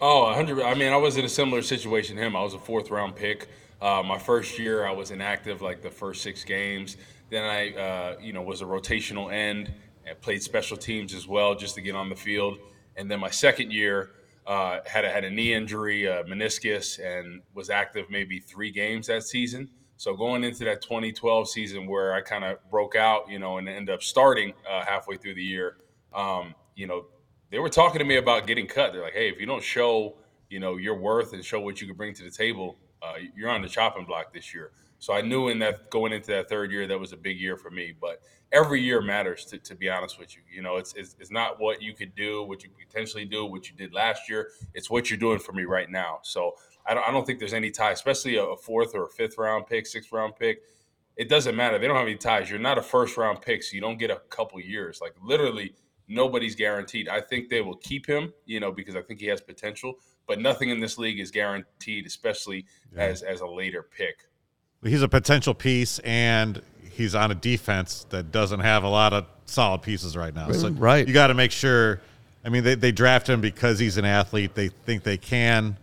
Oh, 0.00 0.24
100. 0.24 0.62
I 0.62 0.74
mean, 0.74 0.92
I 0.92 0.96
was 0.96 1.16
in 1.16 1.24
a 1.24 1.28
similar 1.28 1.62
situation 1.62 2.16
to 2.16 2.22
him. 2.22 2.34
I 2.34 2.42
was 2.42 2.54
a 2.54 2.58
fourth 2.58 2.90
round 2.90 3.14
pick. 3.14 3.48
Uh, 3.80 4.02
my 4.02 4.18
first 4.18 4.58
year, 4.58 4.86
I 4.86 4.92
was 4.92 5.10
inactive 5.10 5.62
like 5.62 5.82
the 5.82 5.90
first 5.90 6.22
six 6.22 6.42
games. 6.42 6.96
Then 7.30 7.44
I, 7.44 7.74
uh, 7.74 8.16
you 8.20 8.32
know, 8.32 8.42
was 8.42 8.62
a 8.62 8.64
rotational 8.64 9.32
end 9.32 9.72
and 10.06 10.20
played 10.20 10.42
special 10.42 10.76
teams 10.76 11.14
as 11.14 11.28
well 11.28 11.54
just 11.54 11.74
to 11.74 11.80
get 11.82 11.94
on 11.94 12.08
the 12.08 12.16
field. 12.16 12.58
And 12.96 13.10
then 13.10 13.20
my 13.20 13.30
second 13.30 13.72
year, 13.72 14.10
uh, 14.46 14.78
had 14.86 15.04
a, 15.04 15.10
had 15.10 15.24
a 15.24 15.30
knee 15.30 15.52
injury, 15.52 16.06
a 16.06 16.22
meniscus, 16.24 16.98
and 17.04 17.42
was 17.54 17.70
active 17.70 18.06
maybe 18.10 18.38
three 18.38 18.70
games 18.70 19.08
that 19.08 19.24
season. 19.24 19.68
So 19.96 20.14
going 20.14 20.44
into 20.44 20.64
that 20.64 20.82
2012 20.82 21.48
season 21.48 21.86
where 21.86 22.12
I 22.12 22.20
kind 22.20 22.44
of 22.44 22.58
broke 22.70 22.96
out, 22.96 23.30
you 23.30 23.38
know, 23.38 23.58
and 23.58 23.68
ended 23.68 23.94
up 23.94 24.02
starting 24.02 24.52
uh, 24.70 24.84
halfway 24.84 25.16
through 25.16 25.34
the 25.34 25.42
year, 25.42 25.78
um, 26.14 26.54
you 26.74 26.86
know, 26.86 27.06
they 27.50 27.58
were 27.58 27.68
talking 27.68 27.98
to 27.98 28.04
me 28.04 28.16
about 28.16 28.46
getting 28.46 28.66
cut. 28.66 28.92
They're 28.92 29.02
like, 29.02 29.14
hey, 29.14 29.30
if 29.30 29.40
you 29.40 29.46
don't 29.46 29.62
show, 29.62 30.16
you 30.50 30.60
know, 30.60 30.76
your 30.76 30.98
worth 30.98 31.32
and 31.32 31.44
show 31.44 31.60
what 31.60 31.80
you 31.80 31.86
can 31.86 31.96
bring 31.96 32.12
to 32.14 32.22
the 32.22 32.30
table, 32.30 32.76
uh, 33.02 33.14
you're 33.34 33.50
on 33.50 33.62
the 33.62 33.68
chopping 33.68 34.04
block 34.04 34.32
this 34.32 34.54
year. 34.54 34.72
So 34.98 35.12
I 35.12 35.22
knew 35.22 35.48
in 35.48 35.58
that 35.60 35.90
going 35.90 36.12
into 36.12 36.28
that 36.28 36.48
third 36.48 36.70
year, 36.70 36.86
that 36.86 36.98
was 36.98 37.12
a 37.12 37.16
big 37.16 37.40
year 37.40 37.56
for 37.56 37.70
me. 37.70 37.94
But 37.98 38.20
every 38.52 38.80
year 38.80 39.00
matters, 39.00 39.44
to, 39.46 39.58
to 39.58 39.74
be 39.74 39.88
honest 39.88 40.18
with 40.18 40.36
you. 40.36 40.42
You 40.52 40.62
know, 40.62 40.76
it's, 40.76 40.94
it's, 40.94 41.16
it's 41.18 41.30
not 41.30 41.60
what 41.60 41.82
you 41.82 41.94
could 41.94 42.14
do, 42.14 42.42
what 42.42 42.62
you 42.62 42.70
potentially 42.70 43.24
do, 43.24 43.44
what 43.44 43.68
you 43.68 43.76
did 43.76 43.92
last 43.92 44.28
year. 44.28 44.50
It's 44.74 44.90
what 44.90 45.10
you're 45.10 45.18
doing 45.18 45.38
for 45.38 45.52
me 45.52 45.64
right 45.64 45.90
now. 45.90 46.20
So 46.22 46.52
I 46.86 46.94
don't, 46.94 47.06
I 47.08 47.10
don't 47.10 47.26
think 47.26 47.38
there's 47.38 47.54
any 47.54 47.70
tie, 47.70 47.92
especially 47.92 48.36
a, 48.36 48.44
a 48.44 48.56
fourth 48.56 48.94
or 48.94 49.04
a 49.04 49.08
fifth 49.08 49.38
round 49.38 49.66
pick, 49.66 49.86
sixth 49.86 50.12
round 50.12 50.36
pick. 50.36 50.62
It 51.16 51.28
doesn't 51.28 51.56
matter. 51.56 51.78
They 51.78 51.86
don't 51.86 51.96
have 51.96 52.06
any 52.06 52.16
ties. 52.16 52.50
You're 52.50 52.58
not 52.58 52.78
a 52.78 52.82
first 52.82 53.16
round 53.16 53.40
pick, 53.40 53.62
so 53.62 53.74
you 53.74 53.80
don't 53.80 53.98
get 53.98 54.10
a 54.10 54.20
couple 54.28 54.60
years. 54.60 55.00
Like 55.00 55.14
literally, 55.22 55.74
nobody's 56.08 56.54
guaranteed. 56.54 57.08
I 57.08 57.20
think 57.20 57.48
they 57.48 57.62
will 57.62 57.76
keep 57.76 58.06
him, 58.06 58.32
you 58.44 58.60
know, 58.60 58.70
because 58.70 58.96
I 58.96 59.02
think 59.02 59.20
he 59.20 59.26
has 59.26 59.40
potential. 59.40 59.94
But 60.28 60.40
nothing 60.40 60.70
in 60.70 60.80
this 60.80 60.98
league 60.98 61.18
is 61.18 61.30
guaranteed, 61.30 62.06
especially 62.06 62.66
yeah. 62.94 63.04
as 63.04 63.22
as 63.22 63.40
a 63.40 63.46
later 63.46 63.82
pick. 63.82 64.28
He's 64.84 65.02
a 65.02 65.08
potential 65.08 65.54
piece, 65.54 65.98
and 66.00 66.60
he's 66.96 67.14
on 67.14 67.30
a 67.30 67.34
defense 67.34 68.06
that 68.10 68.32
doesn't 68.32 68.60
have 68.60 68.82
a 68.82 68.88
lot 68.88 69.12
of 69.12 69.26
solid 69.44 69.82
pieces 69.82 70.16
right 70.16 70.34
now. 70.34 70.50
So 70.52 70.70
mm, 70.70 70.80
right. 70.80 71.06
you 71.06 71.12
got 71.12 71.28
to 71.28 71.34
make 71.34 71.52
sure. 71.52 72.00
I 72.44 72.48
mean, 72.48 72.62
they, 72.62 72.76
they 72.76 72.92
draft 72.92 73.28
him 73.28 73.40
because 73.40 73.78
he's 73.78 73.96
an 73.96 74.04
athlete. 74.04 74.54
They 74.54 74.68
think 74.68 75.02
they 75.02 75.16
can 75.16 75.76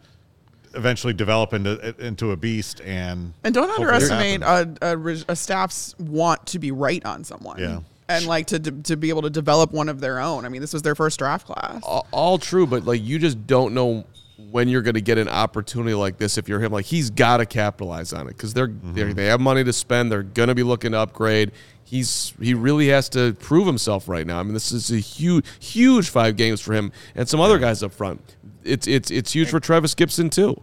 eventually 0.76 1.14
develop 1.14 1.54
into 1.54 1.94
into 2.04 2.32
a 2.32 2.38
beast 2.38 2.82
and 2.82 3.34
and 3.44 3.54
don't 3.54 3.70
underestimate 3.70 4.42
a, 4.42 4.74
a, 4.82 4.98
a, 5.28 5.36
staff's 5.36 5.94
want 6.00 6.44
to 6.48 6.58
be 6.58 6.72
right 6.72 7.06
on 7.06 7.24
someone. 7.24 7.60
Yeah. 7.60 7.80
And 8.14 8.26
like 8.26 8.48
to 8.48 8.60
to 8.60 8.96
be 8.96 9.10
able 9.10 9.24
to 9.24 9.30
develop 9.30 9.72
one 9.72 9.90
of 9.90 10.00
their 10.00 10.20
own. 10.20 10.46
I 10.46 10.50
mean, 10.50 10.62
this 10.62 10.74
was 10.74 10.82
their 10.82 10.96
first 10.96 11.20
draft 11.20 11.46
class. 11.46 11.82
All, 11.84 12.08
all 12.12 12.38
true, 12.38 12.68
but 12.68 12.86
like 12.86 13.02
you 13.04 13.20
just 13.20 13.46
don't 13.48 13.74
know 13.74 14.06
when 14.52 14.68
you're 14.68 14.82
going 14.82 14.96
to 14.96 15.02
get 15.02 15.18
an 15.18 15.30
opportunity 15.30 15.94
like 15.94 16.18
this 16.18 16.38
if 16.38 16.50
you're 16.50 16.60
him. 16.60 16.72
Like 16.72 16.86
he's 16.86 17.10
got 17.10 17.38
to 17.38 17.46
capitalize 17.46 18.14
on 18.14 18.28
it 18.28 18.38
because 18.38 18.54
they're, 18.54 18.68
mm-hmm. 18.68 18.94
they're 18.94 19.14
they 19.14 19.26
have 19.26 19.42
money 19.42 19.64
to 19.64 19.74
spend. 19.74 20.12
They're 20.12 20.24
going 20.24 20.50
to 20.50 20.56
be 20.56 20.64
looking 20.64 20.92
to 20.92 21.00
upgrade. 21.00 21.52
He's 21.84 22.34
he 22.42 22.54
really 22.54 22.88
has 22.88 23.10
to 23.10 23.34
prove 23.34 23.68
himself 23.68 24.08
right 24.08 24.26
now. 24.26 24.40
I 24.40 24.44
mean, 24.44 24.54
this 24.54 24.72
is 24.72 24.92
a 24.92 24.98
huge 24.98 25.46
huge 25.60 26.10
five 26.10 26.38
games 26.38 26.62
for 26.62 26.74
him 26.74 26.92
and 27.16 27.28
some 27.28 27.40
other 27.40 27.60
guys 27.60 27.84
up 27.84 27.94
front 27.94 28.36
it's 28.66 28.88
it's 28.88 29.12
it's 29.12 29.34
huge 29.34 29.50
for 29.50 29.60
Trevis 29.60 29.96
Gipson 29.96 30.32
too. 30.32 30.62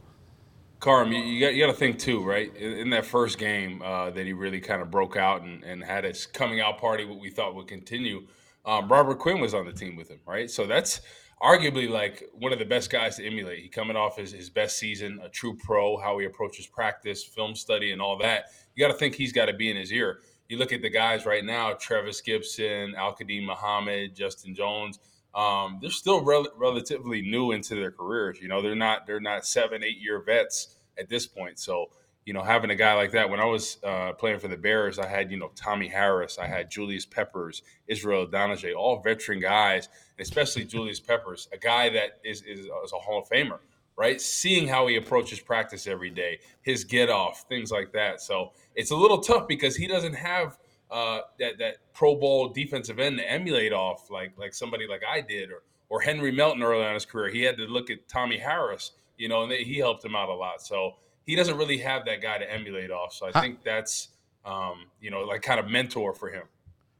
Carm, 0.81 1.13
you, 1.13 1.21
you 1.21 1.41
got 1.41 1.55
you 1.55 1.65
got 1.65 1.73
to 1.73 1.79
think 1.79 1.99
too, 1.99 2.25
right? 2.25 2.55
In, 2.57 2.73
in 2.73 2.91
that 2.91 3.05
first 3.05 3.39
game 3.39 3.83
uh, 3.83 4.11
that 4.11 4.25
he 4.25 4.33
really 4.33 4.61
kind 4.61 4.81
of 4.81 4.91
broke 4.91 5.17
out 5.17 5.43
and, 5.43 5.63
and 5.63 5.85
had 5.85 6.05
his 6.05 6.25
coming 6.25 6.61
out 6.61 6.79
party, 6.79 7.05
what 7.05 7.21
we 7.21 7.29
thought 7.31 7.55
would 7.55 7.69
continue. 7.69 8.27
Um, 8.65 8.91
Robert 8.91 9.19
Quinn 9.19 9.41
was 9.41 9.53
on 9.53 9.67
the 9.67 9.73
team 9.73 9.95
with 9.95 10.09
him, 10.09 10.21
right? 10.27 10.51
So 10.51 10.67
that's 10.67 11.03
arguably 11.43 11.89
like 11.89 12.25
one 12.33 12.53
of 12.53 12.59
the 12.59 12.65
best 12.65 12.91
guys 12.91 13.17
to 13.17 13.27
emulate. 13.27 13.59
He 13.59 13.69
coming 13.69 13.97
off 13.97 14.17
his, 14.17 14.33
his 14.33 14.49
best 14.49 14.79
season, 14.79 15.21
a 15.23 15.29
true 15.29 15.55
pro, 15.55 15.99
how 15.99 16.19
he 16.19 16.25
approaches 16.25 16.67
practice, 16.67 17.23
film 17.23 17.55
study, 17.55 17.93
and 17.93 18.01
all 18.01 18.17
that. 18.19 18.47
You 18.75 18.85
got 18.85 18.93
to 18.93 18.99
think 18.99 19.15
he's 19.15 19.33
got 19.33 19.47
to 19.47 19.55
be 19.55 19.71
in 19.71 19.77
his 19.77 19.93
ear. 19.93 20.21
You 20.49 20.57
look 20.57 20.73
at 20.73 20.81
the 20.81 20.91
guys 20.91 21.27
right 21.27 21.45
now: 21.45 21.75
Trevis 21.75 22.23
Gipson, 22.23 22.95
Al 22.95 23.15
Qadim 23.15 23.45
Muhammad, 23.45 24.17
Justin 24.17 24.55
Jones 24.55 24.99
um, 25.35 25.79
they're 25.81 25.91
still 25.91 26.25
rel- 26.25 26.53
relatively 26.57 27.23
new 27.23 27.53
into 27.53 27.75
their 27.75 27.93
careers. 27.93 28.41
You 28.41 28.49
know, 28.49 28.63
they're 28.63 28.75
not 28.75 29.07
they're 29.07 29.21
not 29.21 29.47
seven, 29.47 29.85
eight 29.85 29.99
year 29.99 30.21
vets 30.21 30.77
at 30.99 31.09
this 31.09 31.27
point. 31.27 31.59
So, 31.59 31.91
you 32.25 32.33
know, 32.33 32.43
having 32.43 32.71
a 32.71 32.75
guy 32.75 32.95
like 32.95 33.13
that. 33.13 33.31
When 33.31 33.41
I 33.41 33.45
was 33.45 33.79
uh, 33.85 34.13
playing 34.13 34.41
for 34.41 34.49
the 34.49 34.57
Bears, 34.57 34.99
I 34.99 35.07
had 35.07 35.31
you 35.31 35.39
know 35.39 35.51
Tommy 35.55 35.89
Harris, 35.89 36.39
I 36.39 36.47
had 36.47 36.71
Julius 36.71 37.07
Peppers, 37.07 37.63
Israel 37.87 38.27
Idonije, 38.27 38.75
all 38.77 39.01
veteran 39.01 39.41
guys, 39.41 39.89
especially 40.19 40.65
Julius 40.65 41.01
Peppers, 41.01 41.49
a 41.53 41.59
guy 41.59 41.91
that 41.91 42.19
is, 42.25 42.43
is 42.43 42.61
is 42.61 42.93
a 42.93 42.99
Hall 42.99 43.21
of 43.21 43.29
Famer. 43.29 43.59
Right, 43.97 44.19
seeing 44.19 44.67
how 44.67 44.87
he 44.87 44.97
approaches 44.97 45.41
practice 45.41 45.87
every 45.87 46.09
day, 46.09 46.39
his 46.63 46.85
get 46.85 47.11
off, 47.11 47.45
things 47.51 47.71
like 47.71 47.93
that. 47.93 48.23
So 48.23 48.53
it's 48.75 48.93
a 48.93 48.97
little 48.97 49.19
tough 49.19 49.47
because 49.47 49.77
he 49.77 49.87
doesn't 49.87 50.15
have 50.15 50.57
uh, 50.91 51.21
that 51.39 51.59
that 51.59 51.77
Pro 51.95 52.17
Bowl 52.17 52.49
defensive 52.49 52.99
end 52.99 53.19
to 53.19 53.31
emulate 53.31 53.73
off 53.73 54.11
like 54.11 54.33
like 54.37 54.55
somebody 54.55 54.87
like 54.87 55.03
I 55.09 55.21
did 55.21 55.51
or 55.51 55.63
or 55.89 56.01
Henry 56.01 56.33
Melton 56.33 56.63
early 56.63 56.83
on 56.83 56.89
in 56.89 56.95
his 56.95 57.05
career. 57.05 57.29
He 57.31 57.43
had 57.43 57.57
to 57.57 57.65
look 57.65 57.91
at 57.91 58.09
Tommy 58.09 58.39
Harris, 58.39 58.93
you 59.19 59.29
know, 59.29 59.43
and 59.43 59.51
they, 59.51 59.65
he 59.65 59.79
helped 59.79 60.05
him 60.05 60.15
out 60.15 60.29
a 60.29 60.35
lot. 60.35 60.63
So 60.63 60.95
he 61.27 61.35
doesn't 61.35 61.57
really 61.57 61.79
have 61.79 62.05
that 62.07 62.21
guy 62.21 62.39
to 62.39 62.53
emulate 62.53 62.91
off. 62.91 63.13
So 63.13 63.31
I 63.33 63.41
think 63.41 63.63
that's 63.63 64.09
um, 64.45 64.87
you 65.01 65.11
know 65.11 65.21
like 65.21 65.43
kind 65.43 65.61
of 65.61 65.69
mentor 65.69 66.15
for 66.15 66.31
him. 66.31 66.45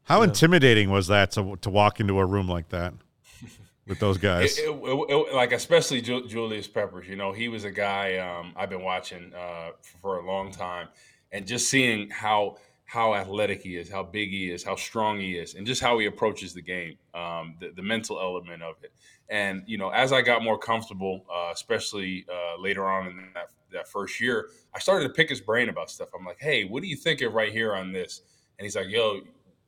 How 0.03 0.19
yeah. 0.19 0.25
intimidating 0.25 0.89
was 0.89 1.07
that 1.07 1.31
to 1.31 1.57
to 1.61 1.69
walk 1.69 1.99
into 1.99 2.19
a 2.19 2.25
room 2.25 2.47
like 2.47 2.69
that? 2.69 2.93
with 3.87 3.99
those 3.99 4.17
guys. 4.17 4.57
It- 4.57 4.69
it- 4.69 5.09
it- 5.09 5.33
like 5.33 5.51
especially 5.51 6.01
Ju- 6.01 6.27
Julius 6.27 6.67
Peppers, 6.67 7.07
you 7.07 7.15
know, 7.15 7.31
he 7.33 7.49
was 7.49 7.63
a 7.63 7.71
guy 7.71 8.17
um, 8.17 8.53
I've 8.55 8.69
been 8.69 8.83
watching 8.83 9.33
uh, 9.33 9.71
for 10.01 10.19
a 10.19 10.25
long 10.25 10.51
time, 10.51 10.87
and 11.31 11.45
just 11.45 11.69
seeing 11.69 12.09
how 12.09 12.57
how 12.91 13.15
athletic 13.15 13.61
he 13.61 13.77
is, 13.77 13.89
how 13.89 14.03
big 14.03 14.31
he 14.31 14.51
is, 14.51 14.65
how 14.65 14.75
strong 14.75 15.17
he 15.17 15.37
is, 15.37 15.55
and 15.55 15.65
just 15.65 15.81
how 15.81 15.97
he 15.97 16.07
approaches 16.07 16.53
the 16.53 16.61
game, 16.61 16.97
um, 17.13 17.55
the, 17.61 17.71
the 17.73 17.81
mental 17.81 18.19
element 18.19 18.61
of 18.61 18.75
it. 18.83 18.91
And 19.29 19.63
you 19.65 19.77
know, 19.77 19.91
as 19.91 20.11
I 20.11 20.21
got 20.21 20.43
more 20.43 20.57
comfortable, 20.57 21.25
uh, 21.33 21.51
especially 21.53 22.25
uh, 22.29 22.61
later 22.61 22.85
on 22.85 23.07
in 23.07 23.29
that 23.33 23.51
that 23.71 23.87
first 23.87 24.19
year, 24.19 24.49
I 24.75 24.79
started 24.79 25.07
to 25.07 25.13
pick 25.13 25.29
his 25.29 25.39
brain 25.39 25.69
about 25.69 25.89
stuff. 25.89 26.09
I'm 26.13 26.25
like, 26.25 26.41
hey, 26.41 26.65
what 26.65 26.81
do 26.83 26.89
you 26.89 26.97
think 26.97 27.21
of 27.21 27.31
right 27.31 27.53
here 27.53 27.73
on 27.73 27.93
this? 27.93 28.23
And 28.59 28.65
he's 28.65 28.75
like, 28.75 28.89
yo, 28.89 29.21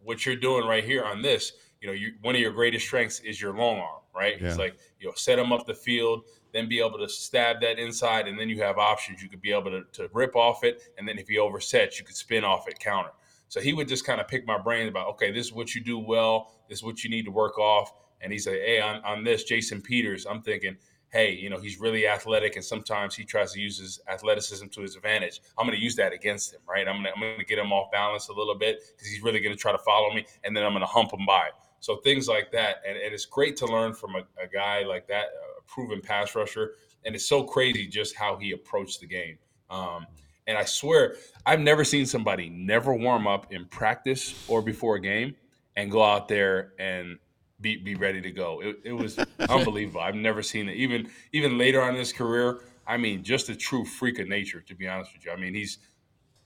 what 0.03 0.25
you're 0.25 0.35
doing 0.35 0.67
right 0.67 0.83
here 0.83 1.05
on 1.05 1.21
this, 1.21 1.53
you 1.79 1.87
know, 1.87 1.93
you, 1.93 2.15
one 2.23 2.35
of 2.35 2.41
your 2.41 2.51
greatest 2.51 2.85
strengths 2.85 3.21
is 3.21 3.41
your 3.41 3.55
long 3.55 3.77
arm, 3.77 4.01
right? 4.13 4.35
Yeah. 4.41 4.49
It's 4.49 4.57
like, 4.57 4.75
you 4.99 5.07
know, 5.07 5.13
set 5.15 5.39
him 5.39 5.53
up 5.53 5.65
the 5.65 5.73
field, 5.73 6.25
then 6.53 6.69
be 6.69 6.79
able 6.79 6.99
to 6.99 7.09
stab 7.09 7.59
that 7.61 7.79
inside, 7.79 8.27
and 8.27 8.39
then 8.39 8.47
you 8.47 8.61
have 8.61 8.77
options. 8.77 9.21
You 9.21 9.29
could 9.29 9.41
be 9.41 9.51
able 9.51 9.71
to, 9.71 9.83
to 9.93 10.09
rip 10.13 10.35
off 10.35 10.63
it, 10.63 10.83
and 10.97 11.07
then 11.07 11.17
if 11.17 11.27
he 11.27 11.37
oversets, 11.37 11.99
you 11.99 12.05
could 12.05 12.15
spin 12.15 12.43
off 12.43 12.67
it, 12.67 12.79
counter. 12.79 13.11
So 13.49 13.59
he 13.59 13.73
would 13.73 13.87
just 13.87 14.05
kind 14.05 14.21
of 14.21 14.27
pick 14.27 14.47
my 14.47 14.57
brain 14.57 14.87
about, 14.87 15.07
okay, 15.09 15.31
this 15.31 15.47
is 15.47 15.53
what 15.53 15.75
you 15.75 15.83
do 15.83 15.99
well, 15.99 16.53
this 16.69 16.79
is 16.79 16.83
what 16.83 17.03
you 17.03 17.09
need 17.09 17.25
to 17.25 17.31
work 17.31 17.57
off. 17.57 17.91
And 18.21 18.31
he's 18.31 18.47
like, 18.47 18.61
hey, 18.63 18.79
on, 18.79 19.03
on 19.03 19.23
this, 19.23 19.43
Jason 19.43 19.81
Peters, 19.81 20.25
I'm 20.25 20.41
thinking, 20.41 20.77
hey, 21.11 21.31
you 21.31 21.49
know, 21.49 21.59
he's 21.59 21.79
really 21.79 22.07
athletic, 22.07 22.55
and 22.55 22.65
sometimes 22.65 23.13
he 23.13 23.23
tries 23.23 23.51
to 23.53 23.59
use 23.59 23.77
his 23.77 23.99
athleticism 24.09 24.65
to 24.67 24.81
his 24.81 24.95
advantage. 24.95 25.41
I'm 25.57 25.67
going 25.67 25.77
to 25.77 25.83
use 25.83 25.95
that 25.97 26.13
against 26.13 26.53
him, 26.53 26.61
right? 26.67 26.87
I'm 26.87 26.95
going 26.95 27.05
to 27.05 27.13
I'm 27.13 27.19
going 27.19 27.37
to 27.37 27.45
get 27.45 27.59
him 27.59 27.71
off 27.71 27.91
balance 27.91 28.29
a 28.29 28.33
little 28.33 28.55
bit 28.55 28.79
because 28.95 29.07
he's 29.07 29.21
really 29.21 29.39
going 29.39 29.55
to 29.55 29.61
try 29.61 29.71
to 29.71 29.77
follow 29.77 30.11
me, 30.11 30.25
and 30.43 30.57
then 30.57 30.63
I'm 30.63 30.71
going 30.71 30.81
to 30.81 30.87
hump 30.87 31.13
him 31.13 31.25
by. 31.27 31.49
So 31.81 31.97
things 31.97 32.27
like 32.27 32.51
that, 32.53 32.77
and, 32.87 32.97
and 32.97 33.13
it's 33.13 33.25
great 33.25 33.55
to 33.57 33.67
learn 33.67 33.93
from 33.93 34.15
a, 34.15 34.23
a 34.41 34.47
guy 34.51 34.83
like 34.83 35.05
that, 35.09 35.25
proven 35.67 36.01
pass 36.01 36.35
rusher, 36.35 36.73
and 37.05 37.15
it's 37.15 37.27
so 37.27 37.43
crazy 37.43 37.87
just 37.87 38.15
how 38.15 38.37
he 38.37 38.51
approached 38.51 38.99
the 38.99 39.07
game. 39.07 39.37
Um, 39.69 40.05
and 40.47 40.57
I 40.57 40.65
swear, 40.65 41.15
I've 41.45 41.59
never 41.59 41.83
seen 41.83 42.05
somebody 42.05 42.49
never 42.49 42.93
warm 42.93 43.27
up 43.27 43.51
in 43.53 43.65
practice 43.65 44.45
or 44.47 44.61
before 44.61 44.95
a 44.95 45.01
game 45.01 45.35
and 45.75 45.89
go 45.89 46.03
out 46.03 46.27
there 46.27 46.73
and 46.79 47.17
be 47.61 47.77
be 47.77 47.95
ready 47.95 48.21
to 48.21 48.31
go. 48.31 48.61
It, 48.61 48.79
it 48.83 48.93
was 48.93 49.17
unbelievable. 49.49 50.01
I've 50.01 50.15
never 50.15 50.43
seen 50.43 50.69
it. 50.69 50.75
Even 50.75 51.09
even 51.31 51.57
later 51.57 51.81
on 51.81 51.93
in 51.93 51.95
his 51.95 52.13
career, 52.13 52.61
I 52.85 52.97
mean, 52.97 53.23
just 53.23 53.49
a 53.49 53.55
true 53.55 53.85
freak 53.85 54.19
of 54.19 54.27
nature. 54.27 54.61
To 54.61 54.75
be 54.75 54.87
honest 54.87 55.13
with 55.13 55.25
you, 55.25 55.31
I 55.31 55.37
mean, 55.37 55.53
he's 55.53 55.79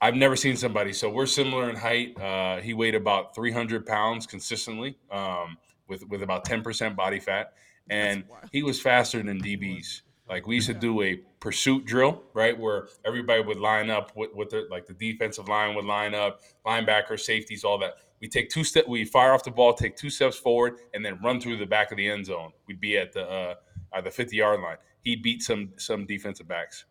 I've 0.00 0.14
never 0.14 0.36
seen 0.36 0.56
somebody. 0.56 0.92
So 0.92 1.10
we're 1.10 1.26
similar 1.26 1.68
in 1.68 1.76
height. 1.76 2.18
Uh, 2.18 2.60
he 2.60 2.72
weighed 2.72 2.94
about 2.94 3.34
300 3.34 3.84
pounds 3.84 4.26
consistently, 4.26 4.96
um, 5.10 5.58
with 5.88 6.08
with 6.08 6.22
about 6.22 6.44
10 6.44 6.62
percent 6.62 6.96
body 6.96 7.20
fat, 7.20 7.54
and 7.90 8.24
he 8.52 8.62
was 8.62 8.80
faster 8.80 9.22
than 9.22 9.40
DBs. 9.40 10.02
Like 10.28 10.46
we 10.46 10.56
used 10.56 10.66
to 10.66 10.74
do 10.74 11.02
a 11.02 11.16
pursuit 11.40 11.86
drill, 11.86 12.22
right, 12.34 12.58
where 12.58 12.88
everybody 13.06 13.42
would 13.42 13.58
line 13.58 13.88
up 13.88 14.14
with, 14.14 14.34
with 14.34 14.50
the 14.50 14.66
like 14.70 14.86
the 14.86 14.92
defensive 14.92 15.48
line 15.48 15.74
would 15.74 15.86
line 15.86 16.14
up, 16.14 16.40
linebacker, 16.66 17.18
safeties, 17.18 17.64
all 17.64 17.78
that. 17.78 17.94
We 18.20 18.28
take 18.28 18.50
two 18.50 18.64
step, 18.64 18.86
we 18.86 19.04
fire 19.04 19.32
off 19.32 19.44
the 19.44 19.50
ball, 19.50 19.72
take 19.72 19.96
two 19.96 20.10
steps 20.10 20.36
forward, 20.36 20.78
and 20.92 21.04
then 21.04 21.18
run 21.22 21.40
through 21.40 21.56
the 21.56 21.66
back 21.66 21.92
of 21.92 21.96
the 21.96 22.08
end 22.08 22.26
zone. 22.26 22.52
We'd 22.66 22.80
be 22.80 22.98
at 22.98 23.12
the 23.12 23.22
uh, 23.26 23.54
at 23.94 24.04
the 24.04 24.10
50 24.10 24.36
yard 24.36 24.60
line. 24.60 24.76
He 25.00 25.16
beat 25.16 25.42
some 25.42 25.70
some 25.76 26.04
defensive 26.04 26.46
backs, 26.46 26.84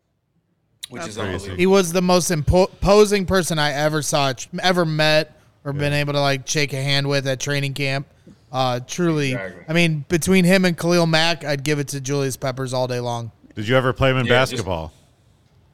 which 0.90 1.06
is 1.08 1.20
unbelievable. 1.20 1.58
He 1.58 1.68
was 1.68 1.92
the 1.92 2.02
most 2.02 2.32
imposing 2.32 3.28
person 3.28 3.60
I 3.60 3.74
ever 3.74 4.02
saw, 4.02 4.34
ever 4.60 4.86
met, 4.86 5.40
or 5.64 5.74
been 5.74 5.94
able 5.94 6.14
to 6.14 6.22
like 6.22 6.48
shake 6.48 6.74
a 6.74 6.82
hand 6.82 7.08
with 7.08 7.28
at 7.28 7.40
training 7.40 7.76
camp. 7.76 8.08
Uh, 8.52 8.80
truly, 8.80 9.32
Exactly. 9.34 9.64
I 9.68 9.74
mean, 9.74 10.06
between 10.08 10.46
him 10.46 10.64
and 10.66 10.78
Khalil 10.78 11.06
Mack, 11.06 11.44
I'd 11.44 11.64
give 11.64 11.80
it 11.80 11.90
to 11.90 12.00
Julius 12.02 12.38
Peppers 12.38 12.74
all 12.74 12.88
day 12.88 13.00
long. 13.00 13.32
Did 13.56 13.68
you 13.68 13.76
ever 13.76 13.92
play 13.94 14.12
him 14.12 14.18
in 14.18 14.26
Yeah, 14.26 14.40
just- 14.42 14.52
basketball? 14.54 14.94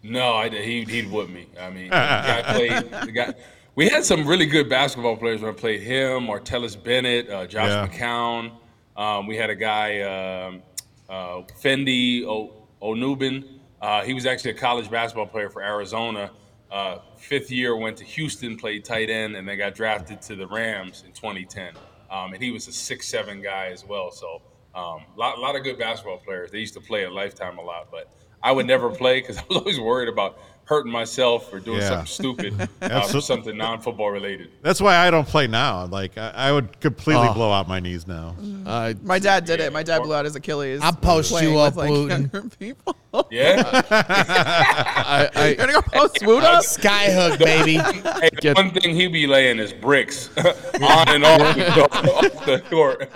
No, 0.05 0.33
I 0.33 0.49
did. 0.49 0.65
He 0.65 0.83
he'd 0.83 1.09
whip 1.11 1.29
me. 1.29 1.47
I 1.59 1.69
mean, 1.69 1.85
the 1.85 1.89
guy 1.91 2.41
played. 2.45 2.91
The 3.05 3.11
guy, 3.11 3.33
we 3.75 3.87
had 3.87 4.03
some 4.03 4.27
really 4.27 4.45
good 4.45 4.67
basketball 4.69 5.15
players 5.15 5.39
when 5.41 5.49
I 5.51 5.53
played 5.55 5.81
him, 5.81 6.27
Martellus 6.27 6.75
Bennett, 6.81 7.29
uh, 7.29 7.45
Josh 7.47 7.69
Yeah. 7.69 7.87
McCown. 7.87 8.51
Um, 8.97 9.27
we 9.27 9.37
had 9.37 9.49
a 9.49 9.55
guy, 9.55 10.01
um, 10.01 10.61
uh, 11.09 11.41
Fendi 11.61 12.25
o- 12.25 12.51
Onobun. 12.81 13.45
Uh, 13.81 14.03
he 14.03 14.13
was 14.13 14.25
actually 14.25 14.51
a 14.51 14.55
college 14.55 14.89
basketball 14.91 15.25
player 15.27 15.49
for 15.49 15.61
Arizona. 15.63 16.31
Uh, 16.69 16.97
fifth 17.17 17.49
year, 17.51 17.75
went 17.77 17.95
to 17.97 18.03
Houston, 18.03 18.57
played 18.57 18.83
tight 18.83 19.09
end, 19.09 19.35
and 19.37 19.47
then 19.47 19.57
got 19.57 19.73
drafted 19.73 20.21
to 20.23 20.35
the 20.35 20.47
Rams 20.47 21.03
in 21.07 21.13
2010. 21.13 21.73
Um, 22.13 22.33
and 22.33 22.43
he 22.43 22.51
was 22.51 22.67
a 22.67 22.71
six-seven 22.71 23.41
guy 23.41 23.69
as 23.71 23.83
well. 23.83 24.11
So 24.11 24.43
a 24.75 24.79
um, 24.79 25.01
lot, 25.17 25.39
lot 25.39 25.55
of 25.55 25.63
good 25.63 25.79
basketball 25.79 26.19
players. 26.19 26.51
They 26.51 26.59
used 26.59 26.75
to 26.75 26.79
play 26.79 27.05
at 27.05 27.11
Lifetime 27.11 27.57
a 27.57 27.61
lot, 27.63 27.89
but 27.89 28.13
I 28.43 28.51
would 28.51 28.67
never 28.67 28.91
play 28.91 29.19
because 29.19 29.37
I 29.39 29.43
was 29.49 29.57
always 29.57 29.79
worried 29.79 30.09
about 30.09 30.37
hurting 30.65 30.91
myself 30.91 31.51
or 31.53 31.59
doing 31.59 31.79
Yeah. 31.79 31.89
something 31.89 32.05
stupid 32.07 32.69
uh, 32.81 33.01
for 33.07 33.19
something 33.21 33.55
non-football 33.57 34.11
related. 34.11 34.49
That's 34.61 34.79
why 34.79 34.95
I 34.95 35.11
don't 35.11 35.27
play 35.27 35.45
now. 35.47 35.85
Like 35.85 36.17
I, 36.17 36.29
I 36.33 36.51
would 36.53 36.79
completely 36.79 37.27
Oh. 37.29 37.33
blow 37.33 37.51
out 37.51 37.67
my 37.67 37.79
knees 37.81 38.07
now. 38.07 38.35
Uh, 38.65 38.93
My 39.03 39.19
dad 39.19 39.43
did 39.45 39.59
it. 39.59 39.73
My 39.73 39.83
dad 39.83 40.03
blew 40.03 40.13
out 40.15 40.23
his 40.25 40.35
Achilles. 40.37 40.79
I'll 40.81 40.93
post 40.93 41.31
you 41.41 41.57
up, 41.57 41.75
with, 41.75 41.85
like, 41.85 41.89
Wootton. 41.91 42.09
younger 42.33 42.43
people. 42.57 42.95
Yeah. 43.29 43.81
I, 43.91 45.29
I, 45.35 45.47
You're 45.49 45.55
gonna 45.55 45.73
go 45.73 45.81
post 45.83 46.25
Woot 46.25 46.43
up? 46.43 46.63
Skyhook, 46.63 47.37
baby. 47.37 47.75
Hey, 47.77 48.29
Get- 48.41 48.55
one 48.55 48.71
thing 48.71 48.95
he 48.95 49.07
be 49.07 49.27
laying 49.27 49.59
is 49.59 49.71
bricks 49.71 50.29
on 50.37 51.09
and 51.09 51.23
off 51.23 51.55
the, 51.55 52.11
off 52.11 52.45
the 52.47 52.63
court. 52.71 53.11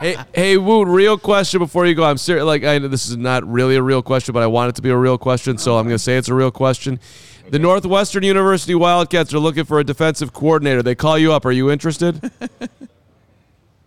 Hey, 0.00 0.16
hey, 0.34 0.56
Woot, 0.56 0.88
real 0.88 1.18
question 1.18 1.58
before 1.58 1.86
you 1.86 1.94
go. 1.94 2.04
I'm 2.04 2.18
serious. 2.18 2.44
Like, 2.44 2.64
I 2.64 2.78
know 2.78 2.88
this 2.88 3.08
is 3.08 3.16
not 3.16 3.46
really 3.46 3.76
a 3.76 3.82
real 3.82 4.02
question, 4.02 4.32
but 4.32 4.42
I 4.42 4.46
want 4.46 4.70
it 4.70 4.76
to 4.76 4.82
be 4.82 4.90
a 4.90 4.96
real 4.96 5.18
question, 5.18 5.58
so 5.58 5.78
I'm 5.78 5.84
going 5.86 5.96
to 5.96 6.02
say 6.02 6.16
it's 6.16 6.28
a 6.28 6.34
real 6.34 6.50
question. 6.50 7.00
The 7.50 7.58
Northwestern 7.58 8.22
University 8.22 8.74
Wildcats 8.74 9.32
are 9.32 9.38
looking 9.38 9.64
for 9.64 9.80
a 9.80 9.84
defensive 9.84 10.32
coordinator. 10.32 10.82
They 10.82 10.94
call 10.94 11.18
you 11.18 11.32
up. 11.32 11.44
Are 11.46 11.52
you 11.52 11.70
interested? 11.70 12.30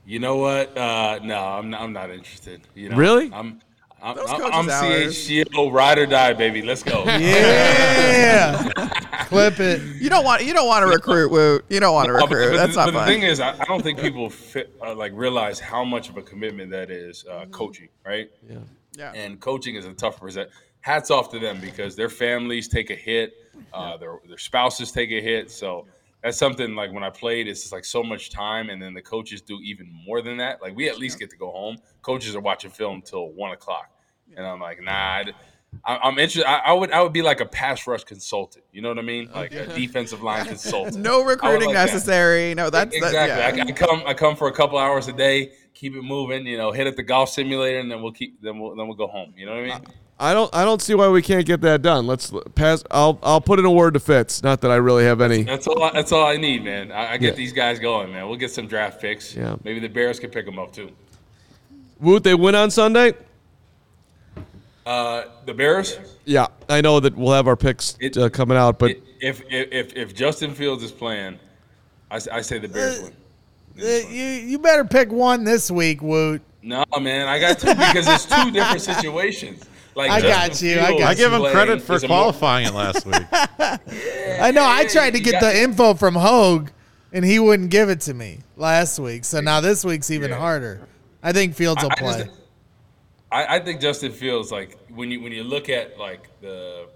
You 0.04 0.20
know 0.20 0.36
what? 0.38 0.76
Uh, 0.78 1.20
no, 1.24 1.38
I'm 1.38 1.70
not, 1.70 1.82
I'm 1.82 1.94
not 1.94 2.10
interested. 2.10 2.60
You 2.76 2.90
know, 2.90 2.98
Really? 2.98 3.32
I'm 3.32 3.62
I'm, 4.02 4.16
Those 4.16 4.30
I'm, 4.30 4.44
I'm 4.46 4.70
hours. 4.70 5.28
CHGO 5.28 5.72
ride 5.72 6.00
or 6.00 6.06
die, 6.06 6.34
baby. 6.34 6.62
Let's 6.62 6.82
go. 6.84 7.04
Yeah. 7.06 8.70
Clip 9.28 9.60
it. 9.60 9.82
You 10.02 10.10
don't 10.10 10.26
want 10.26 10.44
you 10.44 10.54
don't 10.54 10.68
want 10.68 10.84
to 10.84 10.92
recruit 10.92 11.32
Woot. 11.32 11.66
You 11.70 11.80
don't 11.80 11.94
want 11.94 12.08
to 12.08 12.14
but- 12.14 12.22
recruit. 12.30 12.52
but, 12.52 12.58
That's 12.58 12.74
the, 12.74 12.86
not 12.86 12.94
but 12.94 13.06
the 13.06 13.12
thing 13.12 13.22
is, 13.24 13.40
I, 13.40 13.52
I 13.60 13.66
don't 13.66 13.82
think 13.82 14.00
people 14.00 14.30
fit, 14.30 14.74
uh, 14.86 14.96
like 14.96 15.12
realize 15.16 15.60
how 15.60 15.84
much 15.84 16.10
of 16.10 16.18
a 16.18 16.22
commitment 16.22 16.72
that 16.72 16.90
is 16.90 17.26
uh, 17.30 17.46
coaching, 17.52 17.90
right? 18.06 18.30
Yeah. 18.50 18.58
yeah. 18.98 19.14
And 19.14 19.40
coaching 19.40 19.76
is 19.76 19.86
a 19.86 19.94
tough 19.94 20.20
present. 20.20 20.50
Hats 20.82 21.12
off 21.12 21.30
to 21.32 21.40
them 21.40 21.62
because 21.62 21.96
their 21.96 22.10
families 22.10 22.68
take 22.68 22.90
a 22.90 22.96
hit, 22.96 23.34
uh, 23.72 23.98
their 23.98 24.18
their 24.28 24.40
spouses 24.40 24.92
take 24.92 25.12
a 25.12 25.22
hit. 25.22 25.52
So 25.52 25.86
that's 26.24 26.38
something 26.38 26.76
like 26.76 26.92
when 26.94 27.04
I 27.04 27.10
played, 27.10 27.48
it's 27.48 27.62
just 27.62 27.74
like 27.74 27.86
so 27.86 28.04
much 28.04 28.30
time, 28.30 28.70
and 28.70 28.82
then 28.82 28.94
the 28.94 29.02
coaches 29.02 29.42
do 29.42 29.60
even 29.64 29.92
more 30.06 30.22
than 30.22 30.38
that. 30.38 30.62
Like 30.62 30.76
we 30.76 30.88
at 30.90 30.98
least 31.00 31.20
get 31.20 31.30
to 31.32 31.38
go 31.38 31.52
home. 31.52 31.78
Coaches 32.02 32.36
are 32.36 32.42
watching 32.42 32.72
film 32.72 33.02
till 33.02 33.30
one 33.32 33.52
o'clock, 33.52 33.90
and 34.36 34.46
I'm 34.46 34.60
like, 34.60 34.82
nah. 34.82 35.24
I- 35.86 36.00
I'm 36.04 36.20
interested. 36.20 36.44
I, 36.46 36.58
I 36.58 36.74
would 36.74 36.92
I 36.92 37.02
would 37.02 37.14
be 37.14 37.22
like 37.22 37.40
a 37.40 37.46
pass 37.46 37.88
rush 37.88 38.04
consultant. 38.04 38.66
You 38.74 38.82
know 38.82 38.90
what 38.90 39.00
I 39.00 39.04
mean? 39.04 39.30
Oh, 39.34 39.40
like 39.40 39.54
a 39.54 39.68
defensive 39.68 40.22
line 40.22 40.46
consultant. 40.54 40.98
No 40.98 41.24
recruiting 41.24 41.70
like 41.70 41.76
that. 41.76 41.94
necessary. 41.94 42.54
No, 42.54 42.70
that's 42.70 42.92
that, 42.92 43.06
exactly. 43.06 43.58
yeah. 43.58 43.66
I, 43.66 43.70
I 43.70 43.72
come 43.72 44.04
I 44.06 44.14
come 44.14 44.36
for 44.36 44.50
a 44.50 44.52
couple 44.52 44.78
hours 44.78 45.08
a 45.08 45.14
day, 45.14 45.54
keep 45.74 45.96
it 45.96 46.02
moving. 46.02 46.46
You 46.46 46.58
know, 46.58 46.74
hit 46.74 46.88
at 46.88 46.98
the 46.98 47.04
golf 47.04 47.30
simulator, 47.30 47.80
and 47.80 47.90
then 47.90 48.02
we'll 48.02 48.12
keep 48.12 48.42
then 48.42 48.60
we'll 48.60 48.76
then 48.76 48.86
we'll 48.86 48.98
go 48.98 49.08
home. 49.08 49.34
You 49.38 49.46
know 49.46 49.54
what 49.54 49.60
I 49.60 49.64
mean? 49.64 49.72
Uh, 49.72 49.80
I 50.22 50.34
don't. 50.36 50.54
I 50.56 50.64
don't 50.64 50.82
see 50.82 50.94
why 50.94 51.10
we 51.10 51.22
can't 51.24 51.46
get 51.48 51.62
that 51.62 51.82
done. 51.82 52.06
Let's 52.06 52.32
pass. 52.56 52.84
I'll. 52.92 53.18
I'll 53.24 53.42
put 53.42 53.58
in 53.60 53.66
a 53.66 53.72
word 53.72 53.96
to 53.96 54.00
Fitz. 54.00 54.44
Not 54.44 54.62
that 54.62 54.70
I 54.72 54.76
really 54.76 55.04
have 55.04 55.20
any. 55.20 55.42
That's 55.44 55.66
all. 55.68 55.82
I, 55.82 55.92
that's 55.92 56.12
all 56.12 56.26
I 56.28 56.38
need, 56.38 56.64
man. 56.64 56.92
I, 56.92 57.14
I 57.14 57.18
get 57.18 57.30
Yeah. 57.34 57.38
these 57.38 57.52
guys 57.54 57.80
going, 57.80 58.12
man. 58.14 58.28
We'll 58.28 58.38
get 58.38 58.52
some 58.52 58.68
draft 58.68 59.02
picks. 59.02 59.36
Yeah. 59.36 59.56
Maybe 59.64 59.80
the 59.80 59.90
Bears 59.90 60.20
can 60.20 60.30
pick 60.30 60.46
them 60.46 60.60
up 60.60 60.72
too. 60.74 60.92
Woot, 62.00 62.24
they 62.24 62.36
win 62.36 62.54
on 62.56 62.70
Sunday. 62.72 63.14
Uh, 64.86 65.24
the 65.46 65.54
Bears. 65.54 65.98
Yeah, 66.26 66.48
I 66.70 66.82
know 66.82 67.00
that 67.00 67.16
we'll 67.16 67.34
have 67.34 67.48
our 67.48 67.56
picks 67.56 67.96
It- 68.00 68.18
uh, 68.18 68.30
coming 68.30 68.58
out, 68.58 68.80
but 68.80 68.92
If 69.20 69.42
if 69.52 69.72
if, 69.72 69.96
if 69.96 70.16
Justin 70.16 70.54
Fields 70.54 70.84
is 70.84 70.92
playing, 70.92 71.40
I, 72.10 72.20
I 72.32 72.42
say 72.42 72.58
the 72.60 72.68
Bears 72.68 73.02
win. 73.02 73.14
Uh, 73.80 73.86
you 74.10 74.24
you 74.26 74.60
better 74.60 74.84
pick 74.84 75.12
one 75.12 75.44
this 75.44 75.70
week, 75.72 76.02
Woot. 76.02 76.42
No, 76.64 76.84
man, 77.00 77.28
I 77.28 77.40
got 77.40 77.58
two 77.60 77.74
because 77.74 78.08
it's 78.08 78.26
two 78.26 78.52
different 78.52 78.82
situations. 78.98 79.64
Like 79.96 80.10
I 80.12 80.22
got 80.22 80.62
you, 80.62 80.80
I 80.80 80.92
got 80.92 81.02
I 81.02 81.14
give 81.16 81.34
him 81.34 81.42
credit 81.52 81.82
for 81.82 81.96
is 81.96 82.04
a 82.04 82.08
more- 82.08 82.18
qualifying 82.20 82.68
it 82.68 82.74
last 82.74 83.06
week. 83.06 83.22
I 83.32 84.52
know. 84.54 84.64
I 84.66 84.86
tried 84.86 85.12
to 85.12 85.20
get 85.20 85.34
got- 85.34 85.42
the 85.42 85.62
info 85.62 85.94
from 85.96 86.16
Hogue, 86.16 86.70
and 87.12 87.26
he 87.26 87.40
wouldn't 87.40 87.70
give 87.72 87.90
it 87.90 88.02
to 88.02 88.14
me 88.14 88.40
last 88.56 89.00
week. 89.00 89.26
So 89.26 89.42
now 89.42 89.60
this 89.62 89.84
week's 89.84 90.10
even 90.12 90.32
Yeah. 90.32 90.38
harder. 90.38 90.88
I 91.22 91.34
think 91.34 91.56
Fields 91.56 91.84
will 91.84 91.92
I- 91.92 91.96
I 91.98 92.02
just- 92.14 92.26
play. 92.28 92.36
I, 93.34 93.56
I 93.56 93.60
think 93.60 93.80
Justin 93.82 94.12
Fields 94.12 94.52
like 94.52 94.78
when 94.90 95.10
you 95.12 95.22
when 95.22 95.32
you 95.32 95.44
look 95.44 95.70
at 95.70 95.98
like 95.98 96.28
the 96.42 96.88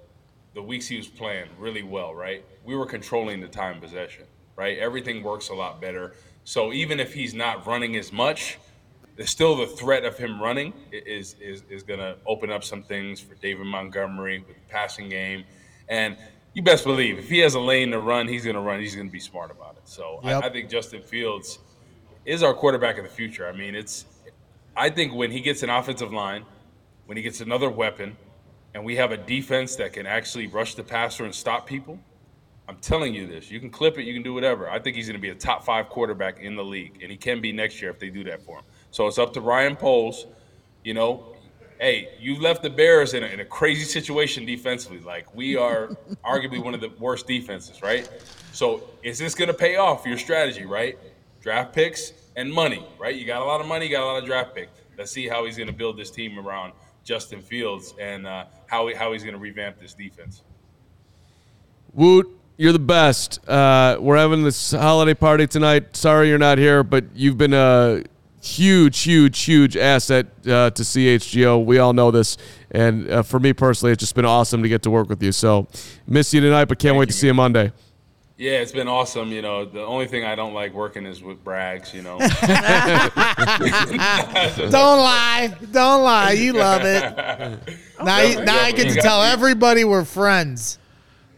the 0.53 0.61
weeks 0.61 0.87
he 0.87 0.97
was 0.97 1.07
playing 1.07 1.47
really 1.59 1.83
well, 1.83 2.13
right? 2.15 2.43
We 2.65 2.75
were 2.75 2.85
controlling 2.85 3.39
the 3.41 3.47
time 3.47 3.79
possession, 3.81 4.23
right? 4.55 4.77
Everything 4.77 5.21
works 5.23 5.49
a 5.49 5.53
lot 5.53 5.79
better. 5.81 6.13
So 6.45 6.71
even 6.73 6.99
if 6.99 7.13
he's 7.13 7.33
not 7.33 7.65
running 7.67 7.95
as 7.97 8.11
much, 8.13 8.57
there's 8.57 8.64
still 9.23 9.55
the 9.55 9.67
threat 9.67 10.03
of 10.03 10.17
him 10.17 10.41
running 10.41 10.73
is 10.91 11.35
is 11.39 11.63
is 11.69 11.83
going 11.83 11.99
to 11.99 12.17
open 12.25 12.51
up 12.51 12.63
some 12.63 12.83
things 12.83 13.19
for 13.19 13.35
David 13.35 13.65
Montgomery 13.65 14.39
with 14.39 14.55
the 14.55 14.69
passing 14.69 15.09
game, 15.09 15.45
and 15.87 16.17
you 16.53 16.61
best 16.61 16.83
believe 16.83 17.17
if 17.17 17.29
he 17.29 17.39
has 17.39 17.55
a 17.55 17.59
lane 17.59 17.91
to 17.91 17.99
run, 17.99 18.27
he's 18.27 18.43
going 18.43 18.55
to 18.55 18.61
run. 18.61 18.79
He's 18.79 18.95
going 18.95 19.07
to 19.07 19.13
be 19.13 19.19
smart 19.19 19.51
about 19.51 19.77
it. 19.77 19.87
So 19.87 20.19
Yep. 20.23 20.43
I, 20.43 20.47
I 20.47 20.49
think 20.51 20.69
Justin 20.69 21.01
Fields 21.01 21.59
is 22.25 22.43
our 22.43 22.53
quarterback 22.53 22.97
of 22.97 23.03
the 23.03 23.09
future. 23.09 23.47
I 23.47 23.51
mean, 23.51 23.75
it's 23.75 24.05
I 24.75 24.89
think 24.89 25.13
when 25.13 25.31
he 25.31 25.39
gets 25.39 25.63
an 25.63 25.69
offensive 25.69 26.11
line, 26.11 26.45
when 27.05 27.17
he 27.17 27.23
gets 27.23 27.41
another 27.41 27.69
weapon, 27.69 28.17
and 28.73 28.83
we 28.83 28.97
have 28.97 29.11
a 29.11 29.17
defense 29.17 29.77
that 29.77 29.93
can 29.93 30.05
actually 30.05 30.47
rush 30.47 30.75
the 30.75 30.83
passer 30.83 31.23
and 31.23 31.33
stop 31.33 31.65
people. 31.65 31.97
I'm 32.67 32.77
telling 32.77 33.13
you 33.13 33.27
this. 33.27 33.51
You 33.51 33.59
can 33.59 33.69
clip 33.69 33.97
it, 33.97 34.03
you 34.03 34.13
can 34.13 34.23
do 34.23 34.33
whatever. 34.33 34.69
I 34.69 34.79
think 34.79 34.95
he's 34.95 35.07
going 35.07 35.15
to 35.17 35.21
be 35.21 35.29
a 35.29 35.35
top 35.35 35.63
five 35.63 35.87
quarterback 35.87 36.39
in 36.39 36.55
the 36.55 36.63
league, 36.63 36.99
and 37.01 37.11
he 37.11 37.17
can 37.17 37.39
be 37.39 37.51
next 37.53 37.81
year 37.81 37.91
if 37.91 37.99
they 37.99 38.09
do 38.09 38.23
that 38.25 38.41
for 38.41 38.57
him. 38.57 38.65
So 38.95 39.07
it's 39.07 39.17
up 39.17 39.33
to 39.33 39.41
Ryan 39.41 39.75
Poles. 39.75 40.25
You 40.85 40.93
know, 40.93 41.35
hey, 41.81 42.11
you 42.17 42.39
left 42.39 42.63
the 42.63 42.69
Bears 42.69 43.13
in 43.13 43.23
a, 43.23 43.25
in 43.25 43.41
a 43.41 43.45
crazy 43.45 43.83
situation 43.83 44.45
defensively. 44.45 44.99
Like 44.99 45.35
we 45.35 45.57
are 45.57 45.87
arguably 46.25 46.63
one 46.63 46.73
of 46.73 46.79
the 46.79 46.87
worst 46.97 47.27
defenses, 47.27 47.81
right? 47.81 48.09
So 48.53 48.83
is 49.03 49.19
this 49.19 49.35
going 49.35 49.49
to 49.49 49.53
pay 49.53 49.75
off 49.75 50.03
for 50.03 50.07
your 50.07 50.17
strategy, 50.17 50.65
right? 50.65 50.97
Draft 51.41 51.73
picks 51.73 52.13
and 52.37 52.49
money, 52.49 52.87
right? 52.97 53.13
You 53.13 53.25
got 53.25 53.41
a 53.41 53.43
lot 53.43 53.59
of 53.59 53.67
money, 53.67 53.87
you 53.87 53.91
got 53.91 54.03
a 54.03 54.05
lot 54.05 54.19
of 54.19 54.25
draft 54.25 54.55
picks. 54.55 54.71
Let's 54.97 55.11
see 55.11 55.27
how 55.27 55.43
he's 55.43 55.57
going 55.57 55.67
to 55.67 55.73
build 55.73 55.97
this 55.97 56.09
team 56.09 56.39
around 56.39 56.71
Justin 57.03 57.41
Fields 57.41 57.95
and 57.99 58.25
uh, 58.25 58.45
how 58.67 58.87
he, 58.87 58.93
how 58.93 59.11
he's 59.11 59.23
going 59.23 59.35
to 59.35 59.41
revamp 59.41 59.77
this 59.77 59.93
defense. 59.93 60.41
Woot, 61.91 62.29
you're 62.55 62.71
the 62.71 62.79
best. 62.79 63.45
Uh, 63.45 63.97
we're 63.99 64.15
having 64.15 64.45
this 64.45 64.71
holiday 64.71 65.13
party 65.13 65.47
tonight. 65.47 65.97
Sorry 65.97 66.29
you're 66.29 66.37
not 66.37 66.57
here, 66.57 66.81
but 66.81 67.03
you've 67.13 67.37
been 67.37 67.53
a 67.53 68.01
huge, 68.45 69.01
huge, 69.01 69.41
huge 69.43 69.75
asset 69.75 70.27
uh, 70.45 70.69
to 70.69 70.83
CHGO. 70.83 71.65
We 71.65 71.79
all 71.79 71.93
know 71.93 72.11
this. 72.11 72.37
And 72.71 73.09
uh, 73.09 73.23
for 73.23 73.39
me 73.39 73.53
personally, 73.53 73.93
it's 73.93 74.01
just 74.01 74.15
been 74.15 74.25
awesome 74.25 74.61
to 74.63 74.69
get 74.69 74.83
to 74.83 74.91
work 74.91 75.09
with 75.09 75.21
you. 75.23 75.31
So 75.31 75.67
miss 76.07 76.33
you 76.33 76.41
tonight, 76.41 76.65
but 76.65 76.77
can't 76.79 76.91
Thank 76.91 76.99
wait 76.99 77.07
you, 77.09 77.13
to 77.13 77.17
see 77.17 77.27
you 77.27 77.33
Monday. 77.33 77.71
Yeah, 78.37 78.59
it's 78.59 78.73
been 78.73 78.89
awesome. 78.89 79.31
You 79.31 79.41
know, 79.41 79.63
the 79.63 79.81
only 79.81 80.07
thing 80.07 80.25
I 80.25 80.35
don't 80.35 80.53
like 80.53 80.73
working 80.73 81.05
is 81.05 81.23
with 81.23 81.41
Braggs. 81.45 81.93
You 81.93 82.01
know, 82.01 82.19
Don't 84.69 84.99
lie. 84.99 85.55
Don't 85.71 86.03
lie. 86.03 86.31
You 86.33 86.53
love 86.53 86.81
it. 86.83 87.59
Now, 88.03 88.19
you, 88.21 88.43
now 88.43 88.59
I 88.59 88.73
get 88.73 88.93
to 88.93 89.01
tell 89.01 89.23
everybody 89.23 89.85
we're 89.85 90.03
friends. 90.03 90.79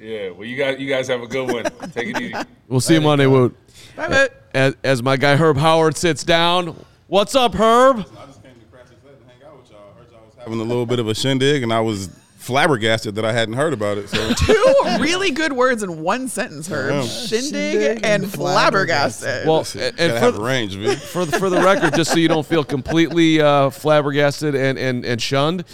yeah. 0.01 0.31
Well, 0.31 0.45
you 0.45 0.57
guys, 0.57 0.79
you 0.79 0.89
guys 0.89 1.07
have 1.07 1.21
a 1.21 1.27
good 1.27 1.51
one. 1.51 1.65
Take 1.91 2.15
it 2.15 2.19
easy. 2.19 2.33
We'll 2.67 2.79
see 2.79 2.95
you 2.95 3.01
Monday, 3.01 3.27
Woot. 3.27 3.55
Bye, 3.95 4.07
bye. 4.07 4.29
As, 4.55 4.75
as 4.83 5.03
my 5.03 5.17
guy 5.17 5.35
Herb 5.35 5.57
Howard 5.57 5.95
sits 5.95 6.23
down, 6.23 6.75
what's 7.07 7.35
up, 7.35 7.55
Herb? 7.55 7.99
I 7.99 8.25
just 8.25 8.43
came 8.43 8.53
to 8.53 8.65
Crafty 8.71 8.95
Set 9.03 9.19
to 9.19 9.25
hang 9.27 9.43
out 9.49 9.57
with 9.57 9.71
y'all. 9.71 9.79
I 9.95 9.99
Heard 9.99 10.11
y'all 10.11 10.25
was 10.25 10.35
having 10.37 10.59
a 10.59 10.63
little 10.63 10.85
bit 10.85 10.99
of 10.99 11.07
a 11.07 11.15
shindig, 11.15 11.63
and 11.63 11.73
I 11.73 11.79
was 11.81 12.09
flabbergasted 12.37 13.15
that 13.15 13.25
I 13.25 13.33
hadn't 13.33 13.55
heard 13.55 13.73
about 13.73 13.97
it. 13.97 14.07
So 14.09 14.33
Two 14.37 14.73
really 14.99 15.31
good 15.31 15.53
words 15.53 15.83
in 15.83 16.01
one 16.01 16.27
sentence, 16.29 16.67
Herb. 16.67 16.93
Yeah. 16.93 17.01
Shindig, 17.03 17.51
Shindig 17.51 17.97
and 18.03 18.23
and 18.23 18.31
flabbergasted. 18.31 19.47
Well, 19.47 19.59
Listen, 19.59 19.81
and, 19.81 19.97
gotta 19.97 20.13
and 20.13 20.23
have 20.23 20.35
for, 20.35 20.43
range, 20.43 20.75
V. 20.75 20.95
for 20.95 21.25
the 21.25 21.39
for 21.39 21.49
the 21.49 21.61
record, 21.61 21.93
just 21.95 22.11
so 22.11 22.17
you 22.17 22.27
don't 22.27 22.45
feel 22.45 22.63
completely 22.63 23.41
uh, 23.41 23.69
flabbergasted 23.69 24.55
and 24.55 24.77
and, 24.77 25.05
and 25.05 25.21
shunned, 25.21 25.65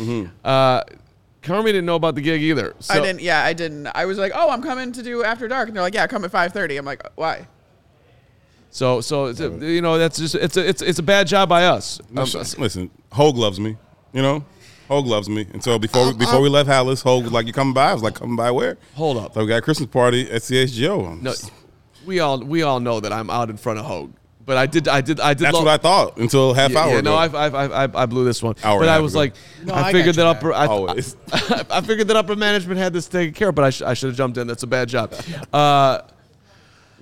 uh, 0.44 0.84
Carmi 1.44 1.66
didn't 1.66 1.86
know 1.86 1.96
about 1.96 2.16
the 2.16 2.22
gig 2.22 2.42
either. 2.42 2.74
So, 2.80 2.94
I 2.94 3.02
didn't. 3.02 3.22
Yeah, 3.22 3.44
I 3.44 3.54
didn't. 3.54 3.88
I 3.88 4.06
was 4.06 4.18
like, 4.18 4.32
"Oh, 4.34 4.50
I'm 4.50 4.64
coming 4.64 4.94
to 4.94 5.04
do 5.04 5.24
After 5.24 5.48
Dark," 5.48 5.68
and 5.68 5.76
they're 5.76 5.84
like, 5.84 5.94
"Yeah, 5.94 6.08
come 6.08 6.24
at 6.24 6.32
5.30. 6.32 6.78
I'm 6.78 6.86
like, 6.86 7.06
"Why?" 7.16 7.48
So 8.74 9.02
so 9.02 9.26
it's 9.28 9.40
a, 9.40 9.50
you 9.62 9.82
know 9.82 9.98
that's 10.00 10.18
just 10.18 10.34
it's 10.36 10.58
a 10.58 10.68
it's 10.68 10.82
it's 10.82 10.98
a 11.00 11.04
bad 11.04 11.28
job 11.28 11.48
by 11.48 11.66
us. 11.68 12.00
Um, 12.18 12.26
Listen, 12.58 12.90
Hogue 13.12 13.38
loves 13.38 13.60
me. 13.60 13.78
You 14.14 14.22
know, 14.24 14.44
Hogue 14.88 15.06
loves 15.06 15.30
me. 15.30 15.46
And 15.54 15.64
so 15.64 15.78
before 15.78 16.08
we, 16.08 16.14
before 16.14 16.42
we 16.42 16.50
left 16.50 16.68
Halas, 16.68 17.04
Hogue 17.04 17.24
was 17.24 17.32
like, 17.32 17.46
"You 17.46 17.54
coming 17.54 17.76
by?" 17.76 17.92
I 17.92 17.94
was 17.94 18.02
like, 18.02 18.16
"Coming 18.16 18.36
by 18.36 18.50
where?" 18.50 18.78
Hold 18.96 19.18
up. 19.18 19.36
So 19.36 19.42
we 19.42 19.48
got 19.48 19.58
a 19.58 19.62
Christmas 19.62 19.90
party 19.90 20.30
at 20.32 20.42
CHGO. 20.42 21.22
no, 21.22 21.34
we 22.08 22.20
all 22.20 22.40
we 22.40 22.64
all 22.64 22.80
know 22.80 23.00
that 23.00 23.14
I'm 23.14 23.30
out 23.30 23.52
in 23.52 23.58
front 23.58 23.78
of 23.78 23.86
Hogue, 23.86 24.12
but 24.44 24.58
I 24.58 24.66
did 24.66 24.88
I 24.88 25.02
did 25.02 25.20
I 25.20 25.36
did. 25.36 25.46
That's 25.46 25.54
lo- 25.54 25.66
what 25.66 25.70
I 25.72 25.78
thought 25.78 26.18
until 26.18 26.56
half 26.56 26.72
Yeah, 26.72 26.80
hour 26.80 26.90
yeah, 26.94 26.98
ago. 26.98 27.12
no, 27.12 27.16
I, 27.16 27.28
I, 27.28 27.86
I, 27.86 28.04
I 28.04 28.06
blew 28.08 28.26
this 28.26 28.42
one. 28.42 28.56
Hour 28.64 28.80
but 28.80 28.86
and 28.86 28.90
a 28.90 28.92
I 28.92 28.96
half 28.96 29.04
was 29.04 29.14
ago. 29.14 29.20
like, 29.20 29.34
No, 29.66 29.74
I 29.76 29.82
I 29.90 29.92
figured 29.92 30.16
that 30.16 30.24
you 30.24 30.28
upper, 30.28 30.52
I, 30.52 30.66
Always. 30.66 31.16
I, 31.32 31.66
I 31.78 31.82
figured 31.82 32.08
that 32.08 32.18
upper 32.18 32.36
management 32.36 32.80
had 32.80 32.92
this 32.92 33.08
taken 33.08 33.34
care 33.36 33.50
of, 33.50 33.56
but 33.56 33.66
I, 33.66 33.70
sh- 33.70 33.82
I 33.84 33.94
should 33.94 34.08
have 34.10 34.18
jumped 34.18 34.38
in. 34.40 34.48
That's 34.48 34.64
a 34.64 34.68
bad 34.68 34.90
job. 34.90 35.14
Uh, 35.54 36.02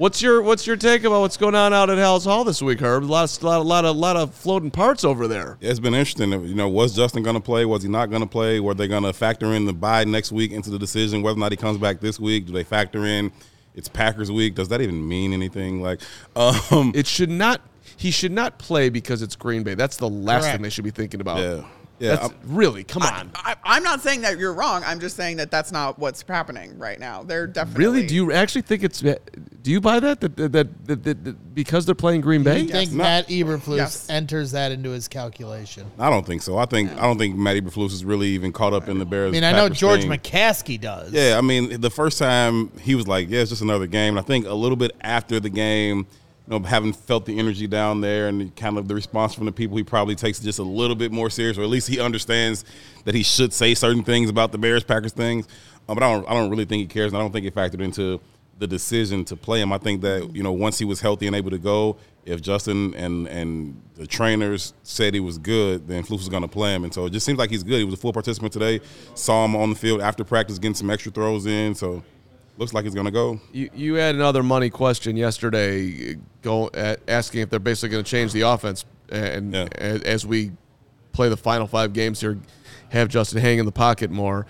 what's 0.02 0.20
your 0.20 0.42
what's 0.42 0.66
your 0.66 0.76
take 0.76 1.04
about 1.04 1.22
what's 1.22 1.38
going 1.38 1.54
on 1.54 1.74
out 1.74 1.92
at 1.92 1.98
Halas 2.00 2.24
Hall 2.26 2.44
this 2.44 2.60
week, 2.60 2.80
Herb? 2.82 3.04
A 3.04 3.06
lot 3.06 3.24
of 3.38 3.44
lot, 3.44 3.62
of- 3.62 3.68
lot 3.68 3.86
of 3.86 3.96
lot 3.96 4.18
of 4.18 4.34
floating 4.34 4.72
parts 4.72 5.04
over 5.04 5.28
there. 5.28 5.58
Yeah, 5.62 5.70
it's 5.70 5.80
been 5.80 5.94
interesting. 5.94 6.32
You 6.32 6.56
know, 6.56 6.68
was 6.68 6.96
Justin 6.96 7.22
going 7.22 7.36
to 7.36 7.40
play? 7.42 7.66
Was 7.66 7.84
he 7.84 7.90
not 7.90 8.10
going 8.10 8.24
to 8.24 8.28
play? 8.28 8.60
Were 8.60 8.74
they 8.74 8.88
going 8.88 9.04
to 9.04 9.14
factor 9.14 9.54
in 9.54 9.66
the 9.66 9.74
bye 9.74 10.04
next 10.04 10.32
week 10.32 10.52
into 10.52 10.72
the 10.72 10.80
decision 10.80 11.22
whether 11.22 11.38
or 11.38 11.40
not 11.40 11.52
he 11.52 11.58
comes 11.58 11.78
back 11.78 12.00
this 12.00 12.20
week? 12.20 12.48
Do 12.48 12.54
they 12.54 12.64
factor 12.64 13.06
in 13.06 13.32
it's 13.76 13.88
Packers 13.88 14.32
week? 14.32 14.56
Does 14.56 14.70
that 14.70 14.82
even 14.82 15.08
mean 15.08 15.34
anything? 15.34 15.82
Like, 15.82 16.02
um, 16.36 16.92
It 16.96 17.06
should 17.06 17.30
not. 17.30 17.62
He 17.96 18.10
should 18.10 18.32
not 18.32 18.58
play 18.58 18.90
because 18.90 19.22
it's 19.22 19.36
Green 19.36 19.62
Bay. 19.62 19.76
That's 19.76 19.98
the 19.98 20.10
last 20.10 20.42
Correct. 20.44 20.56
thing 20.56 20.62
they 20.64 20.70
should 20.72 20.84
be 20.84 20.90
thinking 20.92 21.22
about. 21.22 21.38
yeah, 21.40 21.64
yeah. 22.02 22.16
That's 22.16 22.34
really 22.46 22.84
come 22.84 23.04
on. 23.04 23.32
I, 23.36 23.56
I'm 23.64 23.84
not 23.84 24.02
saying 24.02 24.22
that 24.22 24.38
you're 24.38 24.54
wrong. 24.54 24.84
I'm 24.86 25.00
just 25.00 25.16
saying 25.16 25.38
that 25.38 25.52
that's 25.52 25.72
not 25.72 26.00
what's 26.00 26.24
happening 26.28 26.78
right 26.78 27.00
now. 27.00 27.24
They're 27.24 27.48
definitely 27.48 27.86
Really? 27.86 28.08
Do 28.08 28.16
you 28.16 28.32
actually 28.34 28.64
think 28.64 28.84
it's? 28.84 29.00
Do 29.00 29.72
you 29.72 29.80
buy 29.80 30.00
that 30.00 30.20
that 30.22 30.36
that, 30.38 30.52
that, 30.52 30.88
that, 30.88 31.04
that, 31.04 31.24
that 31.24 31.54
because 31.56 31.86
they're 31.86 31.94
playing 31.96 32.22
Green 32.22 32.44
Bay? 32.44 32.62
I 32.64 32.68
think 32.68 32.92
No. 32.92 32.98
Matt 32.98 33.28
Eberflus 33.28 33.78
Yes. 33.78 34.10
enters 34.10 34.52
that 34.52 34.72
into 34.72 34.90
his 34.90 35.08
calculation. 35.08 35.86
I 36.00 36.10
don't 36.10 36.26
think 36.26 36.42
so. 36.42 36.58
I 36.58 36.66
think 36.66 36.92
I 36.92 37.02
don't 37.02 37.18
think 37.20 37.36
Matt 37.36 37.56
Eberflus 37.58 37.92
is 37.94 38.04
really 38.04 38.30
even 38.30 38.52
caught 38.52 38.74
up 38.74 38.90
in 38.90 38.98
the 38.98 39.06
Bears. 39.06 39.30
I 39.30 39.32
mean, 39.32 39.44
I 39.44 39.52
know 39.52 39.70
George 39.70 40.02
thing. 40.02 40.10
McCaskey 40.10 40.82
does. 40.82 41.12
Yeah, 41.14 41.36
I 41.38 41.42
mean, 41.42 41.80
the 41.82 41.92
first 41.92 42.18
time 42.18 42.72
he 42.80 42.96
was 42.96 43.08
like, 43.08 43.30
"Yeah, 43.30 43.42
it's 43.42 43.50
just 43.52 43.62
another 43.62 43.88
game." 43.88 44.18
And 44.18 44.20
I 44.20 44.24
think 44.24 44.48
a 44.48 44.54
little 44.54 44.76
bit 44.76 44.92
after 45.02 45.40
the 45.40 45.50
game, 45.50 46.08
you 46.48 46.60
know, 46.60 46.66
having 46.66 46.94
felt 46.94 47.26
the 47.26 47.38
energy 47.38 47.68
down 47.68 48.02
there 48.02 48.28
and 48.28 48.56
kind 48.56 48.78
of 48.78 48.88
the 48.88 48.96
response 48.96 49.34
from 49.34 49.46
the 49.46 49.52
people, 49.52 49.78
he 49.78 49.84
probably 49.84 50.16
takes 50.16 50.40
just 50.40 50.60
a 50.60 50.64
little 50.64 50.96
bit 50.96 51.12
more 51.12 51.30
serious, 51.30 51.58
or 51.58 51.62
at 51.62 51.70
least 51.70 51.88
he 51.88 52.00
understands 52.00 52.66
that 53.06 53.16
he 53.16 53.24
should 53.24 53.54
say 53.54 53.74
certain 53.74 54.04
things 54.04 54.30
about 54.30 54.52
the 54.52 54.58
Bears 54.58 54.84
Packers 54.84 55.14
things. 55.14 55.48
Uh, 55.88 55.94
but 55.94 56.04
I 56.04 56.12
don't, 56.12 56.30
I 56.30 56.34
don't 56.34 56.50
really 56.50 56.66
think 56.66 56.82
he 56.82 56.88
cares, 56.88 57.12
and 57.12 57.18
I 57.18 57.22
don't 57.22 57.32
think 57.32 57.46
it 57.46 57.56
factored 57.56 57.82
into 57.82 58.20
the 58.62 58.68
decision 58.68 59.26
to 59.26 59.36
play 59.36 59.60
him. 59.60 59.74
I 59.74 59.78
think 59.80 60.02
that 60.02 60.36
you 60.36 60.44
know, 60.44 60.52
once 60.52 60.78
he 60.78 60.86
was 60.86 61.02
healthy 61.02 61.28
and 61.28 61.36
able 61.36 61.50
to 61.50 61.58
go, 61.58 61.98
if 62.26 62.42
Justin 62.42 62.94
and 62.96 63.28
and 63.28 63.82
the 63.96 64.06
trainers 64.06 64.74
said 64.84 65.14
he 65.14 65.20
was 65.20 65.38
good, 65.38 65.88
then 65.88 66.04
Flus 66.04 66.20
was 66.20 66.30
going 66.30 66.44
to 66.44 66.48
play 66.48 66.74
him, 66.74 66.84
and 66.84 66.94
so 66.94 67.08
it 67.08 67.10
just 67.10 67.26
seems 67.26 67.40
like 67.40 67.50
he's 67.50 67.64
good. 67.64 67.80
He 67.80 67.84
was 67.84 67.96
a 67.96 67.98
full 67.98 68.14
participant 68.14 68.54
today. 68.54 68.80
Saw 69.16 69.46
him 69.46 69.56
on 69.56 69.72
the 69.72 69.76
field 69.76 70.02
after 70.02 70.24
practice, 70.24 70.60
getting 70.60 70.76
some 70.76 70.90
extra 70.92 71.12
throws 71.12 71.46
in. 71.46 71.74
So 71.76 72.04
looks 72.62 72.74
like 72.74 72.86
he's 72.86 72.94
going 72.94 73.06
to 73.08 73.12
go. 73.12 73.42
You, 73.52 73.70
you 73.74 73.94
had 73.96 74.14
another 74.16 74.44
money 74.44 74.70
question 74.70 75.18
yesterday, 75.18 76.16
go 76.44 76.70
asking 77.08 77.42
if 77.42 77.50
they're 77.50 77.60
basically 77.60 77.90
going 77.90 78.04
to 78.04 78.10
change 78.10 78.32
the 78.34 78.42
offense, 78.42 78.86
and 79.10 79.54
Yeah. 79.54 79.68
as 79.74 80.26
we 80.26 80.52
play 81.12 81.28
the 81.28 81.36
final 81.36 81.66
five 81.68 81.92
games 81.92 82.22
here, 82.22 82.38
have 82.90 83.10
Justin 83.10 83.42
hang 83.42 83.58
in 83.58 83.66
the 83.66 83.72
pocket 83.72 84.12
more. 84.12 84.46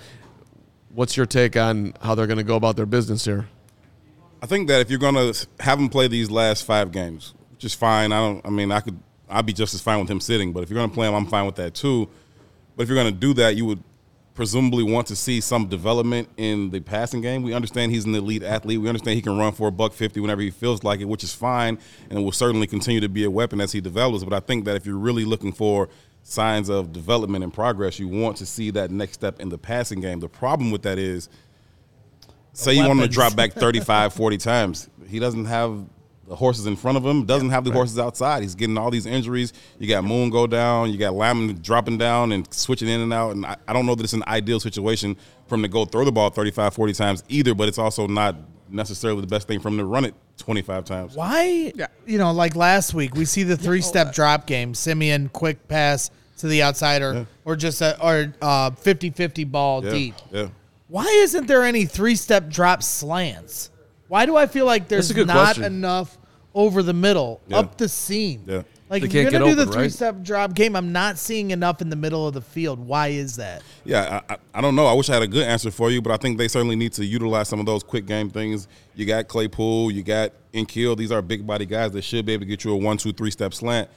What's 0.94 1.16
your 1.16 1.26
take 1.26 1.56
on 1.56 1.94
how 2.02 2.14
they're 2.16 2.28
going 2.28 2.38
to 2.38 2.44
go 2.44 2.58
about 2.58 2.76
their 2.76 2.86
business 2.86 3.24
here? 3.24 3.48
I 4.42 4.46
think 4.46 4.68
that 4.68 4.82
if 4.82 4.90
you're 4.90 5.00
going 5.00 5.16
to 5.16 5.48
have 5.62 5.80
him 5.80 5.88
play 5.88 6.10
these 6.10 6.30
last 6.30 6.66
five 6.66 6.92
games, 6.92 7.34
which 7.52 7.64
is 7.64 7.74
fine. 7.74 8.12
I 8.12 8.18
don't. 8.20 8.46
I 8.46 8.50
mean, 8.50 8.72
I 8.72 8.82
could. 8.82 9.00
I'd 9.30 9.46
be 9.46 9.54
just 9.54 9.74
as 9.74 9.82
fine 9.82 10.00
with 10.00 10.10
him 10.10 10.20
sitting. 10.20 10.52
But 10.52 10.64
if 10.64 10.70
you're 10.70 10.80
going 10.80 10.90
to 10.90 10.94
play 10.94 11.08
him, 11.08 11.14
I'm 11.14 11.28
fine 11.28 11.46
with 11.46 11.56
that 11.56 11.76
too. 11.76 12.10
But 12.76 12.84
if 12.84 12.90
you're 12.90 12.98
going 13.02 13.14
to 13.14 13.18
do 13.20 13.34
that, 13.36 13.56
you 13.56 13.66
would 13.68 13.82
presumably 14.34 14.84
want 14.84 15.08
to 15.08 15.16
see 15.16 15.42
some 15.42 15.68
development 15.68 16.30
in 16.38 16.70
the 16.72 16.80
passing 16.80 17.22
game. 17.22 17.44
We 17.44 17.54
understand 17.54 17.92
he's 17.92 18.06
an 18.06 18.16
elite 18.16 18.44
athlete. 18.44 18.80
We 18.80 18.88
understand 18.88 19.16
he 19.16 19.22
can 19.22 19.38
run 19.38 19.52
for 19.52 19.68
a 19.68 19.72
buck 19.72 19.94
fifty 19.94 20.20
whenever 20.20 20.42
he 20.42 20.52
feels 20.52 20.84
like 20.84 21.00
it, 21.00 21.06
which 21.06 21.24
is 21.24 21.34
fine, 21.34 21.78
and 22.10 22.20
it 22.20 22.22
will 22.22 22.32
certainly 22.32 22.68
continue 22.68 23.02
to 23.02 23.10
be 23.10 23.24
a 23.24 23.32
weapon 23.32 23.60
as 23.62 23.72
he 23.72 23.82
develops. 23.82 24.24
But 24.24 24.34
I 24.34 24.40
think 24.40 24.66
that 24.66 24.76
if 24.76 24.86
you're 24.86 24.98
really 24.98 25.26
looking 25.26 25.52
for 25.52 25.90
signs 26.24 26.70
of 26.70 26.94
development 26.94 27.44
and 27.44 27.54
progress, 27.54 28.00
you 28.00 28.08
want 28.08 28.38
to 28.38 28.46
see 28.46 28.70
that 28.72 28.92
next 28.92 29.14
step 29.14 29.40
in 29.40 29.50
the 29.50 29.58
passing 29.58 30.02
game. 30.02 30.20
The 30.20 30.30
problem 30.30 30.72
with 30.72 30.84
that 30.84 30.98
is 30.98 31.30
say 32.54 32.74
you 32.74 32.88
want 32.88 33.00
him 33.00 33.08
to 33.08 33.08
drop 33.08 33.36
back 33.36 33.54
35, 33.54 34.14
40 34.14 34.38
times. 34.38 34.90
He 35.08 35.20
doesn't 35.20 35.46
have 35.46 35.84
the 36.28 36.36
horses 36.36 36.66
in 36.66 36.76
front 36.76 36.98
of 36.98 37.06
him, 37.06 37.26
doesn't 37.26 37.50
have 37.50 37.64
the 37.66 37.72
horses 37.72 38.00
outside. 38.00 38.42
He's 38.44 38.56
getting 38.56 38.78
all 38.78 38.90
these 38.92 39.06
injuries. 39.06 39.52
You 39.80 39.88
got 39.88 40.04
Moon 40.04 40.30
go 40.30 40.48
down, 40.48 40.90
you 40.92 40.98
got 40.98 41.14
Lamb 41.14 41.54
dropping 41.56 41.98
down 41.98 42.32
and 42.32 42.52
switching 42.54 42.88
in 42.88 43.02
and 43.02 43.12
out. 43.14 43.32
And 43.32 43.46
I, 43.46 43.58
I 43.68 43.74
don't 43.74 43.86
know 43.86 43.96
that 43.96 44.04
it's 44.04 44.14
an 44.14 44.24
ideal 44.28 44.60
situation 44.60 45.18
for 45.48 45.56
him 45.56 45.64
to 45.64 45.68
go 45.68 45.84
throw 45.86 46.06
the 46.06 46.12
ball 46.12 46.30
35, 46.30 46.74
40 46.74 46.94
times 46.94 47.24
either, 47.28 47.54
but 47.54 47.68
it's 47.68 47.78
also 47.80 48.08
not 48.08 48.36
necessarily 48.70 49.20
the 49.20 49.28
best 49.28 49.48
thing 49.48 49.60
for 49.60 49.68
him 49.68 49.78
to 49.78 49.86
run 49.86 50.06
it 50.06 50.14
25 50.38 50.86
times. 50.86 51.16
Why? 51.16 51.74
Yeah. 51.76 51.88
You 52.06 52.18
know, 52.20 52.32
like 52.32 52.56
last 52.56 52.94
week, 52.94 53.16
we 53.16 53.26
see 53.26 53.44
the 53.44 53.58
three 53.58 53.82
step 53.82 54.14
drop 54.14 54.46
game. 54.48 54.74
Siemian, 54.74 55.28
quick 55.30 55.68
pass 55.68 56.10
to 56.38 56.48
the 56.48 56.62
outside, 56.64 57.02
or, 57.02 57.28
or 57.46 57.56
just 57.56 57.82
a 57.82 58.00
or 58.02 58.34
uh, 58.42 58.72
50-50 58.72 59.52
ball 59.52 59.84
Yeah, 59.84 59.92
deep. 59.92 60.16
yeah. 60.32 60.48
Why 60.88 61.06
isn't 61.06 61.48
there 61.48 61.64
any 61.64 61.86
three 61.86 62.16
step 62.16 62.48
drop 62.50 62.84
slants? 62.84 63.71
Why 64.12 64.26
do 64.26 64.36
I 64.36 64.46
feel 64.46 64.66
like 64.66 64.90
there's 64.90 65.16
not 65.16 65.28
question. 65.30 65.64
enough 65.64 66.18
over 66.54 66.84
the 66.84 66.92
middle, 66.92 67.40
Yeah. 67.48 67.60
up 67.60 67.78
the 67.78 67.88
seam? 67.88 68.44
Yeah. 68.46 68.64
Like 68.90 69.04
if 69.04 69.14
you're 69.14 69.32
gonna 69.32 69.46
do 69.46 69.56
the 69.56 69.62
open, 69.62 69.74
right? 69.74 69.84
three 69.84 69.90
step 69.90 70.22
drop 70.22 70.54
game, 70.54 70.76
I'm 70.76 70.92
not 70.92 71.18
seeing 71.18 71.52
enough 71.52 71.82
in 71.82 71.90
the 71.90 71.96
middle 71.96 72.28
of 72.28 72.34
the 72.34 72.42
field. 72.42 72.78
Why 72.86 73.08
is 73.08 73.38
that? 73.38 73.62
Yeah, 73.86 74.20
I, 74.30 74.34
I, 74.34 74.38
I 74.56 74.60
don't 74.60 74.76
know. 74.76 74.86
I 74.86 74.92
wish 74.92 75.10
I 75.10 75.14
had 75.14 75.24
a 75.24 75.28
good 75.30 75.48
answer 75.48 75.72
for 75.72 75.90
you, 75.92 76.02
but 76.02 76.12
I 76.12 76.18
think 76.18 76.38
they 76.38 76.50
certainly 76.50 76.76
need 76.76 76.92
to 76.92 77.06
utilize 77.06 77.48
some 77.48 77.62
of 77.62 77.66
those 77.66 77.84
quick 77.84 78.06
game 78.06 78.30
things. 78.30 78.68
You 78.96 79.06
got 79.06 79.30
Claypool, 79.30 79.92
you 79.92 80.04
got 80.04 80.34
N'Keal. 80.54 80.98
These 80.98 81.14
are 81.14 81.22
big 81.22 81.48
body 81.48 81.66
guys 81.66 81.94
that 81.94 82.02
should 82.04 82.26
be 82.26 82.34
able 82.34 82.42
to 82.42 82.48
get 82.48 82.66
you 82.66 82.74
a 82.74 82.76
one, 82.76 82.98
two, 82.98 83.14
three 83.14 83.32
step 83.32 83.54
slant. 83.54 83.90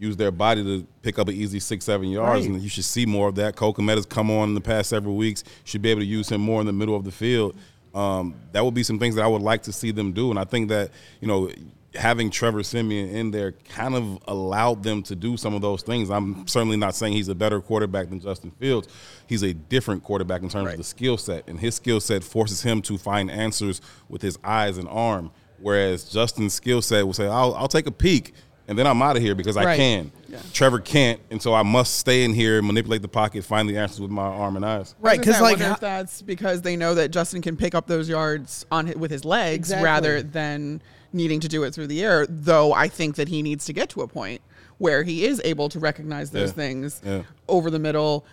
Use 0.00 0.16
their 0.16 0.32
body 0.32 0.64
to 0.64 0.84
pick 1.02 1.16
up 1.20 1.28
an 1.28 1.34
easy 1.36 1.60
six, 1.60 1.84
seven 1.84 2.08
yards, 2.08 2.44
Right. 2.44 2.54
and 2.54 2.60
you 2.60 2.68
should 2.68 2.84
see 2.86 3.06
more 3.06 3.28
of 3.28 3.36
that. 3.36 3.54
Cole 3.54 3.72
has 3.72 4.04
come 4.06 4.32
on 4.32 4.48
in 4.48 4.54
the 4.56 4.60
past 4.60 4.88
several 4.90 5.14
weeks. 5.14 5.44
Should 5.62 5.82
be 5.82 5.90
able 5.90 6.00
to 6.00 6.06
use 6.06 6.28
him 6.28 6.40
more 6.40 6.60
in 6.60 6.66
the 6.66 6.72
middle 6.72 6.96
of 6.96 7.04
the 7.04 7.12
field. 7.12 7.54
Um, 7.94 8.34
that 8.52 8.64
would 8.64 8.74
be 8.74 8.82
some 8.82 8.98
things 8.98 9.16
that 9.16 9.24
I 9.24 9.28
would 9.28 9.42
like 9.42 9.62
to 9.64 9.72
see 9.72 9.90
them 9.90 10.12
do, 10.12 10.30
and 10.30 10.38
I 10.38 10.44
think 10.44 10.68
that 10.68 10.90
you 11.20 11.28
know 11.28 11.50
having 11.94 12.30
Trevor 12.30 12.62
Siemian 12.62 13.08
in 13.08 13.30
there 13.30 13.52
kind 13.52 13.94
of 13.94 14.18
allowed 14.28 14.82
them 14.82 15.02
to 15.04 15.16
do 15.16 15.36
some 15.36 15.54
of 15.54 15.60
those 15.60 15.82
things. 15.82 16.10
I'm 16.10 16.46
certainly 16.46 16.76
not 16.76 16.94
saying 16.94 17.14
he's 17.14 17.28
a 17.28 17.34
better 17.34 17.60
quarterback 17.60 18.10
than 18.10 18.20
Justin 18.20 18.52
Fields. 18.52 18.88
He's 19.26 19.42
a 19.42 19.52
different 19.52 20.04
quarterback 20.04 20.42
in 20.42 20.48
terms 20.48 20.70
of 20.70 20.76
the 20.76 20.84
skill 20.84 21.16
set, 21.16 21.48
and 21.48 21.58
his 21.58 21.74
skill 21.74 22.00
set 22.00 22.22
forces 22.22 22.62
him 22.62 22.82
to 22.82 22.96
find 22.96 23.30
answers 23.30 23.80
with 24.08 24.22
his 24.22 24.38
eyes 24.44 24.78
and 24.78 24.88
arm. 24.88 25.30
Whereas 25.58 26.04
Justin's 26.04 26.54
skill 26.54 26.80
set 26.80 27.04
will 27.04 27.12
say, 27.12 27.26
"I'll, 27.26 27.54
I'll 27.54 27.68
take 27.68 27.86
a 27.86 27.92
peek." 27.92 28.34
And 28.68 28.78
then 28.78 28.86
I'm 28.86 29.02
out 29.02 29.16
of 29.16 29.22
here 29.22 29.34
because 29.34 29.56
I 29.56 29.64
Right. 29.64 29.76
can. 29.76 30.12
Trevor 30.52 30.78
can't, 30.78 31.20
and 31.30 31.42
so 31.42 31.52
I 31.54 31.62
must 31.64 31.96
stay 31.98 32.22
in 32.24 32.32
here, 32.34 32.62
manipulate 32.62 33.02
the 33.02 33.08
pocket, 33.08 33.44
find 33.44 33.68
the 33.68 33.76
answers 33.76 34.00
with 34.00 34.12
my 34.12 34.22
arm 34.22 34.54
and 34.56 34.64
eyes. 34.64 34.94
Right, 35.00 35.18
because 35.18 35.34
gonna 35.34 35.38
say, 35.38 35.38
I 35.38 35.42
like 35.50 35.58
wonder 35.58 35.74
if 35.74 35.80
that's 35.80 36.22
because 36.22 36.62
they 36.62 36.76
know 36.76 36.94
that 36.94 37.10
Justin 37.10 37.42
can 37.42 37.56
pick 37.56 37.74
up 37.74 37.88
those 37.88 38.08
yards 38.08 38.64
on 38.70 38.86
hi- 38.86 38.94
with 38.96 39.10
his 39.10 39.24
legs 39.24 39.68
Exactly. 39.70 39.84
rather 39.84 40.22
than 40.22 40.80
needing 41.12 41.40
to 41.40 41.48
do 41.48 41.64
it 41.64 41.74
through 41.74 41.88
the 41.88 42.04
air. 42.04 42.26
Though 42.28 42.72
I 42.72 42.86
think 42.86 43.16
that 43.16 43.28
he 43.28 43.42
needs 43.42 43.64
to 43.64 43.72
get 43.72 43.88
to 43.90 44.02
a 44.02 44.06
point 44.06 44.40
where 44.78 45.02
he 45.02 45.24
is 45.26 45.40
able 45.44 45.68
to 45.68 45.80
recognize 45.80 46.30
those 46.30 46.50
Yeah. 46.50 46.54
things 46.54 47.00
Yeah. 47.04 47.22
over 47.48 47.70
the 47.70 47.80
middle, 47.80 48.24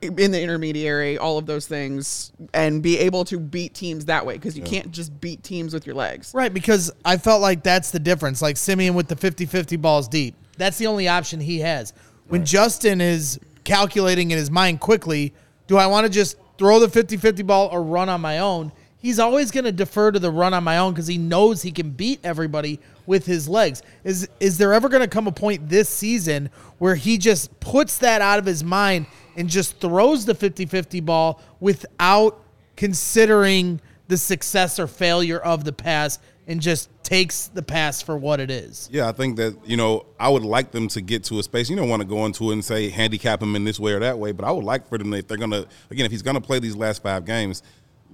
in 0.00 0.30
the 0.30 0.40
intermediary, 0.40 1.18
all 1.18 1.38
of 1.38 1.46
those 1.46 1.66
things, 1.66 2.32
and 2.54 2.82
be 2.82 2.98
able 2.98 3.24
to 3.26 3.38
beat 3.38 3.74
teams 3.74 4.04
that 4.06 4.24
way. 4.24 4.34
Because 4.34 4.56
you 4.56 4.62
can't 4.62 4.90
just 4.92 5.20
beat 5.20 5.42
teams 5.42 5.74
with 5.74 5.86
your 5.86 5.94
legs. 5.94 6.32
Right, 6.34 6.52
because 6.52 6.90
I 7.04 7.16
felt 7.16 7.40
like 7.40 7.62
that's 7.62 7.90
the 7.90 7.98
difference. 7.98 8.40
Like 8.40 8.56
Siemian 8.56 8.94
with 8.94 9.08
the 9.08 9.16
50 9.16 9.46
50 9.46 9.76
balls 9.76 10.08
deep. 10.08 10.34
That's 10.56 10.78
the 10.78 10.86
only 10.86 11.08
option 11.08 11.40
he 11.40 11.60
has. 11.60 11.92
When 12.28 12.44
Justin 12.44 13.00
is 13.00 13.40
calculating 13.64 14.30
in 14.30 14.38
his 14.38 14.50
mind 14.50 14.80
quickly, 14.80 15.32
do 15.66 15.76
I 15.76 15.86
want 15.86 16.06
to 16.06 16.12
just 16.12 16.36
throw 16.58 16.80
the 16.80 16.88
50 16.88 17.16
50 17.16 17.42
ball 17.42 17.68
or 17.72 17.82
run 17.82 18.08
on 18.08 18.20
my 18.20 18.38
own? 18.38 18.72
He's 18.98 19.18
always 19.18 19.50
going 19.50 19.64
to 19.64 19.72
defer 19.72 20.10
to 20.10 20.18
the 20.18 20.30
run 20.30 20.54
on 20.54 20.64
my 20.64 20.78
own 20.78 20.92
because 20.92 21.06
he 21.06 21.18
knows 21.18 21.62
he 21.62 21.70
can 21.70 21.90
beat 21.90 22.20
everybody 22.24 22.80
with 23.08 23.26
his 23.26 23.48
legs. 23.48 23.82
Is 24.04 24.28
is 24.38 24.58
there 24.58 24.72
ever 24.72 24.88
going 24.88 25.00
to 25.02 25.08
come 25.08 25.26
a 25.26 25.32
point 25.32 25.68
this 25.68 25.88
season 25.88 26.50
where 26.76 26.94
he 26.94 27.18
just 27.18 27.58
puts 27.58 27.98
that 27.98 28.20
out 28.20 28.38
of 28.38 28.44
his 28.44 28.62
mind 28.62 29.06
and 29.36 29.48
just 29.48 29.80
throws 29.80 30.26
the 30.26 30.34
50 30.34 30.66
50 30.66 31.00
ball 31.00 31.40
without 31.58 32.40
considering 32.76 33.80
the 34.06 34.16
success 34.16 34.78
or 34.78 34.86
failure 34.86 35.38
of 35.38 35.64
the 35.64 35.72
pass 35.72 36.18
and 36.46 36.60
just 36.60 36.88
takes 37.02 37.48
the 37.48 37.62
pass 37.62 38.00
for 38.02 38.16
what 38.16 38.40
it 38.40 38.50
is. 38.50 38.88
Yeah, 38.92 39.08
I 39.08 39.12
think 39.12 39.36
that 39.36 39.56
you 39.64 39.76
know 39.76 40.04
I 40.20 40.28
would 40.28 40.44
like 40.44 40.70
them 40.70 40.88
to 40.88 41.00
get 41.00 41.24
to 41.24 41.38
a 41.38 41.42
space. 41.42 41.70
You 41.70 41.76
don't 41.76 41.88
want 41.88 42.02
to 42.02 42.08
go 42.08 42.26
into 42.26 42.50
it 42.50 42.52
and 42.54 42.64
say 42.64 42.90
handicap 42.90 43.42
him 43.42 43.56
in 43.56 43.64
this 43.64 43.80
way 43.80 43.92
or 43.92 44.00
that 44.00 44.18
way, 44.18 44.32
but 44.32 44.44
I 44.44 44.50
would 44.50 44.64
like 44.64 44.88
for 44.88 44.98
them 44.98 45.12
if 45.14 45.26
they're 45.28 45.38
gonna 45.38 45.66
again 45.90 46.04
if 46.04 46.12
he's 46.12 46.22
gonna 46.22 46.40
play 46.40 46.58
these 46.58 46.76
last 46.76 47.02
five 47.02 47.24
games, 47.24 47.62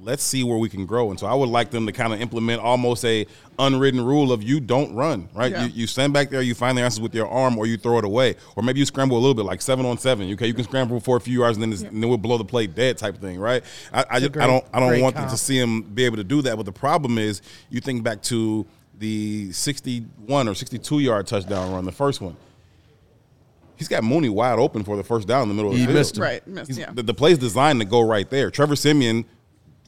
let's 0.03 0.23
see 0.23 0.45
where 0.45 0.59
we 0.59 0.69
can 0.69 0.85
grow. 0.87 1.11
And 1.11 1.19
so 1.19 1.27
I 1.27 1.35
would 1.35 1.49
like 1.49 1.71
them 1.71 1.87
to 1.87 1.93
kind 1.93 2.13
of 2.13 2.21
implement 2.21 2.61
almost 2.61 3.05
a 3.05 3.27
unwritten 3.59 4.05
rule 4.05 4.33
of 4.33 4.43
you 4.43 4.61
don't 4.61 4.95
run, 4.95 5.29
right? 5.35 5.51
Yeah. 5.53 5.65
You, 5.67 5.71
you 5.73 5.87
stand 5.87 6.13
back 6.13 6.29
there, 6.31 6.43
you 6.43 6.55
find 6.55 6.77
the 6.77 6.83
answers 6.83 7.01
with 7.01 7.15
your 7.15 7.29
arm, 7.29 7.57
or 7.57 7.67
you 7.67 7.77
throw 7.77 7.99
it 7.99 8.05
away, 8.05 8.35
or 8.57 8.63
maybe 8.63 8.81
you 8.81 8.87
scramble 8.87 9.17
a 9.17 9.21
little 9.21 9.35
bit, 9.35 9.45
like 9.45 9.63
seven 9.63 9.87
on 9.87 9.97
seven. 9.97 10.31
Okay, 10.33 10.47
you 10.47 10.53
can 10.55 10.65
scramble 10.65 11.01
for 11.01 11.17
a 11.17 11.21
few 11.21 11.39
yards 11.41 11.57
and 11.57 11.63
then, 11.63 11.73
it's, 11.73 11.83
and 11.83 12.03
then 12.03 12.09
we'll 12.09 12.19
blow 12.19 12.37
the 12.37 12.45
play 12.45 12.67
dead 12.67 12.99
type 12.99 13.17
thing, 13.19 13.39
right? 13.39 13.65
I, 13.93 14.05
I, 14.11 14.21
just, 14.21 14.33
great- 14.33 14.43
I 14.45 14.47
don't 14.47 14.65
I 14.73 14.81
don't 14.81 15.01
want 15.01 15.15
them 15.17 15.29
to 15.29 15.37
see 15.37 15.59
him 15.59 15.83
be 15.83 16.05
able 16.05 16.17
to 16.17 16.25
do 16.25 16.43
that. 16.43 16.57
But 16.57 16.67
the 16.67 16.73
problem 16.73 17.17
is, 17.17 17.41
you 17.71 17.81
think 17.81 18.03
back 18.03 18.21
to 18.23 18.67
the 18.99 19.53
61 19.53 20.49
or 20.49 20.55
62 20.55 20.99
yard 20.99 21.27
touchdown 21.27 21.73
run, 21.73 21.85
the 21.85 21.93
first 21.93 22.21
one. 22.21 22.37
He's 23.77 23.89
got 23.89 24.05
Mooney 24.05 24.29
wide 24.29 24.59
open 24.59 24.85
for 24.85 24.97
the 24.97 25.03
first 25.03 25.27
down 25.27 25.43
in 25.43 25.49
the 25.49 25.55
middle 25.55 25.71
of 25.71 25.75
the 25.77 25.81
He 25.81 25.87
field. 25.87 25.97
missed 25.99 26.17
him. 26.17 26.23
Right, 26.23 26.47
missed, 26.47 26.71
yeah. 26.73 26.93
the, 26.93 27.03
the 27.03 27.15
play's 27.15 27.39
designed 27.39 27.81
to 27.81 27.85
go 27.85 28.01
right 28.03 28.29
there. 28.31 28.49
Trevor 28.51 28.77
Siemian, 28.77 29.25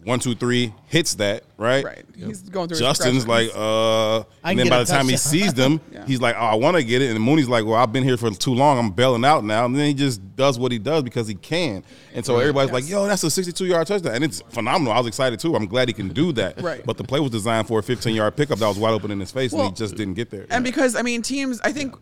one, 0.06 0.20
two, 0.20 0.36
three, 0.36 0.72
hits 0.86 1.16
that, 1.16 1.42
right? 1.58 1.84
Right. 1.84 2.04
He's 2.16 2.40
going 2.42 2.68
through 2.68 2.78
Justin's 2.78 3.26
like, 3.26 3.50
uh, 3.56 4.22
and 4.44 4.56
then 4.56 4.68
by 4.68 4.78
the 4.78 4.84
time 4.84 5.06
he 5.06 5.14
touchdown. 5.16 5.32
sees 5.32 5.52
them, 5.52 5.80
Yeah. 5.92 6.06
he's 6.06 6.20
like, 6.20 6.36
oh, 6.36 6.44
I 6.44 6.54
want 6.54 6.76
to 6.76 6.84
get 6.84 7.02
it. 7.02 7.10
And 7.10 7.20
Mooney's 7.20 7.48
like, 7.48 7.64
well, 7.64 7.74
I've 7.74 7.92
been 7.92 8.04
here 8.04 8.16
for 8.16 8.30
too 8.30 8.54
long. 8.54 8.78
I'm 8.78 8.90
bailing 8.92 9.24
out 9.24 9.42
now. 9.42 9.64
And 9.64 9.74
then 9.74 9.86
he 9.86 9.94
just 9.94 10.36
does 10.36 10.60
what 10.60 10.70
he 10.70 10.78
does 10.78 11.02
because 11.02 11.26
he 11.26 11.34
can. 11.34 11.82
And 12.14 12.24
so 12.24 12.38
everybody's 12.38 12.70
like, 12.72 12.88
yo, 12.88 13.04
that's 13.06 13.24
a 13.24 13.30
62 13.30 13.66
yard 13.66 13.88
touchdown. 13.88 14.14
And 14.14 14.22
it's 14.22 14.40
phenomenal. 14.50 14.92
I 14.92 14.98
was 14.98 15.08
excited 15.08 15.40
too. 15.40 15.56
I'm 15.56 15.66
glad 15.66 15.88
he 15.88 15.92
can 15.94 16.08
do 16.08 16.30
that. 16.32 16.60
Right. 16.66 16.86
But 16.86 16.96
the 16.98 17.04
play 17.04 17.18
was 17.18 17.32
designed 17.32 17.66
for 17.66 17.80
a 17.80 17.82
15 17.82 18.14
yard 18.14 18.36
pickup 18.36 18.58
that 18.60 18.68
was 18.68 18.78
wide 18.78 18.92
open 18.94 19.10
in 19.10 19.18
his 19.18 19.32
face, 19.32 19.52
and 19.52 19.62
he 19.62 19.72
just 19.72 19.96
didn't 19.96 20.14
get 20.14 20.30
there. 20.30 20.46
And 20.50 20.62
because 20.64 20.94
I 20.94 21.02
mean, 21.02 21.22
teams, 21.22 21.60
I 21.62 21.72
think 21.72 21.96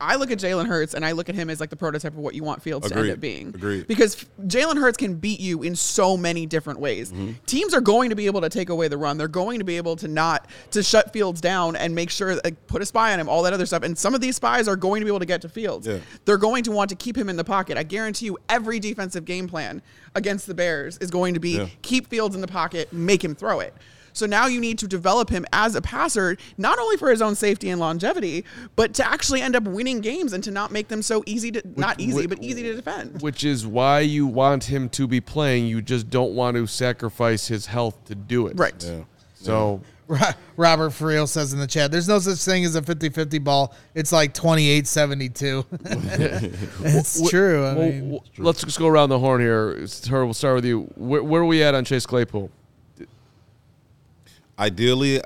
I 0.00 0.16
look 0.16 0.30
at 0.30 0.38
Jalen 0.38 0.66
Hurts 0.66 0.94
and 0.94 1.04
I 1.04 1.12
look 1.12 1.28
at 1.28 1.34
him 1.34 1.50
as 1.50 1.60
like 1.60 1.70
the 1.70 1.76
prototype 1.76 2.12
of 2.12 2.18
what 2.18 2.34
you 2.34 2.44
want 2.44 2.62
Fields 2.62 2.88
to 2.88 2.96
end 2.96 3.10
up 3.10 3.20
being. 3.20 3.48
Agreed. 3.48 3.86
Because 3.86 4.24
Jalen 4.42 4.78
Hurts 4.78 4.96
can 4.96 5.14
beat 5.16 5.40
you 5.40 5.62
in 5.62 5.74
so 5.74 6.16
many 6.16 6.46
different 6.46 6.78
ways. 6.80 7.10
Mm-hmm. 7.10 7.32
Teams 7.46 7.74
are 7.74 7.80
going 7.80 8.10
to 8.10 8.16
be 8.16 8.26
able 8.26 8.40
to 8.42 8.48
take 8.48 8.68
away 8.68 8.88
the 8.88 8.96
run. 8.96 9.18
They're 9.18 9.28
going 9.28 9.58
to 9.58 9.64
be 9.64 9.76
able 9.76 9.96
to 9.96 10.08
not 10.08 10.46
to 10.70 10.82
shut 10.82 11.12
Fields 11.12 11.40
down 11.40 11.74
and 11.76 11.94
make 11.94 12.10
sure 12.10 12.36
like 12.44 12.66
put 12.66 12.82
a 12.82 12.86
spy 12.86 13.12
on 13.12 13.20
him, 13.20 13.28
all 13.28 13.42
that 13.42 13.52
other 13.52 13.66
stuff. 13.66 13.82
And 13.82 13.96
some 13.98 14.14
of 14.14 14.20
these 14.20 14.36
spies 14.36 14.68
are 14.68 14.76
going 14.76 15.00
to 15.00 15.04
be 15.04 15.10
able 15.10 15.20
to 15.20 15.26
get 15.26 15.42
to 15.42 15.48
Fields. 15.48 15.86
Yeah. 15.86 15.98
They're 16.24 16.38
going 16.38 16.64
to 16.64 16.72
want 16.72 16.90
to 16.90 16.96
keep 16.96 17.16
him 17.16 17.28
in 17.28 17.36
the 17.36 17.44
pocket. 17.44 17.76
I 17.76 17.82
guarantee 17.82 18.26
you, 18.26 18.38
every 18.48 18.78
defensive 18.78 19.24
game 19.24 19.48
plan 19.48 19.82
against 20.14 20.46
the 20.46 20.54
Bears 20.54 20.98
is 20.98 21.10
going 21.10 21.34
to 21.34 21.40
be 21.40 21.56
Yeah. 21.58 21.66
keep 21.82 22.06
Fields 22.08 22.34
in 22.34 22.40
the 22.40 22.48
pocket, 22.48 22.92
make 22.92 23.22
him 23.22 23.34
throw 23.34 23.60
it. 23.60 23.74
So 24.18 24.26
now 24.26 24.46
you 24.48 24.60
need 24.60 24.78
to 24.80 24.88
develop 24.88 25.30
him 25.30 25.46
as 25.52 25.76
a 25.76 25.80
passer, 25.80 26.36
not 26.56 26.78
only 26.80 26.96
for 26.96 27.08
his 27.08 27.22
own 27.22 27.36
safety 27.36 27.70
and 27.70 27.80
longevity, 27.80 28.44
but 28.74 28.92
to 28.94 29.06
actually 29.06 29.40
end 29.42 29.54
up 29.54 29.62
winning 29.62 30.00
games 30.00 30.32
and 30.32 30.42
to 30.42 30.50
not 30.50 30.72
make 30.72 30.88
them 30.88 31.02
so 31.02 31.22
easy 31.24 31.52
to 31.52 31.62
not 31.76 32.00
easy, 32.00 32.14
which- 32.26 32.28
but 32.28 32.42
easy 32.42 32.62
to 32.64 32.74
defend. 32.74 33.22
Which 33.22 33.44
is 33.44 33.64
why 33.66 34.00
you 34.00 34.26
want 34.26 34.64
him 34.64 34.88
to 34.90 35.06
be 35.06 35.20
playing. 35.20 35.66
You 35.66 35.80
just 35.82 36.10
don't 36.10 36.34
want 36.34 36.56
to 36.56 36.66
sacrifice 36.66 37.46
his 37.46 37.66
health 37.66 38.04
to 38.06 38.16
do 38.16 38.48
it. 38.48 38.58
Right. 38.58 38.74
yeah. 38.84 39.04
So 39.34 39.82
Ro- 40.08 40.18
Robert 40.56 40.90
Friel 40.90 41.28
says 41.28 41.52
in 41.52 41.60
the 41.60 41.66
chat, 41.68 41.92
there's 41.92 42.08
no 42.08 42.18
such 42.18 42.38
thing 42.38 42.64
as 42.64 42.74
a 42.74 42.82
50 42.82 43.10
50 43.10 43.38
ball. 43.38 43.72
It's 43.94 44.10
like 44.10 44.34
28 44.34 44.86
72. 44.88 45.64
It's 46.80 47.20
Wh- 47.24 47.30
true. 47.30 47.64
I 47.66 47.74
mean, 47.74 48.18
wh- 48.18 48.40
let's 48.40 48.62
just 48.64 48.78
go 48.80 48.88
around 48.88 49.10
the 49.10 49.18
horn 49.18 49.40
here. 49.40 49.70
It's- 49.70 50.06
Her, 50.08 50.24
we'll 50.24 50.34
start 50.34 50.56
with 50.56 50.64
you. 50.64 50.82
Where, 50.96 51.22
where 51.22 51.42
are 51.42 51.46
we 51.46 51.62
at 51.62 51.74
on 51.76 51.84
Chase 51.84 52.04
Claypool? 52.06 52.50
Ideally, 54.58 55.20
uh, 55.20 55.24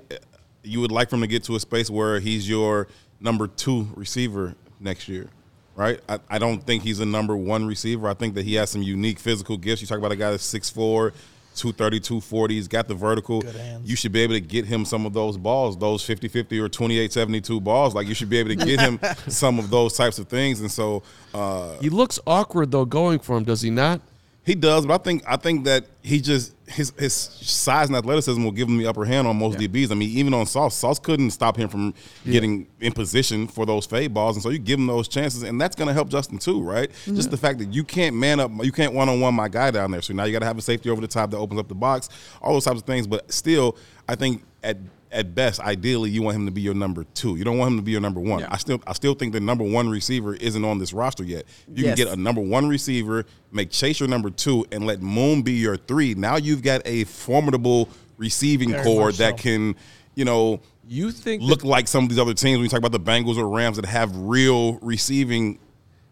you 0.62 0.80
would 0.80 0.92
like 0.92 1.10
for 1.10 1.16
him 1.16 1.22
to 1.22 1.26
get 1.26 1.44
to 1.44 1.56
a 1.56 1.60
space 1.60 1.90
where 1.90 2.20
he's 2.20 2.48
your 2.48 2.88
number 3.20 3.46
two 3.46 3.88
receiver 3.96 4.54
next 4.80 5.08
year, 5.08 5.28
right? 5.74 6.00
I, 6.08 6.18
I 6.28 6.38
don't 6.38 6.62
think 6.64 6.82
he's 6.82 7.00
a 7.00 7.06
number 7.06 7.36
one 7.36 7.66
receiver. 7.66 8.08
I 8.08 8.14
think 8.14 8.34
that 8.34 8.44
he 8.44 8.54
has 8.54 8.70
some 8.70 8.82
unique 8.82 9.18
physical 9.18 9.56
gifts. 9.56 9.80
You 9.80 9.86
talk 9.88 9.98
about 9.98 10.12
a 10.12 10.16
guy 10.16 10.30
that's 10.30 10.52
6'4, 10.52 11.12
230, 11.54 12.00
240. 12.00 12.54
He's 12.54 12.68
got 12.68 12.88
the 12.88 12.94
vertical. 12.94 13.42
hands. 13.42 13.88
You 13.88 13.96
should 13.96 14.12
be 14.12 14.20
able 14.20 14.34
to 14.34 14.40
get 14.40 14.64
him 14.66 14.84
some 14.84 15.04
of 15.04 15.12
those 15.12 15.36
balls, 15.36 15.76
those 15.76 16.04
50 16.04 16.28
50 16.28 16.58
or 16.60 16.68
28 16.68 17.12
72 17.12 17.60
balls. 17.60 17.94
Like, 17.94 18.06
you 18.06 18.14
should 18.14 18.30
be 18.30 18.38
able 18.38 18.50
to 18.50 18.56
get 18.56 18.80
him 18.80 18.98
some 19.28 19.58
of 19.58 19.68
those 19.70 19.96
types 19.96 20.18
of 20.18 20.28
things. 20.28 20.60
And 20.60 20.70
so, 20.70 21.02
uh, 21.34 21.76
He 21.80 21.90
looks 21.90 22.18
awkward 22.26 22.70
though 22.70 22.84
going 22.84 23.18
for 23.18 23.36
him, 23.36 23.44
does 23.44 23.60
he 23.62 23.70
not? 23.70 24.00
He 24.44 24.56
does, 24.56 24.86
but 24.86 25.00
I 25.00 25.04
think 25.04 25.22
I 25.26 25.36
think 25.36 25.64
that 25.66 25.84
he 26.02 26.20
just 26.20 26.52
his 26.66 26.92
his 26.98 27.12
size 27.14 27.88
and 27.88 27.96
athleticism 27.96 28.42
will 28.42 28.50
give 28.50 28.68
him 28.68 28.76
the 28.76 28.86
upper 28.86 29.04
hand 29.04 29.28
on 29.28 29.36
most 29.36 29.56
DBs. 29.56 29.92
I 29.92 29.94
mean, 29.94 30.10
even 30.10 30.34
on 30.34 30.46
Sauce, 30.46 30.76
Sauce 30.76 30.98
couldn't 30.98 31.30
stop 31.30 31.56
him 31.56 31.68
from 31.68 31.94
getting 32.24 32.66
in 32.80 32.92
position 32.92 33.46
for 33.46 33.64
those 33.66 33.86
fade 33.86 34.12
balls, 34.12 34.34
and 34.34 34.42
so 34.42 34.48
you 34.48 34.58
give 34.58 34.80
him 34.80 34.88
those 34.88 35.06
chances, 35.06 35.44
and 35.44 35.60
that's 35.60 35.76
going 35.76 35.86
to 35.86 35.94
help 35.94 36.08
Justin 36.08 36.38
too, 36.38 36.60
right? 36.60 36.90
Just 37.04 37.30
the 37.30 37.36
fact 37.36 37.60
that 37.60 37.72
you 37.72 37.84
can't 37.84 38.16
man 38.16 38.40
up, 38.40 38.50
you 38.64 38.72
can't 38.72 38.94
one 38.94 39.08
on 39.08 39.20
one 39.20 39.32
my 39.34 39.48
guy 39.48 39.70
down 39.70 39.92
there. 39.92 40.02
So 40.02 40.12
now 40.12 40.24
you 40.24 40.32
got 40.32 40.40
to 40.40 40.46
have 40.46 40.58
a 40.58 40.62
safety 40.62 40.90
over 40.90 41.00
the 41.00 41.06
top 41.06 41.30
that 41.30 41.36
opens 41.36 41.60
up 41.60 41.68
the 41.68 41.76
box, 41.76 42.08
all 42.40 42.54
those 42.54 42.64
types 42.64 42.80
of 42.80 42.86
things. 42.86 43.06
But 43.06 43.32
still, 43.32 43.76
I 44.08 44.16
think 44.16 44.42
at 44.64 44.76
at 45.12 45.34
best, 45.34 45.60
ideally, 45.60 46.10
you 46.10 46.22
want 46.22 46.36
him 46.36 46.46
to 46.46 46.52
be 46.52 46.60
your 46.62 46.74
number 46.74 47.04
two. 47.14 47.36
You 47.36 47.44
don't 47.44 47.58
want 47.58 47.72
him 47.72 47.76
to 47.78 47.82
be 47.82 47.92
your 47.92 48.00
number 48.00 48.20
one. 48.20 48.40
Yeah. 48.40 48.48
I 48.50 48.56
still 48.56 48.80
I 48.86 48.92
still 48.94 49.14
think 49.14 49.32
the 49.32 49.40
number 49.40 49.62
one 49.64 49.88
receiver 49.88 50.34
isn't 50.34 50.64
on 50.64 50.78
this 50.78 50.92
roster 50.92 51.22
yet. 51.24 51.44
You 51.68 51.84
Yes. 51.84 51.96
can 51.98 52.06
get 52.06 52.14
a 52.18 52.20
number 52.20 52.40
one 52.40 52.66
receiver, 52.68 53.26
make 53.52 53.70
Chase 53.70 54.00
your 54.00 54.08
number 54.08 54.30
two, 54.30 54.64
and 54.72 54.86
let 54.86 55.02
Moon 55.02 55.42
be 55.42 55.52
your 55.52 55.76
three. 55.76 56.14
Now 56.14 56.36
you've 56.36 56.62
got 56.62 56.82
a 56.86 57.04
formidable 57.04 57.88
receiving 58.16 58.70
Very 58.70 58.82
core 58.84 59.12
that 59.12 59.38
so. 59.38 59.42
can, 59.42 59.76
you 60.14 60.24
know, 60.24 60.60
You 60.88 61.10
think 61.10 61.42
look 61.42 61.64
like 61.64 61.88
some 61.88 62.04
of 62.04 62.10
these 62.10 62.18
other 62.18 62.34
teams 62.34 62.58
when 62.58 62.64
you 62.64 62.68
talk 62.68 62.78
about 62.78 62.92
the 62.92 63.00
Bengals 63.00 63.36
or 63.36 63.48
Rams 63.48 63.76
that 63.76 63.86
have 63.86 64.16
real 64.16 64.74
receiving 64.80 65.58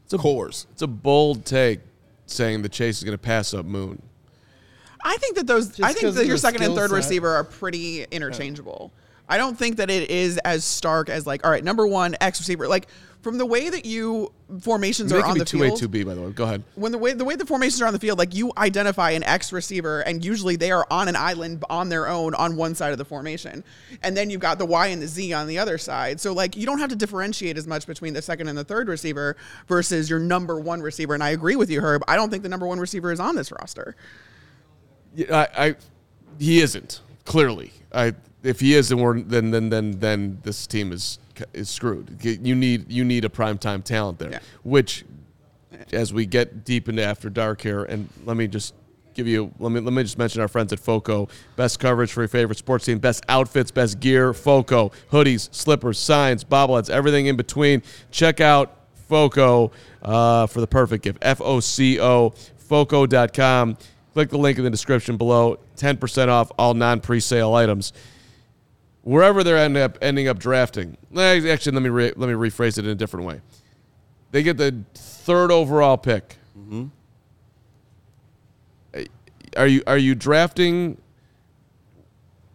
it's 0.05 0.15
a, 0.15 0.19
cores. 0.19 0.67
it's 0.73 0.83
a 0.83 0.87
bold 0.87 1.45
take 1.45 1.81
saying 2.27 2.63
that 2.63 2.73
Chase 2.73 2.99
is 2.99 3.05
going 3.05 3.17
to 3.17 3.23
pass 3.23 3.55
up 3.55 3.65
Moon? 3.67 4.01
I 5.05 5.17
think 5.17 5.37
that 5.37 5.47
those 5.47 5.81
I 5.81 5.93
think 5.93 6.15
that 6.15 6.27
your 6.27 6.37
second 6.37 6.63
and 6.63 6.75
third 6.75 6.91
set. 6.91 6.97
receiver 6.97 7.29
are 7.31 7.45
pretty 7.45 8.05
interchangeable. 8.05 8.93
I 9.29 9.39
don't 9.39 9.57
think 9.57 9.77
that 9.77 9.91
it 9.91 10.11
is 10.11 10.39
as 10.39 10.65
stark 10.65 11.09
as 11.09 11.25
like, 11.27 11.45
all 11.45 11.53
right, 11.53 11.63
number 11.63 11.87
one 11.87 12.17
X 12.21 12.41
receiver. 12.41 12.67
Like 12.67 12.89
from 13.23 13.39
the 13.39 13.47
way 13.47 13.69
that 13.69 13.85
you 13.85 14.33
formations 14.61 15.13
are 15.13 15.25
on 15.25 15.39
the 15.39 15.45
two 15.45 15.63
A 15.63 15.71
two 15.71 15.89
B 15.89 16.03
by 16.03 16.15
the 16.15 16.23
way. 16.23 16.31
Go 16.33 16.45
ahead. 16.45 16.65
when 16.75 16.91
the 16.91 16.99
way 16.99 17.13
the 17.13 17.25
way 17.25 17.37
the 17.37 17.47
formations 17.47 17.81
are 17.81 17.87
on 17.87 17.93
the 17.93 17.99
field, 17.99 18.19
like 18.19 18.35
you 18.35 18.53
identify 18.57 19.11
an 19.11 19.23
X 19.23 19.53
receiver, 19.53 20.01
and 20.01 20.25
usually 20.25 20.57
they 20.57 20.73
are 20.73 20.87
on 20.91 21.07
an 21.07 21.17
island 21.17 21.65
on 21.71 21.91
their 21.91 22.09
own 22.09 22.35
on 22.35 22.57
one 22.57 22.75
side 22.75 22.93
of 22.93 22.99
the 22.99 23.05
formation, 23.05 23.63
and 24.03 24.17
then 24.17 24.31
you've 24.31 24.41
got 24.41 24.59
the 24.59 24.67
Y 24.67 24.89
and 24.89 25.01
the 25.01 25.07
Z 25.07 25.33
on 25.33 25.47
the 25.47 25.59
other 25.59 25.79
side. 25.79 26.21
So 26.21 26.33
like 26.33 26.57
you 26.57 26.67
don't 26.67 26.79
have 26.79 26.91
to 26.91 26.97
differentiate 26.97 27.57
as 27.57 27.67
much 27.67 27.87
between 27.87 28.15
the 28.15 28.23
second 28.23 28.49
and 28.49 28.59
the 28.59 28.65
third 28.65 28.89
receiver 28.89 29.37
versus 29.69 30.11
your 30.11 30.19
number 30.19 30.59
one 30.59 30.81
receiver. 30.81 31.15
And 31.15 31.23
I 31.23 31.31
agree 31.31 31.57
with 31.57 31.71
you, 31.71 31.81
Herb. 31.81 32.03
I 32.09 32.17
don't 32.17 32.31
think 32.31 32.43
the 32.43 32.49
number 32.49 32.67
one 32.67 32.81
receiver 32.81 33.13
is 33.13 33.21
on 33.21 33.37
this 33.37 33.53
roster. 33.53 33.95
I, 35.33 35.49
I 35.57 35.75
he 36.39 36.61
isn't 36.61 37.01
clearly. 37.25 37.73
I 37.93 38.15
if 38.43 38.61
he 38.61 38.75
is, 38.75 38.89
then 38.89 38.99
we're 39.01 39.21
then 39.21 39.51
then 39.51 39.69
then 39.69 39.99
then 39.99 40.39
this 40.43 40.67
team 40.67 40.93
is 40.93 41.19
is 41.53 41.69
screwed. 41.69 42.19
You 42.23 42.55
need 42.55 42.91
you 42.91 43.05
need 43.05 43.25
a 43.25 43.29
primetime 43.29 43.83
talent 43.85 44.19
there, 44.19 44.31
Yeah. 44.31 44.39
which 44.63 45.05
as 45.93 46.13
we 46.13 46.27
get 46.27 46.65
deep 46.65 46.89
into 46.89 47.03
after 47.03 47.29
dark 47.31 47.61
here, 47.63 47.85
and 47.85 48.09
let 48.25 48.37
me 48.37 48.47
just 48.47 48.75
give 49.15 49.27
you 49.27 49.53
let 49.59 49.73
me 49.73 49.81
let 49.81 49.93
me 49.93 50.03
just 50.03 50.19
mention 50.19 50.41
our 50.41 50.49
friends 50.49 50.73
at 50.73 50.79
Foco. 50.79 51.29
Best 51.57 51.81
coverage 51.81 52.13
for 52.13 52.21
your 52.23 52.29
favorite 52.29 52.59
sports 52.59 52.85
team, 52.85 52.99
best 52.99 53.25
outfits, 53.29 53.71
best 53.71 53.99
gear. 54.01 54.33
Foco 54.33 54.93
hoodies, 55.11 55.53
slippers, 55.55 55.99
signs, 55.99 56.45
bobbleheads, 56.45 56.89
everything 56.91 57.27
in 57.27 57.37
between. 57.37 57.83
Check 58.11 58.41
out 58.41 58.77
Foco 59.09 59.73
uh, 60.03 60.47
for 60.47 60.61
the 60.61 60.67
perfect 60.69 61.03
gift. 61.05 61.19
F 61.23 61.41
O 61.41 61.61
C 61.61 62.01
O 62.01 62.31
Foco.com. 62.59 63.77
Click 64.21 64.29
the 64.29 64.37
link 64.37 64.59
in 64.59 64.65
the 64.65 64.71
description 64.71 65.17
below. 65.17 65.59
Ten 65.77 65.97
percent 65.97 66.31
off 66.31 66.53
all 66.59 66.75
non 66.75 67.01
pre-sale 67.01 67.55
items 67.55 67.95
wherever 69.03 69.43
they're 69.43 69.57
end 69.57 69.79
up 69.79 69.97
ending 70.03 70.29
up 70.29 70.39
drafting. 70.39 70.95
eh, 71.17 71.49
Actually, 71.51 71.73
let 71.73 71.83
me 71.83 71.89
re, 71.89 72.13
let 72.17 72.29
me 72.29 72.35
rephrase 72.35 72.77
it 72.77 72.85
in 72.85 72.91
a 72.91 72.95
different 72.95 73.25
way. 73.25 73.41
They 74.31 74.43
get 74.43 74.59
the 74.59 74.75
third 74.93 75.51
overall 75.51 75.97
pick. 75.97 76.37
Eh, 78.93 79.05
Are 79.57 79.67
you 79.67 79.83
are 79.87 79.97
you 79.97 80.15
drafting? 80.15 80.99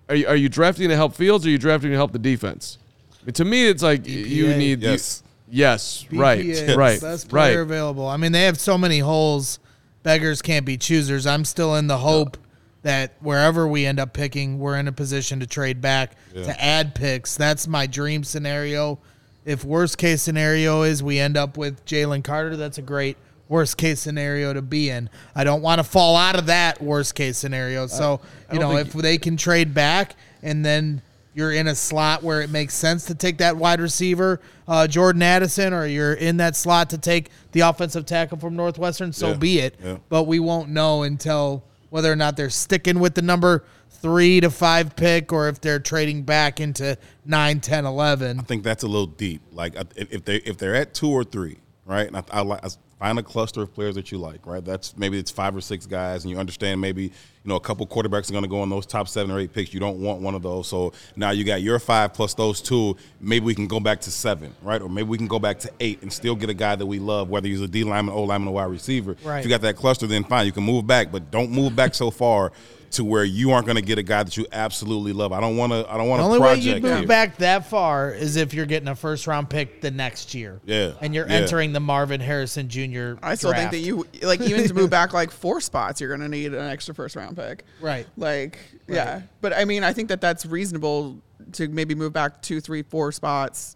Are 0.08 0.14
you, 0.14 0.28
are 0.28 0.36
you 0.36 0.50
drafting 0.50 0.90
to 0.90 0.96
help 0.96 1.16
Fields 1.16 1.48
or 1.48 1.50
are 1.50 1.52
you 1.52 1.58
drafting 1.58 1.90
to 1.90 1.96
help 1.96 2.12
the 2.12 2.20
defense? 2.20 2.78
I 3.24 3.26
mean, 3.26 3.34
to 3.34 3.44
me, 3.46 3.66
it's 3.68 3.82
like 3.82 4.06
you 4.08 4.46
BPA. 4.46 4.58
need 4.60 4.84
you- 4.84 4.90
Yes. 4.92 5.24
yes, 5.50 6.06
right, 6.12 6.46
BPA, 6.46 6.76
right, 6.78 7.02
Best 7.02 7.28
player 7.28 7.58
right. 7.58 7.62
available. 7.64 8.08
I 8.08 8.18
mean, 8.18 8.34
they 8.34 8.44
have 8.44 8.60
so 8.60 8.78
many 8.78 9.00
holes. 9.00 9.58
Beggars 10.06 10.44
can't 10.44 10.68
be 10.68 10.78
choosers. 10.78 11.26
I'm 11.26 11.44
still 11.44 11.76
in 11.76 11.88
the 11.88 11.98
hope 11.98 12.38
that 12.84 13.14
wherever 13.22 13.68
we 13.68 13.88
end 13.88 14.00
up 14.00 14.14
picking, 14.14 14.60
we're 14.60 14.78
in 14.78 14.88
a 14.88 14.92
position 14.92 15.40
to 15.40 15.48
trade 15.48 15.82
back 15.82 16.12
to 16.46 16.64
add 16.64 16.94
picks. 16.94 17.36
That's 17.36 17.68
my 17.68 17.88
dream 17.88 18.24
scenario. 18.24 19.00
If 19.46 19.66
worst 19.66 19.98
case 19.98 20.22
scenario 20.22 20.84
is 20.84 21.02
we 21.02 21.18
end 21.18 21.36
up 21.38 21.58
with 21.58 21.84
Jalen 21.86 22.24
Carter, 22.24 22.56
that's 22.56 22.78
a 22.78 22.84
great 22.84 23.18
worst 23.50 23.78
case 23.78 24.00
scenario 24.00 24.54
to 24.54 24.62
be 24.62 24.92
in. 24.92 25.10
I 25.36 25.44
don't 25.44 25.64
want 25.64 25.80
to 25.80 25.84
fall 25.84 26.16
out 26.16 26.38
of 26.38 26.46
that 26.46 26.80
worst 26.82 27.16
case 27.16 27.40
scenario. 27.40 27.88
So, 27.88 28.22
you 28.54 28.60
know, 28.60 28.78
if 28.78 28.94
they 28.94 29.18
can 29.18 29.38
trade 29.38 29.74
back 29.74 30.16
and 30.44 30.64
then 30.64 31.02
you're 31.36 31.52
in 31.52 31.68
a 31.68 31.76
slot 31.76 32.24
where 32.24 32.42
it 32.42 32.50
makes 32.50 32.74
sense 32.74 33.06
to 33.06 33.14
take 33.14 33.38
that 33.40 33.58
wide 33.58 33.82
receiver, 33.82 34.40
uh, 34.70 34.88
Jordan 34.88 35.22
Addison, 35.22 35.74
or 35.74 35.86
you're 35.86 36.14
in 36.14 36.38
that 36.38 36.56
slot 36.56 36.90
to 36.92 36.98
take 36.98 37.30
the 37.52 37.60
offensive 37.60 38.06
tackle 38.06 38.38
from 38.40 38.56
Northwestern, 38.56 39.12
so 39.12 39.32
Yeah. 39.32 39.34
be 39.36 39.60
it. 39.60 39.76
Yeah. 39.84 39.98
But 40.08 40.24
we 40.24 40.40
won't 40.40 40.70
know 40.70 41.04
until 41.04 41.64
whether 41.90 42.10
or 42.12 42.16
not 42.16 42.38
they're 42.38 42.50
sticking 42.50 43.00
with 43.02 43.16
the 43.16 43.22
number 43.22 43.66
three 44.02 44.40
to 44.40 44.50
five 44.50 44.96
pick 44.96 45.34
or 45.34 45.50
if 45.50 45.60
they're 45.60 45.80
trading 45.80 46.24
back 46.24 46.62
into 46.62 46.98
9, 47.26 47.60
10, 47.60 47.86
11. 47.86 48.40
I 48.40 48.44
think 48.44 48.64
that's 48.64 48.84
a 48.84 48.88
little 48.88 49.08
deep. 49.08 49.42
Like 49.52 49.76
if 49.76 50.12
if 50.14 50.26
they 50.26 50.38
if 50.38 50.58
they're 50.58 50.76
at 50.76 50.94
two 50.94 51.10
or 51.10 51.24
three, 51.26 51.58
right? 51.86 52.08
And 52.08 52.16
I, 52.16 52.24
I 52.32 52.42
like 52.42 52.64
I 52.64 52.70
find 53.00 53.20
a 53.20 53.24
cluster 53.24 53.62
of 53.62 53.74
players 53.74 53.96
that 53.96 54.12
you 54.12 54.18
like, 54.18 54.46
right? 54.46 54.64
That's 54.64 54.96
maybe 54.98 55.20
it's 55.20 55.32
five 55.32 55.56
or 55.56 55.62
six 55.62 55.86
guys, 55.86 56.24
and 56.24 56.32
you 56.32 56.38
understand 56.38 56.80
maybe 56.80 57.04
you 57.04 57.12
know 57.44 57.56
a 57.56 57.60
couple 57.60 57.86
quarterbacks 57.86 58.30
are 58.30 58.34
going 58.34 58.44
to 58.44 58.50
go 58.50 58.64
in 58.64 58.70
those 58.70 58.86
top 58.86 59.08
seven 59.08 59.32
or 59.32 59.40
eight 59.40 59.54
picks. 59.54 59.74
You 59.74 59.80
don't 59.80 60.00
want 60.00 60.22
one 60.22 60.36
of 60.36 60.42
those, 60.42 60.68
so 60.68 60.94
now 61.16 61.32
you 61.32 61.44
got 61.44 61.62
your 61.62 61.78
five 61.80 62.14
plus 62.14 62.34
those 62.34 62.62
two. 62.62 62.96
Maybe 63.20 63.46
we 63.46 63.56
can 63.56 63.68
go 63.68 63.80
back 63.80 64.02
to 64.02 64.12
seven, 64.12 64.56
right? 64.62 64.82
Or 64.82 64.90
maybe 64.90 65.10
we 65.10 65.18
can 65.18 65.28
go 65.28 65.40
back 65.40 65.60
to 65.60 65.72
eight 65.80 66.02
and 66.02 66.12
still 66.12 66.36
get 66.36 66.50
a 66.50 66.54
guy 66.54 66.76
that 66.76 66.86
we 66.86 67.00
love, 67.00 67.30
whether 67.30 67.48
he's 67.48 67.62
a 67.62 67.68
D 67.68 67.84
lineman, 67.84 68.14
O 68.14 68.24
lineman, 68.24 68.48
or 68.48 68.56
wide 68.56 68.64
receiver. 68.66 69.18
Right. 69.24 69.40
If 69.40 69.46
you 69.46 69.50
got 69.50 69.62
that 69.62 69.76
cluster, 69.76 70.08
then 70.08 70.24
fine, 70.24 70.46
you 70.46 70.52
can 70.52 70.64
move 70.64 70.88
back, 70.88 71.12
but 71.12 71.32
don't 71.32 71.52
move 71.52 71.76
back 71.76 71.96
so 71.96 72.12
far. 72.12 72.52
To 72.92 73.04
where 73.04 73.24
you 73.26 73.52
aren't 73.52 73.66
going 73.66 73.76
to 73.76 73.82
get 73.82 73.98
a 74.00 74.04
guy 74.04 74.24
that 74.24 74.38
you 74.38 74.46
absolutely 74.52 75.12
love. 75.12 75.34
I 75.34 75.42
don't 75.42 75.58
want 75.58 75.74
to. 75.74 75.86
I 75.92 75.98
don't 75.98 76.08
want 76.08 76.20
The 76.20 76.24
to 76.24 76.28
only 76.28 76.40
way 76.40 76.48
project 76.56 76.66
you 76.78 76.82
move 76.82 77.00
here. 77.00 77.08
back 77.08 77.38
that 77.38 77.66
far 77.68 78.12
is 78.12 78.36
if 78.38 78.54
you're 78.54 78.66
getting 78.66 78.88
a 78.88 78.96
first 78.96 79.28
round 79.28 79.50
pick 79.50 79.82
the 79.82 79.92
next 79.92 80.34
year. 80.34 80.62
Yeah. 80.66 80.94
And 81.02 81.14
you're 81.14 81.28
Yeah. 81.28 81.36
entering 81.36 81.74
the 81.74 81.80
Marvin 81.82 82.22
Harrison 82.22 82.70
Jr. 82.70 83.16
I 83.22 83.36
still 83.36 83.52
draft. 83.52 83.72
think 83.72 83.72
that 83.72 83.80
you 83.80 84.06
like 84.22 84.40
even 84.42 84.66
to 84.68 84.74
move 84.74 84.90
back 84.92 85.14
like 85.14 85.32
four 85.32 85.60
spots, 85.60 86.00
you're 86.00 86.10
going 86.16 86.22
to 86.22 86.30
need 86.30 86.54
an 86.54 86.70
extra 86.70 86.96
first 86.96 87.16
round 87.16 87.36
pick. 87.36 87.64
Right. 87.82 88.08
Like 88.18 88.60
yeah, 88.88 89.22
but 89.42 89.52
I 89.54 89.66
mean, 89.66 89.84
I 89.84 89.92
think 89.92 90.08
that 90.10 90.22
that's 90.22 90.46
reasonable 90.46 91.18
to 91.54 91.68
maybe 91.68 91.96
move 91.96 92.14
back 92.14 92.42
two, 92.42 92.62
three, 92.62 92.84
four 92.84 93.12
spots, 93.12 93.76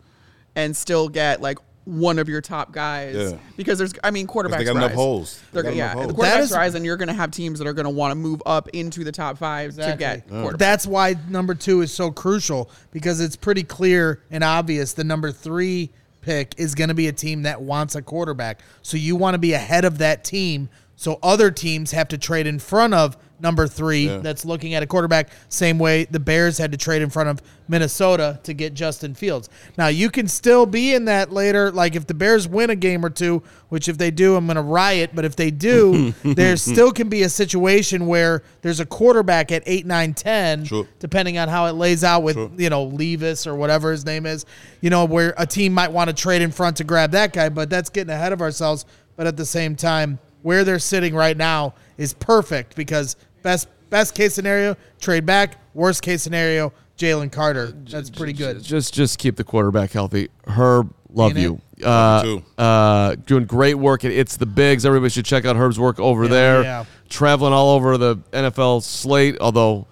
and 0.55 0.75
still 0.77 1.09
get 1.09 1.41
like 1.41 1.57
one 1.89 2.19
of 2.19 2.29
your 2.29 2.39
top 2.41 2.71
guys 2.71 3.15
Yeah. 3.15 3.37
because 3.57 3.77
there's 3.79 3.93
I 4.03 4.11
mean 4.11 4.27
quarterbacks 4.27 4.59
they 4.59 4.63
got 4.65 4.75
enough 4.75 4.93
holes. 4.93 5.39
They 5.51 5.55
They're 5.55 5.63
got 5.63 5.69
gonna, 5.69 5.77
yeah, 5.77 5.91
enough 5.93 6.07
the 6.09 6.13
holes. 6.13 6.17
That 6.25 6.37
quarterbacks 6.39 6.43
is- 6.43 6.51
rise, 6.51 6.75
and 6.75 6.85
you're 6.85 6.97
going 6.97 7.07
to 7.07 7.13
have 7.13 7.31
teams 7.31 7.57
that 7.59 7.67
are 7.67 7.73
going 7.73 7.85
to 7.85 7.89
want 7.89 8.11
to 8.11 8.15
move 8.15 8.41
up 8.45 8.69
into 8.69 9.03
the 9.03 9.11
top 9.11 9.37
five 9.37 9.75
to 9.75 9.93
Exactly. 9.93 10.05
get 10.05 10.27
quarterbacks. 10.29 10.57
That's 10.59 10.85
why 10.87 11.15
number 11.29 11.55
two 11.55 11.81
is 11.81 11.91
so 11.91 12.11
crucial 12.11 12.69
because 12.91 13.19
it's 13.19 13.35
pretty 13.35 13.63
clear 13.63 14.21
and 14.29 14.43
obvious 14.43 14.93
the 14.93 15.03
number 15.03 15.31
three 15.31 15.89
pick 16.21 16.53
is 16.57 16.75
going 16.75 16.89
to 16.89 16.93
be 16.93 17.07
a 17.07 17.13
team 17.13 17.43
that 17.43 17.61
wants 17.61 17.95
a 17.95 18.01
quarterback. 18.01 18.59
So 18.81 18.97
you 18.97 19.15
want 19.15 19.33
to 19.35 19.39
be 19.39 19.53
ahead 19.53 19.85
of 19.85 19.97
that 19.99 20.23
team. 20.23 20.69
So 20.95 21.17
other 21.23 21.49
teams 21.49 21.91
have 21.91 22.07
to 22.09 22.17
trade 22.17 22.45
in 22.45 22.59
front 22.59 22.93
of 22.93 23.17
number 23.41 23.67
three 23.67 24.07
that's 24.07 24.45
looking 24.45 24.73
at 24.73 24.83
a 24.83 24.87
quarterback. 24.87 25.29
Same 25.49 25.79
way 25.79 26.05
the 26.05 26.19
Bears 26.19 26.57
had 26.57 26.71
to 26.71 26.77
trade 26.77 27.01
in 27.01 27.09
front 27.09 27.29
of 27.29 27.41
Minnesota 27.69 28.39
to 28.43 28.53
get 28.53 28.73
Justin 28.73 29.13
Fields. 29.13 29.47
Now 29.77 29.87
you 29.87 30.09
can 30.09 30.27
still 30.27 30.65
be 30.65 30.93
in 30.93 31.05
that 31.05 31.31
later. 31.31 31.71
Like 31.71 31.95
if 31.95 32.07
the 32.07 32.13
Bears 32.13 32.47
win 32.47 32.69
a 32.71 32.75
game 32.75 33.05
or 33.05 33.09
two, 33.09 33.43
which 33.69 33.87
if 33.87 33.97
they 33.97 34.09
do, 34.11 34.35
I'm 34.35 34.45
going 34.47 34.55
to 34.55 34.61
riot. 34.61 35.11
But 35.13 35.23
if 35.25 35.35
they 35.35 35.51
do, 35.51 36.11
there 36.23 36.57
still 36.57 36.91
can 36.91 37.07
be 37.09 37.23
a 37.23 37.29
situation 37.29 38.07
where 38.07 38.43
there's 38.61 38.79
a 38.79 38.85
quarterback 38.85 39.51
at 39.51 39.63
eight, 39.65 39.85
nine, 39.85 40.13
ten, 40.13 40.65
Sure. 40.65 40.87
depending 40.99 41.37
on 41.37 41.47
how 41.47 41.67
it 41.67 41.73
lays 41.73 42.03
out 42.03 42.23
with 42.23 42.35
Sure. 42.35 42.51
you 42.57 42.69
know 42.69 42.83
Levis 42.85 43.45
or 43.47 43.55
whatever 43.55 43.91
his 43.91 44.05
name 44.05 44.25
is. 44.25 44.45
You 44.81 44.89
know 44.89 45.05
where 45.05 45.33
a 45.37 45.45
team 45.45 45.73
might 45.73 45.91
want 45.91 46.09
to 46.09 46.13
trade 46.15 46.41
in 46.41 46.51
front 46.51 46.77
to 46.77 46.83
grab 46.83 47.11
that 47.11 47.33
guy, 47.33 47.49
but 47.49 47.69
that's 47.69 47.89
getting 47.89 48.11
ahead 48.11 48.33
of 48.33 48.41
ourselves. 48.41 48.85
But 49.15 49.27
at 49.27 49.37
the 49.37 49.45
same 49.45 49.75
time, 49.75 50.17
where 50.41 50.63
they're 50.63 50.79
sitting 50.79 51.13
right 51.13 51.35
now 51.35 51.73
is 51.97 52.13
perfect 52.13 52.75
because 52.77 53.17
best 53.41 53.67
best 53.89 54.15
case 54.15 54.33
scenario 54.33 54.75
trade 54.99 55.25
back, 55.25 55.57
worst 55.73 56.01
case 56.01 56.21
scenario 56.21 56.73
Jalen 56.97 57.31
Carter. 57.31 57.67
That's 57.67 58.09
pretty 58.09 58.33
good. 58.33 58.61
Just 58.61 58.93
just 58.93 59.19
keep 59.19 59.35
the 59.35 59.43
quarterback 59.43 59.91
healthy. 59.91 60.29
Herb, 60.47 60.93
love 61.11 61.37
you. 61.37 61.61
Uh, 61.83 62.39
uh, 62.57 63.15
doing 63.25 63.45
great 63.45 63.75
work 63.75 64.03
at 64.03 64.11
It's 64.11 64.35
the 64.35 64.45
Bigs. 64.45 64.85
Everybody 64.85 65.09
should 65.09 65.25
check 65.25 65.45
out 65.45 65.55
Herb's 65.55 65.79
work 65.79 65.99
over 65.99 66.27
there. 66.27 66.61
yeah. 66.63 66.85
Traveling 67.07 67.53
all 67.53 67.69
over 67.75 67.97
the 67.97 68.17
NFL 68.31 68.83
slate. 68.83 69.37
Although 69.39 69.87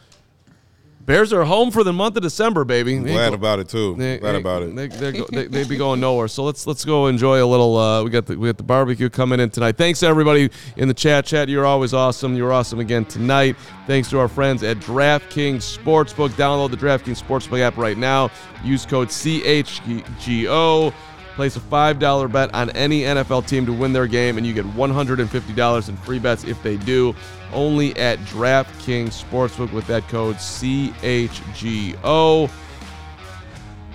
Bears 1.08 1.32
are 1.32 1.46
home 1.46 1.72
for 1.72 1.84
the 1.86 1.94
month 1.94 2.18
of 2.18 2.22
December, 2.22 2.66
baby. 2.66 3.00
They 3.00 3.14
Glad 3.14 3.30
go- 3.30 3.36
about 3.36 3.60
it 3.60 3.70
too. 3.70 3.96
they, 3.96 4.18
Glad 4.18 4.34
they- 4.34 4.38
about 4.40 4.62
it. 4.62 4.76
They, 4.76 4.88
they're 4.88 5.12
go, 5.14 5.26
they, 5.32 5.48
they 5.48 5.64
be 5.64 5.78
going 5.78 6.02
nowhere. 6.02 6.28
So 6.28 6.44
let's 6.44 6.68
let's 6.68 6.84
go 6.84 7.08
enjoy 7.08 7.42
a 7.42 7.48
little. 7.48 7.78
Uh, 7.78 8.04
we 8.04 8.10
got 8.10 8.26
the 8.26 8.38
we 8.38 8.50
got 8.50 8.58
the 8.58 8.64
barbecue 8.64 9.10
coming 9.10 9.40
in 9.40 9.50
tonight. 9.50 9.78
Thanks 9.78 10.02
to 10.02 10.08
everybody 10.08 10.50
in 10.76 10.90
the 10.90 10.94
chat. 10.94 11.26
Chat, 11.26 11.48
you're 11.48 11.66
always 11.66 11.94
awesome. 11.94 12.36
You're 12.36 12.52
awesome 12.52 12.80
again 12.80 13.06
tonight. 13.06 13.56
Thanks 13.88 14.10
to 14.10 14.20
our 14.20 14.28
friends 14.28 14.64
at 14.64 14.78
DraftKings 14.80 15.78
Sportsbook. 15.78 16.32
Download 16.32 16.70
the 16.70 16.78
DraftKings 16.78 17.24
Sportsbook 17.24 17.62
app 17.62 17.78
right 17.78 17.98
now. 17.98 18.30
Use 18.66 18.86
code 18.86 19.08
CHGO. 19.08 20.94
Place 21.38 21.56
a 21.56 21.60
$5 21.60 22.32
bet 22.32 22.52
on 22.56 22.72
any 22.72 23.02
NFL 23.04 23.46
team 23.48 23.66
to 23.68 23.72
win 23.72 23.94
their 23.94 24.08
game, 24.08 24.38
and 24.38 24.46
you 24.48 24.54
get 24.54 24.66
$150 24.66 25.90
in 25.90 25.98
free 25.98 26.18
bets 26.18 26.44
if 26.46 26.62
they 26.64 26.78
do. 26.78 27.16
Only 27.54 27.96
at 27.96 28.18
DraftKings 28.22 29.24
Sportsbook 29.24 29.72
with 29.72 29.86
that 29.86 30.08
code 30.10 30.38
CHGO. 30.38 30.90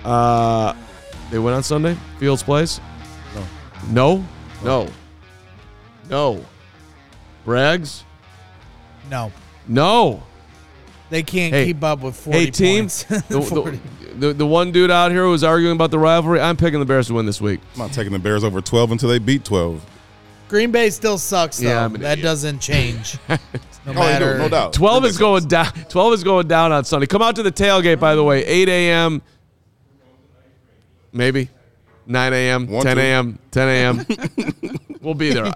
Uh, 0.05 0.73
they 1.31 1.37
went 1.39 1.55
on 1.57 1.63
Sunday. 1.63 1.97
Fields 2.17 2.43
plays. 2.43 2.79
No. 3.35 3.43
No. 3.91 4.23
No. 4.63 4.87
No. 6.09 6.45
Braggs. 7.45 8.03
No, 9.09 9.33
No. 9.67 10.23
they 11.09 11.23
can't 11.23 11.53
Hey. 11.53 11.65
keep 11.65 11.83
up 11.83 11.99
with 11.99 12.15
forty 12.15 12.39
Hey 12.39 12.49
team, 12.51 12.83
points. 12.83 13.03
the, 13.27 13.41
40. 13.41 13.77
the, 13.99 14.02
the, 14.19 14.33
the 14.33 14.45
one 14.45 14.71
dude 14.71 14.91
out 14.91 15.11
here 15.11 15.23
who 15.23 15.31
was 15.31 15.43
arguing 15.43 15.75
about 15.75 15.91
the 15.91 15.99
rivalry. 15.99 16.39
I'm 16.39 16.57
picking 16.57 16.79
the 16.79 16.85
Bears 16.85 17.07
to 17.07 17.13
win 17.13 17.25
this 17.25 17.41
week. 17.41 17.59
I'm 17.73 17.79
not 17.79 17.93
taking 17.93 18.13
the 18.13 18.19
Bears 18.19 18.43
over 18.43 18.61
12 18.61 18.91
until 18.91 19.09
they 19.09 19.19
beat 19.19 19.43
12. 19.45 19.83
Green 20.49 20.71
Bay 20.71 20.89
still 20.91 21.17
sucks 21.17 21.57
though. 21.57 21.69
Yeah, 21.69 21.85
I'm 21.85 21.95
an 21.95 22.01
that 22.01 22.13
idiot. 22.13 22.23
doesn't 22.23 22.59
change. 22.59 23.17
No 23.85 23.91
Oh, 23.91 23.95
matter. 23.95 24.33
do, 24.33 24.39
no 24.39 24.47
doubt. 24.47 24.71
12 24.71 25.03
is 25.03 25.17
going 25.17 25.45
down. 25.49 25.65
12 25.89 26.13
is 26.13 26.23
going 26.23 26.47
down 26.47 26.71
on 26.71 26.85
Sunday. 26.85 27.05
Come 27.05 27.21
out 27.21 27.35
to 27.35 27.43
the 27.43 27.51
tailgate, 27.51 27.99
by 27.99 28.15
the 28.15 28.23
way. 28.23 28.45
8 28.45 28.69
a.m. 28.69 29.21
Maybe 31.11 31.49
9 32.07 32.33
a.m. 32.33 32.67
10 32.67 32.97
a.m. 32.97 33.39
10 33.51 33.67
a.m. 33.67 34.05
we'll 35.01 35.13
be 35.13 35.33
there. 35.33 35.51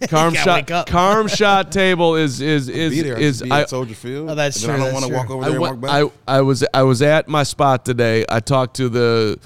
Carm 0.08 0.34
shot. 0.34 0.86
Carm 0.86 1.28
shot 1.28 1.72
table 1.72 2.14
is 2.16 2.40
is 2.40 2.68
is 2.68 2.92
Be 2.92 3.02
there. 3.02 3.18
is. 3.18 3.42
be 3.42 3.50
I, 3.50 3.62
at 3.62 3.70
Soldier 3.70 3.94
Field. 3.94 4.30
Oh, 4.30 4.34
that's 4.34 4.62
true, 4.62 4.72
I 4.74 4.76
don't 4.76 4.92
want 4.92 5.06
to 5.06 5.12
walk 5.12 5.26
true. 5.26 5.36
over 5.36 5.44
I, 5.44 5.48
there 5.48 5.56
and 5.56 5.60
walk 5.60 5.80
back. 5.80 5.90
I 5.90 6.36
I 6.38 6.40
was 6.42 6.64
I 6.72 6.82
was 6.84 7.02
at 7.02 7.28
my 7.28 7.42
spot 7.42 7.84
today. 7.84 8.24
I 8.28 8.40
talked 8.40 8.76
to 8.76 8.88
the 8.88 9.38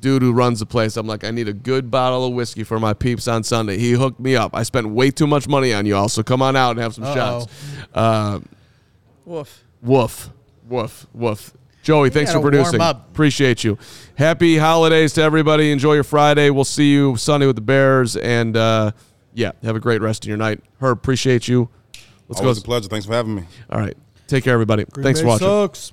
dude 0.00 0.22
who 0.22 0.32
runs 0.32 0.60
the 0.60 0.66
place. 0.66 0.96
I'm 0.96 1.06
like, 1.06 1.24
I 1.24 1.30
need 1.30 1.48
a 1.48 1.52
good 1.52 1.90
bottle 1.90 2.24
of 2.26 2.32
whiskey 2.32 2.64
for 2.64 2.78
my 2.78 2.94
peeps 2.94 3.26
on 3.28 3.42
Sunday. 3.44 3.78
He 3.78 3.92
hooked 3.92 4.20
me 4.20 4.36
up. 4.36 4.54
I 4.54 4.62
spent 4.62 4.88
way 4.88 5.10
too 5.10 5.26
much 5.26 5.48
money 5.48 5.72
on 5.74 5.86
y'all, 5.86 6.08
so 6.08 6.22
come 6.22 6.40
on 6.42 6.54
out 6.56 6.72
and 6.72 6.80
have 6.80 6.94
some 6.94 7.04
Uh-oh. 7.04 7.14
shots. 7.14 7.46
Uh, 7.94 8.40
Woof. 9.24 9.64
Woof, 9.82 10.30
woof, 10.68 11.06
woof. 11.12 11.52
Joey, 11.82 12.10
thanks 12.10 12.30
for 12.32 12.38
gotta 12.38 12.42
warm 12.56 12.64
producing. 12.64 12.80
up. 12.80 13.08
Appreciate 13.10 13.62
you. 13.64 13.78
Happy 14.16 14.56
holidays 14.58 15.12
to 15.14 15.22
everybody. 15.22 15.70
Enjoy 15.70 15.94
your 15.94 16.04
Friday. 16.04 16.50
We'll 16.50 16.64
see 16.64 16.90
you 16.92 17.16
Sunday 17.16 17.46
with 17.46 17.56
the 17.56 17.62
Bears, 17.62 18.16
and 18.16 18.56
uh, 18.56 18.92
yeah, 19.34 19.52
have 19.62 19.76
a 19.76 19.80
great 19.80 20.00
rest 20.00 20.24
of 20.24 20.28
your 20.28 20.36
night. 20.36 20.60
Herb, 20.80 20.98
appreciate 20.98 21.48
you. 21.48 21.68
Let's 22.28 22.40
Always 22.40 22.58
go. 22.58 22.62
a 22.62 22.64
pleasure. 22.64 22.88
Thanks 22.88 23.06
for 23.06 23.14
having 23.14 23.34
me. 23.34 23.44
All 23.70 23.78
right, 23.80 23.96
take 24.26 24.44
care, 24.44 24.54
everybody. 24.54 24.84
thanks 25.02 25.20
for 25.20 25.26
watching. 25.26 25.46
Sucks. 25.46 25.92